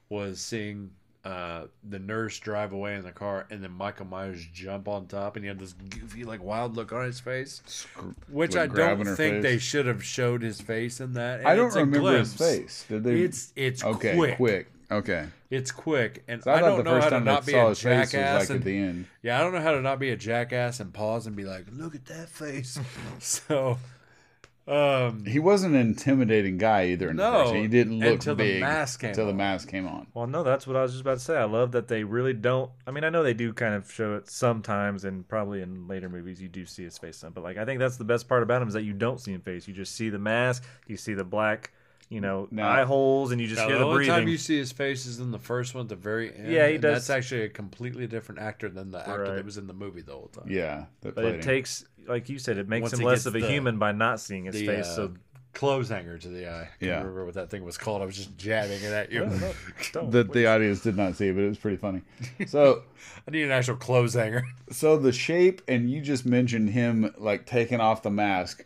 was 0.08 0.40
seeing 0.40 0.90
uh, 1.24 1.64
the 1.88 1.98
nurse 1.98 2.38
drive 2.38 2.72
away 2.72 2.94
in 2.94 3.02
the 3.02 3.10
car 3.10 3.46
and 3.50 3.62
then 3.62 3.70
michael 3.70 4.04
myers 4.04 4.46
jump 4.52 4.86
on 4.88 5.06
top 5.06 5.36
and 5.36 5.44
he 5.44 5.48
had 5.48 5.58
this 5.58 5.72
goofy 5.72 6.22
like 6.24 6.42
wild 6.42 6.76
look 6.76 6.92
on 6.92 7.04
his 7.04 7.18
face 7.18 7.86
which 8.28 8.54
Like 8.54 8.70
i 8.72 8.74
don't 8.74 9.04
think 9.04 9.36
face. 9.36 9.42
they 9.42 9.58
should 9.58 9.86
have 9.86 10.04
showed 10.04 10.42
his 10.42 10.60
face 10.60 11.00
in 11.00 11.14
that 11.14 11.40
and 11.40 11.48
I 11.48 11.56
don't 11.56 11.74
remember 11.74 12.18
his 12.18 12.34
face. 12.34 12.84
Did 12.88 13.04
they? 13.04 13.22
it's 13.22 13.52
it's 13.56 13.82
okay, 13.84 14.14
quick. 14.16 14.36
quick. 14.36 14.70
Okay. 14.90 15.26
it's 15.50 15.70
quick 15.72 16.22
and 16.28 16.42
So 16.42 16.50
I, 16.50 16.56
i, 16.56 16.60
don't 16.60 16.84
know 16.84 17.00
how 17.00 17.08
to 17.08 17.20
not 17.20 17.46
be 17.46 17.54
a 17.54 17.68
his 17.68 17.80
face 17.80 17.98
was 18.02 18.10
jackass 18.12 18.40
like 18.40 18.50
and 18.50 18.58
at 18.58 18.64
the 18.64 18.76
end. 18.76 19.06
Yeah, 19.22 19.38
I 19.40 19.42
don't 19.42 19.54
know 19.54 19.60
how 19.62 19.72
to 19.72 19.80
not 19.80 19.98
be 19.98 20.10
a 20.10 20.16
jackass 20.16 20.78
and 20.80 20.92
pause 20.92 21.26
and 21.26 21.34
be 21.34 21.44
like, 21.44 21.66
"Look 21.72 21.94
at 21.94 22.04
that 22.06 22.28
face." 22.28 22.78
so, 23.18 23.78
um, 24.66 25.24
He 25.26 25.38
wasn't 25.38 25.74
an 25.74 25.80
intimidating 25.80 26.56
guy 26.58 26.86
either. 26.86 27.10
In 27.10 27.16
No, 27.16 27.52
he 27.52 27.68
didn't 27.68 27.98
look 27.98 28.14
until 28.14 28.34
the 28.34 28.44
big 28.44 28.60
mask 28.60 29.00
came 29.00 29.10
until 29.10 29.26
the 29.26 29.34
mask 29.34 29.68
came 29.68 29.86
on. 29.86 30.06
Well, 30.14 30.26
no, 30.26 30.42
that's 30.42 30.66
what 30.66 30.76
I 30.76 30.82
was 30.82 30.92
just 30.92 31.02
about 31.02 31.18
to 31.18 31.24
say. 31.24 31.36
I 31.36 31.44
love 31.44 31.72
that 31.72 31.88
they 31.88 32.04
really 32.04 32.32
don't. 32.32 32.70
I 32.86 32.90
mean, 32.90 33.04
I 33.04 33.10
know 33.10 33.22
they 33.22 33.34
do 33.34 33.52
kind 33.52 33.74
of 33.74 33.90
show 33.90 34.14
it 34.14 34.28
sometimes, 34.28 35.04
and 35.04 35.26
probably 35.28 35.60
in 35.60 35.86
later 35.86 36.08
movies 36.08 36.40
you 36.40 36.48
do 36.48 36.64
see 36.66 36.84
his 36.84 36.96
face 36.96 37.18
some. 37.18 37.32
But 37.32 37.44
like, 37.44 37.58
I 37.58 37.64
think 37.64 37.78
that's 37.78 37.96
the 37.96 38.04
best 38.04 38.28
part 38.28 38.42
about 38.42 38.62
him 38.62 38.68
is 38.68 38.74
that 38.74 38.84
you 38.84 38.94
don't 38.94 39.20
see 39.20 39.32
him 39.32 39.40
face. 39.40 39.68
You 39.68 39.74
just 39.74 39.94
see 39.94 40.08
the 40.08 40.18
mask, 40.18 40.64
you 40.86 40.96
see 40.96 41.14
the 41.14 41.24
black, 41.24 41.72
you 42.14 42.20
know, 42.20 42.46
Now- 42.50 42.68
eye 42.68 42.84
holes, 42.84 43.32
and 43.32 43.40
you 43.40 43.46
just 43.48 43.60
now, 43.60 43.66
hear 43.66 43.78
the 43.78 43.84
the 43.84 43.90
only 43.90 44.06
time 44.06 44.28
you 44.28 44.38
see 44.38 44.56
his 44.56 44.72
face 44.72 45.04
is 45.04 45.18
in 45.20 45.32
the 45.32 45.38
first 45.38 45.74
one 45.74 45.82
at 45.82 45.88
the 45.88 45.96
very 45.96 46.34
end. 46.34 46.50
Yeah, 46.50 46.68
he 46.68 46.74
and 46.74 46.82
does- 46.82 47.06
That's 47.06 47.10
actually 47.10 47.42
a 47.42 47.48
completely 47.48 48.06
different 48.06 48.40
actor 48.40 48.68
than 48.68 48.90
the 48.92 49.00
actor 49.00 49.22
Right. 49.24 49.34
that 49.36 49.44
was 49.44 49.58
in 49.58 49.66
the 49.66 49.72
movie 49.74 50.00
the 50.02 50.12
whole 50.12 50.28
time. 50.28 50.44
Yeah, 50.48 50.84
but 51.02 51.16
played 51.16 51.34
it 51.34 51.42
takes, 51.42 51.84
like 52.06 52.28
you 52.28 52.38
said, 52.38 52.56
it 52.58 52.68
makes 52.68 52.82
Once 52.82 52.94
him 52.94 53.00
less 53.04 53.26
of 53.26 53.34
a 53.34 53.40
the- 53.40 53.48
human 53.48 53.78
by 53.78 53.92
not 53.92 54.20
seeing 54.20 54.44
his 54.44 54.54
The 54.54 54.66
face. 54.66 54.86
uh, 54.86 54.94
so 54.96 55.14
clothes 55.54 55.88
hanger 55.88 56.18
to 56.18 56.28
the 56.28 56.48
eye. 56.48 56.62
I 56.62 56.68
Yeah. 56.80 56.94
can't 56.94 56.98
remember 57.04 57.24
what 57.26 57.34
that 57.34 57.48
thing 57.50 57.64
was 57.64 57.78
called. 57.78 58.02
I 58.02 58.06
was 58.06 58.16
just 58.16 58.36
jabbing 58.36 58.82
it 58.82 58.92
at 58.92 59.12
you. 59.12 59.20
No, 59.26 59.36
no, 59.36 59.52
don't. 59.92 60.10
that 60.10 60.32
the 60.32 60.46
audience 60.46 60.80
did 60.82 60.96
not 60.96 61.14
see, 61.16 61.30
but 61.30 61.42
it 61.44 61.48
was 61.48 61.58
pretty 61.58 61.76
funny. 61.76 62.02
So, 62.46 62.82
I 63.28 63.30
need 63.30 63.42
an 63.44 63.52
actual 63.52 63.76
clothes 63.76 64.14
hanger. 64.14 64.44
so 64.70 64.96
the 64.96 65.12
shape, 65.12 65.62
and 65.68 65.88
you 65.90 66.00
just 66.00 66.26
mentioned 66.26 66.70
him 66.70 67.12
like 67.18 67.46
taking 67.46 67.80
off 67.80 68.02
the 68.02 68.10
mask, 68.10 68.64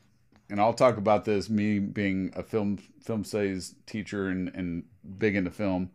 and 0.51 0.61
I'll 0.61 0.75
talk 0.75 0.97
about 0.97 1.25
this. 1.25 1.49
Me 1.51 1.79
being 1.79 2.33
a 2.37 2.43
film 2.43 2.79
film 3.03 3.25
studies 3.25 3.75
teacher 3.87 4.29
and 4.29 4.49
and 4.55 4.85
big 5.19 5.37
into 5.37 5.51
film, 5.51 5.91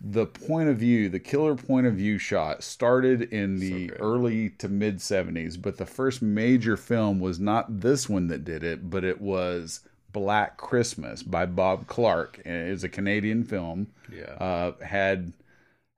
the 0.00 0.26
point 0.26 0.68
of 0.68 0.78
view, 0.78 1.08
the 1.08 1.20
killer 1.20 1.54
point 1.56 1.86
of 1.86 1.94
view 1.94 2.18
shot 2.18 2.62
started 2.62 3.22
in 3.22 3.58
the 3.60 3.88
good. 3.88 3.98
early 4.00 4.50
to 4.50 4.68
mid 4.68 5.00
'70s, 5.00 5.56
but 5.56 5.78
the 5.78 5.86
first 5.86 6.22
major 6.22 6.76
film 6.76 7.18
was 7.20 7.40
not 7.40 7.80
this 7.80 8.08
one 8.08 8.28
that 8.28 8.44
did 8.44 8.62
it, 8.62 8.90
but 8.90 9.04
it 9.04 9.20
was 9.20 9.80
Black 10.12 10.56
Christmas 10.58 11.22
by 11.22 11.46
Bob 11.46 11.86
Clark. 11.86 12.40
And 12.44 12.70
It's 12.70 12.82
a 12.84 12.88
Canadian 12.88 13.44
film. 13.44 13.88
Yeah. 14.08 14.36
uh, 14.38 14.72
had 14.82 15.32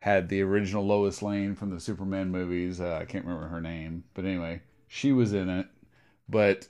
had 0.03 0.29
the 0.29 0.43
original 0.43 0.87
Lois 0.87 1.23
Lane 1.23 1.55
from 1.55 1.71
the 1.71 1.81
Superman 1.81 2.31
movies. 2.31 2.81
Uh, 2.81 2.99
I 3.01 3.05
can't 3.05 3.25
remember 3.25 3.49
her 3.49 3.61
name, 3.61 4.05
but 4.14 4.25
anyway, 4.25 4.62
she 4.87 5.12
was 5.12 5.33
in 5.33 5.49
it. 5.49 5.66
But 6.29 6.69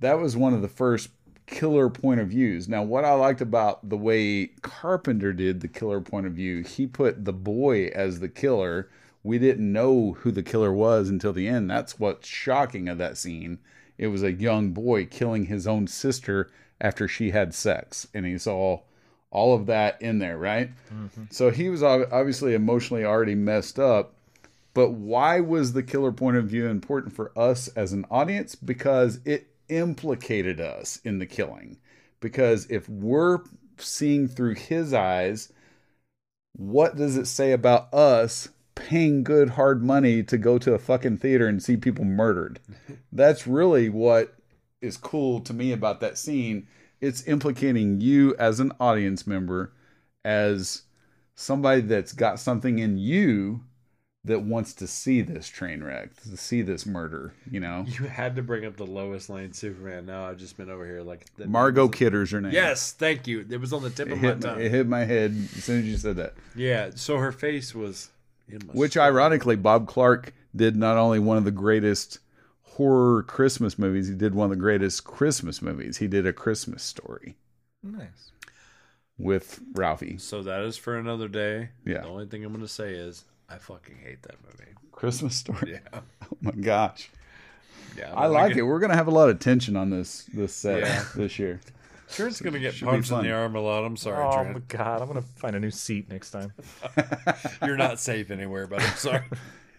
that 0.00 0.18
was 0.18 0.36
one 0.36 0.52
of 0.54 0.62
the 0.62 0.68
first 0.68 1.10
killer 1.46 1.88
point 1.88 2.20
of 2.20 2.28
views. 2.28 2.68
Now, 2.68 2.82
what 2.82 3.04
I 3.04 3.12
liked 3.12 3.40
about 3.40 3.88
the 3.88 3.96
way 3.96 4.48
Carpenter 4.62 5.32
did 5.32 5.60
the 5.60 5.68
killer 5.68 6.00
point 6.00 6.26
of 6.26 6.32
view, 6.32 6.62
he 6.62 6.86
put 6.86 7.24
the 7.24 7.32
boy 7.32 7.86
as 7.94 8.20
the 8.20 8.28
killer. 8.28 8.88
We 9.22 9.38
didn't 9.38 9.72
know 9.72 10.12
who 10.20 10.30
the 10.30 10.42
killer 10.42 10.72
was 10.72 11.08
until 11.08 11.32
the 11.32 11.48
end. 11.48 11.70
That's 11.70 11.98
what's 11.98 12.28
shocking 12.28 12.88
of 12.88 12.98
that 12.98 13.18
scene. 13.18 13.58
It 13.98 14.06
was 14.06 14.22
a 14.22 14.32
young 14.32 14.70
boy 14.70 15.06
killing 15.06 15.46
his 15.46 15.66
own 15.66 15.86
sister 15.86 16.50
after 16.80 17.06
she 17.06 17.32
had 17.32 17.52
sex, 17.52 18.06
and 18.14 18.24
he 18.24 18.38
saw 18.38 18.80
all 19.30 19.54
of 19.54 19.66
that 19.66 20.00
in 20.00 20.20
there, 20.20 20.38
right? 20.38 20.70
Mm-hmm. 20.92 21.24
So 21.30 21.50
he 21.50 21.68
was 21.68 21.82
obviously 21.82 22.54
emotionally 22.54 23.04
already 23.04 23.34
messed 23.34 23.78
up. 23.78 24.14
But 24.72 24.92
why 24.92 25.40
was 25.40 25.72
the 25.72 25.82
killer 25.82 26.12
point 26.12 26.36
of 26.36 26.46
view 26.46 26.68
important 26.68 27.14
for 27.14 27.36
us 27.36 27.68
as 27.68 27.92
an 27.92 28.06
audience? 28.10 28.54
Because 28.54 29.18
it 29.24 29.48
implicated 29.70 30.60
us 30.60 31.00
in 31.04 31.18
the 31.18 31.26
killing. 31.26 31.78
Because 32.20 32.66
if 32.70 32.88
we're 32.88 33.40
seeing 33.78 34.28
through 34.28 34.54
his 34.56 34.92
eyes, 34.92 35.52
what 36.56 36.96
does 36.96 37.16
it 37.16 37.26
say 37.26 37.52
about 37.52 37.92
us 37.94 38.48
paying 38.74 39.22
good 39.24 39.50
hard 39.50 39.82
money 39.82 40.22
to 40.22 40.38
go 40.38 40.58
to 40.58 40.74
a 40.74 40.78
fucking 40.78 41.18
theater 41.18 41.46
and 41.46 41.62
see 41.62 41.76
people 41.76 42.04
murdered? 42.04 42.60
That's 43.12 43.46
really 43.46 43.88
what 43.88 44.36
is 44.80 44.96
cool 44.96 45.40
to 45.40 45.54
me 45.54 45.72
about 45.72 46.00
that 46.00 46.18
scene. 46.18 46.66
It's 47.00 47.26
implicating 47.26 48.00
you 48.00 48.34
as 48.38 48.60
an 48.60 48.72
audience 48.80 49.26
member, 49.26 49.72
as 50.24 50.82
somebody 51.34 51.80
that's 51.80 52.12
got 52.12 52.38
something 52.38 52.78
in 52.78 52.98
you 52.98 53.62
that 54.24 54.40
wants 54.42 54.74
to 54.74 54.86
see 54.86 55.22
this 55.22 55.48
train 55.48 55.82
wreck, 55.82 56.14
to 56.22 56.36
see 56.36 56.60
this 56.60 56.84
murder, 56.84 57.32
you 57.50 57.58
know? 57.58 57.84
You 57.88 58.04
had 58.06 58.36
to 58.36 58.42
bring 58.42 58.66
up 58.66 58.76
the 58.76 58.84
Lois 58.86 59.30
Lane 59.30 59.52
Superman. 59.54 60.04
Now 60.04 60.26
I've 60.28 60.36
just 60.36 60.58
been 60.58 60.68
over 60.70 60.84
here 60.86 61.00
like 61.00 61.24
the 61.36 61.46
Margot 61.46 61.88
Kidder's 61.88 62.30
her 62.32 62.40
name. 62.40 62.52
Yes, 62.52 62.92
thank 62.92 63.26
you. 63.26 63.46
It 63.48 63.58
was 63.60 63.72
on 63.72 63.82
the 63.82 63.88
tip 63.88 64.08
It 64.08 64.12
of 64.12 64.20
my 64.20 64.28
hit, 64.28 64.42
my, 64.42 64.48
tongue. 64.50 64.60
it 64.60 64.70
hit 64.70 64.86
my 64.86 65.04
head 65.04 65.30
as 65.56 65.64
soon 65.64 65.78
as 65.80 65.86
you 65.86 65.96
said 65.96 66.16
that. 66.16 66.34
Yeah, 66.54 66.90
so 66.94 67.16
her 67.16 67.32
face 67.32 67.74
was 67.74 68.10
in 68.46 68.60
my 68.66 68.74
Which, 68.74 68.92
stomach. 68.92 69.06
ironically, 69.14 69.56
Bob 69.56 69.88
Clark 69.88 70.34
did 70.54 70.76
not 70.76 70.98
only 70.98 71.18
one 71.18 71.38
of 71.38 71.44
the 71.44 71.50
greatest 71.50 72.18
horror 72.62 73.22
Christmas 73.22 73.78
movies, 73.78 74.08
he 74.08 74.14
did 74.14 74.34
one 74.34 74.44
of 74.44 74.50
the 74.50 74.56
greatest 74.56 75.04
Christmas 75.04 75.62
movies. 75.62 75.96
He 75.96 76.06
did 76.08 76.26
A 76.26 76.32
Christmas 76.34 76.82
Story 76.82 77.36
nice. 77.82 78.32
with 79.18 79.60
Ralphie. 79.72 80.18
So 80.18 80.42
that 80.42 80.60
is 80.62 80.76
for 80.76 80.96
another 80.98 81.26
day. 81.28 81.70
Yeah. 81.86 82.02
The 82.02 82.08
only 82.08 82.26
thing 82.26 82.44
I'm 82.44 82.52
going 82.52 82.60
to 82.64 82.68
say 82.68 82.92
is 82.92 83.24
I 83.50 83.58
fucking 83.58 83.96
hate 84.02 84.22
that 84.22 84.36
movie. 84.44 84.70
Christmas 84.92 85.36
Story. 85.36 85.80
Yeah. 85.92 86.00
Oh 86.32 86.36
my 86.42 86.52
gosh. 86.52 87.10
Yeah. 87.98 88.14
I 88.14 88.26
like 88.26 88.54
it. 88.56 88.62
We're 88.62 88.78
gonna 88.78 88.94
have 88.94 89.08
a 89.08 89.10
lot 89.10 89.28
of 89.30 89.40
tension 89.40 89.76
on 89.76 89.90
this 89.90 90.24
this 90.32 90.54
set 90.54 90.80
Yeah. 90.80 91.04
this 91.16 91.38
year. 91.38 91.60
Trent's 92.08 92.40
going 92.40 92.54
to 92.54 92.58
get 92.58 92.74
Should 92.74 92.88
punched 92.88 93.12
in 93.12 93.22
the 93.22 93.30
arm 93.32 93.54
a 93.54 93.60
lot. 93.60 93.84
I'm 93.84 93.96
sorry, 93.96 94.24
Oh 94.24 94.32
Trent. 94.42 94.52
my 94.54 94.60
god, 94.66 95.00
I'm 95.00 95.06
gonna 95.08 95.22
find 95.22 95.54
a 95.56 95.60
new 95.60 95.70
seat 95.70 96.08
next 96.08 96.30
time. 96.32 96.52
You're 97.64 97.76
not 97.76 98.00
safe 98.00 98.30
anywhere, 98.32 98.66
but 98.66 98.82
I'm 98.82 98.96
sorry. 98.96 99.22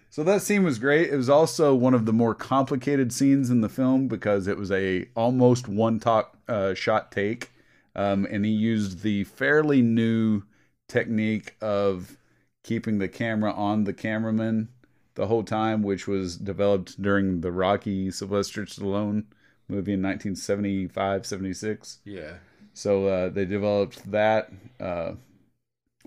So 0.10 0.24
that 0.24 0.42
scene 0.42 0.64
was 0.64 0.78
great. 0.80 1.10
It 1.10 1.16
was 1.16 1.30
also 1.30 1.74
one 1.76 1.94
of 1.94 2.06
the 2.06 2.14
more 2.14 2.34
complicated 2.36 3.12
scenes 3.14 3.50
in 3.50 3.62
the 3.62 3.70
film 3.70 4.08
because 4.10 4.48
it 4.48 4.58
was 4.58 4.72
a 4.72 5.08
almost 5.16 5.68
one 5.70 6.00
talk 6.00 6.38
uh, 6.50 6.74
shot 6.74 7.12
take, 7.14 7.52
um, 7.96 8.26
and 8.30 8.44
he 8.46 8.52
used 8.52 9.04
the 9.04 9.24
fairly 9.26 9.82
new 9.82 10.44
technique 10.90 11.56
of 11.62 12.18
keeping 12.64 13.00
the 13.00 13.08
camera 13.08 13.52
on 13.52 13.84
the 13.84 13.94
cameraman 13.94 14.70
the 15.16 15.28
whole 15.28 15.44
time, 15.44 15.84
which 15.84 16.08
was 16.08 16.38
developed 16.38 17.02
during 17.02 17.42
the 17.42 17.52
Rocky 17.52 18.12
Sylvester 18.12 18.66
Stallone 18.66 19.26
movie 19.68 19.94
in 19.94 20.02
1975 20.02 21.26
76. 21.26 22.00
Yeah. 22.06 22.34
So 22.74 23.08
uh, 23.08 23.30
they 23.30 23.46
developed 23.46 24.10
that. 24.12 24.52
Uh, 24.80 25.14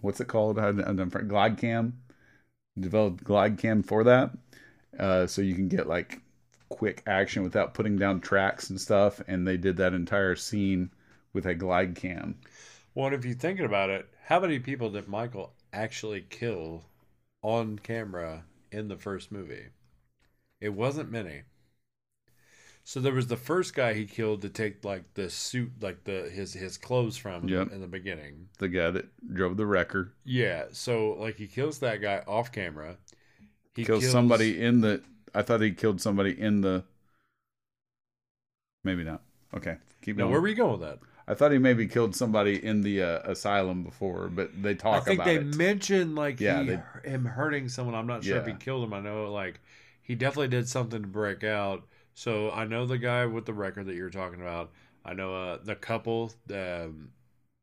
what's 0.01 0.21
it 0.21 0.29
called? 0.29 0.59
I, 0.59 0.69
I, 0.69 0.93
glide 0.93 1.59
cam. 1.59 2.01
Developed 2.79 3.23
glide 3.23 3.59
cam 3.59 3.83
for 3.83 4.03
that, 4.03 4.33
uh, 4.99 5.29
so 5.29 5.43
you 5.43 5.55
can 5.55 5.69
get 5.69 5.87
like 5.87 6.21
quick 6.71 7.05
action 7.07 7.45
without 7.45 7.73
putting 7.73 7.97
down 7.97 8.21
tracks 8.21 8.69
and 8.69 8.81
stuff. 8.81 9.21
And 9.29 9.47
they 9.47 9.57
did 9.57 9.77
that 9.77 9.95
entire 9.95 10.35
scene 10.35 10.91
with 11.33 11.47
a 11.47 11.55
glide 11.55 11.95
cam. 11.95 12.37
Well, 12.95 13.13
if 13.13 13.25
you're 13.25 13.35
thinking 13.35 13.65
about 13.65 13.91
it, 13.91 14.09
how 14.25 14.41
many 14.41 14.59
people 14.59 14.91
did 14.91 15.07
Michael 15.07 15.53
actually 15.75 16.22
kill 16.22 16.85
on 17.43 17.79
camera 17.79 18.45
in 18.70 18.89
the 18.89 18.97
first 18.97 19.31
movie? 19.33 19.66
It 20.61 20.70
wasn't 20.70 21.11
many. 21.11 21.43
So 22.87 23.01
there 23.01 23.14
was 23.14 23.29
the 23.29 23.37
first 23.37 23.75
guy 23.75 23.95
he 23.95 24.05
killed 24.05 24.43
to 24.43 24.51
take 24.51 24.85
like 24.85 25.14
the 25.14 25.31
suit, 25.31 25.72
like 25.81 26.05
the 26.05 26.31
his 26.33 26.53
his 26.53 26.77
clothes 26.77 27.16
from 27.16 27.49
Yep. 27.49 27.72
in 27.72 27.81
the 27.81 27.87
beginning. 27.87 28.49
The 28.59 28.68
guy 28.68 28.91
that 28.91 29.07
drove 29.35 29.57
the 29.57 29.64
wrecker 29.66 30.12
Yeah, 30.25 30.64
so 30.72 31.12
like 31.18 31.37
he 31.37 31.47
kills 31.47 31.79
that 31.79 32.03
guy 32.03 32.22
off 32.27 32.53
camera. 32.53 32.99
He 33.75 33.85
kills 33.85 34.11
somebody 34.11 34.61
in 34.61 34.83
the. 34.83 35.03
I 35.35 35.43
thought 35.43 35.61
he 35.62 35.72
killed 35.72 36.01
somebody 36.01 36.39
in 36.39 36.61
the. 36.61 36.85
Maybe 38.85 39.03
not. 39.03 39.22
Okay, 39.55 39.79
keep 40.03 40.18
going. 40.18 40.31
where 40.31 40.41
were 40.41 40.49
you 40.49 40.55
going 40.55 40.79
with 40.79 40.83
that? 40.83 40.99
I 41.27 41.35
thought 41.35 41.53
he 41.53 41.59
maybe 41.59 41.87
killed 41.87 42.14
somebody 42.14 42.62
in 42.62 42.83
the 42.83 43.03
uh, 43.03 43.20
asylum 43.31 43.83
before, 43.83 44.29
but 44.29 44.62
they 44.62 44.75
talk 44.75 45.07
about 45.07 45.12
it. 45.16 45.20
I 45.20 45.25
think 45.25 45.25
they 45.25 45.49
it. 45.49 45.57
mentioned 45.57 46.14
like 46.14 46.39
Yeah, 46.41 46.62
he, 46.62 46.68
they- 46.68 47.11
him 47.11 47.25
hurting 47.25 47.68
someone. 47.68 47.95
I'm 47.95 48.07
not 48.07 48.25
sure 48.25 48.39
if 48.39 48.47
he 48.47 48.53
killed 48.55 48.85
him. 48.85 48.93
I 48.93 49.01
know 49.01 49.33
like 49.33 49.61
he 50.03 50.14
definitely 50.14 50.49
did 50.49 50.68
something 50.68 51.03
to 51.03 51.09
break 51.09 51.43
out. 51.43 51.85
So 52.14 52.51
I 52.51 52.64
know 52.64 52.87
the 52.87 52.99
guy 52.99 53.27
with 53.27 53.47
the 53.47 53.55
record 53.55 53.87
that 53.87 53.95
you're 53.95 54.11
talking 54.11 54.41
about. 54.41 54.70
I 55.05 55.14
know 55.14 55.35
uh, 55.35 55.59
the 55.62 55.75
couple 55.75 56.33
um, 56.51 57.11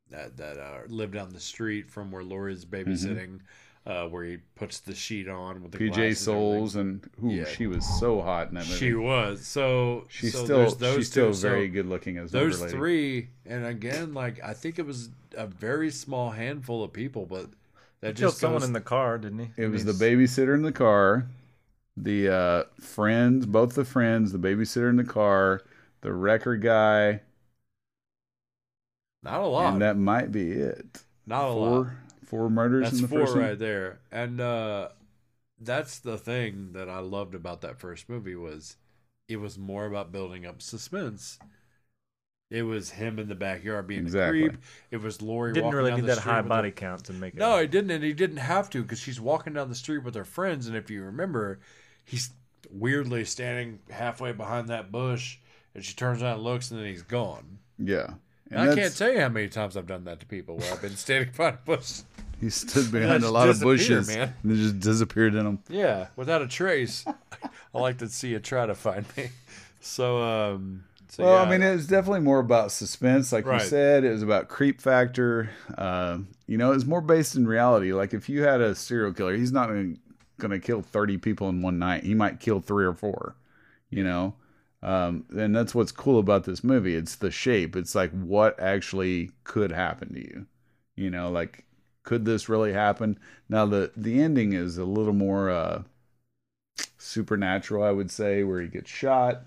that 0.10 0.38
that 0.38 0.58
uh, 0.58 0.80
live 0.88 1.12
down 1.12 1.30
the 1.34 1.40
street 1.40 1.90
from 1.90 2.12
where 2.12 2.24
Laurie's 2.24 2.66
babysitting, 2.66 3.40
uh, 3.86 4.06
where 4.08 4.24
he 4.24 4.38
puts 4.56 4.80
the 4.80 4.94
sheet 4.94 5.28
on 5.28 5.64
with 5.64 5.72
the 5.72 5.78
PJ 5.80 5.94
glasses 5.96 6.28
and. 6.28 6.36
Soles 6.36 6.76
and 6.76 7.10
ooh, 7.24 7.30
Yeah. 7.30 7.46
she 7.46 7.66
was 7.68 7.84
so 8.00 8.22
hot 8.22 8.50
in 8.50 8.56
that 8.56 8.66
movie. 8.68 8.78
She 8.78 8.94
was 8.94 9.46
so. 9.46 10.06
she's 10.10 10.34
so 10.34 10.44
still 10.46 10.72
those 10.76 10.96
she's 10.98 11.10
still 11.12 11.28
two. 11.30 11.34
So 11.34 11.50
very 11.50 11.68
good 11.68 11.88
looking 11.88 12.18
as 12.18 12.32
those 12.32 12.62
lady. 12.62 12.74
three, 12.74 13.30
and 13.46 13.66
again, 13.66 14.14
like 14.14 14.40
I 14.44 14.54
think 14.54 14.78
it 14.80 14.86
was 14.86 15.10
a 15.36 15.48
very 15.48 15.90
small 15.92 16.30
handful 16.32 16.84
of 16.84 16.94
people, 16.94 17.26
but 17.26 17.48
that 18.02 18.16
Killed 18.16 18.32
just 18.32 18.38
someone 18.40 18.60
goes- 18.62 18.68
in 18.68 18.74
the 18.74 18.82
car, 18.82 19.18
didn't 19.18 19.40
he? 19.40 19.64
It 19.64 19.68
was 19.68 19.86
the 19.86 19.94
babysitter 19.94 20.54
in 20.56 20.62
the 20.62 20.72
car, 20.72 21.28
the 21.98 22.30
uh, 22.30 22.64
friends, 22.80 23.46
both 23.46 23.74
the 23.76 23.86
friends, 23.86 24.32
the 24.32 24.40
babysitter 24.40 24.90
in 24.90 24.96
the 24.98 25.04
car, 25.04 25.62
the 26.02 26.12
record 26.14 26.62
guy, 26.62 27.22
not 29.24 29.42
a 29.42 29.46
lot. 29.46 29.74
and 29.74 29.82
that 29.82 29.98
might 29.98 30.32
be 30.32 30.52
it. 30.52 31.04
Not 31.26 31.50
a 31.50 31.54
four, 31.54 31.70
lot. 31.80 31.88
Four 32.32 32.50
murders 32.50 32.92
That's 32.92 32.96
in 32.96 33.02
the 33.02 33.08
four 33.08 33.20
first 33.20 33.36
one? 33.36 33.46
right 33.46 33.60
there, 33.60 34.00
and 34.12 34.42
uh, 34.42 34.90
that's 35.60 36.00
the 36.00 36.18
thing 36.18 36.74
that 36.74 36.90
I 36.90 37.00
loved 37.00 37.36
about 37.36 37.62
that 37.62 37.80
first 37.80 38.10
movie 38.10 38.36
was 38.36 38.78
it 39.28 39.38
was 39.38 39.58
more 39.60 39.86
about 39.86 40.12
building 40.12 40.46
up 40.46 40.62
suspense. 40.62 41.40
It 42.50 42.64
was 42.64 42.92
him 42.92 43.18
in 43.18 43.30
the 43.30 43.36
backyard 43.36 43.88
being 43.88 44.02
Exactly. 44.02 44.46
a 44.46 44.50
creep. 44.50 44.62
It 44.92 44.98
was 44.98 45.22
Laurie 45.22 45.54
Didn't 45.54 45.66
walking 45.66 45.78
really 45.78 45.92
down 45.92 46.02
need 46.02 46.08
the 46.08 46.16
that 46.16 46.24
high 46.24 46.42
body 46.42 46.70
her- 46.70 46.76
count 46.76 47.06
to 47.06 47.14
make 47.14 47.34
it. 47.36 47.40
No, 47.40 47.60
he 47.62 47.68
didn't, 47.68 47.92
and 47.92 48.04
he 48.04 48.14
didn't 48.14 48.38
have 48.38 48.70
to 48.72 48.82
because 48.82 49.00
she's 49.00 49.22
walking 49.22 49.54
down 49.54 49.70
the 49.70 49.76
street 49.76 50.00
with 50.04 50.16
her 50.16 50.26
friends, 50.26 50.68
and 50.68 50.76
if 50.76 50.90
you 50.90 51.02
remember, 51.04 51.60
he's 52.04 52.32
weirdly 52.70 53.24
standing 53.26 53.80
halfway 53.90 54.34
behind 54.34 54.68
that 54.68 54.92
bush, 54.92 55.40
and 55.74 55.84
she 55.86 55.94
turns 55.94 56.22
around 56.22 56.36
and 56.36 56.44
looks, 56.44 56.72
and 56.72 56.80
then 56.80 56.88
he's 56.88 57.04
gone. 57.04 57.60
Yeah. 57.78 58.16
And 58.50 58.60
I 58.60 58.76
can't 58.76 58.96
tell 58.96 59.10
you 59.12 59.22
how 59.22 59.30
many 59.30 59.48
times 59.48 59.78
I've 59.78 59.88
done 59.88 60.04
that 60.04 60.20
to 60.20 60.26
people 60.26 60.58
where 60.58 60.74
I've 60.74 60.82
been 60.82 60.98
standing 60.98 61.32
behind 61.38 61.58
a 61.62 61.66
bush. 61.66 62.02
He 62.42 62.50
stood 62.50 62.92
behind 62.92 63.24
a 63.24 63.30
lot 63.32 63.48
of 63.50 63.62
bushes 63.62 64.08
man. 64.08 64.34
and 64.44 64.56
just 64.56 64.80
disappeared 64.80 65.36
in 65.36 65.46
them. 65.46 65.60
Yeah, 65.70 66.08
without 66.16 66.42
a 66.42 66.48
trace. 66.48 67.06
I 67.74 67.80
like 67.80 68.00
to 68.00 68.10
see 68.10 68.30
you 68.30 68.40
try 68.40 68.66
to 68.66 68.76
find 68.76 69.06
me. 69.16 69.30
So, 69.80 70.22
um, 70.22 70.84
so 71.08 71.24
Well, 71.24 71.36
yeah. 71.36 71.42
I 71.42 71.50
mean, 71.50 71.62
it 71.62 71.74
was 71.74 71.88
definitely 71.88 72.22
more 72.22 72.40
about 72.40 72.72
suspense, 72.72 73.32
like 73.32 73.46
Right. 73.46 73.62
you 73.62 73.68
said. 73.68 74.04
It 74.04 74.10
was 74.12 74.24
about 74.24 74.48
creep 74.50 74.82
factor. 74.82 75.50
Uh, 75.78 76.20
you 76.48 76.58
know, 76.58 76.72
it 76.72 76.76
was 76.76 76.86
more 76.86 77.02
based 77.02 77.36
in 77.36 77.48
reality. 77.48 77.94
Like 77.94 78.14
if 78.14 78.28
you 78.28 78.42
had 78.44 78.60
a 78.60 78.76
serial 78.76 79.14
killer, 79.14 79.36
he's 79.36 79.52
not 79.52 79.68
going 79.68 79.98
to 80.52 80.60
kill 80.60 80.82
thirty 80.82 81.18
people 81.18 81.48
in 81.50 81.62
one 81.62 81.78
night. 81.80 82.04
He 82.04 82.14
might 82.16 82.40
kill 82.40 82.60
three 82.60 82.86
or 82.86 82.94
four. 82.94 83.36
You 83.90 84.04
know, 84.04 84.36
um, 84.82 85.26
and 85.38 85.56
that's 85.56 85.76
what's 85.76 85.92
cool 85.92 86.18
about 86.20 86.46
this 86.46 86.64
movie. 86.64 86.96
It's 86.96 87.16
the 87.18 87.30
shape. 87.30 87.76
It's 87.76 87.94
like 87.94 88.12
what 88.12 88.60
actually 88.60 89.32
could 89.44 89.72
happen 89.72 90.14
to 90.14 90.20
you. 90.20 90.46
You 90.96 91.10
know, 91.12 91.30
like 91.30 91.66
could 92.04 92.26
this 92.26 92.50
really 92.50 92.74
happen? 92.74 93.20
Now 93.50 93.66
the 93.66 93.92
the 93.96 94.22
ending 94.22 94.54
is 94.54 94.78
a 94.78 94.86
little 94.86 95.14
more 95.14 95.50
uh, 95.50 95.84
supernatural, 96.98 97.84
I 97.84 97.92
would 97.92 98.12
say, 98.12 98.44
where 98.44 98.62
he 98.62 98.68
gets 98.68 98.90
shot 98.90 99.44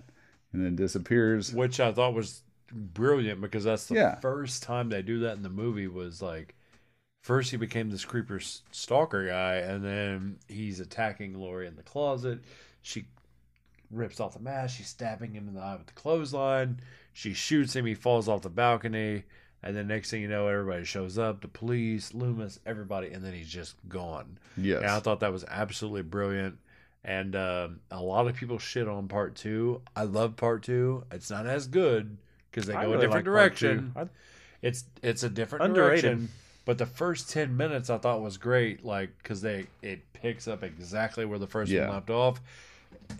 and 0.53 0.63
then 0.63 0.75
disappears. 0.75 1.55
which 1.55 1.79
I 1.79 1.91
thought 1.91 2.13
was 2.13 2.41
brilliant 2.71 3.41
because 3.41 3.63
that's 3.63 3.87
the 3.87 3.95
Yeah. 3.95 4.17
first 4.21 4.63
time 4.63 4.89
they 4.89 5.01
do 5.01 5.19
that 5.19 5.37
in 5.37 5.43
the 5.43 5.49
movie 5.49 5.87
was 5.87 6.21
like 6.21 6.55
first 7.23 7.51
he 7.51 7.57
became 7.57 7.89
this 7.91 8.05
creeper 8.05 8.39
stalker 8.71 9.27
guy 9.27 9.55
and 9.57 9.83
then 9.85 10.39
he's 10.47 10.79
attacking 10.79 11.35
Laurie 11.39 11.67
in 11.67 11.75
the 11.75 11.83
closet. 11.83 12.41
She 12.81 13.07
rips 13.91 14.19
off 14.19 14.33
the 14.35 14.41
mask, 14.41 14.77
she's 14.77 14.89
stabbing 14.89 15.33
him 15.33 15.47
in 15.47 15.55
the 15.55 15.61
eye 15.61 15.75
with 15.77 15.87
the 15.87 15.93
clothesline. 15.93 16.81
She 17.13 17.33
shoots 17.33 17.75
him, 17.75 17.85
he 17.85 17.95
falls 17.95 18.27
off 18.29 18.43
the 18.43 18.49
balcony, 18.49 19.23
and 19.65 19.75
then 19.75 19.87
next 19.87 20.09
thing 20.11 20.21
you 20.21 20.27
know 20.29 20.47
everybody 20.47 20.85
shows 20.85 21.17
up, 21.17 21.41
the 21.41 21.47
police, 21.49 22.13
Loomis, 22.13 22.59
everybody, 22.65 23.07
and 23.09 23.23
then 23.25 23.33
he's 23.33 23.49
just 23.49 23.75
gone. 23.89 24.37
Yes. 24.55 24.81
And 24.81 24.91
I 24.91 24.99
thought 25.01 25.19
that 25.19 25.33
was 25.33 25.43
absolutely 25.49 26.03
brilliant. 26.03 26.57
And 27.03 27.35
um, 27.35 27.79
a 27.91 28.01
lot 28.01 28.27
of 28.27 28.35
people 28.35 28.57
shit 28.59 28.87
on 28.87 29.07
part 29.07 29.35
two. 29.35 29.81
I 29.95 30.03
love 30.03 30.35
part 30.37 30.63
two. 30.63 31.03
It's 31.11 31.29
not 31.29 31.45
as 31.45 31.67
good 31.67 32.17
because 32.49 32.67
they 32.67 32.73
go 32.73 32.79
really 32.79 32.93
a 32.93 32.97
different 33.01 33.13
like 33.15 33.23
direction. 33.25 33.91
I- 33.95 34.07
It's 34.61 34.85
it's 35.03 35.23
a 35.23 35.29
different 35.29 35.65
Underrated. 35.65 36.03
direction. 36.03 36.29
But 36.65 36.79
the 36.79 36.87
first 36.87 37.29
ten 37.29 37.55
minutes 37.57 37.91
I 37.91 37.99
thought 37.99 38.21
was 38.21 38.37
great, 38.37 38.83
like 38.83 39.09
because 39.21 39.41
they 39.41 39.67
it 39.83 40.01
picks 40.13 40.47
up 40.47 40.63
exactly 40.63 41.25
where 41.25 41.37
the 41.37 41.45
first 41.47 41.71
Yeah. 41.71 41.81
one 41.87 41.95
left 41.95 42.09
off. 42.09 42.41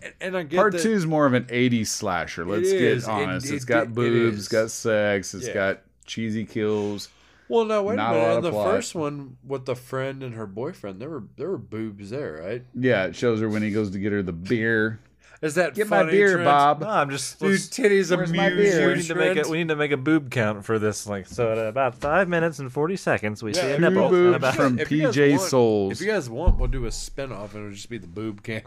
And, 0.02 0.12
and 0.20 0.36
I 0.36 0.42
get 0.42 0.56
Part 0.56 0.76
two 0.78 0.90
is 0.92 1.06
more 1.06 1.26
of 1.26 1.34
an 1.34 1.44
80s 1.44 1.86
slasher. 1.86 2.44
Let's 2.44 2.72
get. 2.72 3.04
Honest. 3.06 3.46
it- 3.50 3.54
it's 3.54 3.64
got 3.64 3.84
it 3.84 3.94
boobs, 3.94 4.38
it's 4.38 4.48
got 4.48 4.70
sex, 4.72 5.32
It's 5.34 5.46
Yeah. 5.46 5.54
got 5.54 5.82
cheesy 6.06 6.44
kills. 6.44 7.08
Well, 7.48 7.64
no, 7.64 7.82
wait 7.84 7.94
Not 7.96 8.14
a 8.14 8.16
a 8.16 8.20
minute. 8.20 8.28
lot 8.28 8.36
In 8.38 8.42
the 8.44 8.50
plot. 8.50 8.66
first 8.74 8.94
one 8.96 9.36
with 9.46 9.66
the 9.66 9.76
friend 9.76 10.22
and 10.24 10.34
her 10.34 10.46
boyfriend, 10.46 11.00
there 11.00 11.10
were 11.10 11.24
there 11.36 11.50
were 11.50 11.58
boobs 11.58 12.10
there, 12.10 12.42
right? 12.44 12.64
Yeah, 12.74 13.04
it 13.06 13.14
shows 13.14 13.40
her 13.40 13.48
when 13.48 13.62
he 13.62 13.70
goes 13.70 13.90
to 13.92 13.98
get 13.98 14.10
her 14.12 14.22
the 14.22 14.32
beer. 14.32 14.98
Is 15.42 15.54
that 15.56 15.74
Get 15.74 15.88
my 15.88 16.02
beer, 16.02 16.32
Trent? 16.32 16.44
Bob. 16.46 16.80
No, 16.80 16.88
I'm 16.88 17.10
just. 17.10 17.38
Dude, 17.38 17.50
titties 17.60 18.16
Where's 18.16 18.32
my 18.32 18.46
amuse 18.46 18.74
beer? 18.74 18.80
you, 18.80 18.86
we 18.88 18.94
need 18.94 19.04
to 19.06 19.14
make 19.14 19.36
a 19.46 19.48
we 19.48 19.58
need 19.58 19.68
to 19.68 19.76
make 19.76 19.92
a 19.92 19.96
boob 19.98 20.30
count 20.30 20.64
for 20.64 20.78
this. 20.78 21.06
Like 21.06 21.26
so, 21.26 21.52
at 21.52 21.58
about 21.58 21.94
five 21.94 22.26
minutes 22.28 22.58
and 22.58 22.72
forty 22.72 22.96
seconds, 22.96 23.42
we 23.42 23.52
Yeah, 23.52 23.60
see 23.60 23.72
a 23.72 23.78
nipple. 23.78 24.08
boobs 24.08 24.36
about- 24.36 24.54
from 24.56 24.78
If 24.78 24.88
PJ 24.88 25.30
want- 25.32 25.42
Soles. 25.42 25.92
If 25.92 26.00
you 26.00 26.10
guys 26.10 26.30
want, 26.30 26.58
we'll 26.58 26.68
do 26.68 26.86
a 26.86 26.90
spin-off 26.90 27.54
and 27.54 27.64
it'll 27.64 27.74
just 27.74 27.90
be 27.90 27.98
the 27.98 28.06
boob 28.08 28.42
count. 28.42 28.64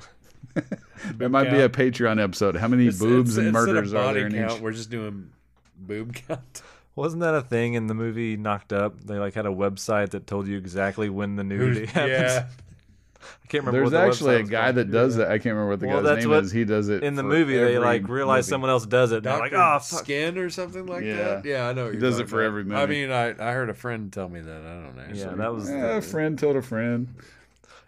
It 1.20 1.32
might 1.32 1.50
be 1.50 1.60
a 1.60 1.70
Patreon 1.70 2.22
episode. 2.24 2.56
How 2.56 2.68
many 2.68 2.84
It's- 2.88 3.00
boobs 3.00 3.38
it's- 3.38 3.44
and 3.46 3.54
murders 3.54 3.94
are 3.94 4.14
there 4.14 4.28
in 4.28 4.34
count, 4.34 4.54
each? 4.54 4.60
We're 4.62 4.72
just 4.72 4.90
doing 4.92 5.32
boob 5.78 6.14
count. 6.28 6.62
Wasn't 7.00 7.22
that 7.22 7.34
a 7.36 7.42
thing 7.42 7.74
in 7.76 7.88
the 7.88 7.94
movie 7.94 8.36
Knocked 8.38 8.74
Up? 8.74 9.00
They 9.04 9.18
like 9.18 9.34
had 9.34 9.46
a 9.46 9.50
website 9.50 10.10
that 10.12 10.28
told 10.28 10.48
you 10.48 10.58
exactly 10.58 11.10
when 11.10 11.36
the 11.36 11.44
nudity 11.44 11.82
Who's- 11.82 11.92
happens. 11.92 12.12
yeah, 12.12 12.48
I 13.44 13.48
can't 13.48 13.66
remember. 13.66 13.90
There's 13.90 13.92
what 13.94 14.00
the 14.02 14.08
actually 14.08 14.36
a 14.36 14.44
guy 14.44 14.64
called. 14.66 14.76
that 14.76 14.92
does 14.92 15.16
that. 15.18 15.28
I 15.30 15.38
can't 15.38 15.56
remember 15.56 15.70
what 15.70 15.80
the 15.80 15.88
Well, 15.88 15.98
guy's 15.98 16.06
that's 16.06 16.20
name 16.26 16.30
what- 16.36 16.44
is. 16.44 16.52
He 16.52 16.66
does 16.66 16.90
it 16.90 17.04
in 17.04 17.16
the 17.16 17.24
movie. 17.24 17.58
They 17.58 17.78
like 17.78 18.08
realize 18.08 18.44
movie. 18.46 18.50
someone 18.50 18.70
else 18.70 18.86
does 18.86 19.12
it. 19.12 19.18
And 19.18 19.26
they're 19.26 19.40
like, 19.40 19.54
oh 19.54 19.80
fuck. 19.80 20.02
Skin 20.04 20.38
or 20.38 20.50
something 20.50 20.86
like 20.86 21.04
Yeah. 21.04 21.16
that. 21.16 21.46
Yeah, 21.46 21.68
I 21.68 21.74
know. 21.74 21.86
What 21.86 21.94
He 21.96 22.00
you're 22.00 22.10
does 22.10 22.20
it 22.20 22.30
for 22.30 22.42
about. 22.42 22.48
every 22.48 22.64
movie. 22.66 22.82
I 22.82 22.86
mean, 22.86 23.12
I 23.12 23.30
I 23.50 23.54
heard 23.54 23.70
a 23.70 23.74
friend 23.74 24.12
tell 24.14 24.30
me 24.30 24.42
that. 24.42 24.62
I 24.62 24.74
don't 24.84 24.96
know. 24.96 25.04
Yeah, 25.14 25.24
so- 25.32 25.36
that 25.36 25.54
was. 25.54 25.70
Eh, 25.70 25.98
a 25.98 26.02
friend 26.02 26.38
told 26.38 26.56
a 26.58 26.62
friend. 26.62 27.08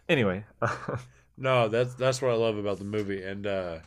Anyway, 0.09 0.43
No, 1.38 1.68
that's 1.70 1.93
that's 1.95 2.22
what 2.22 2.32
I 2.32 2.36
love 2.36 2.57
about 2.57 2.78
the 2.78 2.84
movie, 2.86 3.24
and 3.24 3.47
uh, 3.47 3.78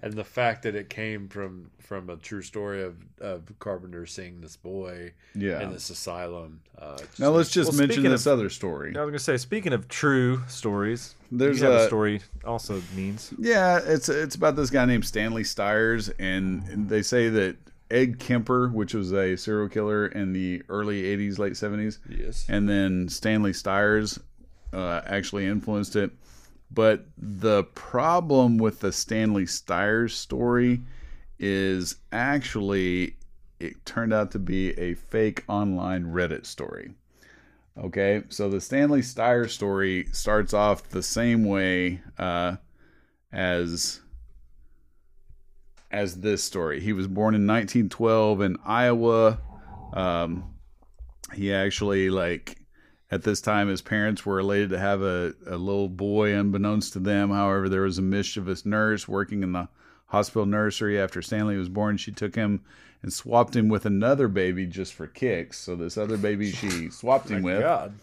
and 0.00 0.12
the 0.14 0.24
fact 0.24 0.62
that 0.62 0.74
it 0.74 0.88
came 0.88 1.28
from 1.28 1.70
from 1.78 2.08
a 2.08 2.16
true 2.16 2.42
story 2.42 2.82
of 2.82 2.96
of 3.20 3.42
Carpenter 3.58 4.06
seeing 4.06 4.40
this 4.40 4.56
boy 4.56 5.12
Yeah. 5.34 5.60
in 5.62 5.72
this 5.72 5.90
asylum. 5.90 6.60
Uh, 6.78 6.96
just 6.98 7.20
Now 7.20 7.30
let's 7.30 7.50
just 7.50 7.70
Well, 7.70 7.78
mention 7.80 8.04
this 8.04 8.26
of- 8.26 8.32
other 8.34 8.48
story. 8.48 8.96
I 8.96 9.00
was 9.02 9.10
gonna 9.10 9.18
say, 9.18 9.36
speaking 9.36 9.72
of 9.72 9.88
true 9.88 10.42
stories, 10.48 11.14
There's 11.30 11.58
you 11.60 11.66
have 11.66 11.74
a 11.80 11.84
a- 11.84 11.86
story 11.86 12.20
also 12.44 12.82
means. 12.96 13.32
Yeah, 13.38 13.80
it's 13.84 14.08
it's 14.08 14.34
about 14.34 14.56
this 14.56 14.70
guy 14.70 14.84
named 14.86 15.04
Stanley 15.04 15.44
Stires, 15.44 16.08
and 16.18 16.88
they 16.88 17.02
say 17.02 17.28
that 17.28 17.56
Ed 17.90 18.18
Kemper, 18.18 18.68
which 18.68 18.94
was 18.94 19.12
a 19.12 19.36
serial 19.36 19.68
killer 19.68 20.06
in 20.06 20.32
the 20.32 20.62
early 20.70 21.02
'80s, 21.04 21.38
late 21.38 21.52
'70s, 21.52 21.98
yes, 22.08 22.46
and 22.48 22.66
then 22.68 23.08
Stanley 23.10 23.52
Stires 23.52 24.18
uh, 24.72 25.02
actually 25.04 25.44
influenced 25.44 25.94
it. 25.96 26.10
But 26.74 27.06
the 27.18 27.64
problem 27.64 28.56
with 28.56 28.80
the 28.80 28.92
Stanley 28.92 29.46
Stires 29.46 30.14
story 30.14 30.80
is 31.38 31.96
actually 32.12 33.16
it 33.60 33.84
turned 33.84 34.12
out 34.12 34.30
to 34.32 34.38
be 34.38 34.70
a 34.78 34.94
fake 34.94 35.44
online 35.48 36.04
Reddit 36.04 36.46
story. 36.46 36.92
Okay, 37.78 38.22
so 38.28 38.48
the 38.48 38.60
Stanley 38.60 39.02
Stires 39.02 39.52
story 39.52 40.06
starts 40.12 40.52
off 40.52 40.88
the 40.88 41.02
same 41.02 41.44
way 41.44 42.00
uh, 42.18 42.56
as 43.32 44.00
as 45.90 46.20
this 46.20 46.42
story. 46.42 46.80
He 46.80 46.92
was 46.92 47.06
born 47.06 47.34
in 47.34 47.46
1912 47.46 48.40
in 48.40 48.56
Iowa. 48.64 49.38
Um, 49.92 50.54
he 51.34 51.52
actually 51.52 52.10
like 52.10 52.61
at 53.12 53.22
this 53.22 53.40
time 53.40 53.68
his 53.68 53.82
parents 53.82 54.26
were 54.26 54.40
elated 54.40 54.70
to 54.70 54.78
have 54.78 55.02
a, 55.02 55.34
a 55.46 55.56
little 55.56 55.88
boy 55.88 56.34
unbeknownst 56.34 56.92
to 56.94 56.98
them 56.98 57.30
however 57.30 57.68
there 57.68 57.82
was 57.82 57.98
a 57.98 58.02
mischievous 58.02 58.66
nurse 58.66 59.06
working 59.06 59.44
in 59.44 59.52
the 59.52 59.68
hospital 60.06 60.46
nursery 60.46 61.00
after 61.00 61.22
stanley 61.22 61.56
was 61.56 61.68
born 61.68 61.96
she 61.96 62.10
took 62.10 62.34
him 62.34 62.60
and 63.02 63.12
swapped 63.12 63.54
him 63.54 63.68
with 63.68 63.86
another 63.86 64.26
baby 64.26 64.66
just 64.66 64.92
for 64.92 65.06
kicks 65.06 65.58
so 65.58 65.76
this 65.76 65.96
other 65.96 66.16
baby 66.16 66.50
she 66.50 66.90
swapped 66.90 67.28
him 67.28 67.42
with 67.42 67.60
God, 67.60 67.94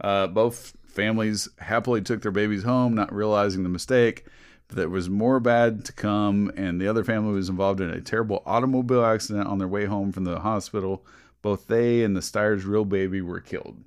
uh, 0.00 0.26
both 0.26 0.76
families 0.92 1.48
happily 1.58 2.02
took 2.02 2.22
their 2.22 2.32
babies 2.32 2.62
home, 2.62 2.94
not 2.94 3.12
realizing 3.12 3.62
the 3.62 3.68
mistake. 3.68 4.26
But 4.68 4.76
there 4.76 4.88
was 4.88 5.10
more 5.10 5.40
bad 5.40 5.84
to 5.86 5.92
come, 5.92 6.50
and 6.56 6.80
the 6.80 6.88
other 6.88 7.04
family 7.04 7.34
was 7.34 7.48
involved 7.48 7.80
in 7.80 7.90
a 7.90 8.00
terrible 8.00 8.42
automobile 8.46 9.04
accident 9.04 9.48
on 9.48 9.58
their 9.58 9.68
way 9.68 9.86
home 9.86 10.12
from 10.12 10.24
the 10.24 10.40
hospital. 10.40 11.04
Both 11.42 11.66
they 11.66 12.04
and 12.04 12.16
the 12.16 12.22
Stires' 12.22 12.64
real 12.64 12.84
baby 12.84 13.20
were 13.20 13.40
killed. 13.40 13.78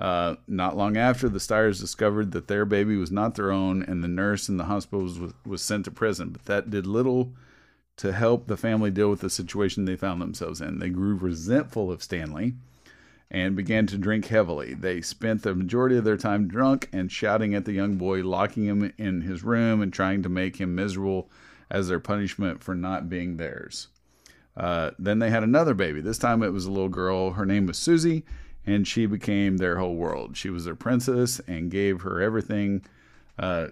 Uh, 0.00 0.36
not 0.48 0.78
long 0.78 0.96
after, 0.96 1.28
the 1.28 1.38
Stires 1.38 1.78
discovered 1.78 2.32
that 2.32 2.48
their 2.48 2.64
baby 2.64 2.96
was 2.96 3.10
not 3.10 3.34
their 3.34 3.52
own, 3.52 3.82
and 3.82 4.02
the 4.02 4.08
nurse 4.08 4.48
in 4.48 4.56
the 4.56 4.64
hospital 4.64 5.02
was, 5.02 5.20
was 5.44 5.60
sent 5.60 5.84
to 5.84 5.90
prison. 5.90 6.30
But 6.30 6.46
that 6.46 6.70
did 6.70 6.86
little 6.86 7.34
to 7.98 8.12
help 8.12 8.46
the 8.46 8.56
family 8.56 8.90
deal 8.90 9.10
with 9.10 9.20
the 9.20 9.28
situation 9.28 9.84
they 9.84 9.96
found 9.96 10.22
themselves 10.22 10.62
in. 10.62 10.78
They 10.78 10.88
grew 10.88 11.16
resentful 11.16 11.92
of 11.92 12.02
Stanley 12.02 12.54
and 13.30 13.54
began 13.54 13.86
to 13.88 13.98
drink 13.98 14.26
heavily. 14.26 14.72
They 14.72 15.02
spent 15.02 15.42
the 15.42 15.54
majority 15.54 15.98
of 15.98 16.04
their 16.04 16.16
time 16.16 16.48
drunk 16.48 16.88
and 16.94 17.12
shouting 17.12 17.54
at 17.54 17.66
the 17.66 17.72
young 17.72 17.96
boy, 17.96 18.22
locking 18.22 18.64
him 18.64 18.94
in 18.96 19.20
his 19.20 19.44
room 19.44 19.82
and 19.82 19.92
trying 19.92 20.22
to 20.22 20.30
make 20.30 20.56
him 20.56 20.74
miserable 20.74 21.30
as 21.70 21.88
their 21.88 22.00
punishment 22.00 22.64
for 22.64 22.74
not 22.74 23.10
being 23.10 23.36
theirs. 23.36 23.88
Uh, 24.56 24.92
then 24.98 25.18
they 25.18 25.30
had 25.30 25.42
another 25.42 25.74
baby. 25.74 26.00
This 26.00 26.18
time 26.18 26.42
it 26.42 26.54
was 26.54 26.64
a 26.64 26.72
little 26.72 26.88
girl. 26.88 27.32
Her 27.32 27.46
name 27.46 27.66
was 27.66 27.78
Susie, 27.78 28.24
and 28.66 28.86
she 28.86 29.06
became 29.06 29.56
their 29.56 29.78
whole 29.78 29.94
world. 29.94 30.36
She 30.36 30.50
was 30.50 30.64
their 30.64 30.74
princess 30.74 31.40
and 31.46 31.70
gave 31.70 32.02
her 32.02 32.20
everything. 32.20 32.82
Uh, 33.38 33.68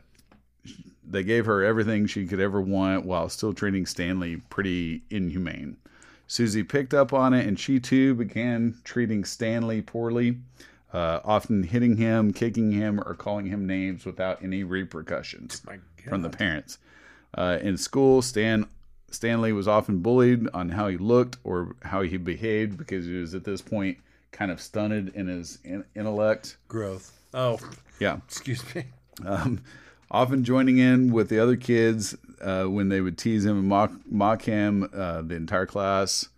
they 1.06 1.22
gave 1.22 1.46
her 1.46 1.64
everything 1.64 2.06
she 2.06 2.26
could 2.26 2.40
ever 2.40 2.60
want 2.60 3.04
while 3.04 3.28
still 3.28 3.52
treating 3.52 3.86
Stanley 3.86 4.36
pretty 4.50 5.02
inhumane. 5.10 5.76
Susie 6.26 6.62
picked 6.62 6.92
up 6.92 7.12
on 7.12 7.32
it 7.32 7.46
and 7.46 7.58
she 7.58 7.80
too 7.80 8.14
began 8.14 8.76
treating 8.84 9.24
Stanley 9.24 9.80
poorly, 9.80 10.38
uh, 10.92 11.20
often 11.24 11.62
hitting 11.62 11.96
him, 11.96 12.32
kicking 12.32 12.70
him, 12.70 13.00
or 13.00 13.14
calling 13.14 13.46
him 13.46 13.66
names 13.66 14.04
without 14.04 14.42
any 14.42 14.62
repercussions 14.62 15.62
from 16.06 16.22
the 16.22 16.28
parents. 16.28 16.78
Uh, 17.36 17.58
in 17.62 17.76
school, 17.76 18.20
Stan 18.20 18.66
Stanley 19.10 19.52
was 19.52 19.66
often 19.66 20.00
bullied 20.00 20.48
on 20.52 20.68
how 20.68 20.88
he 20.88 20.98
looked 20.98 21.38
or 21.42 21.74
how 21.82 22.02
he 22.02 22.18
behaved 22.18 22.76
because 22.76 23.06
he 23.06 23.14
was 23.14 23.34
at 23.34 23.44
this 23.44 23.62
point 23.62 23.96
kind 24.30 24.50
of 24.50 24.60
stunted 24.60 25.14
in 25.14 25.26
his 25.26 25.58
in- 25.64 25.84
intellect. 25.94 26.56
growth. 26.68 27.12
Oh, 27.34 27.58
Yeah. 28.00 28.16
excuse 28.26 28.62
me. 28.74 28.84
Um, 29.26 29.60
often 30.10 30.44
joining 30.44 30.78
in 30.78 31.12
with 31.12 31.28
the 31.28 31.38
other 31.40 31.56
kids 31.56 32.16
uh, 32.40 32.64
when 32.64 32.88
they 32.88 33.00
would 33.00 33.18
tease 33.18 33.44
him 33.44 33.58
and 33.58 33.68
mock, 33.68 33.90
mock 34.10 34.42
him. 34.42 34.88
Uh, 34.94 35.22
the 35.22 35.34
entire 35.34 35.66
class 35.66 36.28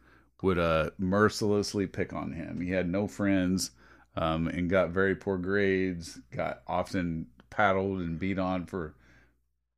would 0.42 0.58
uh, 0.58 0.90
mercilessly 0.98 1.86
pick 1.86 2.12
on 2.14 2.32
him. 2.32 2.60
He 2.60 2.70
had 2.70 2.88
no 2.88 3.06
friends 3.06 3.72
um, 4.16 4.48
and 4.48 4.70
got 4.70 4.90
very 4.90 5.14
poor 5.14 5.36
grades, 5.36 6.18
got 6.34 6.62
often 6.66 7.26
paddled 7.50 8.00
and 8.00 8.18
beat 8.18 8.38
on 8.38 8.64
for 8.66 8.94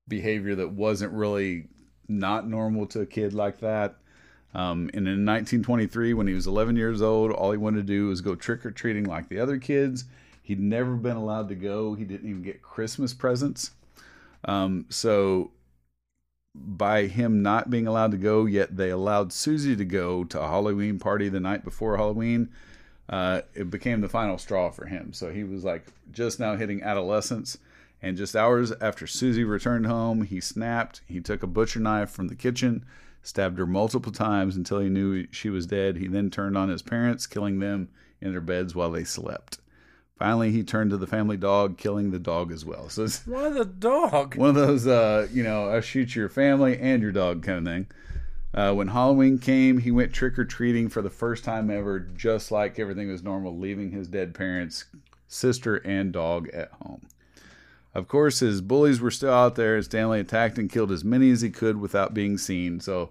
behavior 0.09 0.55
that 0.55 0.71
wasn't 0.73 1.13
really 1.13 1.69
not 2.09 2.47
normal 2.49 2.87
to 2.87 3.01
a 3.01 3.07
kid 3.07 3.33
like 3.33 3.61
that. 3.61 3.97
Um, 4.55 4.91
and 4.93 5.09
in 5.09 5.25
1923, 5.25 6.15
when 6.15 6.27
he 6.27 6.35
was 6.35 6.47
11 6.47 6.77
years 6.77 7.01
old, 7.01 7.33
all 7.33 7.53
he 7.53 7.59
wanted 7.59 7.79
to 7.79 7.93
do 7.93 8.09
was 8.09 8.21
go 8.21 8.35
trick 8.35 8.67
or 8.67 8.71
treating 8.71 9.05
like 9.05 9.29
the 9.29 9.39
other 9.39 9.59
kids. 9.59 10.05
He'd 10.43 10.61
never 10.61 10.95
been 10.97 11.17
allowed 11.17 11.49
to 11.49 11.55
go. 11.55 11.95
He 11.95 12.05
didn't 12.05 12.29
even 12.29 12.43
get 12.43 12.63
Christmas 12.63 13.15
presents. 13.15 13.71
Um, 14.45 14.87
so, 14.91 15.53
by 16.55 17.07
him 17.07 17.43
not 17.43 17.71
being 17.71 17.87
allowed 17.87 18.11
to 18.11 18.19
go, 18.19 18.45
yet 18.45 18.77
they 18.77 18.91
allowed 18.91 19.33
Susie 19.33 19.77
to 19.77 19.85
go 19.85 20.25
to 20.25 20.41
a 20.41 20.49
Halloween 20.49 20.99
party 20.99 21.29
the 21.29 21.41
night 21.41 21.65
before 21.65 21.97
Halloween, 21.97 22.51
uh, 23.09 23.43
it 23.55 23.71
became 23.71 24.01
the 24.01 24.09
final 24.09 24.37
straw 24.37 24.71
for 24.71 24.87
him. 24.87 25.13
So, 25.13 25.31
he 25.31 25.45
was 25.45 25.65
like 25.65 25.87
just 26.11 26.39
now 26.39 26.57
hitting 26.57 26.83
adolescence. 26.83 27.57
And 28.03 28.17
just 28.17 28.35
hours 28.35 28.73
after 28.81 29.07
Susie 29.07 29.45
returned 29.45 29.87
home, 29.87 30.25
he 30.25 30.41
snapped. 30.41 31.03
He 31.07 31.21
took 31.21 31.45
a 31.45 31.47
butcher 31.47 31.79
knife 31.79 32.11
from 32.11 32.27
the 32.27 32.35
kitchen, 32.35 32.85
stabbed 33.23 33.59
her 33.59 33.67
multiple 33.67 34.13
times 34.13 34.57
until 34.57 34.81
he 34.81 34.89
knew 34.89 35.27
she 35.31 35.51
was 35.51 35.67
dead. 35.67 35.97
He 35.97 36.09
then 36.09 36.31
turned 36.31 36.57
on 36.57 36.69
his 36.69 36.83
parents, 36.83 37.27
killing 37.27 37.61
them 37.61 37.89
in 38.21 38.33
their 38.33 38.41
beds 38.41 38.75
while 38.75 38.91
they 38.91 39.05
slept. 39.05 39.59
Finally, 40.19 40.53
he 40.53 40.63
turned 40.63 40.91
to 40.91 40.97
the 40.97 41.07
family 41.07 41.37
dog, 41.37 41.77
killing 41.77 42.11
the 42.11 42.19
dog 42.19 42.53
as 42.53 42.65
well. 42.65 42.89
So 42.89 43.05
it's 43.05 43.27
Why 43.27 43.49
the 43.49 43.65
dog? 43.65 44.35
one 44.37 44.51
of 44.51 44.55
those, 44.55 44.87
uh, 44.87 45.27
you 45.33 45.43
know, 45.43 45.71
I 45.71 45.81
shoot 45.81 46.15
your 46.15 46.29
family 46.29 46.79
and 46.79 47.03
your 47.03 47.13
dog 47.13 47.43
kind 47.43 47.59
of 47.59 47.65
thing. 47.65 47.87
Uh, 48.55 48.75
when 48.75 48.89
Halloween 48.89 49.39
came, 49.39 49.79
he 49.79 49.91
went 49.91 50.13
trick 50.13 50.39
or 50.39 50.45
treating 50.45 50.89
for 50.89 51.01
the 51.01 51.11
first 51.11 51.43
time 51.43 51.71
ever, 51.71 51.99
just 51.99 52.53
like 52.53 52.79
everything 52.79 53.11
was 53.11 53.23
normal, 53.23 53.59
leaving 53.59 53.91
his 53.91 54.09
dead 54.09 54.35
parents, 54.35 54.85
sister, 55.27 55.77
and 55.77 56.13
dog 56.13 56.49
at 56.51 56.71
home. 56.83 57.09
Of 57.95 58.09
course, 58.09 58.41
his 58.41 58.61
bullies 58.61 59.01
were 59.01 59.11
still 59.11 59.33
out 59.33 59.55
there, 59.55 59.81
Stanley 59.83 60.21
attacked 60.21 60.59
and 60.59 60.71
killed 60.71 60.91
as 60.91 61.05
many 61.05 61.31
as 61.31 61.43
he 61.43 61.51
could 61.51 61.77
without 61.77 62.15
being 62.15 62.39
seen. 62.39 62.81
So 62.81 63.11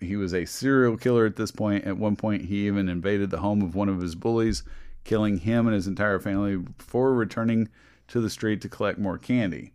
he 0.00 0.16
was 0.16 0.32
a 0.32 0.44
serial 0.44 0.96
killer 0.96 1.26
at 1.26 1.36
this 1.36 1.50
point. 1.50 1.84
At 1.84 1.98
one 1.98 2.16
point, 2.16 2.44
he 2.44 2.66
even 2.66 2.88
invaded 2.88 3.30
the 3.30 3.40
home 3.40 3.62
of 3.62 3.74
one 3.74 3.88
of 3.88 4.00
his 4.00 4.14
bullies, 4.14 4.62
killing 5.04 5.38
him 5.38 5.66
and 5.66 5.74
his 5.74 5.88
entire 5.88 6.20
family 6.20 6.56
before 6.56 7.14
returning 7.14 7.68
to 8.08 8.20
the 8.20 8.30
street 8.30 8.60
to 8.60 8.68
collect 8.68 8.98
more 8.98 9.18
candy. 9.18 9.72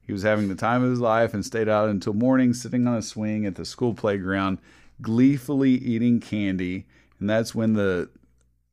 He 0.00 0.12
was 0.12 0.22
having 0.22 0.48
the 0.48 0.54
time 0.54 0.82
of 0.82 0.90
his 0.90 1.00
life 1.00 1.34
and 1.34 1.44
stayed 1.44 1.68
out 1.68 1.88
until 1.88 2.12
morning, 2.12 2.54
sitting 2.54 2.86
on 2.86 2.96
a 2.96 3.02
swing 3.02 3.46
at 3.46 3.54
the 3.54 3.64
school 3.64 3.94
playground, 3.94 4.58
gleefully 5.00 5.72
eating 5.72 6.20
candy. 6.20 6.86
And 7.20 7.28
that's 7.28 7.54
when 7.54 7.74
the 7.74 8.10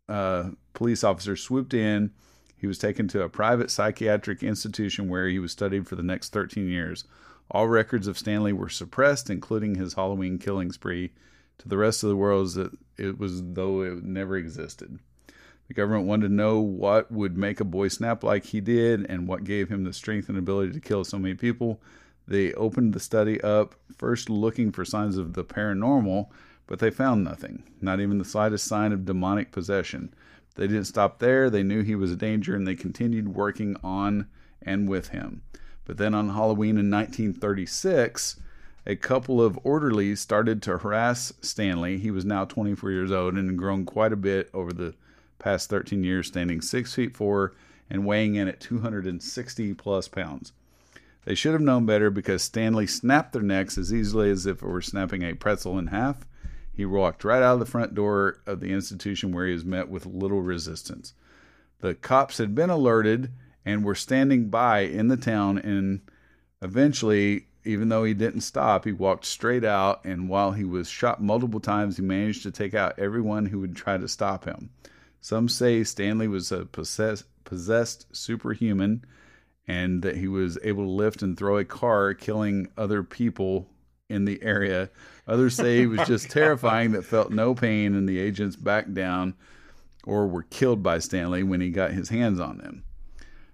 uh, 0.09 0.51
police 0.73 1.03
officer 1.03 1.35
swooped 1.35 1.73
in. 1.73 2.11
He 2.61 2.67
was 2.67 2.77
taken 2.77 3.07
to 3.07 3.23
a 3.23 3.27
private 3.27 3.71
psychiatric 3.71 4.43
institution 4.43 5.09
where 5.09 5.27
he 5.27 5.39
was 5.39 5.51
studied 5.51 5.87
for 5.87 5.95
the 5.95 6.03
next 6.03 6.29
13 6.29 6.69
years. 6.69 7.05
All 7.49 7.67
records 7.67 8.05
of 8.05 8.19
Stanley 8.19 8.53
were 8.53 8.69
suppressed, 8.69 9.31
including 9.31 9.73
his 9.73 9.95
Halloween 9.95 10.37
killing 10.37 10.71
spree. 10.71 11.09
To 11.57 11.67
the 11.67 11.77
rest 11.77 12.03
of 12.03 12.09
the 12.09 12.15
world, 12.15 12.55
it 12.97 13.17
was 13.17 13.33
as 13.33 13.43
though 13.43 13.81
it 13.81 14.03
never 14.03 14.37
existed. 14.37 14.99
The 15.69 15.73
government 15.73 16.05
wanted 16.05 16.27
to 16.27 16.33
know 16.35 16.59
what 16.59 17.11
would 17.11 17.35
make 17.35 17.59
a 17.59 17.65
boy 17.65 17.87
snap 17.87 18.23
like 18.23 18.45
he 18.45 18.61
did 18.61 19.09
and 19.09 19.27
what 19.27 19.43
gave 19.43 19.69
him 19.69 19.83
the 19.83 19.91
strength 19.91 20.29
and 20.29 20.37
ability 20.37 20.73
to 20.73 20.79
kill 20.79 21.03
so 21.03 21.17
many 21.17 21.33
people. 21.33 21.81
They 22.27 22.53
opened 22.53 22.93
the 22.93 22.99
study 22.99 23.41
up, 23.41 23.73
first 23.97 24.29
looking 24.29 24.71
for 24.71 24.85
signs 24.85 25.17
of 25.17 25.33
the 25.33 25.43
paranormal, 25.43 26.27
but 26.67 26.77
they 26.77 26.91
found 26.91 27.23
nothing, 27.23 27.63
not 27.81 27.99
even 27.99 28.19
the 28.19 28.23
slightest 28.23 28.65
sign 28.65 28.91
of 28.91 29.05
demonic 29.05 29.51
possession. 29.51 30.13
They 30.55 30.67
didn't 30.67 30.85
stop 30.85 31.19
there. 31.19 31.49
They 31.49 31.63
knew 31.63 31.81
he 31.81 31.95
was 31.95 32.11
a 32.11 32.17
danger 32.17 32.55
and 32.55 32.67
they 32.67 32.75
continued 32.75 33.35
working 33.35 33.75
on 33.83 34.27
and 34.61 34.87
with 34.87 35.09
him. 35.09 35.41
But 35.85 35.97
then 35.97 36.13
on 36.13 36.29
Halloween 36.29 36.77
in 36.77 36.91
1936, 36.91 38.39
a 38.85 38.95
couple 38.95 39.41
of 39.41 39.59
orderlies 39.63 40.19
started 40.19 40.61
to 40.63 40.77
harass 40.77 41.33
Stanley. 41.41 41.97
He 41.97 42.11
was 42.11 42.25
now 42.25 42.45
24 42.45 42.91
years 42.91 43.11
old 43.11 43.35
and 43.35 43.49
had 43.49 43.57
grown 43.57 43.85
quite 43.85 44.13
a 44.13 44.17
bit 44.17 44.49
over 44.53 44.73
the 44.73 44.93
past 45.39 45.69
13 45.69 46.03
years, 46.03 46.27
standing 46.27 46.61
6 46.61 46.93
feet 46.93 47.15
4 47.15 47.53
and 47.89 48.05
weighing 48.05 48.35
in 48.35 48.47
at 48.47 48.59
260 48.59 49.73
plus 49.75 50.07
pounds. 50.07 50.53
They 51.25 51.35
should 51.35 51.53
have 51.53 51.61
known 51.61 51.85
better 51.85 52.09
because 52.09 52.41
Stanley 52.41 52.87
snapped 52.87 53.33
their 53.33 53.41
necks 53.41 53.77
as 53.77 53.93
easily 53.93 54.31
as 54.31 54.45
if 54.45 54.63
it 54.63 54.67
were 54.67 54.81
snapping 54.81 55.21
a 55.23 55.35
pretzel 55.35 55.77
in 55.77 55.87
half. 55.87 56.25
He 56.73 56.85
walked 56.85 57.23
right 57.23 57.43
out 57.43 57.55
of 57.55 57.59
the 57.59 57.65
front 57.65 57.93
door 57.93 58.41
of 58.45 58.59
the 58.59 58.71
institution 58.71 59.31
where 59.31 59.47
he 59.47 59.53
was 59.53 59.65
met 59.65 59.89
with 59.89 60.05
little 60.05 60.41
resistance. 60.41 61.13
The 61.79 61.95
cops 61.95 62.37
had 62.37 62.55
been 62.55 62.69
alerted 62.69 63.31
and 63.65 63.83
were 63.83 63.95
standing 63.95 64.49
by 64.49 64.81
in 64.81 65.07
the 65.07 65.17
town, 65.17 65.57
and 65.57 66.01
eventually, 66.61 67.47
even 67.63 67.89
though 67.89 68.03
he 68.03 68.13
didn't 68.13 68.41
stop, 68.41 68.85
he 68.85 68.91
walked 68.91 69.25
straight 69.25 69.63
out. 69.63 70.03
And 70.05 70.29
while 70.29 70.51
he 70.51 70.63
was 70.63 70.89
shot 70.89 71.21
multiple 71.21 71.59
times, 71.59 71.97
he 71.97 72.03
managed 72.03 72.43
to 72.43 72.51
take 72.51 72.73
out 72.73 72.97
everyone 72.97 73.47
who 73.47 73.59
would 73.59 73.75
try 73.75 73.97
to 73.97 74.07
stop 74.07 74.45
him. 74.45 74.69
Some 75.19 75.49
say 75.49 75.83
Stanley 75.83 76.27
was 76.27 76.51
a 76.51 76.65
possessed, 76.65 77.25
possessed 77.43 78.07
superhuman 78.15 79.05
and 79.67 80.01
that 80.01 80.17
he 80.17 80.27
was 80.27 80.57
able 80.63 80.83
to 80.83 80.89
lift 80.89 81.21
and 81.21 81.37
throw 81.37 81.57
a 81.57 81.65
car, 81.65 82.13
killing 82.13 82.67
other 82.77 83.03
people 83.03 83.69
in 84.09 84.25
the 84.25 84.41
area. 84.41 84.89
Others 85.31 85.55
say 85.55 85.77
he 85.77 85.87
was 85.87 86.05
just 86.05 86.29
terrifying 86.29 86.91
that 86.91 87.05
felt 87.05 87.31
no 87.31 87.55
pain, 87.55 87.95
and 87.95 88.07
the 88.07 88.19
agents 88.19 88.57
backed 88.57 88.93
down 88.93 89.33
or 90.03 90.27
were 90.27 90.43
killed 90.43 90.83
by 90.83 90.99
Stanley 90.99 91.41
when 91.41 91.61
he 91.61 91.69
got 91.69 91.91
his 91.91 92.09
hands 92.09 92.37
on 92.37 92.57
them. 92.57 92.83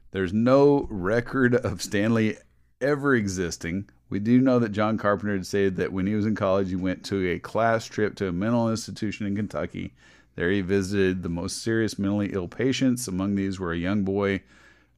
There's 0.10 0.34
no 0.34 0.88
record 0.90 1.54
of 1.54 1.84
Stanley 1.84 2.38
ever 2.82 3.14
existing. 3.14 3.90
We 4.10 4.18
do 4.18 4.42
know 4.42 4.58
that 4.58 4.72
John 4.72 4.98
Carpenter 4.98 5.36
had 5.36 5.46
said 5.46 5.76
that 5.76 5.94
when 5.94 6.08
he 6.08 6.16
was 6.16 6.26
in 6.26 6.34
college, 6.34 6.70
he 6.70 6.76
went 6.76 7.06
to 7.06 7.30
a 7.30 7.38
class 7.38 7.86
trip 7.86 8.16
to 8.16 8.28
a 8.28 8.32
mental 8.32 8.72
institution 8.72 9.28
in 9.28 9.36
Kentucky. 9.36 9.94
There, 10.36 10.50
he 10.50 10.62
visited 10.62 11.22
the 11.22 11.30
most 11.30 11.62
serious 11.62 12.00
mentally 12.00 12.32
ill 12.34 12.48
patients. 12.48 13.08
Among 13.08 13.36
these 13.36 13.60
were 13.60 13.72
a 13.72 13.78
young 13.78 14.04
boy 14.04 14.42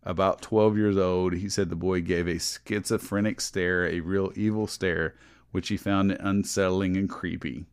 about 0.04 0.42
12 0.42 0.78
years 0.78 0.98
old. 0.98 1.34
He 1.34 1.50
said 1.50 1.70
the 1.70 1.76
boy 1.76 2.00
gave 2.00 2.30
a 2.30 2.40
schizophrenic 2.40 3.42
stare, 3.42 3.86
a 3.86 4.00
real 4.00 4.32
evil 4.36 4.66
stare, 4.66 5.16
which 5.52 5.70
he 5.70 5.78
found 5.78 6.12
unsettling 6.12 6.98
and 6.98 7.10
creepy. 7.10 7.66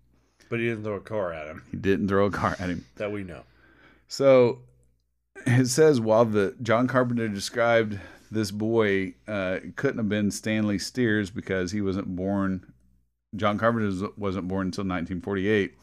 But 0.49 0.61
he 0.61 0.67
didn't 0.67 0.85
throw 0.85 0.95
a 0.95 1.01
car 1.01 1.33
at 1.33 1.49
him. 1.49 1.65
He 1.71 1.77
didn't 1.77 2.09
throw 2.09 2.27
a 2.27 2.31
car 2.31 2.57
at 2.59 2.71
him. 2.71 2.85
That 2.97 3.13
we 3.13 3.25
know. 3.25 3.43
So 4.09 4.61
it 5.47 5.69
says 5.69 6.01
while 6.01 6.25
the 6.25 6.55
John 6.63 6.87
Carpenter 6.87 7.29
described 7.29 7.99
this 8.31 8.51
boy, 8.51 9.15
uh, 9.29 9.61
it 9.65 9.77
couldn't 9.77 9.99
have 9.99 10.09
been 10.09 10.31
Stanley 10.31 10.79
Steers 10.79 11.31
because 11.31 11.73
he 11.73 11.81
wasn't 11.81 12.15
born. 12.17 12.73
John 13.35 13.59
Carpenter 13.59 14.09
wasn't 14.17 14.49
born 14.49 14.69
until 14.69 14.83
1948, 14.83 15.75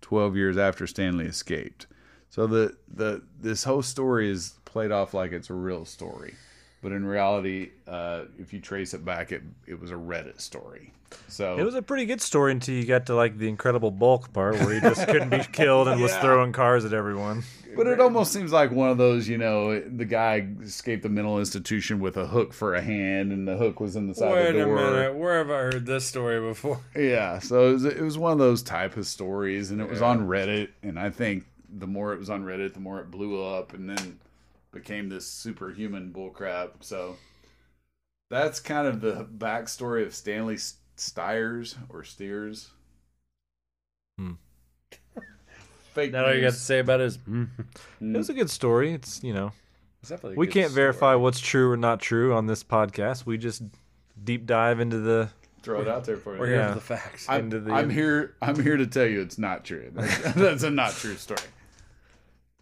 12 0.00 0.36
years 0.36 0.56
after 0.56 0.86
Stanley 0.86 1.26
escaped. 1.26 1.86
So 2.30 2.46
the 2.46 2.76
the 2.88 3.22
this 3.38 3.64
whole 3.64 3.82
story 3.82 4.30
is 4.30 4.54
played 4.64 4.90
off 4.90 5.12
like 5.12 5.32
it's 5.32 5.50
a 5.50 5.54
real 5.54 5.84
story, 5.84 6.34
but 6.82 6.92
in 6.92 7.04
reality, 7.06 7.70
uh, 7.88 8.22
if 8.38 8.52
you 8.52 8.60
trace 8.60 8.92
it 8.94 9.04
back, 9.04 9.32
it 9.32 9.42
it 9.66 9.80
was 9.80 9.90
a 9.90 9.94
Reddit 9.96 10.40
story. 10.40 10.92
So 11.28 11.58
It 11.58 11.62
was 11.62 11.74
a 11.74 11.82
pretty 11.82 12.06
good 12.06 12.22
story 12.22 12.52
until 12.52 12.74
you 12.74 12.86
got 12.86 13.04
to 13.06 13.14
like 13.14 13.36
the 13.36 13.46
incredible 13.48 13.94
Hulk 13.98 14.32
part 14.32 14.54
where 14.54 14.72
he 14.74 14.80
just 14.80 15.06
couldn't 15.06 15.28
be 15.28 15.40
killed 15.52 15.88
and 15.88 16.00
was 16.00 16.14
throwing 16.16 16.52
cars 16.52 16.86
at 16.86 16.94
everyone. 16.94 17.42
But 17.76 17.86
it 17.86 18.00
almost 18.00 18.32
seems 18.32 18.50
like 18.52 18.70
one 18.70 18.88
of 18.90 18.96
those, 18.98 19.28
you 19.28 19.36
know, 19.38 19.78
the 19.80 20.04
guy 20.06 20.46
escaped 20.62 21.02
the 21.02 21.08
mental 21.10 21.38
institution 21.38 22.00
with 22.00 22.16
a 22.18 22.26
hook 22.26 22.52
for 22.54 22.74
a 22.74 22.82
hand, 22.82 23.30
and 23.32 23.46
the 23.48 23.56
hook 23.58 23.78
was 23.80 23.94
in 23.96 24.08
the 24.08 24.14
side 24.14 24.32
Wait 24.32 24.46
of 24.48 24.54
the 24.54 24.60
door. 24.64 24.74
Wait 24.76 24.82
a 24.82 24.90
minute. 24.90 25.14
Where 25.16 25.38
have 25.38 25.50
I 25.50 25.58
heard 25.58 25.86
this 25.86 26.06
story 26.06 26.40
before? 26.40 26.80
Yeah, 26.96 27.38
so 27.40 27.68
it 27.68 27.72
was, 27.74 27.84
it 27.84 28.00
was 28.02 28.16
one 28.18 28.32
of 28.32 28.38
those 28.38 28.62
type 28.62 28.96
of 28.98 29.06
stories, 29.06 29.70
and 29.70 29.80
it 29.82 29.88
was 29.88 30.00
Yeah. 30.00 30.06
on 30.08 30.26
Reddit. 30.26 30.68
And 30.82 30.98
I 30.98 31.08
think 31.10 31.44
the 31.78 31.86
more 31.86 32.12
it 32.14 32.18
was 32.18 32.28
on 32.30 32.44
Reddit, 32.44 32.74
the 32.74 32.80
more 32.80 33.00
it 33.00 33.10
blew 33.10 33.42
up, 33.42 33.72
and 33.74 33.88
then 33.88 34.18
became 34.72 35.08
this 35.08 35.26
superhuman 35.26 36.12
bullcrap. 36.14 36.70
So 36.80 37.16
that's 38.30 38.58
kind 38.60 38.86
of 38.86 39.00
the 39.00 39.24
backstory 39.36 40.04
of 40.04 40.14
Stanley 40.14 40.58
Stiers 40.96 41.76
or 41.88 42.02
Steers. 42.04 42.70
Hmm. 44.18 44.32
Fake 45.94 46.12
Now 46.12 46.26
all 46.26 46.34
you 46.34 46.40
got 46.40 46.54
to 46.54 46.58
say 46.58 46.78
about 46.78 47.00
it 47.00 47.04
is, 47.04 47.18
mm, 47.18 47.48
It 48.00 48.16
was 48.16 48.30
a 48.30 48.34
good 48.34 48.50
story. 48.50 48.92
It's 48.92 49.22
you 49.22 49.34
know 49.34 49.52
it's 50.00 50.08
definitely 50.08 50.36
a 50.36 50.38
we 50.38 50.46
good 50.46 50.52
can't 50.54 50.72
verify 50.72 51.14
what's 51.14 51.38
true 51.40 51.70
or 51.70 51.76
not 51.76 52.00
true 52.00 52.34
on 52.34 52.46
this 52.46 52.64
podcast. 52.64 53.26
We 53.26 53.36
just 53.38 53.62
deep 54.24 54.46
dive 54.46 54.80
into 54.80 54.98
the 54.98 55.28
Throw 55.62 55.80
it 55.80 55.86
out 55.86 56.04
there 56.04 56.16
for 56.16 56.34
you. 56.34 56.40
We're 56.40 56.46
here 56.48 56.56
Yeah. 56.56 56.68
for 56.70 56.74
the 56.74 56.80
facts. 56.80 57.26
I'm, 57.28 57.44
into 57.44 57.60
the- 57.60 57.72
I'm 57.72 57.88
here. 57.88 58.34
I'm 58.42 58.60
here 58.60 58.76
to 58.76 58.86
tell 58.86 59.06
you 59.06 59.20
it's 59.20 59.38
not 59.38 59.64
true. 59.64 59.90
That's, 59.94 60.32
that's 60.34 60.62
a 60.64 60.70
not 60.70 60.92
true 60.92 61.14
story. 61.14 61.38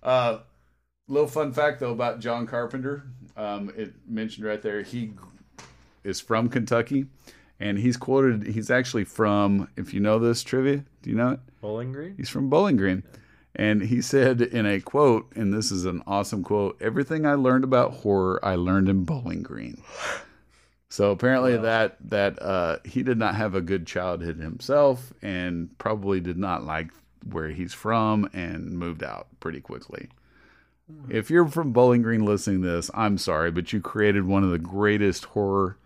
Uh, 0.02 0.40
little 1.10 1.28
fun 1.28 1.52
fact 1.52 1.80
though 1.80 1.92
about 1.92 2.20
John 2.20 2.46
Carpenter. 2.46 3.04
Um, 3.36 3.72
it 3.76 3.94
mentioned 4.06 4.46
right 4.46 4.60
there 4.60 4.82
he 4.82 5.12
is 6.04 6.20
from 6.20 6.48
Kentucky, 6.48 7.06
and 7.58 7.78
he's 7.78 7.96
quoted. 7.96 8.46
He's 8.46 8.70
actually 8.70 9.04
from. 9.04 9.68
If 9.76 9.92
you 9.92 10.00
know 10.00 10.18
this 10.18 10.42
trivia, 10.42 10.84
do 11.02 11.10
you 11.10 11.16
know 11.16 11.32
it? 11.32 11.40
Bowling 11.60 11.92
Green. 11.92 12.14
He's 12.16 12.28
from 12.28 12.48
Bowling 12.48 12.76
Green. 12.76 13.02
And 13.56 13.82
he 13.82 14.00
said 14.00 14.40
in 14.40 14.64
a 14.64 14.80
quote, 14.80 15.32
and 15.34 15.52
this 15.52 15.72
is 15.72 15.84
an 15.84 16.02
awesome 16.06 16.44
quote 16.44 16.80
everything 16.80 17.26
I 17.26 17.34
learned 17.34 17.64
about 17.64 17.92
horror, 17.92 18.38
I 18.44 18.54
learned 18.54 18.88
in 18.88 19.04
Bowling 19.04 19.42
Green. 19.42 19.82
So 20.88 21.10
apparently 21.10 21.56
that 21.56 21.96
that 22.10 22.40
uh, 22.42 22.78
he 22.84 23.02
did 23.02 23.18
not 23.18 23.34
have 23.34 23.54
a 23.54 23.60
good 23.60 23.86
childhood 23.86 24.38
himself, 24.38 25.12
and 25.22 25.76
probably 25.78 26.20
did 26.20 26.36
not 26.38 26.64
like 26.64 26.90
where 27.30 27.48
he's 27.48 27.74
from, 27.74 28.28
and 28.32 28.78
moved 28.78 29.02
out 29.02 29.28
pretty 29.40 29.60
quickly. 29.60 30.08
If 31.08 31.30
you're 31.30 31.48
from 31.48 31.72
Bowling 31.72 32.02
Green 32.02 32.24
listening 32.24 32.62
to 32.62 32.68
this, 32.68 32.90
I'm 32.94 33.18
sorry, 33.18 33.50
but 33.50 33.72
you 33.72 33.80
created 33.80 34.24
one 34.24 34.44
of 34.44 34.50
the 34.50 34.58
greatest 34.58 35.26
horror 35.26 35.76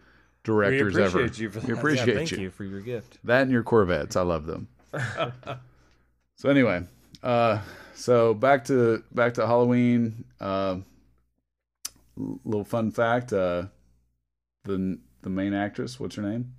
we 0.46 0.52
directors 0.52 0.96
ever. 0.96 1.18
appreciate 1.20 1.38
you 1.38 1.50
for 1.50 1.60
that. 1.60 1.66
We 1.66 1.74
appreciate 1.74 2.08
yeah, 2.08 2.14
thank 2.14 2.30
you. 2.32 2.38
you. 2.38 2.50
for 2.50 2.64
your 2.64 2.80
gift. 2.80 3.18
That 3.24 3.42
and 3.42 3.50
your 3.50 3.62
Corvettes, 3.62 4.16
I 4.16 4.22
love 4.22 4.46
them. 4.46 4.68
so 6.36 6.48
anyway, 6.48 6.84
uh, 7.22 7.60
so 7.94 8.34
back 8.34 8.64
to 8.66 9.02
back 9.12 9.34
to 9.34 9.46
Halloween. 9.46 10.24
Uh, 10.40 10.78
little 12.16 12.64
fun 12.64 12.90
fact: 12.90 13.32
uh, 13.32 13.64
the 14.64 14.98
the 15.22 15.30
main 15.30 15.54
actress, 15.54 15.98
what's 15.98 16.16
her 16.16 16.22
name? 16.22 16.54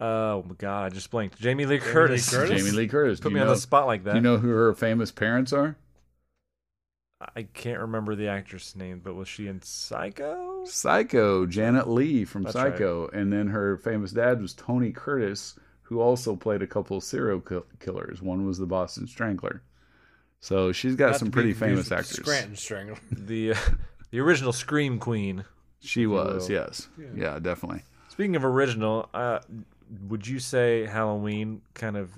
Oh 0.00 0.42
my 0.42 0.54
god, 0.58 0.86
I 0.86 0.94
just 0.94 1.10
blanked. 1.10 1.40
Jamie 1.40 1.66
Lee 1.66 1.76
Lee 1.76 1.80
Curtis. 1.80 2.28
Curtis? 2.28 2.58
Jamie 2.58 2.76
Lee 2.76 2.88
Curtis. 2.88 3.20
Put 3.20 3.32
me 3.32 3.38
you 3.38 3.42
on 3.42 3.48
know, 3.48 3.54
the 3.54 3.60
spot 3.60 3.86
like 3.86 4.04
that. 4.04 4.16
you 4.16 4.20
know 4.20 4.38
who 4.38 4.48
her 4.48 4.74
famous 4.74 5.10
parents 5.10 5.52
are? 5.52 5.76
I 7.36 7.42
can't 7.42 7.80
remember 7.80 8.14
the 8.14 8.28
actress 8.28 8.76
name, 8.76 9.00
but 9.02 9.14
was 9.14 9.28
she 9.28 9.46
in 9.46 9.62
Psycho? 9.62 10.64
Psycho, 10.66 11.46
Janet 11.46 11.88
Leigh 11.88 12.24
from 12.24 12.42
That's 12.42 12.54
right. 12.56 12.72
Psycho, 12.72 13.08
and 13.12 13.32
then 13.32 13.48
her 13.48 13.76
famous 13.78 14.12
dad 14.12 14.42
was 14.42 14.52
Tony 14.52 14.92
Curtis, 14.92 15.58
who 15.82 16.00
also 16.00 16.36
played 16.36 16.62
a 16.62 16.66
couple 16.66 16.96
of 16.98 17.04
serial 17.04 17.40
kill- 17.40 17.66
killers. 17.80 18.20
One 18.20 18.46
was 18.46 18.58
the 18.58 18.66
Boston 18.66 19.06
Strangler. 19.06 19.62
So 20.40 20.72
she's 20.72 20.96
got 20.96 21.12
Not 21.12 21.18
some 21.20 21.28
to 21.28 21.30
be 21.30 21.34
pretty 21.34 21.52
famous 21.54 21.88
with 21.88 21.98
actors. 21.98 22.16
Scranton 22.18 22.56
Strangler. 22.56 22.98
The 23.10 23.52
uh, 23.52 23.56
the 24.10 24.20
original 24.20 24.52
Scream 24.52 24.98
Queen. 24.98 25.44
She 25.80 26.06
was, 26.06 26.48
will. 26.48 26.54
yes, 26.54 26.88
yeah, 27.14 27.38
definitely. 27.38 27.82
Speaking 28.08 28.36
of 28.36 28.44
original, 28.44 29.08
uh, 29.14 29.40
would 30.08 30.26
you 30.26 30.38
say 30.38 30.86
Halloween 30.86 31.62
kind 31.74 31.96
of 31.96 32.10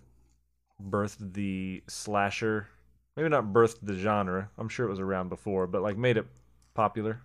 birthed 0.82 1.32
the 1.34 1.82
slasher? 1.88 2.68
Maybe 3.16 3.28
not 3.30 3.46
birthed 3.52 3.78
the 3.82 3.94
genre. 3.94 4.50
I'm 4.58 4.68
sure 4.68 4.86
it 4.86 4.90
was 4.90 5.00
around 5.00 5.28
before, 5.30 5.66
but 5.66 5.82
like 5.82 5.96
made 5.96 6.16
it 6.16 6.26
popular. 6.74 7.20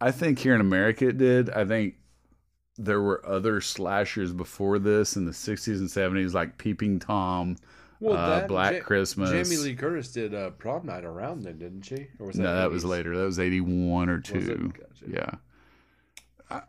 I 0.00 0.10
think 0.10 0.40
here 0.40 0.54
in 0.54 0.60
America 0.60 1.08
it 1.08 1.18
did. 1.18 1.48
I 1.50 1.64
think 1.64 1.94
there 2.76 3.00
were 3.00 3.24
other 3.24 3.60
slashers 3.60 4.32
before 4.32 4.78
this 4.80 5.16
in 5.16 5.24
the 5.24 5.30
60s 5.30 5.78
and 5.78 5.88
70s, 5.88 6.32
like 6.34 6.58
Peeping 6.58 6.98
Tom, 6.98 7.56
uh, 8.04 8.46
Black 8.48 8.74
Ja- 8.76 8.82
Christmas. 8.82 9.30
Jamie 9.30 9.62
Lee 9.62 9.76
Curtis 9.76 10.10
did 10.10 10.34
uh, 10.34 10.50
prom 10.50 10.86
night 10.86 11.04
around 11.04 11.42
then, 11.44 11.58
didn't 11.58 11.82
she? 11.82 12.08
Or 12.18 12.26
was 12.26 12.36
that 12.36 12.42
no, 12.42 12.54
that 12.56 12.70
was 12.70 12.84
later. 12.84 13.16
That 13.16 13.24
was 13.24 13.38
81 13.38 14.08
or 14.08 14.16
Was 14.16 14.24
2. 14.24 14.72
Gotcha. 14.76 15.04
Yeah. 15.06 15.30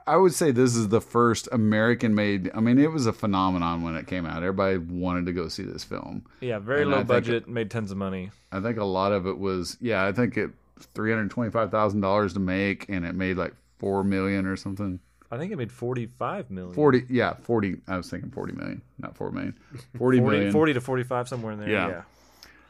I- 0.08 0.18
would 0.18 0.34
say 0.34 0.52
this 0.52 0.76
is 0.76 0.90
the 0.90 1.02
first 1.02 1.48
American 1.52 2.16
made. 2.16 2.52
I 2.54 2.60
mean, 2.60 2.78
it 2.78 2.92
was 2.92 3.06
a 3.06 3.14
phenomenon 3.14 3.82
when 3.82 3.96
it 3.96 4.08
came 4.08 4.26
out. 4.26 4.38
Everybody 4.44 4.78
wanted 4.78 5.26
to 5.26 5.34
go 5.34 5.48
see 5.48 5.64
this 5.64 5.84
film. 5.84 6.26
Yeah, 6.42 6.60
very 6.60 6.84
And 6.84 6.92
low 6.92 7.04
budget, 7.04 7.48
made 7.48 7.72
tons 7.72 7.92
of 7.92 7.98
money. 7.98 8.32
I 8.52 8.60
think 8.60 8.78
a 8.78 8.84
lot 8.84 9.12
of 9.12 9.28
it 9.28 9.38
was, 9.38 9.78
yeah, 9.82 10.06
I 10.06 10.12
think 10.12 10.38
it 10.38 10.52
three 10.94 11.12
hundred 11.12 11.30
twenty-five 11.32 11.72
thousand 11.72 12.02
dollars 12.02 12.34
to 12.34 12.40
make, 12.40 12.88
and 12.90 13.06
it 13.06 13.16
made 13.16 13.38
like 13.38 13.54
four 13.80 14.04
million 14.04 14.46
or 14.46 14.56
something. 14.56 15.00
I 15.32 15.38
think 15.38 15.52
it 15.52 15.56
made 15.58 15.72
45 15.72 16.52
million. 16.52 16.76
Forty, 16.76 17.06
yeah, 17.10 17.34
forty. 17.42 17.78
I 17.88 17.98
was 17.98 18.08
thinking 18.10 18.30
forty 18.30 18.54
million, 18.54 18.82
not 19.00 19.18
four 19.18 19.32
million. 19.32 19.58
Forty 19.98 20.20
40, 20.20 20.22
million. 20.38 20.52
40 20.52 20.74
to 20.74 20.82
45 20.82 21.28
somewhere 21.28 21.54
in 21.54 21.60
there. 21.60 21.70
Yeah. 21.70 21.88
Yeah. 21.90 22.02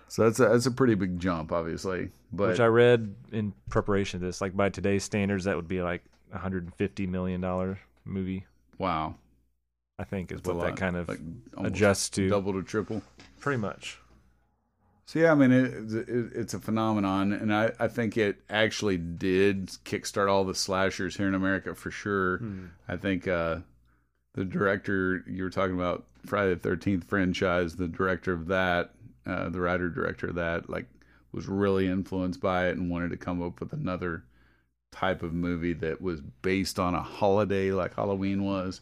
So 0.07 0.23
that's 0.23 0.39
a 0.39 0.47
that's 0.47 0.65
a 0.67 0.71
pretty 0.71 0.95
big 0.95 1.19
jump, 1.19 1.51
obviously. 1.51 2.09
But 2.31 2.49
Which 2.49 2.59
I 2.59 2.67
read 2.67 3.15
in 3.31 3.53
preparation 3.69 4.17
of 4.17 4.21
this, 4.21 4.41
like 4.41 4.55
by 4.55 4.69
today's 4.69 5.03
standards, 5.03 5.43
that 5.45 5.55
would 5.55 5.67
be 5.67 5.81
like 5.81 6.03
150 6.33 7.07
million 7.07 7.41
dollar 7.41 7.79
movie. 8.05 8.45
wow, 8.77 9.15
I 9.97 10.03
think 10.03 10.31
is 10.31 10.41
that's 10.41 10.55
what 10.55 10.65
that 10.65 10.75
kind 10.75 10.95
of 10.95 11.07
like 11.07 11.19
adjusts 11.57 12.09
to. 12.11 12.29
double 12.29 12.53
to 12.53 12.63
triple. 12.63 13.01
Pretty 13.39 13.57
much. 13.59 13.99
So 15.05 15.19
yeah, 15.19 15.31
I 15.31 15.35
mean 15.35 15.51
it, 15.51 15.93
it, 15.93 16.31
it's 16.33 16.53
a 16.53 16.59
phenomenon, 16.59 17.33
and 17.33 17.53
I, 17.53 17.71
I 17.79 17.87
think 17.87 18.17
it 18.17 18.41
actually 18.49 18.97
did 18.97 19.67
kickstart 19.85 20.29
all 20.29 20.45
the 20.45 20.55
slashers 20.55 21.17
here 21.17 21.27
in 21.27 21.35
America 21.35 21.75
for 21.75 21.91
sure. 21.91 22.41
I 22.87 22.95
think 22.95 23.27
uh, 23.27 23.57
the 24.33 24.45
director 24.45 25.23
you 25.27 25.43
were 25.43 25.49
talking 25.49 25.75
about 25.75 26.05
Friday 26.25 26.53
the 26.53 26.59
Thirteenth 26.59 27.03
franchise, 27.03 27.75
the 27.75 27.87
director 27.87 28.31
of 28.31 28.47
that, 28.47 28.91
uh, 29.25 29.49
the 29.49 29.59
writer 29.59 29.89
director 29.89 30.27
of 30.27 30.35
that, 30.35 30.69
like 30.69 30.85
was 31.33 31.47
really 31.47 31.87
influenced 31.87 32.39
by 32.39 32.67
it 32.69 32.77
and 32.77 32.89
wanted 32.89 33.09
to 33.09 33.17
come 33.17 33.41
up 33.41 33.59
with 33.59 33.73
another 33.73 34.23
type 34.93 35.23
of 35.23 35.33
movie 35.33 35.73
that 35.73 36.01
was 36.01 36.21
based 36.41 36.79
on 36.79 36.95
a 36.95 37.01
holiday 37.01 37.71
like 37.71 37.95
Halloween 37.95 38.43
was. 38.43 38.81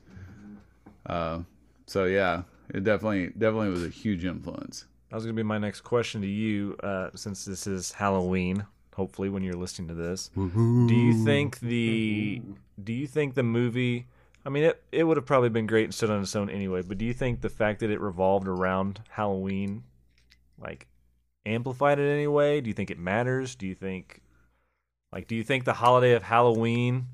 Uh, 1.05 1.39
so 1.88 2.05
yeah, 2.05 2.43
it 2.70 2.84
definitely 2.84 3.28
definitely 3.38 3.70
was 3.70 3.84
a 3.84 3.89
huge 3.89 4.26
influence. 4.26 4.86
That 5.09 5.16
was 5.16 5.26
going 5.26 5.36
to 5.36 5.39
be 5.39 5.47
my 5.47 5.57
next 5.57 5.82
question 5.82 6.22
to 6.22 6.28
you, 6.28 6.78
uh, 6.84 7.09
since 7.16 7.43
this 7.43 7.68
is 7.68 7.91
Halloween. 7.91 8.66
Hopefully, 8.95 9.30
when 9.30 9.41
you're 9.43 9.55
listening 9.55 9.88
to 9.88 9.93
this, 9.93 10.30
do 10.36 10.93
you 10.93 11.26
think 11.26 11.59
the 11.59 12.41
do 12.84 12.93
you 12.93 13.07
think 13.07 13.34
the 13.34 13.43
movie? 13.43 14.05
I 14.45 14.49
mean, 14.49 14.64
it 14.64 14.84
it 14.91 15.03
would 15.03 15.18
have 15.18 15.26
probably 15.26 15.49
been 15.49 15.68
great 15.68 15.86
and 15.86 15.93
stood 15.93 16.09
on 16.09 16.22
its 16.22 16.36
own 16.36 16.49
anyway. 16.49 16.82
But 16.82 16.97
do 16.97 17.05
you 17.05 17.14
think 17.14 17.41
the 17.41 17.49
fact 17.49 17.80
that 17.80 17.89
it 17.89 17.99
revolved 17.99 18.47
around 18.47 19.01
Halloween, 19.09 19.84
like, 20.59 20.88
amplified 21.45 21.99
it 21.99 22.12
anyway? 22.12 22.59
Do 22.62 22.70
you 22.70 22.74
think 22.74 22.91
it 22.91 22.99
matters? 22.99 23.55
Do 23.55 23.66
you 23.66 23.76
think, 23.76 24.22
like, 25.14 25.28
do 25.28 25.36
you 25.36 25.43
think 25.43 25.66
the 25.66 25.74
holiday 25.74 26.14
of 26.14 26.24
Halloween 26.24 27.07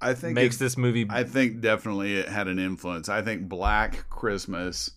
I 0.00 0.14
think 0.14 0.34
makes 0.34 0.56
it- 0.56 0.58
this 0.60 0.76
movie? 0.76 1.06
I 1.08 1.24
think 1.24 1.60
definitely 1.60 2.16
it 2.16 2.28
had 2.28 2.48
an 2.48 2.58
influence. 2.58 3.08
I 3.08 3.22
think 3.22 3.48
Black 3.48 4.08
Christmas 4.10 4.90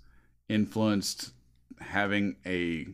influenced 0.50 1.34
having 1.80 2.36
a 2.46 2.88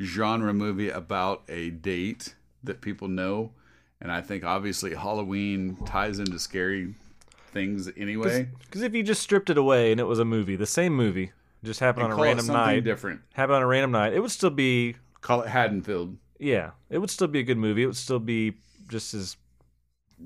genre 0.00 0.52
movie 0.52 0.88
about 0.90 1.42
a 1.48 1.70
date 1.70 2.34
that 2.64 2.80
people 2.80 3.08
know. 3.08 3.52
And 4.00 4.10
I 4.10 4.20
think 4.22 4.44
obviously 4.44 4.94
Halloween 4.94 5.76
ties 5.84 6.18
into 6.18 6.38
scary 6.38 6.94
things 7.52 7.90
anyway. 7.96 8.48
Because 8.60 8.82
if 8.82 8.94
you 8.94 9.02
just 9.02 9.22
stripped 9.22 9.50
it 9.50 9.58
away 9.58 9.90
and 9.92 10.00
it 10.00 10.04
was 10.04 10.18
a 10.18 10.24
movie, 10.24 10.56
the 10.56 10.66
same 10.66 10.94
movie, 10.94 11.32
just 11.62 11.80
happened 11.80 12.04
And 12.04 12.14
on 12.14 12.18
a 12.18 12.22
random 12.22 12.46
something 12.46 12.64
night, 12.76 12.84
different. 12.84 13.20
happened 13.34 13.56
on 13.56 13.62
a 13.62 13.66
random 13.66 13.90
night, 13.92 14.14
it 14.14 14.20
would 14.20 14.30
still 14.30 14.50
be 14.50 14.96
Call 15.20 15.42
it 15.42 15.48
Haddonfield. 15.48 16.16
Yeah, 16.40 16.70
it 16.88 16.98
would 16.98 17.10
still 17.10 17.28
be 17.28 17.38
a 17.38 17.42
good 17.44 17.58
movie. 17.58 17.82
It 17.84 17.86
would 17.86 17.96
still 17.96 18.18
be 18.18 18.54
just 18.88 19.14
as. 19.14 19.36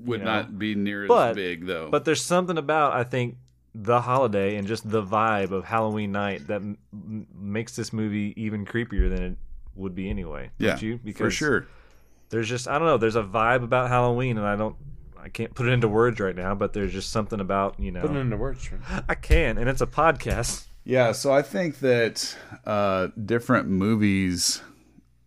Would 0.05 0.19
You 0.21 0.25
know. 0.25 0.31
not 0.33 0.57
be 0.59 0.75
near 0.75 1.07
But- 1.07 1.29
as 1.31 1.35
big 1.35 1.67
though. 1.67 1.89
But 1.89 2.03
there's 2.05 2.21
something 2.21 2.57
about 2.57 2.93
I 2.93 3.03
think 3.03 3.35
the 3.73 4.01
holiday 4.01 4.55
and 4.55 4.67
just 4.67 4.89
the 4.89 5.03
vibe 5.03 5.51
of 5.51 5.65
Halloween 5.65 6.11
night 6.13 6.47
that 6.47 6.61
m- 6.61 6.77
m- 6.93 7.27
makes 7.33 7.75
this 7.75 7.91
movie 7.93 8.33
even 8.37 8.65
creepier 8.65 9.09
than 9.09 9.21
it 9.23 9.37
would 9.75 9.93
be 9.95 10.09
anyway. 10.09 10.49
yeah, 10.57 10.71
don't 10.71 10.81
you? 10.81 10.99
for 11.13 11.29
sure. 11.29 11.67
There's 12.29 12.49
just 12.49 12.67
I 12.67 12.77
don't 12.79 12.87
know. 12.87 12.97
There's 12.97 13.15
a 13.15 13.23
vibe 13.23 13.63
about 13.63 13.89
Halloween, 13.89 14.37
and 14.37 14.45
I 14.47 14.55
don't. 14.55 14.75
I 15.17 15.29
can't 15.29 15.53
put 15.55 15.65
it 15.67 15.71
into 15.71 15.87
words 15.87 16.19
right 16.19 16.35
now, 16.35 16.53
but 16.55 16.73
there's 16.73 16.91
just 16.93 17.09
something 17.11 17.39
about 17.39 17.79
you 17.79 17.91
know. 17.91 18.01
Put 18.01 18.11
it 18.11 18.17
into 18.19 18.37
words. 18.37 18.63
Trent. 18.63 18.83
I 19.09 19.15
can, 19.15 19.57
and 19.57 19.69
it's 19.69 19.81
a 19.81 19.87
podcast. 19.87 20.65
Yeah, 20.83 21.13
so 21.13 21.31
I 21.33 21.41
think 21.41 21.79
that 21.79 22.35
uh, 22.65 23.07
different 23.25 23.69
movies 23.69 24.61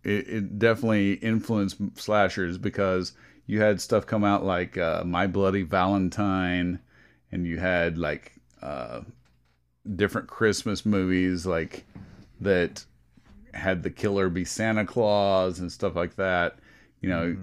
it, 0.03 0.27
it 0.27 0.59
definitely 0.59 1.13
influenced 1.13 1.77
slashers 1.95 2.57
because 2.57 3.13
you 3.45 3.61
had 3.61 3.81
stuff 3.81 4.05
come 4.05 4.23
out 4.23 4.45
like 4.45 4.77
uh, 4.77 5.03
My 5.05 5.27
Bloody 5.27 5.63
Valentine, 5.63 6.79
and 7.31 7.45
you 7.45 7.57
had 7.57 7.97
like 7.97 8.33
uh, 8.61 9.01
different 9.95 10.27
Christmas 10.27 10.85
movies 10.85 11.45
like 11.45 11.85
that 12.41 12.85
had 13.53 13.83
the 13.83 13.89
killer 13.89 14.29
be 14.29 14.45
Santa 14.45 14.85
Claus 14.85 15.59
and 15.59 15.71
stuff 15.71 15.95
like 15.95 16.15
that. 16.15 16.59
You 17.01 17.09
know, 17.09 17.37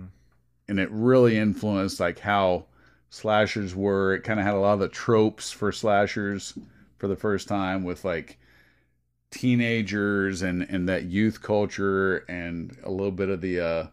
and 0.69 0.79
it 0.79 0.91
really 0.91 1.37
influenced 1.37 2.01
like 2.01 2.19
how 2.19 2.67
slashers 3.11 3.75
were. 3.75 4.15
It 4.15 4.23
kind 4.23 4.39
of 4.39 4.47
had 4.47 4.55
a 4.55 4.59
lot 4.59 4.75
of 4.75 4.81
the 4.81 4.89
tropes 4.89 5.51
for 5.51 5.73
slashers 5.73 6.57
for 6.99 7.09
the 7.09 7.17
first 7.17 7.49
time 7.49 7.85
with 7.85 8.05
like 8.05 8.39
teenagers 9.37 10.41
and 10.41 10.62
and 10.62 10.89
that 10.89 11.05
youth 11.05 11.43
culture 11.43 12.18
and 12.28 12.74
a 12.84 12.91
little 12.91 13.12
bit 13.12 13.28
of 13.28 13.43
the 13.43 13.61
uh 13.61 13.87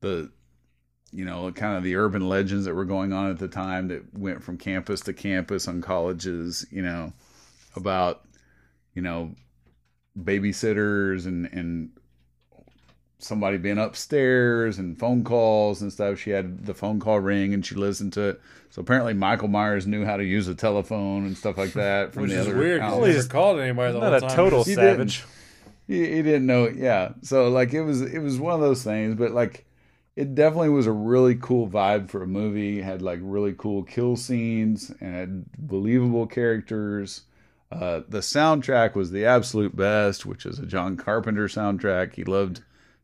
the 0.00 0.28
you 1.12 1.24
know 1.24 1.52
kind 1.52 1.76
of 1.76 1.84
the 1.84 1.94
urban 1.94 2.28
legends 2.28 2.64
that 2.64 2.74
were 2.74 2.84
going 2.84 3.12
on 3.12 3.30
at 3.30 3.38
the 3.38 3.46
time 3.46 3.86
that 3.88 4.02
went 4.12 4.42
from 4.42 4.58
campus 4.58 5.00
to 5.00 5.12
campus 5.12 5.68
on 5.68 5.80
colleges 5.80 6.66
you 6.72 6.82
know 6.82 7.12
about 7.76 8.26
you 8.94 9.02
know 9.02 9.32
babysitters 10.18 11.26
and 11.26 11.46
and 11.52 11.90
somebody 13.22 13.56
being 13.56 13.78
upstairs 13.78 14.78
and 14.78 14.98
phone 14.98 15.22
calls 15.24 15.80
and 15.82 15.92
stuff 15.92 16.18
she 16.18 16.30
had 16.30 16.66
the 16.66 16.74
phone 16.74 16.98
call 17.00 17.20
ring 17.20 17.54
and 17.54 17.64
she 17.64 17.74
listened 17.74 18.12
to 18.12 18.20
it 18.30 18.40
so 18.70 18.80
apparently 18.82 19.14
michael 19.14 19.48
myers 19.48 19.86
knew 19.86 20.04
how 20.04 20.16
to 20.16 20.24
use 20.24 20.48
a 20.48 20.54
telephone 20.54 21.24
and 21.24 21.36
stuff 21.36 21.56
like 21.56 21.72
that 21.72 22.12
from 22.12 22.22
Which 22.22 22.32
the 22.32 22.40
is 22.40 22.46
other 22.48 22.58
weird. 22.58 22.80
'cause 22.80 22.92
outlets. 22.94 23.12
He 23.12 23.16
never 23.18 23.28
called 23.28 23.60
anybody 23.60 23.92
the 23.92 24.00
Not 24.00 24.20
whole 24.22 24.30
a 24.30 24.34
total 24.34 24.64
He 24.64 24.74
didn't. 24.74 25.10
savage. 25.10 25.24
he, 25.86 26.00
he 26.16 26.22
didn't 26.22 26.46
know 26.46 26.68
yeah 26.68 27.12
so 27.22 27.48
like 27.48 27.72
it 27.72 27.82
was 27.82 28.00
it 28.02 28.18
was 28.18 28.38
one 28.40 28.54
of 28.54 28.60
those 28.60 28.82
things 28.82 29.14
but 29.16 29.30
like 29.30 29.66
it 30.16 30.34
definitely 30.34 30.68
was 30.68 30.86
a 30.86 30.92
really 30.92 31.36
cool 31.36 31.66
vibe 31.68 32.10
for 32.10 32.22
a 32.22 32.26
movie 32.26 32.80
It 32.80 32.84
had 32.84 33.02
like 33.02 33.20
really 33.22 33.54
cool 33.56 33.82
kill 33.82 34.16
scenes 34.16 34.90
and 35.00 35.14
had 35.14 35.44
believable 35.58 36.26
characters 36.26 37.22
uh, 37.70 38.02
the 38.06 38.18
soundtrack 38.18 38.94
was 38.94 39.10
the 39.12 39.24
absolute 39.24 39.74
best 39.74 40.26
which 40.26 40.44
is 40.44 40.58
a 40.58 40.66
john 40.66 40.96
carpenter 40.96 41.46
soundtrack 41.48 42.14
he 42.14 42.24
loved 42.24 42.62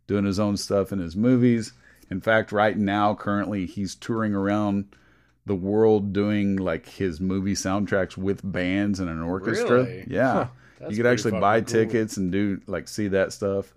doing 0.09 0.25
his 0.25 0.41
own 0.41 0.57
stuff 0.57 0.91
in 0.91 0.99
his 0.99 1.15
movies 1.15 1.73
in 2.11 2.21
fact 2.21 2.51
right 2.51 2.77
now 2.77 3.15
currently 3.15 3.65
he's 3.67 3.95
touring 3.95 4.35
around 4.35 4.87
the 5.47 5.55
world 5.55 6.13
doing 6.13 6.57
like 6.57 6.87
his 6.89 7.21
movie 7.21 7.55
soundtracks 7.55 8.17
with 8.17 8.41
bands 8.43 8.99
and 9.01 9.09
an 9.09 9.23
orchestra 9.23 9.85
Really? 9.85 10.05
yeah 10.09 10.33
Huh. 10.81 10.89
You 10.91 10.97
could 10.97 11.07
actually 11.07 11.41
buy 11.41 11.61
cool. 11.61 11.67
tickets 11.73 12.17
and 12.19 12.31
do 12.31 12.61
like 12.69 12.87
see 12.87 13.09
that 13.09 13.33
stuff. 13.33 13.75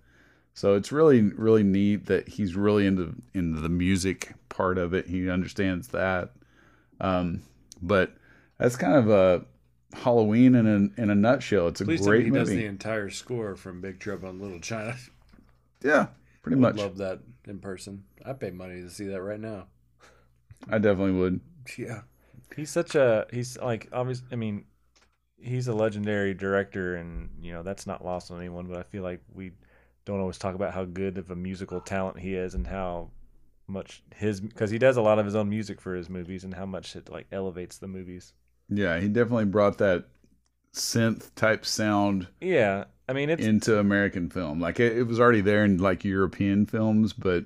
So 0.54 0.76
it's 0.76 0.92
really 0.92 1.20
really 1.20 1.64
neat 1.64 2.06
that 2.06 2.28
he's 2.28 2.54
really 2.54 2.86
into 2.86 3.16
into 3.34 3.60
the 3.60 3.68
music 3.68 4.34
part 4.48 4.78
of 4.78 4.94
it. 4.94 5.08
He 5.08 5.28
understands 5.28 5.88
that. 5.88 6.30
Um, 7.00 7.42
but 7.82 8.12
that's 8.58 8.76
kind 8.76 8.94
of 8.94 9.10
a 9.10 9.44
Halloween 9.94 10.54
in 10.54 10.66
a 10.96 11.00
in 11.02 11.10
a 11.10 11.14
nutshell. 11.16 11.66
It's 11.66 11.80
a 11.80 11.84
Please 11.86 12.02
tell 12.02 12.12
me 12.12 12.18
great 12.18 12.24
he 12.26 12.30
does 12.30 12.48
the 12.50 12.66
entire 12.66 13.10
score 13.10 13.56
from 13.56 13.80
Big 13.80 13.98
Trouble 13.98 14.30
in 14.30 14.40
Little 14.40 14.60
China. 14.60 14.94
yeah, 15.82 16.06
pretty 16.42 16.56
I 16.60 16.60
much. 16.60 16.68
love 16.68 16.96
that 16.98 17.20
in 17.46 17.58
person. 17.58 18.04
I 18.24 18.32
pay 18.32 18.50
money 18.50 18.80
to 18.82 18.90
see 18.90 19.06
that 19.06 19.22
right 19.22 19.40
now. 19.40 19.66
I 20.68 20.78
definitely 20.78 21.12
would. 21.12 21.40
Yeah. 21.78 22.02
He's 22.56 22.70
such 22.70 22.94
a 22.94 23.26
he's 23.32 23.56
like 23.58 23.88
obvious. 23.92 24.22
I 24.30 24.36
mean, 24.36 24.66
he's 25.38 25.68
a 25.68 25.74
legendary 25.74 26.34
director, 26.34 26.96
and 26.96 27.30
you 27.42 27.52
know 27.52 27.62
that's 27.62 27.86
not 27.86 28.04
lost 28.04 28.30
on 28.30 28.38
anyone. 28.38 28.66
But 28.68 28.78
I 28.78 28.84
feel 28.84 29.02
like 29.02 29.22
we 29.34 29.52
don't 30.04 30.20
always 30.20 30.38
talk 30.38 30.54
about 30.54 30.74
how 30.74 30.84
good 30.84 31.18
of 31.18 31.30
a 31.30 31.36
musical 31.36 31.80
talent 31.80 32.20
he 32.20 32.34
is, 32.36 32.54
and 32.54 32.66
how 32.66 33.10
much 33.68 34.02
his 34.16 34.40
because 34.40 34.70
he 34.70 34.78
does 34.78 34.96
a 34.98 35.02
lot 35.02 35.18
of 35.18 35.26
his 35.26 35.36
own 35.36 35.48
music 35.50 35.80
for 35.80 35.94
his 35.96 36.10
movies, 36.10 36.44
and 36.44 36.54
how 36.54 36.66
much 36.66 36.96
it 36.96 37.10
like 37.10 37.26
elevates 37.32 37.78
the 37.78 37.88
movies. 37.88 38.34
Yeah, 38.68 38.98
he 39.00 39.08
definitely 39.08 39.44
brought 39.46 39.78
that 39.78 40.06
synth 40.74 41.34
type 41.34 41.66
sound 41.66 42.28
Yeah, 42.40 42.84
I 43.08 43.12
mean 43.12 43.30
it's 43.30 43.44
into 43.44 43.78
American 43.78 44.30
film. 44.30 44.60
Like 44.60 44.80
it, 44.80 44.96
it 44.96 45.02
was 45.04 45.18
already 45.20 45.40
there 45.40 45.64
in 45.64 45.78
like 45.78 46.04
European 46.04 46.66
films, 46.66 47.12
but 47.12 47.44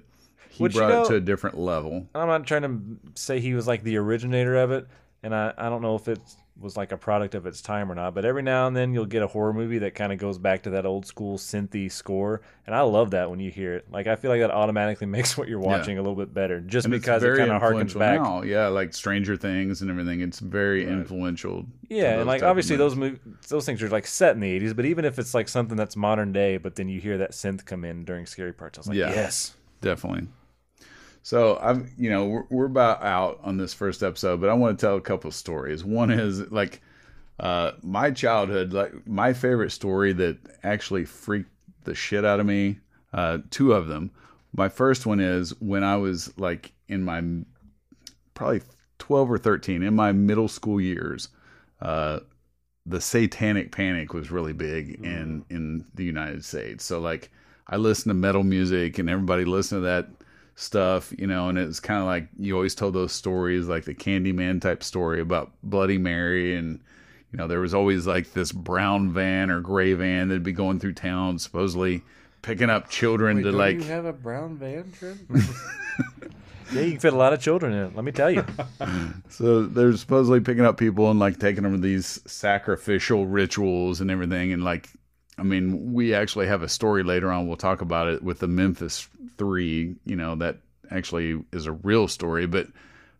he 0.50 0.62
Which, 0.62 0.74
you 0.74 0.80
brought 0.80 0.88
know- 0.90 1.02
it 1.04 1.08
to 1.08 1.14
a 1.16 1.20
different 1.20 1.58
level. 1.58 2.06
I'm 2.14 2.28
not 2.28 2.46
trying 2.46 2.62
to 2.62 2.80
say 3.14 3.40
he 3.40 3.54
was 3.54 3.66
like 3.66 3.82
the 3.82 3.96
originator 3.96 4.56
of 4.56 4.70
it, 4.70 4.86
and 5.22 5.34
I, 5.34 5.52
I 5.56 5.68
don't 5.68 5.82
know 5.82 5.94
if 5.96 6.08
it 6.08 6.20
was 6.58 6.76
like 6.76 6.90
a 6.90 6.96
product 6.96 7.34
of 7.34 7.44
its 7.46 7.60
time 7.60 7.92
or 7.92 7.94
not. 7.94 8.14
But 8.14 8.24
every 8.24 8.42
now 8.42 8.66
and 8.66 8.74
then 8.74 8.94
you'll 8.94 9.04
get 9.04 9.22
a 9.22 9.26
horror 9.26 9.52
movie 9.52 9.78
that 9.78 9.94
kind 9.94 10.12
of 10.12 10.18
goes 10.18 10.38
back 10.38 10.62
to 10.62 10.70
that 10.70 10.86
old 10.86 11.04
school 11.06 11.36
synthy 11.36 11.92
score, 11.92 12.40
and 12.66 12.74
I 12.74 12.80
love 12.80 13.10
that 13.10 13.30
when 13.30 13.40
you 13.40 13.50
hear 13.50 13.74
it. 13.74 13.86
Like 13.90 14.06
I 14.06 14.16
feel 14.16 14.30
like 14.30 14.40
that 14.40 14.50
automatically 14.50 15.06
makes 15.16 15.36
what 15.36 15.48
you're 15.48 15.60
watching 15.60 15.98
a 15.98 16.00
little 16.00 16.16
bit 16.16 16.32
better, 16.32 16.60
just 16.60 16.86
And 16.86 16.92
because 16.92 17.22
it 17.22 17.36
kind 17.36 17.50
of 17.50 17.60
harkens 17.60 17.98
back. 17.98 18.20
now. 18.20 18.42
Yeah, 18.42 18.68
like 18.68 18.94
Stranger 18.94 19.36
Things 19.36 19.82
and 19.82 19.90
everything. 19.90 20.20
It's 20.22 20.38
very 20.38 20.86
influential. 20.86 21.66
Yeah, 21.88 22.18
and 22.18 22.26
like 22.26 22.42
obviously 22.42 22.76
those 22.76 22.96
movies, 22.96 23.18
those 23.48 23.66
things 23.66 23.82
are 23.82 23.88
like 23.88 24.06
set 24.06 24.34
in 24.34 24.40
the 24.40 24.60
'80s. 24.60 24.74
But 24.74 24.86
even 24.86 25.04
if 25.04 25.18
it's 25.18 25.34
like 25.34 25.48
something 25.48 25.76
that's 25.76 25.94
modern 25.96 26.32
day, 26.32 26.56
but 26.56 26.74
then 26.76 26.88
you 26.88 27.00
hear 27.00 27.18
that 27.18 27.32
synth 27.32 27.64
come 27.64 27.84
in 27.84 28.04
during 28.04 28.26
scary 28.26 28.52
parts, 28.52 28.78
I 28.78 28.80
was 28.80 28.88
like, 28.88 28.96
Yeah. 28.96 29.10
yes. 29.10 29.54
definitely. 29.82 30.28
So 31.26 31.58
I'm, 31.60 31.92
you 31.98 32.08
know, 32.08 32.24
we're, 32.24 32.44
we're 32.50 32.66
about 32.66 33.02
out 33.02 33.40
on 33.42 33.56
this 33.56 33.74
first 33.74 34.04
episode, 34.04 34.40
but 34.40 34.48
I 34.48 34.54
want 34.54 34.78
to 34.78 34.86
tell 34.86 34.94
a 34.94 35.00
couple 35.00 35.32
stories. 35.32 35.84
One 35.84 36.12
is 36.12 36.52
like 36.52 36.80
uh, 37.40 37.72
my 37.82 38.12
childhood, 38.12 38.72
like 38.72 39.08
my 39.08 39.32
favorite 39.32 39.70
story 39.70 40.12
that 40.12 40.38
actually 40.62 41.04
freaked 41.04 41.50
the 41.82 41.96
shit 41.96 42.24
out 42.24 42.38
of 42.38 42.46
me. 42.46 42.78
Uh, 43.12 43.38
two 43.50 43.72
of 43.72 43.88
them. 43.88 44.12
My 44.52 44.68
first 44.68 45.04
one 45.04 45.18
is 45.18 45.50
when 45.60 45.82
I 45.82 45.96
was 45.96 46.32
like 46.38 46.70
in 46.86 47.02
my 47.02 47.24
probably 48.34 48.62
12 49.00 49.32
or 49.32 49.38
13 49.38 49.82
in 49.82 49.96
my 49.96 50.12
middle 50.12 50.46
school 50.46 50.80
years. 50.80 51.30
Uh, 51.82 52.20
the 52.86 53.00
satanic 53.00 53.72
panic 53.72 54.14
was 54.14 54.30
really 54.30 54.52
big 54.52 55.04
in 55.04 55.44
in 55.50 55.86
the 55.92 56.04
United 56.04 56.44
States. 56.44 56.84
So 56.84 57.00
like 57.00 57.32
I 57.66 57.78
listened 57.78 58.10
to 58.10 58.14
metal 58.14 58.44
music 58.44 59.00
and 59.00 59.10
everybody 59.10 59.44
listened 59.44 59.80
to 59.80 59.86
that 59.86 60.08
stuff, 60.56 61.12
you 61.16 61.26
know, 61.26 61.48
and 61.48 61.58
it's 61.58 61.80
kind 61.80 62.00
of 62.00 62.06
like 62.06 62.28
you 62.38 62.54
always 62.54 62.74
told 62.74 62.94
those 62.94 63.12
stories 63.12 63.68
like 63.68 63.84
the 63.84 63.94
Candyman 63.94 64.60
type 64.60 64.82
story 64.82 65.20
about 65.20 65.52
Bloody 65.62 65.98
Mary 65.98 66.56
and 66.56 66.80
you 67.32 67.38
know, 67.38 67.46
there 67.46 67.60
was 67.60 67.74
always 67.74 68.06
like 68.06 68.32
this 68.32 68.50
brown 68.52 69.12
van 69.12 69.50
or 69.50 69.60
gray 69.60 69.92
van 69.92 70.28
that'd 70.28 70.42
be 70.42 70.52
going 70.52 70.80
through 70.80 70.94
town 70.94 71.38
supposedly 71.38 72.02
picking 72.42 72.70
up 72.70 72.88
children 72.88 73.36
Wait, 73.36 73.42
to 73.42 73.52
like 73.52 73.76
you 73.76 73.84
have 73.84 74.06
a 74.06 74.12
brown 74.12 74.56
van, 74.56 74.92
Trent? 74.92 75.20
Yeah, 76.72 76.80
you 76.80 76.90
can 76.92 77.00
fit 77.00 77.12
a 77.12 77.16
lot 77.16 77.32
of 77.32 77.40
children 77.40 77.72
in 77.72 77.86
it. 77.86 77.94
Let 77.94 78.04
me 78.04 78.12
tell 78.12 78.30
you. 78.30 78.44
So 79.28 79.66
they're 79.66 79.94
supposedly 79.96 80.40
picking 80.40 80.64
up 80.64 80.78
people 80.78 81.10
and 81.10 81.20
like 81.20 81.38
taking 81.38 81.62
them 81.62 81.72
to 81.72 81.78
these 81.78 82.20
sacrificial 82.26 83.26
rituals 83.26 84.00
and 84.00 84.10
everything. 84.10 84.52
And 84.52 84.64
like, 84.64 84.88
I 85.36 85.42
mean, 85.42 85.92
we 85.92 86.14
actually 86.14 86.46
have 86.46 86.62
a 86.62 86.68
story 86.68 87.02
later 87.02 87.30
on. 87.30 87.46
We'll 87.46 87.56
talk 87.56 87.82
about 87.82 88.08
it 88.08 88.22
with 88.22 88.38
the 88.38 88.48
Memphis 88.48 89.08
Three. 89.38 89.96
You 90.04 90.16
know, 90.16 90.34
that 90.36 90.58
actually 90.90 91.42
is 91.52 91.66
a 91.66 91.72
real 91.72 92.08
story, 92.08 92.46
but 92.46 92.68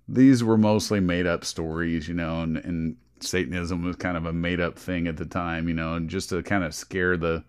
these 0.08 0.44
were 0.44 0.58
mostly 0.58 1.00
made 1.00 1.26
up 1.26 1.44
stories. 1.44 2.08
You 2.08 2.14
know, 2.14 2.42
and 2.42 2.56
and 2.58 2.96
Satanism 3.20 3.82
was 3.82 3.96
kind 3.96 4.16
of 4.16 4.26
a 4.26 4.32
made 4.32 4.60
up 4.60 4.78
thing 4.78 5.06
at 5.06 5.16
the 5.16 5.26
time. 5.26 5.68
You 5.68 5.74
know, 5.74 5.94
and 5.94 6.10
just 6.10 6.30
to 6.30 6.42
kind 6.42 6.64
of 6.64 6.74
scare 6.74 7.16
the 7.16 7.44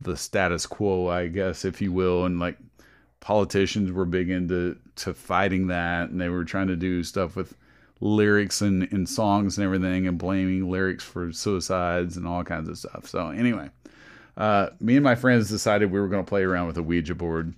the 0.00 0.16
status 0.16 0.66
quo, 0.66 1.08
I 1.08 1.26
guess, 1.26 1.64
if 1.64 1.80
you 1.80 1.92
will, 1.92 2.24
and 2.24 2.38
like 2.38 2.58
politicians 3.20 3.90
were 3.90 4.04
big 4.04 4.30
into 4.30 4.76
to 4.96 5.14
fighting 5.14 5.68
that 5.68 6.10
and 6.10 6.20
they 6.20 6.28
were 6.28 6.44
trying 6.44 6.68
to 6.68 6.76
do 6.76 7.02
stuff 7.02 7.36
with 7.36 7.54
lyrics 8.00 8.60
and, 8.60 8.90
and 8.92 9.08
songs 9.08 9.58
and 9.58 9.64
everything 9.64 10.06
and 10.06 10.18
blaming 10.18 10.70
lyrics 10.70 11.02
for 11.02 11.32
suicides 11.32 12.16
and 12.16 12.26
all 12.26 12.44
kinds 12.44 12.68
of 12.68 12.78
stuff 12.78 13.06
so 13.06 13.28
anyway 13.30 13.68
uh, 14.36 14.68
me 14.80 14.94
and 14.94 15.02
my 15.02 15.16
friends 15.16 15.48
decided 15.48 15.90
we 15.90 15.98
were 15.98 16.06
going 16.06 16.24
to 16.24 16.28
play 16.28 16.44
around 16.44 16.68
with 16.68 16.78
a 16.78 16.82
ouija 16.82 17.14
board 17.14 17.54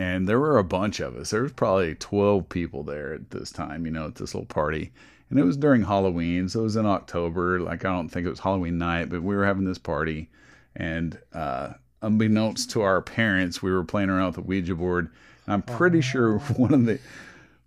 and 0.00 0.26
there 0.26 0.40
were 0.40 0.56
a 0.56 0.64
bunch 0.64 0.98
of 0.98 1.14
us. 1.14 1.28
There 1.28 1.42
was 1.42 1.52
probably 1.52 1.94
12 1.94 2.48
people 2.48 2.82
there 2.82 3.12
at 3.12 3.30
this 3.30 3.50
time 3.50 3.84
you 3.84 3.92
know 3.92 4.06
at 4.06 4.14
this 4.14 4.34
little 4.34 4.46
party. 4.46 4.92
And 5.28 5.38
it 5.38 5.44
was 5.44 5.58
during 5.58 5.82
halloween 5.82 6.48
so 6.48 6.60
it 6.60 6.64
was 6.64 6.76
in 6.76 6.86
october. 6.86 7.60
Like 7.60 7.84
i 7.84 7.92
don't 7.92 8.08
think 8.08 8.26
it 8.26 8.30
was 8.30 8.40
halloween 8.40 8.78
night 8.78 9.10
but 9.10 9.22
we 9.22 9.36
were 9.36 9.44
having 9.44 9.66
this 9.66 9.78
party. 9.78 10.30
And 10.74 11.18
uh, 11.34 11.74
unbeknownst 12.00 12.70
to 12.70 12.80
our 12.80 13.02
parents, 13.02 13.62
we 13.62 13.72
were 13.72 13.84
playing 13.84 14.08
around 14.08 14.28
with 14.28 14.36
the 14.36 14.42
Ouija 14.42 14.74
board. 14.74 15.10
And 15.44 15.52
I'm 15.52 15.62
pretty 15.62 16.00
sure 16.00 16.38
one 16.38 16.72
of 16.72 16.86
the 16.86 16.98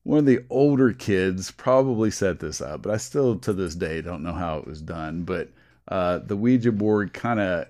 one 0.02 0.20
of 0.20 0.26
the 0.26 0.44
older 0.50 0.92
kids 0.92 1.52
probably 1.52 2.10
set 2.10 2.40
this 2.40 2.62
up, 2.62 2.82
but 2.82 2.94
I 2.94 2.98
still 2.98 3.38
to 3.40 3.54
this 3.54 3.76
day 3.76 4.02
don't 4.02 4.24
know 4.24 4.34
how 4.34 4.58
it 4.58 4.66
was 4.66 4.82
done. 4.82 5.22
But 5.24 5.50
uh, 5.88 6.18
the 6.18 6.36
Ouija 6.36 6.72
board 6.72 7.14
kind 7.14 7.40
of 7.40 7.68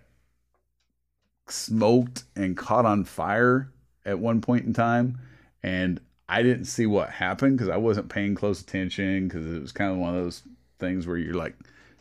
smoked 1.49 2.23
and 2.37 2.55
caught 2.55 2.85
on 2.85 3.03
fire 3.03 3.72
at 4.05 4.19
one 4.19 4.41
point 4.41 4.65
in 4.65 4.73
time, 4.73 5.19
and 5.61 5.99
I 6.27 6.43
didn't 6.43 6.65
see 6.65 6.85
what 6.85 7.09
happened 7.09 7.57
because 7.57 7.69
I 7.69 7.77
wasn't 7.77 8.09
paying 8.09 8.35
close 8.35 8.61
attention 8.61 9.27
because 9.27 9.45
it 9.45 9.61
was 9.61 9.71
kind 9.71 9.91
of 9.91 9.97
one 9.97 10.15
of 10.15 10.23
those 10.23 10.43
things 10.79 11.05
where 11.05 11.17
you're 11.17 11.35
like 11.35 11.55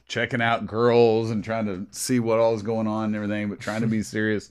checking 0.06 0.42
out 0.42 0.66
girls 0.66 1.30
and 1.30 1.42
trying 1.42 1.66
to 1.66 1.86
see 1.90 2.20
what 2.20 2.38
all 2.38 2.52
all's 2.52 2.62
going 2.62 2.86
on 2.86 3.06
and 3.06 3.16
everything, 3.16 3.48
but 3.48 3.60
trying 3.60 3.80
to 3.80 3.86
be 3.86 4.02
serious. 4.02 4.50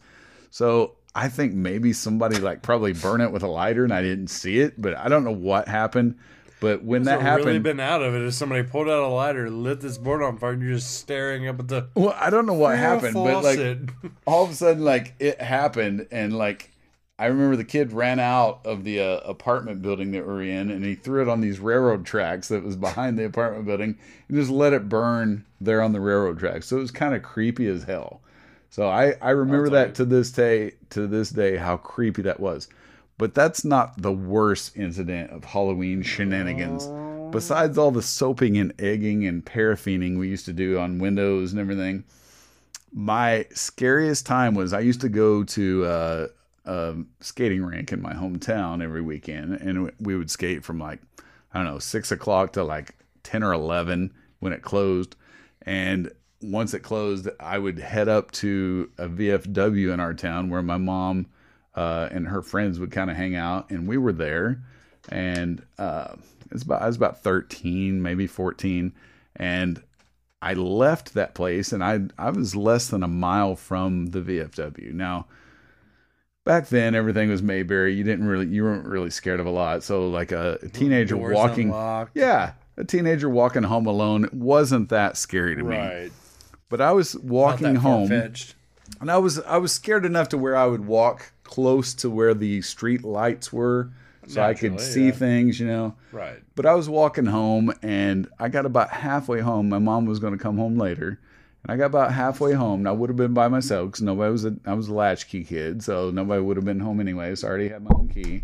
So 0.49 0.95
I 1.13 1.29
think 1.29 1.53
maybe 1.53 1.93
somebody 1.93 2.37
like 2.37 2.61
probably 2.61 2.93
burned 2.93 3.23
it 3.23 3.31
with 3.31 3.43
a 3.43 3.47
lighter 3.47 3.83
and 3.83 3.93
I 3.93 4.01
didn't 4.01 4.27
see 4.27 4.59
it, 4.59 4.81
but 4.81 4.95
I 4.95 5.09
don't 5.09 5.23
know 5.23 5.31
what 5.31 5.67
happened. 5.67 6.17
But 6.59 6.83
when 6.83 7.03
that 7.03 7.21
happened, 7.21 7.47
really 7.47 7.59
been 7.59 7.79
out 7.79 8.03
of 8.03 8.13
it 8.13 8.21
is 8.21 8.37
somebody 8.37 8.61
pulled 8.61 8.87
out 8.87 9.01
a 9.01 9.07
lighter, 9.07 9.49
lit 9.49 9.81
this 9.81 9.97
board 9.97 10.21
on 10.21 10.37
fire, 10.37 10.51
and 10.51 10.61
you're 10.61 10.75
just 10.75 10.99
staring 10.99 11.47
up 11.47 11.59
at 11.59 11.67
the 11.67 11.87
well, 11.95 12.15
I 12.15 12.29
don't 12.29 12.45
know 12.45 12.53
what 12.53 12.77
happened, 12.77 13.15
but 13.15 13.43
like 13.43 13.59
all 14.27 14.43
of 14.43 14.51
a 14.51 14.53
sudden, 14.53 14.83
like 14.83 15.15
it 15.17 15.41
happened, 15.41 16.07
and 16.11 16.37
like 16.37 16.69
I 17.21 17.27
remember 17.27 17.55
the 17.55 17.63
kid 17.63 17.93
ran 17.93 18.19
out 18.19 18.61
of 18.65 18.83
the 18.83 18.99
uh, 18.99 19.17
apartment 19.17 19.83
building 19.83 20.11
that 20.13 20.25
we 20.25 20.33
are 20.33 20.41
in, 20.41 20.71
and 20.71 20.83
he 20.83 20.95
threw 20.95 21.21
it 21.21 21.29
on 21.29 21.39
these 21.39 21.59
railroad 21.59 22.03
tracks 22.03 22.47
that 22.47 22.63
was 22.63 22.75
behind 22.75 23.15
the 23.15 23.25
apartment 23.25 23.65
building, 23.65 23.95
and 24.27 24.37
just 24.37 24.49
let 24.49 24.73
it 24.73 24.89
burn 24.89 25.45
there 25.61 25.83
on 25.83 25.93
the 25.93 25.99
railroad 25.99 26.39
tracks. 26.39 26.65
So 26.65 26.77
it 26.77 26.79
was 26.79 26.89
kind 26.89 27.13
of 27.13 27.21
creepy 27.21 27.67
as 27.67 27.83
hell. 27.83 28.21
So 28.71 28.89
I 28.89 29.13
I 29.21 29.29
remember 29.31 29.69
that 29.69 29.93
to 29.95 30.05
this 30.05 30.31
day 30.31 30.71
to 30.89 31.05
this 31.05 31.29
day 31.29 31.57
how 31.57 31.77
creepy 31.77 32.23
that 32.23 32.39
was. 32.39 32.69
But 33.19 33.35
that's 33.35 33.63
not 33.63 34.01
the 34.01 34.11
worst 34.11 34.75
incident 34.75 35.29
of 35.29 35.43
Halloween 35.43 36.01
shenanigans. 36.01 36.87
Besides 37.31 37.77
all 37.77 37.91
the 37.91 38.01
soaping 38.01 38.57
and 38.57 38.73
egging 38.81 39.27
and 39.27 39.45
paraffining 39.45 40.17
we 40.17 40.27
used 40.27 40.45
to 40.45 40.53
do 40.53 40.79
on 40.79 40.97
windows 40.97 41.51
and 41.51 41.61
everything, 41.61 42.03
my 42.91 43.45
scariest 43.53 44.25
time 44.25 44.55
was 44.55 44.73
I 44.73 44.79
used 44.79 45.01
to 45.01 45.09
go 45.09 45.43
to 45.43 45.85
uh, 45.85 46.27
a 46.65 46.95
skating 47.19 47.63
rink 47.63 47.91
in 47.91 48.01
my 48.01 48.13
hometown 48.13 48.83
every 48.83 49.01
weekend, 49.01 49.53
and 49.55 49.91
we 49.99 50.15
would 50.15 50.29
skate 50.29 50.63
from 50.63 50.79
like 50.79 50.99
I 51.53 51.59
don't 51.59 51.71
know 51.71 51.79
six 51.79 52.11
o'clock 52.11 52.53
to 52.53 52.63
like 52.63 52.95
ten 53.23 53.43
or 53.43 53.53
eleven 53.53 54.13
when 54.39 54.53
it 54.53 54.61
closed, 54.61 55.15
and 55.63 56.11
once 56.41 56.73
it 56.73 56.79
closed, 56.79 57.29
I 57.39 57.57
would 57.57 57.79
head 57.79 58.07
up 58.07 58.31
to 58.31 58.89
a 58.97 59.07
VFW 59.07 59.93
in 59.93 59.99
our 59.99 60.13
town 60.13 60.49
where 60.49 60.63
my 60.63 60.77
mom 60.77 61.27
uh, 61.75 62.09
and 62.11 62.27
her 62.27 62.41
friends 62.41 62.79
would 62.79 62.91
kind 62.91 63.09
of 63.09 63.17
hang 63.17 63.35
out, 63.35 63.69
and 63.69 63.87
we 63.87 63.97
were 63.97 64.13
there, 64.13 64.61
and 65.09 65.63
uh, 65.77 66.15
it's 66.51 66.63
about 66.63 66.81
I 66.81 66.87
was 66.87 66.95
about 66.95 67.23
thirteen, 67.23 68.01
maybe 68.01 68.27
fourteen, 68.27 68.93
and 69.35 69.81
I 70.41 70.53
left 70.53 71.13
that 71.13 71.35
place, 71.35 71.71
and 71.71 71.83
I 71.83 72.01
I 72.17 72.29
was 72.31 72.55
less 72.55 72.87
than 72.87 73.03
a 73.03 73.07
mile 73.07 73.55
from 73.55 74.07
the 74.07 74.21
VFW. 74.21 74.93
Now, 74.93 75.27
back 76.43 76.67
then, 76.67 76.95
everything 76.95 77.29
was 77.29 77.41
Mayberry. 77.41 77.93
You 77.93 78.03
didn't 78.03 78.27
really 78.27 78.47
you 78.47 78.63
weren't 78.63 78.85
really 78.85 79.09
scared 79.09 79.39
of 79.39 79.45
a 79.45 79.51
lot. 79.51 79.83
So, 79.83 80.07
like 80.07 80.31
a, 80.31 80.59
a 80.61 80.69
teenager 80.69 81.15
Doors 81.15 81.35
walking, 81.35 81.67
unlocked. 81.69 82.15
yeah, 82.15 82.53
a 82.77 82.83
teenager 82.83 83.29
walking 83.29 83.63
home 83.63 83.85
alone 83.85 84.29
wasn't 84.31 84.89
that 84.89 85.17
scary 85.17 85.55
to 85.55 85.63
me. 85.63 85.77
right. 85.77 86.11
But 86.69 86.79
I 86.79 86.93
was 86.93 87.17
walking 87.17 87.75
home, 87.75 88.07
far-fetched. 88.07 88.55
and 89.01 89.11
I 89.11 89.17
was 89.17 89.39
I 89.41 89.57
was 89.57 89.71
scared 89.71 90.05
enough 90.05 90.29
to 90.29 90.37
where 90.37 90.55
I 90.55 90.65
would 90.65 90.85
walk 90.85 91.33
close 91.43 91.93
to 91.95 92.09
where 92.09 92.33
the 92.33 92.61
street 92.61 93.03
lights 93.03 93.51
were, 93.51 93.91
so 94.25 94.41
I 94.41 94.53
could 94.53 94.79
see 94.79 95.07
yeah. 95.07 95.11
things, 95.11 95.59
you 95.59 95.67
know. 95.67 95.95
Right. 96.13 96.39
But 96.55 96.65
I 96.65 96.75
was 96.75 96.87
walking 96.87 97.25
home, 97.25 97.73
and 97.81 98.29
I 98.39 98.47
got 98.47 98.65
about 98.65 98.89
halfway 98.89 99.41
home. 99.41 99.67
My 99.67 99.79
mom 99.79 100.05
was 100.05 100.19
going 100.19 100.31
to 100.31 100.39
come 100.41 100.57
home 100.57 100.77
later, 100.77 101.19
and 101.63 101.71
I 101.71 101.77
got 101.77 101.87
about 101.87 102.13
halfway 102.13 102.53
home. 102.53 102.81
And 102.81 102.87
I 102.87 102.91
would 102.91 103.09
have 103.09 103.17
been 103.17 103.33
by 103.33 103.47
myself 103.47 103.91
because 103.91 104.01
nobody 104.01 104.31
was. 104.31 104.45
A, 104.45 104.55
I 104.65 104.73
was 104.73 104.87
a 104.87 104.93
latchkey 104.93 105.43
kid, 105.43 105.83
so 105.83 106.09
nobody 106.11 106.41
would 106.41 106.57
have 106.57 106.65
been 106.65 106.79
home 106.79 106.99
anyway. 106.99 107.35
So 107.35 107.47
I 107.47 107.49
already 107.49 107.69
had 107.69 107.83
my 107.83 107.91
own 107.93 108.07
key. 108.07 108.43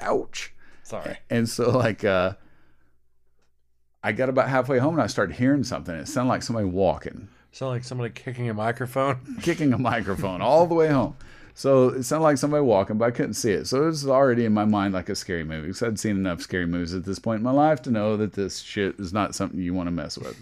Ouch. 0.00 0.52
Sorry. 0.82 1.18
And 1.28 1.48
so 1.48 1.70
like 1.70 2.04
uh 2.04 2.34
I 4.02 4.12
got 4.12 4.28
about 4.28 4.48
halfway 4.48 4.78
home 4.78 4.94
and 4.94 5.02
I 5.02 5.08
started 5.08 5.36
hearing 5.36 5.62
something. 5.62 5.94
It 5.94 6.08
sounded 6.08 6.30
like 6.30 6.42
somebody 6.42 6.66
walking, 6.66 7.28
Sounded 7.52 7.72
like 7.72 7.84
somebody 7.84 8.10
kicking 8.10 8.48
a 8.48 8.54
microphone. 8.54 9.18
kicking 9.42 9.72
a 9.72 9.78
microphone 9.78 10.40
all 10.40 10.66
the 10.66 10.74
way 10.74 10.88
home. 10.88 11.16
So 11.54 11.88
it 11.88 12.04
sounded 12.04 12.22
like 12.22 12.38
somebody 12.38 12.62
walking, 12.62 12.96
but 12.96 13.06
I 13.06 13.10
couldn't 13.10 13.34
see 13.34 13.50
it. 13.52 13.66
So 13.66 13.82
it 13.82 13.86
was 13.86 14.06
already 14.06 14.44
in 14.44 14.54
my 14.54 14.64
mind 14.64 14.94
like 14.94 15.08
a 15.08 15.14
scary 15.14 15.44
movie 15.44 15.66
because 15.66 15.82
I'd 15.82 15.98
seen 15.98 16.16
enough 16.16 16.40
scary 16.40 16.64
movies 16.66 16.94
at 16.94 17.04
this 17.04 17.18
point 17.18 17.38
in 17.38 17.44
my 17.44 17.50
life 17.50 17.82
to 17.82 17.90
know 17.90 18.16
that 18.16 18.32
this 18.32 18.60
shit 18.60 18.98
is 18.98 19.12
not 19.12 19.34
something 19.34 19.60
you 19.60 19.74
want 19.74 19.88
to 19.88 19.90
mess 19.90 20.16
with. 20.16 20.38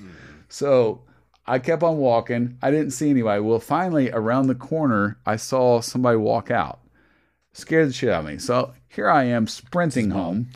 So 0.49 1.01
I 1.49 1.59
kept 1.59 1.83
on 1.83 1.97
walking. 1.97 2.59
I 2.61 2.71
didn't 2.71 2.91
see 2.91 3.09
anybody. 3.09 3.41
Well, 3.41 3.59
finally, 3.59 4.11
around 4.11 4.49
the 4.49 4.55
corner, 4.55 5.19
I 5.25 5.37
saw 5.37 5.81
somebody 5.81 6.19
walk 6.19 6.51
out. 6.51 6.81
Scared 7.55 7.89
the 7.89 7.93
shit 7.95 8.11
out 8.11 8.21
of 8.21 8.27
me. 8.27 8.37
So 8.37 8.75
here 8.89 9.09
I 9.09 9.25
am 9.25 9.47
sprinting 9.47 10.11
home. 10.11 10.49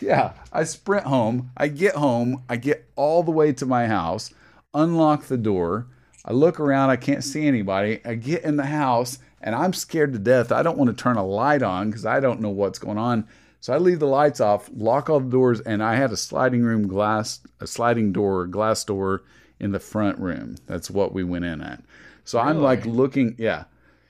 Yeah, 0.00 0.32
I 0.52 0.64
sprint 0.64 1.06
home. 1.06 1.52
I 1.56 1.68
get 1.68 1.94
home. 1.94 2.42
I 2.48 2.56
get 2.56 2.90
all 2.96 3.22
the 3.22 3.30
way 3.30 3.52
to 3.52 3.64
my 3.64 3.86
house, 3.86 4.34
unlock 4.74 5.24
the 5.24 5.36
door. 5.36 5.86
I 6.24 6.32
look 6.32 6.58
around. 6.58 6.90
I 6.90 6.96
can't 6.96 7.22
see 7.22 7.46
anybody. 7.46 8.00
I 8.04 8.14
get 8.14 8.42
in 8.42 8.56
the 8.56 8.66
house 8.66 9.18
and 9.40 9.54
I'm 9.54 9.72
scared 9.72 10.12
to 10.14 10.18
death. 10.18 10.50
I 10.50 10.62
don't 10.62 10.76
want 10.76 10.90
to 10.90 11.02
turn 11.02 11.16
a 11.16 11.24
light 11.24 11.62
on 11.62 11.90
because 11.90 12.04
I 12.04 12.18
don't 12.18 12.40
know 12.40 12.50
what's 12.50 12.78
going 12.78 12.98
on. 12.98 13.26
So 13.60 13.72
I 13.72 13.78
leave 13.78 14.00
the 14.00 14.06
lights 14.06 14.40
off, 14.40 14.68
lock 14.74 15.08
all 15.08 15.20
the 15.20 15.30
doors, 15.30 15.60
and 15.60 15.82
I 15.82 15.94
had 15.94 16.12
a 16.12 16.16
sliding 16.16 16.62
room 16.62 16.88
glass, 16.88 17.40
a 17.60 17.66
sliding 17.66 18.12
door, 18.12 18.46
glass 18.46 18.84
door 18.84 19.22
in 19.60 19.72
the 19.72 19.80
front 19.80 20.18
room. 20.18 20.56
That's 20.66 20.90
what 20.90 21.12
we 21.12 21.24
went 21.24 21.44
in 21.44 21.60
at. 21.60 21.82
So 22.24 22.38
I'm 22.38 22.58
like 22.58 22.84
looking, 22.86 23.34
yeah. 23.38 23.64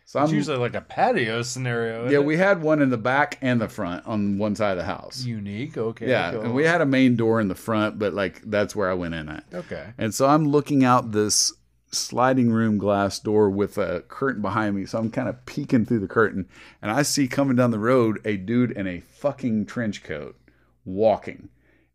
So 0.04 0.18
I'm 0.18 0.34
usually 0.34 0.56
like 0.56 0.74
a 0.74 0.80
patio 0.80 1.42
scenario. 1.42 2.10
yeah. 2.10 2.18
We 2.18 2.36
had 2.36 2.62
one 2.62 2.82
in 2.82 2.90
the 2.90 2.98
back 2.98 3.38
and 3.42 3.60
the 3.60 3.68
front 3.68 4.04
on 4.06 4.38
one 4.38 4.56
side 4.56 4.72
of 4.72 4.78
the 4.78 4.84
house. 4.84 5.24
unique. 5.24 5.78
Okay. 5.78 6.08
Yeah, 6.08 6.32
go 6.32 6.40
and 6.40 6.54
we 6.54 6.64
had 6.64 6.80
a 6.80 6.86
main 6.86 7.14
door 7.14 7.40
in 7.40 7.46
the 7.46 7.54
front, 7.54 7.98
but 7.98 8.12
like 8.12 8.42
that's 8.42 8.74
where 8.74 8.90
I 8.90 8.94
went 8.94 9.14
in 9.14 9.28
at. 9.28 9.44
Okay. 9.54 9.86
And 9.98 10.12
so 10.12 10.26
I'm 10.26 10.48
looking 10.48 10.84
out 10.84 11.12
this 11.12 11.52
sliding 11.92 12.50
room 12.52 12.78
glass 12.78 13.18
door 13.18 13.50
with 13.50 13.78
a 13.78 14.00
curtain 14.08 14.42
behind 14.42 14.74
me. 14.76 14.84
So 14.86 14.98
I'm 14.98 15.10
kind 15.10 15.28
of 15.28 15.44
peeking 15.46 15.84
through 15.86 16.00
the 16.00 16.08
curtain 16.08 16.48
and 16.82 16.90
I 16.90 17.02
see 17.02 17.28
coming 17.28 17.56
down 17.56 17.70
the 17.70 17.78
road 17.78 18.20
a 18.24 18.36
dude 18.36 18.72
in 18.72 18.86
a 18.86 19.00
fucking 19.00 19.66
trench 19.66 20.02
coat 20.02 20.36
walking. 20.84 21.48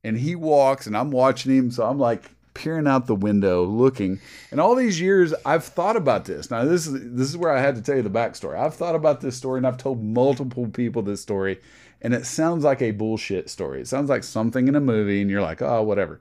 And 0.03 0.20
he 0.20 0.36
walks 0.36 0.86
and 0.88 0.95
I'm 0.95 1.12
watching 1.12 1.53
him. 1.56 1.72
So 1.72 1.86
I'm 1.86 1.99
like 1.99 2.32
peering 2.56 2.88
out 2.88 3.06
the 3.06 3.14
window, 3.14 3.64
looking. 3.64 4.20
And 4.49 4.60
all 4.60 4.74
these 4.74 4.99
years, 4.99 5.36
I've 5.45 5.64
thought 5.64 5.95
about 5.95 6.26
this. 6.26 6.49
Now, 6.49 6.66
this 6.66 6.88
is 6.88 6.93
this 7.14 7.30
is 7.30 7.38
where 7.38 7.56
I 7.56 7.62
had 7.62 7.76
to 7.76 7.82
tell 7.84 7.95
you 7.95 8.01
the 8.01 8.10
backstory. 8.10 8.58
I've 8.58 8.74
thought 8.74 8.95
about 8.95 9.22
this 9.22 9.38
story, 9.38 9.60
and 9.60 9.68
I've 9.68 9.78
told 9.78 10.03
multiple 10.03 10.68
people 10.68 11.03
this 11.03 11.22
story, 11.22 11.60
and 12.01 12.16
it 12.16 12.26
sounds 12.26 12.64
like 12.64 12.82
a 12.82 12.91
bullshit 12.91 13.49
story. 13.49 13.82
It 13.82 13.88
sounds 13.88 14.10
like 14.10 14.24
something 14.24 14.68
in 14.68 14.76
a 14.76 14.82
movie, 14.82 15.22
and 15.22 15.30
you're 15.30 15.43
like, 15.43 15.62
oh, 15.62 15.84
whatever. 15.84 16.20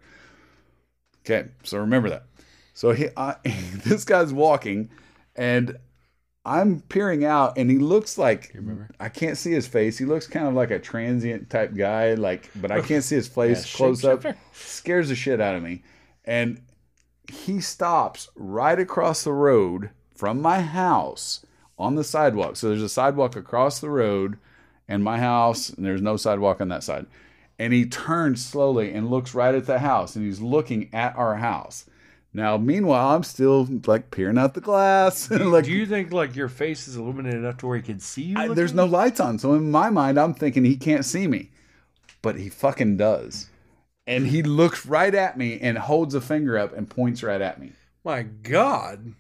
Okay, 1.25 1.49
so 1.63 1.79
remember 1.79 2.11
that. 2.11 2.25
So 2.75 2.93
he, 2.93 3.09
I, 3.17 3.37
this 3.85 4.05
guy's 4.05 4.33
walking, 4.33 4.91
and 5.37 5.79
I'm 6.45 6.81
peering 6.81 7.25
out, 7.25 7.57
and 7.57 7.71
he 7.71 7.79
looks 7.79 8.19
like 8.19 8.55
I 9.01 9.09
can't 9.09 9.39
see 9.39 9.53
his 9.53 9.67
face. 9.67 9.97
He 9.97 10.05
looks 10.05 10.27
kind 10.27 10.47
of 10.47 10.53
like 10.53 10.71
a 10.71 10.79
transient 10.79 11.49
type 11.49 11.75
guy, 11.75 12.15
like, 12.15 12.51
but 12.57 12.71
I 12.71 12.83
can't 12.83 13.03
see 13.03 13.15
his 13.15 13.29
face 13.35 13.65
Yeah, 13.65 13.77
close 13.77 14.05
up. 14.05 14.25
Scares 14.53 15.09
the 15.09 15.15
shit 15.15 15.41
out 15.41 15.55
of 15.55 15.63
me. 15.63 15.83
And 16.25 16.61
he 17.31 17.61
stops 17.61 18.29
right 18.35 18.79
across 18.79 19.25
the 19.25 19.33
road 19.33 19.91
from 20.15 20.41
my 20.41 20.61
house 20.61 21.45
on 21.79 21.95
the 21.97 22.05
sidewalk. 22.05 22.57
So 22.57 22.69
there's 22.69 22.83
a 22.83 22.89
sidewalk 22.89 23.37
across 23.37 23.81
the 23.81 23.91
road 23.91 24.39
and 24.89 25.03
my 25.03 25.19
house, 25.19 25.71
and 25.71 25.85
there's 25.85 26.03
no 26.03 26.17
sidewalk 26.17 26.61
on 26.61 26.69
that 26.69 26.83
side. 26.83 27.07
And 27.59 27.73
he 27.73 27.87
turns 27.87 28.45
slowly 28.45 28.93
and 28.93 29.11
looks 29.11 29.35
right 29.35 29.55
at 29.55 29.67
the 29.67 29.79
house, 29.79 30.17
and 30.17 30.25
he's 30.25 30.41
looking 30.41 30.91
at 30.93 31.17
our 31.17 31.37
house. 31.37 31.87
Now, 32.37 32.57
meanwhile, 32.57 33.15
I'm 33.15 33.23
still 33.23 33.69
like 33.87 34.11
peering 34.11 34.39
out 34.39 34.55
the 34.55 34.61
glass. 34.61 35.31
and 35.31 35.53
like, 35.53 35.65
Do 35.65 35.73
you 35.73 35.87
think 35.87 36.13
like 36.13 36.35
your 36.35 36.49
face 36.49 36.89
is 36.89 36.97
illuminated 36.97 37.39
enough 37.41 37.59
to 37.59 37.67
where 37.69 37.77
he 37.77 37.83
can 37.83 38.01
see 38.01 38.23
you? 38.23 38.37
I- 38.37 38.49
there's 38.49 38.75
no 38.75 38.87
lights 38.87 39.21
on. 39.21 39.39
So 39.39 39.55
in 39.55 39.71
my 39.71 39.89
mind, 39.89 40.19
I'm 40.19 40.35
thinking 40.35 40.65
he 40.65 40.77
can't 40.77 41.05
see 41.05 41.29
me, 41.29 41.51
but 42.23 42.37
he 42.37 42.49
fucking 42.49 42.97
does. 42.97 43.49
And 44.07 44.27
he 44.27 44.43
looks 44.43 44.85
right 44.87 45.15
at 45.15 45.39
me 45.39 45.59
and 45.61 45.79
holds 45.79 46.15
a 46.15 46.21
finger 46.21 46.59
up 46.59 46.77
and 46.77 46.89
points 46.89 47.23
right 47.23 47.41
at 47.41 47.59
me. 47.61 47.73
My 48.05 48.23
God. 48.23 49.15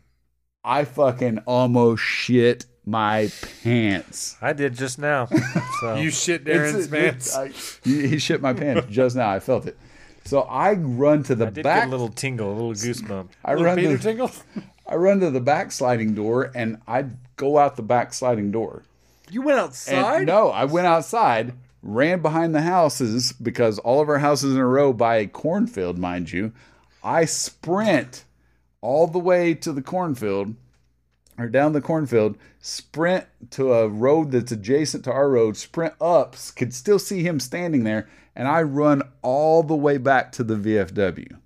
I 0.62 0.85
fucking 0.85 1.39
almost 1.47 2.03
shit 2.03 2.66
my 2.87 3.30
pants. 3.62 4.37
I 4.43 4.53
did 4.53 4.74
just 4.76 4.99
now. 4.99 5.28
So 5.80 5.97
You 5.97 6.11
shit 6.11 6.47
It's- 6.47 6.72
Darren's 6.72 6.89
pants. 6.89 7.35
I- 7.37 7.49
he 7.82 8.09
he 8.09 8.18
shit 8.18 8.41
my 8.43 8.53
pants 8.53 8.87
just 8.91 9.16
now. 9.16 9.30
I 9.30 9.41
felt 9.41 9.66
it. 9.66 9.76
So 10.26 10.43
I 10.43 10.72
run 10.74 11.22
to 11.24 11.35
the 11.35 11.47
I 11.49 11.51
did 11.51 11.64
back. 11.64 11.80
get 11.82 11.89
a 11.89 11.91
little 11.91 12.09
tingle, 12.09 12.51
a 12.51 12.55
little 12.55 12.72
goosebump. 12.72 13.28
I 13.45 13.51
Little 13.53 13.66
run 13.66 13.76
Peter 13.76 13.97
to, 13.99 14.03
Tingle. 14.03 14.30
I 14.89 14.95
run 14.97 15.20
to 15.20 15.30
the 15.30 15.41
back 15.41 15.72
sliding 15.72 16.14
door 16.14 16.51
and 16.55 16.80
I 16.87 17.07
go 17.37 17.59
out 17.59 17.76
the 17.76 17.82
back 17.82 18.14
sliding 18.14 18.51
door. 18.51 18.82
You 19.30 19.43
went 19.43 19.59
And 19.59 19.64
outside. 19.66 20.26
no, 20.26 20.51
I 20.51 20.64
went 20.66 20.87
outside, 20.87 21.53
ran 21.85 22.22
behind 22.22 22.55
the 22.55 22.62
houses 22.62 23.32
because 23.32 23.78
all 23.78 24.01
of 24.01 24.09
our 24.09 24.18
houses 24.18 24.55
in 24.55 24.61
a 24.61 24.66
row 24.66 24.93
by 24.93 25.16
a 25.16 25.26
cornfield, 25.26 25.99
mind 25.99 26.32
you. 26.32 26.53
I 27.03 27.26
sprint 27.26 28.24
all 28.80 29.07
the 29.07 29.18
way 29.18 29.55
to 29.55 29.72
the 29.72 29.82
cornfield 29.82 30.55
or 31.39 31.49
down 31.49 31.72
the 31.72 31.80
cornfield, 31.80 32.39
sprint 32.61 33.26
to 33.51 33.72
a 33.72 33.89
road 33.89 34.30
that's 34.30 34.53
adjacent 34.53 35.05
to 35.05 35.12
our 35.12 35.28
road, 35.28 35.57
sprint 35.57 35.95
up, 36.01 36.37
could 36.57 36.72
still 36.72 36.99
see 36.99 37.22
him 37.22 37.41
standing 37.41 37.85
there, 37.85 38.09
and 38.37 38.49
I 38.49 38.62
run 38.62 39.03
all 39.22 39.62
the 39.62 39.74
way 39.74 39.99
back 39.99 40.32
to 40.32 40.45
the 40.45 40.55
VFW. 40.55 41.39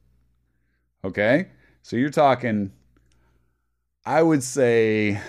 Okay? 1.04 1.48
So 1.82 1.96
you're 1.96 2.10
talking, 2.10 2.72
I 4.04 4.22
would 4.22 4.42
say, 4.42 5.20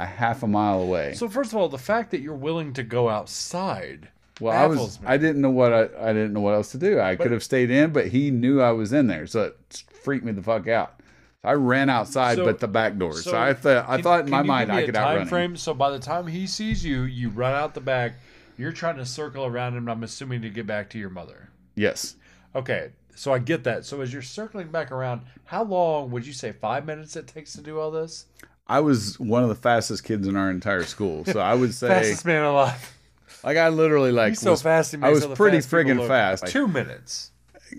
a 0.00 0.06
half 0.06 0.42
a 0.42 0.46
mile 0.46 0.80
away. 0.80 1.12
So 1.14 1.28
first 1.28 1.52
of 1.52 1.58
all, 1.58 1.68
the 1.68 1.78
fact 1.78 2.10
that 2.10 2.20
you're 2.20 2.34
willing 2.34 2.72
to 2.72 2.82
go 2.82 3.08
outside. 3.08 4.08
Well, 4.40 4.56
I 4.56 4.66
was 4.66 4.98
me. 5.00 5.06
I 5.06 5.18
didn't 5.18 5.42
know 5.42 5.50
what 5.50 5.72
I, 5.72 5.82
I 6.00 6.12
didn't 6.14 6.32
know 6.32 6.40
what 6.40 6.54
else 6.54 6.72
to 6.72 6.78
do. 6.78 6.98
I 6.98 7.14
could 7.14 7.30
have 7.30 7.42
stayed 7.42 7.70
in, 7.70 7.92
but 7.92 8.08
he 8.08 8.30
knew 8.30 8.62
I 8.62 8.72
was 8.72 8.92
in 8.94 9.06
there, 9.06 9.26
so 9.26 9.42
it 9.42 9.84
freaked 10.02 10.24
me 10.24 10.32
the 10.32 10.42
fuck 10.42 10.66
out. 10.66 10.94
So 11.42 11.48
I 11.50 11.52
ran 11.52 11.90
outside, 11.90 12.36
So- 12.36 12.46
but 12.46 12.58
the 12.58 12.68
back 12.68 12.96
door. 12.96 13.12
So, 13.12 13.32
so 13.32 13.38
I 13.38 13.52
thought 13.52 13.84
I 13.86 14.00
thought 14.00 14.24
in 14.24 14.30
my 14.30 14.42
mind 14.42 14.72
I 14.72 14.86
could 14.86 14.94
time 14.94 15.18
outrun 15.22 15.42
him. 15.50 15.56
So 15.56 15.74
by 15.74 15.90
the 15.90 15.98
time 15.98 16.26
he 16.26 16.46
sees 16.46 16.82
you, 16.84 17.02
you 17.02 17.28
run 17.28 17.54
out 17.54 17.74
the 17.74 17.80
back. 17.80 18.14
You're 18.56 18.72
trying 18.72 18.96
to 18.96 19.06
circle 19.06 19.44
around 19.44 19.76
him. 19.76 19.88
I'm 19.88 20.02
assuming 20.02 20.40
to 20.42 20.50
get 20.50 20.66
back 20.66 20.88
to 20.90 20.98
your 20.98 21.10
mother. 21.10 21.50
Yes, 21.74 22.16
Okay, 22.54 22.90
so 23.14 23.32
I 23.32 23.38
get 23.38 23.62
that. 23.64 23.84
So 23.84 24.00
as 24.00 24.12
you're 24.12 24.22
circling 24.22 24.68
back 24.68 24.90
around, 24.90 25.22
how 25.44 25.62
long 25.62 26.10
would 26.10 26.26
you 26.26 26.32
say? 26.32 26.52
Five 26.52 26.84
minutes 26.84 27.14
it 27.14 27.26
takes 27.28 27.52
to 27.52 27.60
do 27.60 27.78
all 27.78 27.90
this? 27.90 28.26
I 28.70 28.80
was 28.80 29.18
one 29.18 29.42
of 29.42 29.48
the 29.48 29.54
fastest 29.56 30.04
kids 30.04 30.26
in 30.28 30.36
our 30.36 30.50
entire 30.50 30.84
school, 30.84 31.24
so 31.24 31.40
I 31.40 31.54
would 31.54 31.74
say 31.74 31.88
Fastest 31.88 32.24
man 32.24 32.44
alive. 32.44 32.96
like 33.42 33.56
I 33.56 33.68
literally 33.68 34.12
like 34.12 34.30
He's 34.30 34.40
so 34.40 34.52
was- 34.52 34.62
fast. 34.62 34.94
I 35.02 35.10
was 35.10 35.26
pretty 35.26 35.58
fast 35.58 35.70
friggin' 35.70 36.06
fast. 36.06 36.46
Two 36.46 36.68
minutes. 36.68 37.32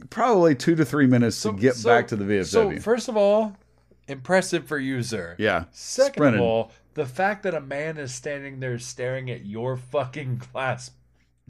Probably 0.09 0.53
two 0.55 0.75
to 0.75 0.83
three 0.85 1.07
minutes 1.07 1.41
to 1.43 1.53
get 1.53 1.75
So- 1.75 1.89
back 1.89 2.07
to 2.09 2.15
the 2.15 2.25
VFW. 2.25 2.45
So 2.45 2.79
first 2.81 3.07
of 3.07 3.15
all, 3.17 3.55
impressive 4.07 4.65
for 4.67 4.77
you, 4.79 5.01
sir. 5.03 5.35
yeah, 5.37 5.65
Second 5.71 6.13
sprinted. 6.13 6.39
of 6.41 6.45
all, 6.45 6.71
the 6.93 7.05
fact 7.05 7.43
that 7.43 7.53
a 7.53 7.61
man 7.61 7.97
is 7.97 8.13
standing 8.13 8.59
there 8.59 8.77
staring 8.79 9.29
at 9.31 9.45
your 9.45 9.77
fucking 9.77 10.41
glass 10.51 10.91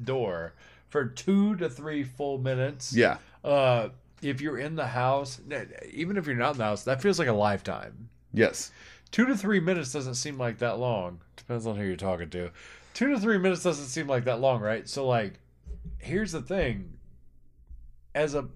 door 0.03 0.53
for 0.89 1.05
two 1.05 1.55
to 1.55 1.69
three 1.69 2.03
full 2.03 2.37
minutes. 2.37 2.93
yeah, 2.95 3.17
Uh, 3.43 3.89
if 4.21 4.39
you're 4.39 4.59
in 4.59 4.75
the 4.75 4.85
house, 4.87 5.41
even 5.91 6.15
if 6.17 6.27
you're 6.27 6.35
not 6.35 6.51
in 6.51 6.57
the 6.59 6.63
house, 6.63 6.83
that 6.83 7.01
feels 7.01 7.17
like 7.17 7.27
a 7.27 7.33
lifetime. 7.33 8.09
yes, 8.33 8.71
Two 9.12 9.26
to 9.26 9.36
three 9.36 9.59
minutes 9.59 9.91
doesn't 9.91 10.16
seem 10.16 10.38
like 10.38 10.59
that 10.59 10.80
long. 10.80 11.20
Depends 11.36 11.68
on 11.68 11.76
who 11.76 11.84
you're 11.84 11.95
talking 11.97 12.30
to. 12.30 12.51
Two 12.93 13.09
to 13.09 13.20
three 13.20 13.38
minutes 13.38 13.64
doesn't 13.64 13.86
seem 13.86 14.07
like 14.07 14.26
that 14.26 14.39
long, 14.39 14.62
right? 14.62 14.88
So, 14.88 15.07
like, 15.07 15.34
here's 15.97 16.32
the 16.32 16.41
thing. 16.41 16.97
As 18.16 18.36
a, 18.36 18.47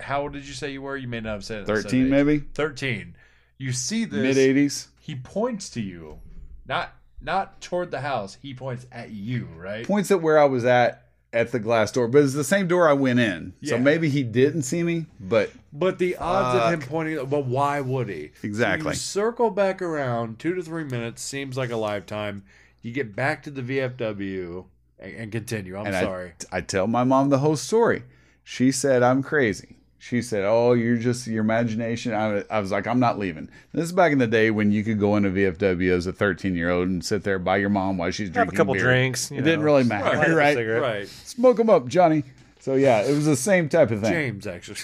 how 0.00 0.22
old 0.22 0.32
did 0.32 0.46
you 0.46 0.54
say 0.54 0.70
you 0.70 0.82
were? 0.82 0.96
You 0.96 1.08
may 1.08 1.20
not 1.20 1.32
have 1.32 1.44
said 1.44 1.62
it. 1.62 1.66
thirteen 1.66 2.08
maybe 2.08 2.38
Thirteen. 2.38 3.16
You 3.58 3.72
see 3.72 4.04
this. 4.04 4.20
mid 4.20 4.38
eighties. 4.38 4.88
He 5.00 5.14
points 5.14 5.70
to 5.70 5.80
you, 5.80 6.20
not 6.66 6.92
not 7.20 7.60
toward 7.60 7.90
the 7.90 8.00
house. 8.00 8.38
He 8.40 8.54
points 8.54 8.86
at 8.92 9.10
you, 9.10 9.48
right? 9.56 9.86
Points 9.86 10.10
at 10.10 10.20
where 10.22 10.38
I 10.38 10.44
was 10.44 10.64
at 10.64 11.05
at 11.36 11.52
the 11.52 11.58
glass 11.58 11.92
door, 11.92 12.08
but 12.08 12.22
it's 12.22 12.32
the 12.32 12.42
same 12.42 12.66
door 12.66 12.88
I 12.88 12.94
went 12.94 13.20
in. 13.20 13.52
So 13.62 13.78
maybe 13.78 14.08
he 14.08 14.22
didn't 14.22 14.62
see 14.62 14.82
me, 14.82 15.06
but 15.20 15.50
But 15.72 15.98
the 15.98 16.16
odds 16.16 16.58
of 16.58 16.72
him 16.72 16.80
Fuck. 16.80 16.88
pointing, 16.88 17.26
but 17.26 17.44
why 17.44 17.80
would 17.80 18.08
he? 18.08 18.30
Exactly. 18.42 18.90
You 18.90 18.96
circle 18.96 19.50
back 19.50 19.82
around 19.82 20.38
two 20.38 20.54
to 20.54 20.62
three 20.62 20.84
minutes 20.84 21.22
seems 21.22 21.56
like 21.56 21.70
a 21.70 21.76
lifetime. 21.76 22.44
You 22.80 22.92
get 22.92 23.14
back 23.14 23.42
to 23.42 23.50
the 23.50 23.62
VFW 23.62 24.64
and, 24.98 25.14
and 25.14 25.32
continue. 25.32 25.76
I'm 25.76 25.86
and 25.86 25.94
sorry. 25.94 26.32
I, 26.50 26.58
I 26.58 26.60
tell 26.62 26.86
my 26.86 27.04
mom 27.04 27.28
the 27.28 27.38
whole 27.38 27.56
story. 27.56 28.04
She 28.42 28.72
said 28.72 29.02
I'm 29.02 29.22
crazy. 29.22 29.76
She 29.98 30.20
said, 30.22 30.44
"Oh, 30.44 30.72
you're 30.74 30.96
just 30.98 31.26
your 31.26 31.42
imagination." 31.42 32.12
I, 32.12 32.44
I 32.50 32.60
was 32.60 32.70
like, 32.70 32.86
"I'm 32.86 33.00
not 33.00 33.18
leaving." 33.18 33.48
This 33.72 33.84
is 33.86 33.92
back 33.92 34.12
in 34.12 34.18
the 34.18 34.26
day 34.26 34.50
when 34.50 34.70
you 34.70 34.84
could 34.84 35.00
go 35.00 35.16
into 35.16 35.30
VFW 35.30 35.90
as 35.90 36.06
a 36.06 36.12
13 36.12 36.54
year 36.54 36.70
old 36.70 36.88
and 36.88 37.04
sit 37.04 37.22
there 37.24 37.38
by 37.38 37.56
your 37.56 37.70
mom 37.70 37.96
while 37.98 38.10
she's 38.10 38.28
Have 38.28 38.34
drinking 38.34 38.54
a 38.54 38.58
couple 38.58 38.74
beer. 38.74 38.82
drinks. 38.82 39.30
you 39.30 39.38
It 39.38 39.42
didn't 39.42 39.62
really 39.62 39.84
matter, 39.84 40.16
light 40.16 40.30
up 40.30 40.36
right? 40.36 40.56
cigarette. 40.56 40.82
right, 40.82 41.08
Smoke 41.08 41.56
them 41.56 41.70
up, 41.70 41.88
Johnny. 41.88 42.24
So 42.60 42.74
yeah, 42.74 43.00
it 43.02 43.12
was 43.14 43.24
the 43.26 43.36
same 43.36 43.68
type 43.68 43.90
of 43.90 44.00
thing. 44.02 44.12
James 44.12 44.46
actually. 44.46 44.80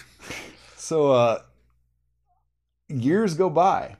So 0.77 1.13
uh 1.13 1.39
years 2.89 3.35
go 3.35 3.51
by. 3.51 3.97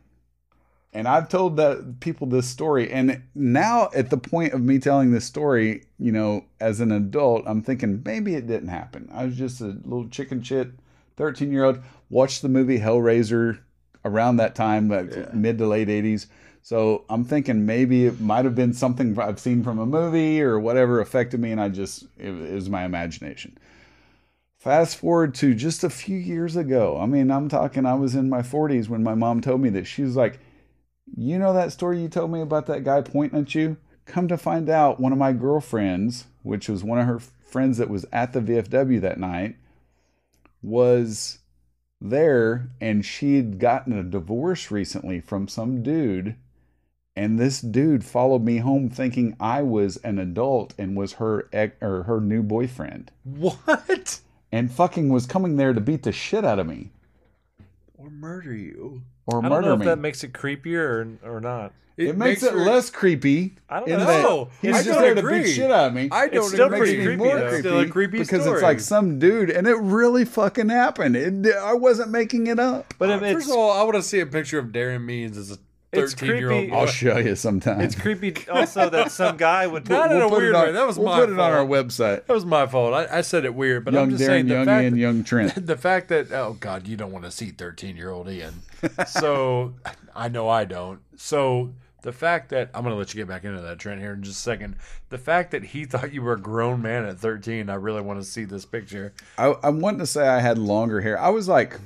And 0.95 1.09
I've 1.09 1.31
told 1.31 1.57
that 1.57 2.01
people 2.01 2.27
this 2.27 2.47
story 2.47 2.93
and 2.93 3.23
now 3.35 3.89
at 3.95 4.11
the 4.11 4.19
point 4.19 4.53
of 4.53 4.61
me 4.61 4.79
telling 4.79 5.11
this 5.11 5.25
story, 5.25 5.85
you 5.99 6.13
know, 6.13 6.45
as 6.61 6.81
an 6.81 6.93
adult, 6.93 7.45
I'm 7.47 7.63
thinking 7.63 8.03
maybe 8.05 8.35
it 8.35 8.47
didn't 8.47 8.69
happen. 8.69 9.09
I 9.13 9.25
was 9.25 9.37
just 9.37 9.61
a 9.63 9.69
little 9.85 10.07
chicken 10.09 10.43
shit 10.43 10.69
13-year-old 11.17 11.83
watched 12.11 12.43
the 12.43 12.49
movie 12.49 12.79
Hellraiser 12.79 13.61
around 14.05 14.37
that 14.37 14.55
time, 14.55 14.89
like 14.89 15.35
mid 15.35 15.59
to 15.59 15.67
late 15.67 15.89
80s. 15.89 16.27
So 16.63 17.05
I'm 17.09 17.25
thinking 17.25 17.67
maybe 17.67 18.07
it 18.07 18.21
might 18.21 18.45
have 18.45 18.55
been 18.55 18.73
something 18.73 19.19
I've 19.19 19.41
seen 19.41 19.65
from 19.65 19.79
a 19.79 19.87
movie 19.87 20.41
or 20.41 20.61
whatever 20.61 21.01
affected 21.01 21.41
me 21.41 21.51
and 21.51 21.61
I 21.61 21.69
just 21.69 22.05
it, 22.19 22.31
it 22.31 22.55
was 22.55 22.71
my 22.71 22.85
imagination. 22.85 23.59
Fast 24.59 24.97
forward 24.97 25.35
to 25.37 25.55
just 25.55 25.83
a 25.83 25.91
few 25.91 26.17
years 26.17 26.55
ago. 26.55 26.97
I 27.01 27.07
mean, 27.07 27.33
I'm 27.33 27.49
talking, 27.49 27.85
I 27.85 27.95
was 27.95 28.15
in 28.15 28.29
my 28.29 28.43
40s 28.43 28.89
when 28.89 29.03
my 29.03 29.15
mom 29.15 29.41
told 29.41 29.61
me 29.61 29.71
that. 29.71 29.89
She 29.89 30.03
was 30.03 30.15
like, 30.15 30.39
You 31.17 31.41
know 31.41 31.53
that 31.53 31.73
story 31.73 32.01
you 32.01 32.09
told 32.09 32.31
me 32.31 32.41
about 32.41 32.67
that 32.67 32.85
guy 32.85 33.01
pointing 33.01 33.41
at 33.41 33.57
you? 33.57 33.77
Come 34.07 34.29
to 34.29 34.39
find 34.39 34.69
out, 34.69 35.01
one 35.01 35.11
of 35.11 35.19
my 35.19 35.33
girlfriends, 35.33 36.27
which 36.45 36.69
was 36.69 36.85
one 36.85 37.01
of 37.01 37.07
her 37.07 37.19
friends 37.19 37.79
that 37.79 37.91
was 37.91 38.07
at 38.13 38.33
the 38.33 38.41
VFW 38.41 39.01
that 39.01 39.19
night, 39.19 39.57
was 40.63 41.39
there 42.01 42.71
and 42.81 43.05
she'd 43.05 43.59
gotten 43.59 43.93
a 43.93 44.03
divorce 44.03 44.71
recently 44.71 45.21
from 45.21 45.49
some 45.49 45.83
dude. 45.83 46.37
And 47.15 47.39
this 47.39 47.61
dude 47.61 48.05
followed 48.05 48.43
me 48.43 48.59
home 48.59 48.89
thinking 48.89 49.37
I 49.39 49.63
was 49.63 49.99
an 49.99 50.19
adult 50.19 50.75
and 50.79 50.97
was 50.97 51.15
her 51.15 51.49
ex- 51.53 51.77
or 51.83 52.05
her 52.05 52.21
new 52.21 52.43
boyfriend 52.43 53.11
What? 53.25 54.21
and 54.51 54.73
fucking 54.73 55.11
was 55.11 55.27
coming 55.27 55.57
there 55.57 55.75
to 55.75 55.81
beat 55.81 56.05
the 56.05 56.13
shit 56.13 56.45
out 56.45 56.59
of 56.59 56.67
me. 56.67 56.91
or 57.99 58.09
murder 58.09 58.55
you. 58.55 59.03
or 59.27 59.39
I 59.39 59.43
don't 59.43 59.51
murder 59.51 59.67
know 59.69 59.75
if 59.75 59.81
me. 59.81 59.87
that 59.87 59.99
makes 59.99 60.25
it 60.25 60.33
creepier 60.33 61.19
or, 61.23 61.37
or 61.37 61.41
not. 61.41 61.73
It, 61.97 62.17
makes, 62.17 62.43
it 62.43 62.55
less 62.55 62.91
creepy. 62.91 63.55
I 63.69 63.81
don't 63.81 63.89
know. 63.91 64.49
he's 64.61 64.71
I 64.75 64.83
just 64.83 64.89
don't 64.89 65.03
there 65.03 65.15
to 65.15 65.21
agree. 65.21 65.43
beat 65.43 65.53
shit 65.55 65.71
out 65.71 65.89
of 65.89 65.95
me. 65.95 66.09
I 66.11 66.29
don't 66.29 66.49
still 66.49 66.67
agree. 66.67 66.79
pretty 66.79 66.97
makes 66.97 66.99
me 66.99 67.05
creepy, 67.17 67.25
more 67.25 67.37
though. 67.39 67.49
creepy, 67.49 67.61
Still 67.61 67.79
a 67.81 67.89
creepy 67.89 68.19
because 68.19 68.43
story. 68.43 68.55
it's 68.57 68.63
like 68.63 68.81
some 68.81 69.19
dude, 69.19 69.51
and 69.51 69.67
it 69.67 69.77
really 69.77 70.25
fucking 70.25 70.69
happened. 70.69 71.17
It, 71.17 71.55
I 71.55 71.75
wasn't 71.75 72.11
making 72.11 72.47
it 72.47 72.59
up. 72.59 72.95
But 72.99 73.11
Uh, 73.11 73.19
First 73.21 73.51
of 73.51 73.57
all, 73.57 73.73
I 73.73 73.83
want 73.83 73.97
to 73.97 74.03
see 74.03 74.21
a 74.21 74.27
picture 74.27 74.59
of 74.59 74.67
Darren 74.69 75.05
Means 75.05 75.37
as 75.37 75.51
a 75.51 75.59
13 75.95 76.27
year 76.39 76.51
old 76.51 76.73
I'll 76.73 76.87
show 76.87 77.19
you 77.19 77.37
sometime. 77.37 77.83
it's 77.83 77.95
creepy 77.95 78.35
also 78.51 78.89
that 78.89 79.13
some 79.13 79.37
guy 79.37 79.67
would 79.67 79.91
Not 79.91 80.11
in 80.11 80.23
a 80.23 80.27
put 80.27 80.37
it 80.39 80.41
weird 80.41 80.55
on- 80.55 80.65
way. 80.69 80.73
That 80.73 80.87
was 80.87 80.97
we'll 80.99 81.09
my 81.09 81.21
put 81.21 81.29
it 81.29 81.39
on 81.39 81.53
our 81.53 81.67
website. 81.67 82.25
That 82.27 82.33
was 82.33 82.47
my 82.47 82.67
fault. 82.67 82.95
I, 82.95 83.19
I 83.19 83.21
said 83.21 83.45
it 83.45 83.55
weird, 83.55 83.85
but 83.85 83.93
young 83.93 84.05
I'm 84.05 84.11
just 84.13 84.23
Darren, 84.23 84.27
saying 84.27 84.47
the 84.47 84.55
young 84.55 84.65
fact 84.65 84.83
Ian, 84.85 84.95
that, 84.95 84.99
young 84.99 85.23
Trent. 85.25 85.67
the 85.67 85.77
fact 85.77 86.09
that 86.09 86.33
oh 86.33 86.57
god, 86.59 86.89
you 86.89 86.97
don't 86.97 87.13
want 87.13 87.27
to 87.27 87.31
see 87.31 87.51
13 87.51 87.95
year 87.97 88.09
old 88.11 88.27
Ian. 88.31 88.63
So 89.07 89.75
I 90.17 90.29
know 90.29 90.49
I 90.49 90.65
don't. 90.65 91.01
So 91.17 91.75
the 92.03 92.13
fact 92.13 92.51
that 92.51 92.71
I'm 92.75 92.83
gonna 92.83 92.97
let 92.97 93.15
you 93.15 93.19
get 93.21 93.29
back 93.29 93.45
into 93.45 93.61
that 93.61 93.79
Trent 93.79 94.01
here 94.01 94.13
in 94.13 94.23
just 94.23 94.39
a 94.39 94.43
second. 94.43 94.77
The 95.09 95.19
fact 95.19 95.51
that 95.53 95.65
he 95.65 95.85
thought 95.87 96.13
you 96.13 96.23
were 96.23 96.35
a 96.35 96.41
grown 96.41 96.83
man 96.83 97.05
at 97.05 97.19
13, 97.19 97.71
I 97.71 97.75
really 97.75 98.03
want 98.03 98.21
to 98.21 98.25
see 98.25 98.45
this 98.45 98.65
picture. 98.65 99.13
I, 99.39 99.55
I'm 99.63 99.81
wanting 99.81 100.01
to 100.01 100.07
say 100.07 100.29
I 100.29 100.41
had 100.41 100.59
longer 100.59 101.01
hair. 101.01 101.19
I 101.19 101.31
was 101.31 101.49
like, 101.49 101.79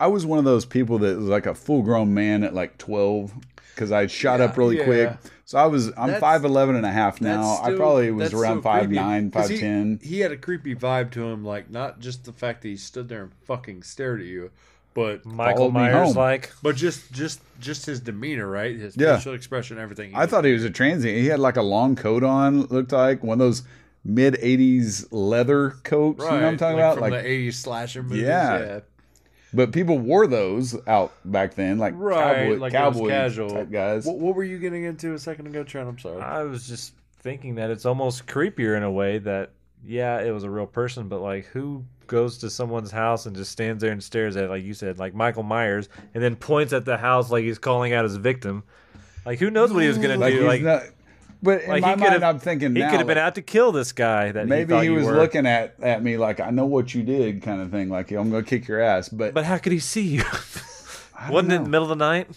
I 0.00 0.06
was 0.06 0.24
one 0.24 0.38
of 0.38 0.44
those 0.44 0.64
people 0.64 0.98
that 1.00 1.16
was 1.16 1.26
like 1.26 1.46
a 1.46 1.54
full 1.54 1.82
grown 1.82 2.14
man 2.14 2.44
at 2.44 2.54
like 2.54 2.78
12 2.78 3.32
because 3.74 3.90
I 3.90 4.06
shot 4.06 4.40
up 4.40 4.56
really 4.56 4.78
yeah. 4.78 4.84
quick. 4.84 5.10
So 5.46 5.58
I 5.58 5.66
was, 5.66 5.88
I'm 5.96 6.10
That's- 6.12 6.42
5'11 6.42 6.76
and 6.76 6.86
a 6.86 6.92
half 6.92 7.20
now. 7.20 7.56
That's 7.56 7.68
I 7.68 7.76
probably 7.76 8.10
was 8.12 8.32
around 8.32 8.60
still 8.60 8.72
creepy. 8.72 8.94
5'9, 8.96 9.32
'Cause 9.32 9.48
he- 9.48 9.58
5'10. 9.58 10.02
He, 10.02 10.20
had 10.20 10.30
a 10.32 10.36
creepy 10.36 10.74
vibe 10.74 11.10
to 11.12 11.24
him, 11.24 11.44
like 11.44 11.70
not 11.70 11.98
just 12.00 12.24
the 12.24 12.32
fact 12.32 12.62
that 12.62 12.68
he 12.68 12.76
stood 12.76 13.08
there 13.08 13.24
and 13.24 13.32
fucking 13.44 13.82
stared 13.82 14.20
at 14.20 14.26
you, 14.26 14.50
but 14.94 15.24
Michael 15.26 15.58
followed 15.70 15.72
Myers 15.72 16.16
like. 16.16 16.52
but 16.62 16.76
just 16.76 17.12
just 17.12 17.40
just 17.60 17.86
his 17.86 18.00
demeanor, 18.00 18.46
right? 18.48 18.76
His 18.76 18.96
Yeah. 18.96 19.16
facial 19.16 19.34
expression, 19.34 19.78
everything. 19.78 20.12
I 20.14 20.26
thought 20.26 20.44
he 20.44 20.52
was 20.52 20.64
a 20.64 20.70
transient. 20.70 21.16
He 21.18 21.26
had 21.26 21.40
like 21.40 21.56
a 21.56 21.62
long 21.62 21.96
coat 21.96 22.22
on, 22.22 22.62
looked 22.66 22.92
like 22.92 23.22
one 23.22 23.34
of 23.34 23.38
those 23.40 23.62
mid 24.04 24.34
80s 24.34 25.06
leather 25.10 25.70
coats. 25.82 26.20
right, 26.20 26.26
You 26.34 26.36
know 26.40 26.42
what 26.44 26.48
I'm 26.52 26.56
talking 26.58 26.76
like 26.76 26.84
about? 26.84 26.94
from 26.94 27.10
Like, 27.10 27.22
the 27.22 27.28
'80s 27.28 27.54
slasher 27.54 28.02
movies. 28.02 28.22
Yeah. 28.22 28.58
yeah. 28.58 28.80
but 29.52 29.72
people 29.72 29.98
wore 29.98 30.26
those 30.26 30.76
out 30.86 31.12
back 31.24 31.54
then, 31.54 31.78
like 31.78 31.94
right, 31.96 32.36
cowboy, 32.48 32.56
like 32.58 32.72
cowboy 32.72 33.08
casual 33.08 33.50
type 33.50 33.70
guys. 33.70 34.04
What, 34.04 34.18
what 34.18 34.34
were 34.34 34.44
you 34.44 34.58
getting 34.58 34.84
into 34.84 35.14
a 35.14 35.18
second 35.18 35.46
ago, 35.46 35.62
Trent? 35.64 35.88
I'm 35.88 35.98
sorry. 35.98 36.20
I 36.20 36.42
was 36.42 36.66
just 36.68 36.92
thinking 37.20 37.54
that 37.54 37.70
it's 37.70 37.86
almost 37.86 38.26
creepier 38.26 38.76
in 38.76 38.82
a 38.82 38.90
way 38.90 39.18
that 39.18 39.50
yeah, 39.86 40.20
it 40.20 40.30
was 40.30 40.44
a 40.44 40.50
real 40.50 40.66
person, 40.66 41.08
but 41.08 41.20
like 41.20 41.46
who 41.46 41.84
goes 42.06 42.38
to 42.38 42.50
someone's 42.50 42.90
house 42.90 43.26
and 43.26 43.34
just 43.34 43.50
stands 43.50 43.80
there 43.82 43.92
and 43.92 44.02
stares 44.02 44.36
at 44.36 44.44
it, 44.44 44.50
like 44.50 44.62
you 44.64 44.74
said, 44.74 44.98
like 44.98 45.14
Michael 45.14 45.42
Myers, 45.42 45.88
and 46.12 46.22
then 46.22 46.36
points 46.36 46.72
at 46.72 46.84
the 46.84 46.96
house 46.96 47.30
like 47.30 47.44
he's 47.44 47.58
calling 47.58 47.92
out 47.92 48.04
his 48.04 48.16
victim. 48.16 48.62
Like 49.24 49.38
who 49.38 49.50
knows 49.50 49.72
what 49.72 49.82
he 49.82 49.88
was 49.88 49.98
gonna 49.98 50.16
like 50.16 50.32
do? 50.32 50.40
he's 50.40 50.46
Like, 50.46 50.62
not, 50.62 50.82
but 51.42 51.62
in 51.62 51.68
like 51.68 51.82
my 51.82 51.94
he 51.94 51.96
mind, 51.96 52.24
I'm 52.24 52.38
thinking 52.38 52.74
he 52.74 52.82
could 52.82 52.98
have 52.98 53.06
been 53.06 53.18
out 53.18 53.34
to 53.36 53.42
kill 53.42 53.72
this 53.72 53.92
guy 53.92 54.32
that 54.32 54.46
maybe 54.46 54.74
he, 54.76 54.82
he 54.84 54.90
was 54.90 55.06
were. 55.06 55.16
looking 55.16 55.46
at 55.46 55.74
at 55.82 56.02
me 56.02 56.16
like 56.16 56.40
I 56.40 56.50
know 56.50 56.66
what 56.66 56.94
you 56.94 57.02
did, 57.02 57.42
kind 57.42 57.60
of 57.60 57.70
thing. 57.70 57.88
Like 57.88 58.10
I'm 58.10 58.30
gonna 58.30 58.42
kick 58.42 58.68
your 58.68 58.80
ass, 58.80 59.08
but, 59.08 59.34
But 59.34 59.44
how 59.44 59.58
could 59.58 59.72
he 59.72 59.78
see 59.78 60.02
you? 60.02 60.22
I 61.16 61.24
don't 61.26 61.32
Wasn't 61.32 61.52
it 61.52 61.56
in 61.56 61.64
the 61.64 61.70
middle 61.70 61.90
of 61.90 61.98
the 61.98 62.04
night? 62.04 62.28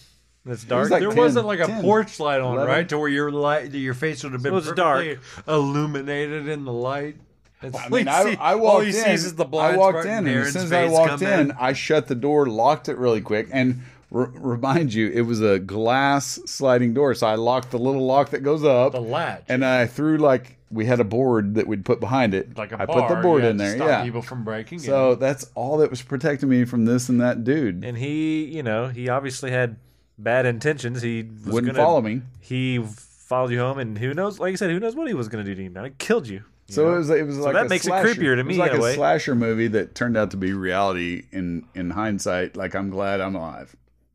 It's 0.46 0.64
dark. 0.64 0.88
like 0.88 1.00
there 1.00 1.10
10, 1.10 1.18
wasn't 1.18 1.46
like 1.46 1.60
a 1.60 1.66
10, 1.66 1.82
porch 1.82 2.18
light 2.20 2.40
on, 2.40 2.54
11. 2.54 2.66
right, 2.74 2.88
to 2.88 2.98
where 2.98 3.08
your 3.08 3.30
light, 3.30 3.70
your 3.74 3.92
face 3.92 4.22
would 4.24 4.32
have 4.32 4.42
been 4.42 4.52
It 4.52 4.54
was 4.54 4.68
perfectly 4.72 5.18
illuminated 5.46 6.48
in 6.48 6.64
the 6.64 6.72
light. 6.72 7.16
I 7.62 7.88
mean, 7.90 8.06
he 8.06 8.08
I, 8.08 8.24
see- 8.24 8.36
I 8.36 8.52
all 8.54 8.60
walked 8.60 8.86
he 8.86 8.98
in. 8.98 9.06
is 9.10 9.34
the 9.34 9.44
I 9.46 9.76
walked 9.76 10.04
in, 10.04 10.10
and 10.12 10.28
and 10.28 10.36
as 10.38 10.52
soon 10.52 10.62
as 10.64 10.72
I 10.72 10.86
walked 10.88 11.22
in, 11.22 11.40
in. 11.40 11.52
I 11.52 11.72
shut 11.72 12.06
the 12.06 12.14
door, 12.14 12.46
locked 12.46 12.88
it 12.88 12.96
really 12.98 13.20
quick, 13.20 13.48
and 13.52 13.82
r- 14.12 14.30
remind 14.34 14.94
you, 14.94 15.08
it 15.10 15.22
was 15.22 15.40
a 15.40 15.58
glass 15.58 16.38
sliding 16.46 16.94
door. 16.94 17.14
So 17.14 17.26
I 17.26 17.34
locked 17.34 17.70
the 17.70 17.78
little 17.78 18.06
lock 18.06 18.30
that 18.30 18.40
goes 18.40 18.64
up, 18.64 18.92
The 18.92 19.00
latch. 19.00 19.44
and 19.48 19.64
I 19.64 19.86
threw 19.86 20.18
like 20.18 20.56
we 20.70 20.84
had 20.84 21.00
a 21.00 21.04
board 21.04 21.54
that 21.54 21.66
we'd 21.66 21.84
put 21.84 21.98
behind 21.98 22.34
it. 22.34 22.56
like 22.58 22.72
a 22.72 22.80
I 22.82 22.86
bar, 22.86 23.08
put 23.08 23.14
the 23.16 23.22
board 23.22 23.42
yeah, 23.42 23.50
in 23.50 23.58
to 23.58 23.64
there, 23.64 23.76
stop 23.76 23.88
yeah. 23.88 24.04
people 24.04 24.20
from 24.22 24.44
breaking 24.44 24.78
So 24.80 25.12
in. 25.12 25.18
that's 25.18 25.50
all 25.54 25.78
that 25.78 25.88
was 25.90 26.02
protecting 26.02 26.48
me 26.50 26.64
from 26.66 26.84
this 26.84 27.08
and 27.08 27.20
that 27.22 27.42
dude. 27.42 27.84
and 27.84 27.96
he, 27.96 28.44
you 28.44 28.62
know, 28.62 28.88
he 28.88 29.08
obviously 29.08 29.50
had 29.50 29.76
bad 30.18 30.44
intentions. 30.46 31.00
He 31.02 31.22
was 31.22 31.54
Wouldn't 31.54 31.72
gonna, 31.72 31.84
follow 31.84 32.02
me. 32.02 32.20
He 32.40 32.78
followed 32.84 33.50
you 33.50 33.60
home, 33.60 33.78
and 33.78 33.96
who 33.98 34.12
knows? 34.14 34.38
Like 34.38 34.52
I 34.52 34.56
said, 34.56 34.70
who 34.70 34.78
knows 34.78 34.94
what 34.94 35.08
he 35.08 35.14
was 35.14 35.28
going 35.28 35.42
to 35.44 35.50
do 35.50 35.54
to 35.56 35.62
you? 35.64 35.70
Now 35.70 35.84
he 35.84 35.90
killed 35.98 36.28
you. 36.28 36.44
You 36.68 36.74
So 36.74 36.84
know? 36.84 36.94
it 36.94 36.98
was 36.98 37.10
it 37.10 37.26
was 37.26 37.38
like 37.38 37.54
that 37.54 37.66
a 37.66 37.68
makes 37.68 37.86
it 37.86 37.90
creepier 37.90 38.34
to 38.34 38.40
It 38.40 38.46
was 38.46 38.56
me 38.56 38.58
like 38.58 38.70
in 38.72 38.76
a 38.76 38.80
a 38.80 38.82
way. 38.84 38.94
slasher 38.94 39.34
movie 39.34 39.68
that 39.68 39.94
turned 39.94 40.16
out 40.16 40.30
to 40.32 40.36
be 40.36 40.52
reality 40.52 41.24
in 41.32 41.64
in 41.74 41.90
hindsight. 41.90 42.56
Like 42.56 42.74
I'm 42.74 42.90
glad 42.90 43.20
I'm 43.20 43.34
alive. 43.34 43.74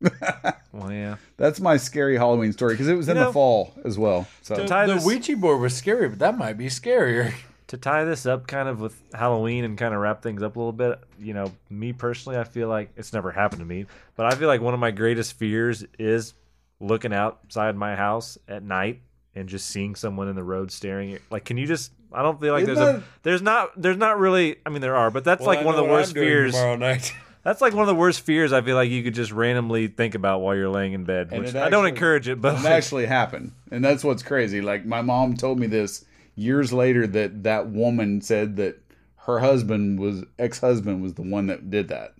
well, 0.72 0.92
yeah. 0.92 1.16
That's 1.36 1.60
my 1.60 1.76
scary 1.76 2.16
Halloween 2.16 2.52
story 2.52 2.74
because 2.74 2.88
it 2.88 2.94
was 2.94 3.08
in 3.08 3.16
know, 3.16 3.26
the 3.26 3.32
fall 3.32 3.72
as 3.84 3.98
well. 3.98 4.26
So 4.42 4.56
the, 4.56 4.66
tie 4.66 4.86
the 4.86 4.94
this- 4.94 5.04
Ouija 5.04 5.36
board 5.36 5.60
was 5.60 5.74
scary, 5.74 6.08
but 6.08 6.18
that 6.18 6.36
might 6.38 6.54
be 6.54 6.66
scarier. 6.66 7.32
To 7.68 7.78
tie 7.78 8.04
this 8.04 8.26
up, 8.26 8.46
kind 8.46 8.68
of 8.68 8.78
with 8.78 8.94
Halloween, 9.14 9.64
and 9.64 9.76
kind 9.76 9.94
of 9.94 10.00
wrap 10.00 10.22
things 10.22 10.42
up 10.42 10.54
a 10.54 10.58
little 10.58 10.70
bit. 10.70 11.00
You 11.18 11.32
know, 11.32 11.50
me 11.70 11.94
personally, 11.94 12.38
I 12.38 12.44
feel 12.44 12.68
like 12.68 12.90
it's 12.94 13.14
never 13.14 13.32
happened 13.32 13.60
to 13.60 13.64
me, 13.64 13.86
but 14.16 14.26
I 14.30 14.36
feel 14.36 14.48
like 14.48 14.60
one 14.60 14.74
of 14.74 14.80
my 14.80 14.90
greatest 14.90 15.32
fears 15.38 15.82
is 15.98 16.34
looking 16.78 17.14
outside 17.14 17.74
my 17.74 17.96
house 17.96 18.36
at 18.48 18.62
night 18.62 19.00
and 19.34 19.48
just 19.48 19.66
seeing 19.70 19.94
someone 19.94 20.28
in 20.28 20.36
the 20.36 20.44
road 20.44 20.70
staring. 20.70 21.14
At, 21.14 21.22
like, 21.30 21.46
can 21.46 21.56
you 21.56 21.66
just? 21.66 21.90
I 22.14 22.22
don't 22.22 22.40
feel 22.40 22.52
like 22.52 22.62
Isn't 22.62 22.74
there's 22.74 22.96
a 22.96 23.02
there's 23.22 23.42
not 23.42 23.70
there's 23.80 23.96
not 23.96 24.18
really. 24.18 24.56
I 24.64 24.70
mean, 24.70 24.80
there 24.80 24.96
are, 24.96 25.10
but 25.10 25.24
that's 25.24 25.40
Well, 25.40 25.48
like 25.48 25.58
I 25.58 25.64
one 25.64 25.74
of 25.74 25.84
the 25.84 25.90
worst 25.90 26.10
I'm 26.10 26.14
doing 26.14 26.26
fears. 26.28 26.52
tomorrow 26.52 26.76
night. 26.76 27.14
That's 27.44 27.60
like 27.60 27.74
one 27.74 27.82
of 27.82 27.88
the 27.88 27.94
worst 27.94 28.22
fears. 28.22 28.54
I 28.54 28.62
feel 28.62 28.74
like 28.74 28.88
you 28.88 29.02
could 29.02 29.12
just 29.12 29.30
randomly 29.30 29.86
think 29.88 30.14
about 30.14 30.40
while 30.40 30.54
you're 30.56 30.70
laying 30.70 30.94
in 30.94 31.04
bed, 31.04 31.28
And 31.30 31.42
which 31.42 31.50
it 31.50 31.56
I 31.56 31.68
don't 31.68 31.84
encourage 31.84 32.26
it, 32.26 32.40
but 32.40 32.58
it 32.58 32.64
actually 32.64 33.04
happened, 33.04 33.52
and 33.70 33.84
that's 33.84 34.02
what's 34.02 34.22
crazy. 34.22 34.62
Like 34.62 34.86
my 34.86 35.02
mom 35.02 35.36
told 35.36 35.58
me 35.58 35.66
this 35.66 36.06
years 36.36 36.72
later 36.72 37.06
that 37.06 37.42
that 37.42 37.68
woman 37.68 38.22
said 38.22 38.56
that 38.56 38.80
her 39.26 39.40
husband 39.40 40.00
was 40.00 40.24
ex 40.38 40.60
husband 40.60 41.02
was 41.02 41.14
the 41.14 41.22
one 41.22 41.46
that 41.48 41.68
did 41.70 41.88
that. 41.88 42.14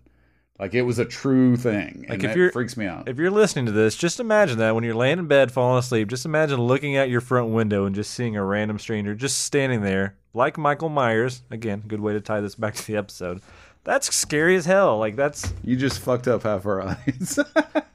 Like 0.59 0.73
it 0.75 0.83
was 0.83 1.01
a 1.01 1.05
true 1.05 1.57
thing, 1.57 2.05
and 2.09 2.11
Like, 2.11 2.23
if 2.25 2.37
you're- 2.37 2.53
freaks 2.53 2.77
me 2.77 2.87
out. 2.87 3.09
If 3.09 3.19
you're 3.19 3.31
listening 3.31 3.67
to 3.67 3.73
this, 3.73 3.97
just 3.97 4.21
imagine 4.21 4.59
that 4.59 4.75
when 4.77 4.85
you're 4.85 4.95
laying 4.95 5.19
in 5.19 5.27
bed 5.27 5.51
falling 5.51 5.81
asleep, 5.81 6.09
just 6.09 6.25
imagine 6.25 6.61
looking 6.61 6.97
out 6.97 7.11
your 7.11 7.21
front 7.21 7.49
window 7.49 7.87
and 7.87 7.95
just 7.95 8.13
seeing 8.13 8.37
a 8.37 8.45
random 8.45 8.79
stranger 8.79 9.17
just 9.17 9.41
standing 9.41 9.83
there, 9.83 10.15
like 10.33 10.57
Michael 10.57 10.89
Myers. 10.91 11.43
Again, 11.51 11.83
good 11.89 11.99
way 12.01 12.13
to 12.13 12.21
tie 12.21 12.41
this 12.41 12.55
back 12.55 12.75
to 12.75 12.87
the 12.87 12.97
episode. 12.97 13.41
That's 13.83 14.15
scary 14.15 14.55
as 14.55 14.65
hell. 14.65 14.97
Like 14.99 15.17
that's 15.17 15.53
you 15.65 15.75
just 15.77 15.99
fucked 15.99 16.29
up 16.29 16.45
half 16.45 16.65
our 16.67 16.83
eyes. 16.89 17.39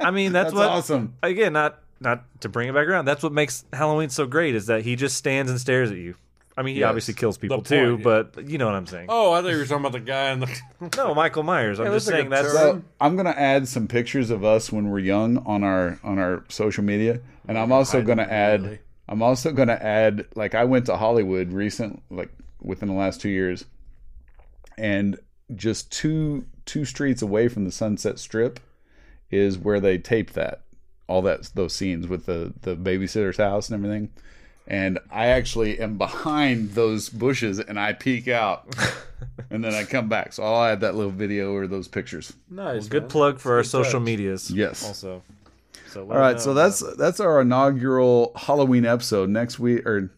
I 0.02 0.12
mean, 0.12 0.34
that's, 0.34 0.48
That's 0.48 0.56
what 0.56 0.68
awesome. 0.70 1.14
again, 1.24 1.54
not 1.54 1.80
not 2.02 2.26
to 2.42 2.50
bring 2.50 2.68
it 2.68 2.74
back 2.74 2.88
around. 2.88 3.06
That's 3.06 3.24
what 3.24 3.32
makes 3.32 3.64
Halloween 3.74 4.10
so 4.10 4.26
great 4.28 4.54
is 4.54 4.66
that 4.68 4.84
he 4.84 4.96
just 4.98 5.16
stands 5.18 5.50
and 5.50 5.60
stares 5.60 5.92
at 5.92 5.98
you. 5.98 6.16
I 6.58 6.62
mean, 6.62 6.76
he 6.76 6.82
Yes. 6.82 6.90
obviously 6.90 7.14
kills 7.14 7.38
people 7.38 7.58
point, 7.58 7.68
too, 7.68 7.98
yeah. 7.98 8.04
but 8.04 8.50
you 8.50 8.58
know 8.58 8.66
what 8.66 8.76
I'm 8.76 8.86
saying. 8.88 9.06
Oh, 9.10 9.32
I 9.32 9.42
thought 9.42 9.50
you 9.52 9.58
were 9.58 9.66
talking 9.66 9.86
about 9.86 9.92
the 9.94 10.00
guy 10.02 10.32
in 10.32 10.40
the. 10.42 10.62
No, 10.98 11.14
Michael 11.16 11.44
Myers. 11.44 11.80
I'm 11.80 11.86
Yeah, 11.88 11.94
just 11.94 12.08
that's 12.08 12.18
saying 12.18 12.30
that's 12.30 12.48
term. 12.54 12.82
So 12.82 12.84
I'm 13.00 13.16
gonna 13.16 13.30
add 13.32 13.68
some 13.68 13.88
pictures 13.88 14.30
of 14.30 14.44
us 14.44 14.72
when 14.72 14.90
we're 14.90 15.00
young 15.00 15.38
on 15.46 15.64
our 15.64 16.00
on 16.04 16.20
our 16.20 16.44
social 16.50 16.84
media, 16.84 17.22
and 17.48 17.58
I'm 17.58 17.72
also 17.72 18.02
gonna 18.02 18.24
add. 18.24 18.60
immediately. 18.60 18.86
I'm 19.08 19.22
also 19.24 19.52
gonna 19.52 19.74
add 19.82 20.26
like 20.36 20.54
I 20.54 20.66
went 20.66 20.86
to 20.88 20.98
Hollywood 20.98 21.52
recent, 21.54 22.04
like 22.12 22.30
within 22.62 22.90
the 22.90 22.96
last 22.96 23.22
two 23.22 23.30
years, 23.30 23.66
and 24.78 25.18
just 25.56 25.92
two 25.92 26.46
two 26.66 26.86
streets 26.86 27.22
away 27.22 27.48
from 27.48 27.66
the 27.66 27.72
Sunset 27.72 28.20
Strip 28.20 28.60
is 29.32 29.58
where 29.58 29.80
they 29.80 29.98
taped 29.98 30.34
that 30.34 30.62
all 31.08 31.22
that 31.24 31.50
those 31.56 31.74
scenes 31.74 32.08
with 32.08 32.26
the 32.26 32.54
the 32.62 32.76
babysitter's 32.76 33.38
house 33.38 33.70
and 33.70 33.84
everything. 33.84 34.10
And 34.70 35.00
I 35.12 35.28
actually 35.28 35.80
am 35.80 35.98
behind 35.98 36.72
those 36.72 37.10
bushes 37.10 37.60
and 37.60 37.80
I 37.80 37.94
peek 37.94 38.28
out 38.28 38.68
and 39.50 39.64
then 39.64 39.74
I 39.74 39.84
come 39.84 40.08
back. 40.10 40.32
So 40.34 40.44
I'll 40.44 40.64
add 40.64 40.82
that 40.82 40.94
little 40.96 41.12
video 41.12 41.54
or 41.54 41.66
those 41.66 41.88
pictures. 41.88 42.34
Nice. 42.50 42.88
good 42.88 43.04
man. 43.04 43.10
plug 43.10 43.40
for 43.40 43.54
our 43.56 43.64
Good 43.64 43.70
social 43.70 43.94
touch. 43.94 44.06
medias. 44.06 44.52
Yes. 44.52 44.86
Also. 44.86 45.24
So 45.88 46.02
let 46.04 46.10
All 46.10 46.16
me 46.18 46.22
right, 46.22 46.32
know 46.34 46.38
so 46.38 46.52
about 46.52 46.62
that's 46.62 46.98
that's 46.98 47.20
our 47.20 47.42
inaugural 47.42 48.32
Halloween 48.36 48.86
episode. 48.86 49.28
Next 49.30 49.58
week, 49.58 49.88
or 49.88 50.12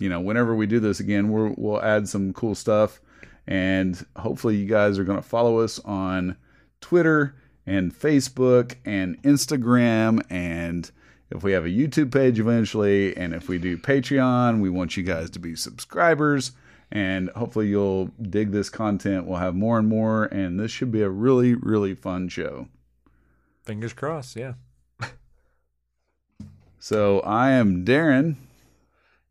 you 0.00 0.08
know, 0.08 0.20
whenever 0.20 0.54
we 0.56 0.66
do 0.66 0.80
this 0.80 0.98
again, 0.98 1.30
we'll 1.30 1.54
we'll 1.56 1.80
add 1.80 2.08
some 2.08 2.32
cool 2.32 2.56
stuff, 2.56 3.00
and 3.46 4.04
hopefully, 4.16 4.56
you 4.56 4.66
guys 4.66 4.98
are 4.98 5.04
going 5.04 5.22
to 5.22 5.26
follow 5.26 5.60
us 5.60 5.78
on 5.84 6.36
Twitter 6.80 7.36
and 7.66 7.94
Facebook 7.94 8.74
and 8.84 9.22
Instagram, 9.22 10.22
and 10.28 10.90
if 11.30 11.42
we 11.42 11.52
have 11.52 11.64
a 11.64 11.70
YouTube 11.70 12.12
page 12.12 12.38
eventually, 12.38 13.16
and 13.16 13.34
if 13.34 13.48
we 13.48 13.58
do 13.58 13.76
Patreon, 13.76 14.60
we 14.60 14.70
want 14.70 14.96
you 14.96 15.02
guys 15.02 15.30
to 15.30 15.38
be 15.38 15.56
subscribers. 15.56 16.52
And 16.92 17.30
hopefully 17.30 17.66
you'll 17.66 18.12
dig 18.22 18.52
this 18.52 18.70
content. 18.70 19.26
We'll 19.26 19.38
have 19.38 19.56
more 19.56 19.78
and 19.78 19.88
more, 19.88 20.26
and 20.26 20.58
this 20.58 20.70
should 20.70 20.92
be 20.92 21.02
a 21.02 21.10
really, 21.10 21.54
really 21.54 21.96
fun 21.96 22.28
show. 22.28 22.68
Fingers 23.64 23.92
crossed, 23.92 24.36
yeah. 24.36 24.54
So 26.78 27.18
I 27.20 27.50
am 27.50 27.84
Darren. 27.84 28.36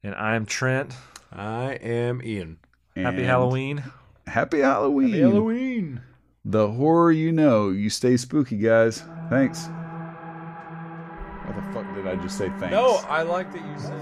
And 0.03 0.13
I'm 0.15 0.45
Trent. 0.45 0.93
I 1.31 1.75
am 1.75 2.21
Ian. 2.21 2.57
Happy 2.97 3.23
Halloween. 3.23 3.83
Happy 4.27 4.59
Halloween. 4.59 5.13
Halloween. 5.13 6.01
The 6.43 6.71
horror 6.71 7.13
you 7.13 7.31
know. 7.31 7.69
You 7.69 7.89
stay 7.89 8.17
spooky, 8.17 8.57
guys. 8.57 9.03
Thanks. 9.29 9.69
What 11.45 11.55
the 11.55 11.61
fuck 11.73 11.95
did 11.95 12.07
I 12.07 12.15
just 12.15 12.37
say? 12.37 12.49
Thanks. 12.49 12.71
No, 12.71 13.01
I 13.07 13.21
like 13.23 13.51
that 13.53 13.61
you 13.61 13.79
said. 13.79 14.01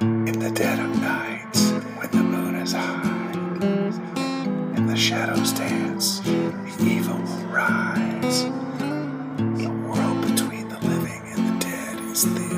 In 0.00 0.38
the 0.38 0.50
dead 0.50 0.78
of 0.80 1.00
night, 1.00 1.56
when 1.98 2.10
the 2.10 2.22
moon 2.22 2.54
is 2.56 2.72
high, 2.72 3.32
and 4.76 4.88
the 4.88 4.96
shadows 4.96 5.52
dance, 5.52 6.20
the 6.20 6.84
evil 6.84 7.16
will 7.16 7.46
rise. 7.46 8.44
The 8.44 9.70
world 9.86 10.22
between 10.28 10.68
the 10.68 10.78
living 10.80 11.22
and 11.26 11.60
the 11.60 11.64
dead 11.64 12.00
is 12.10 12.22
the 12.24 12.51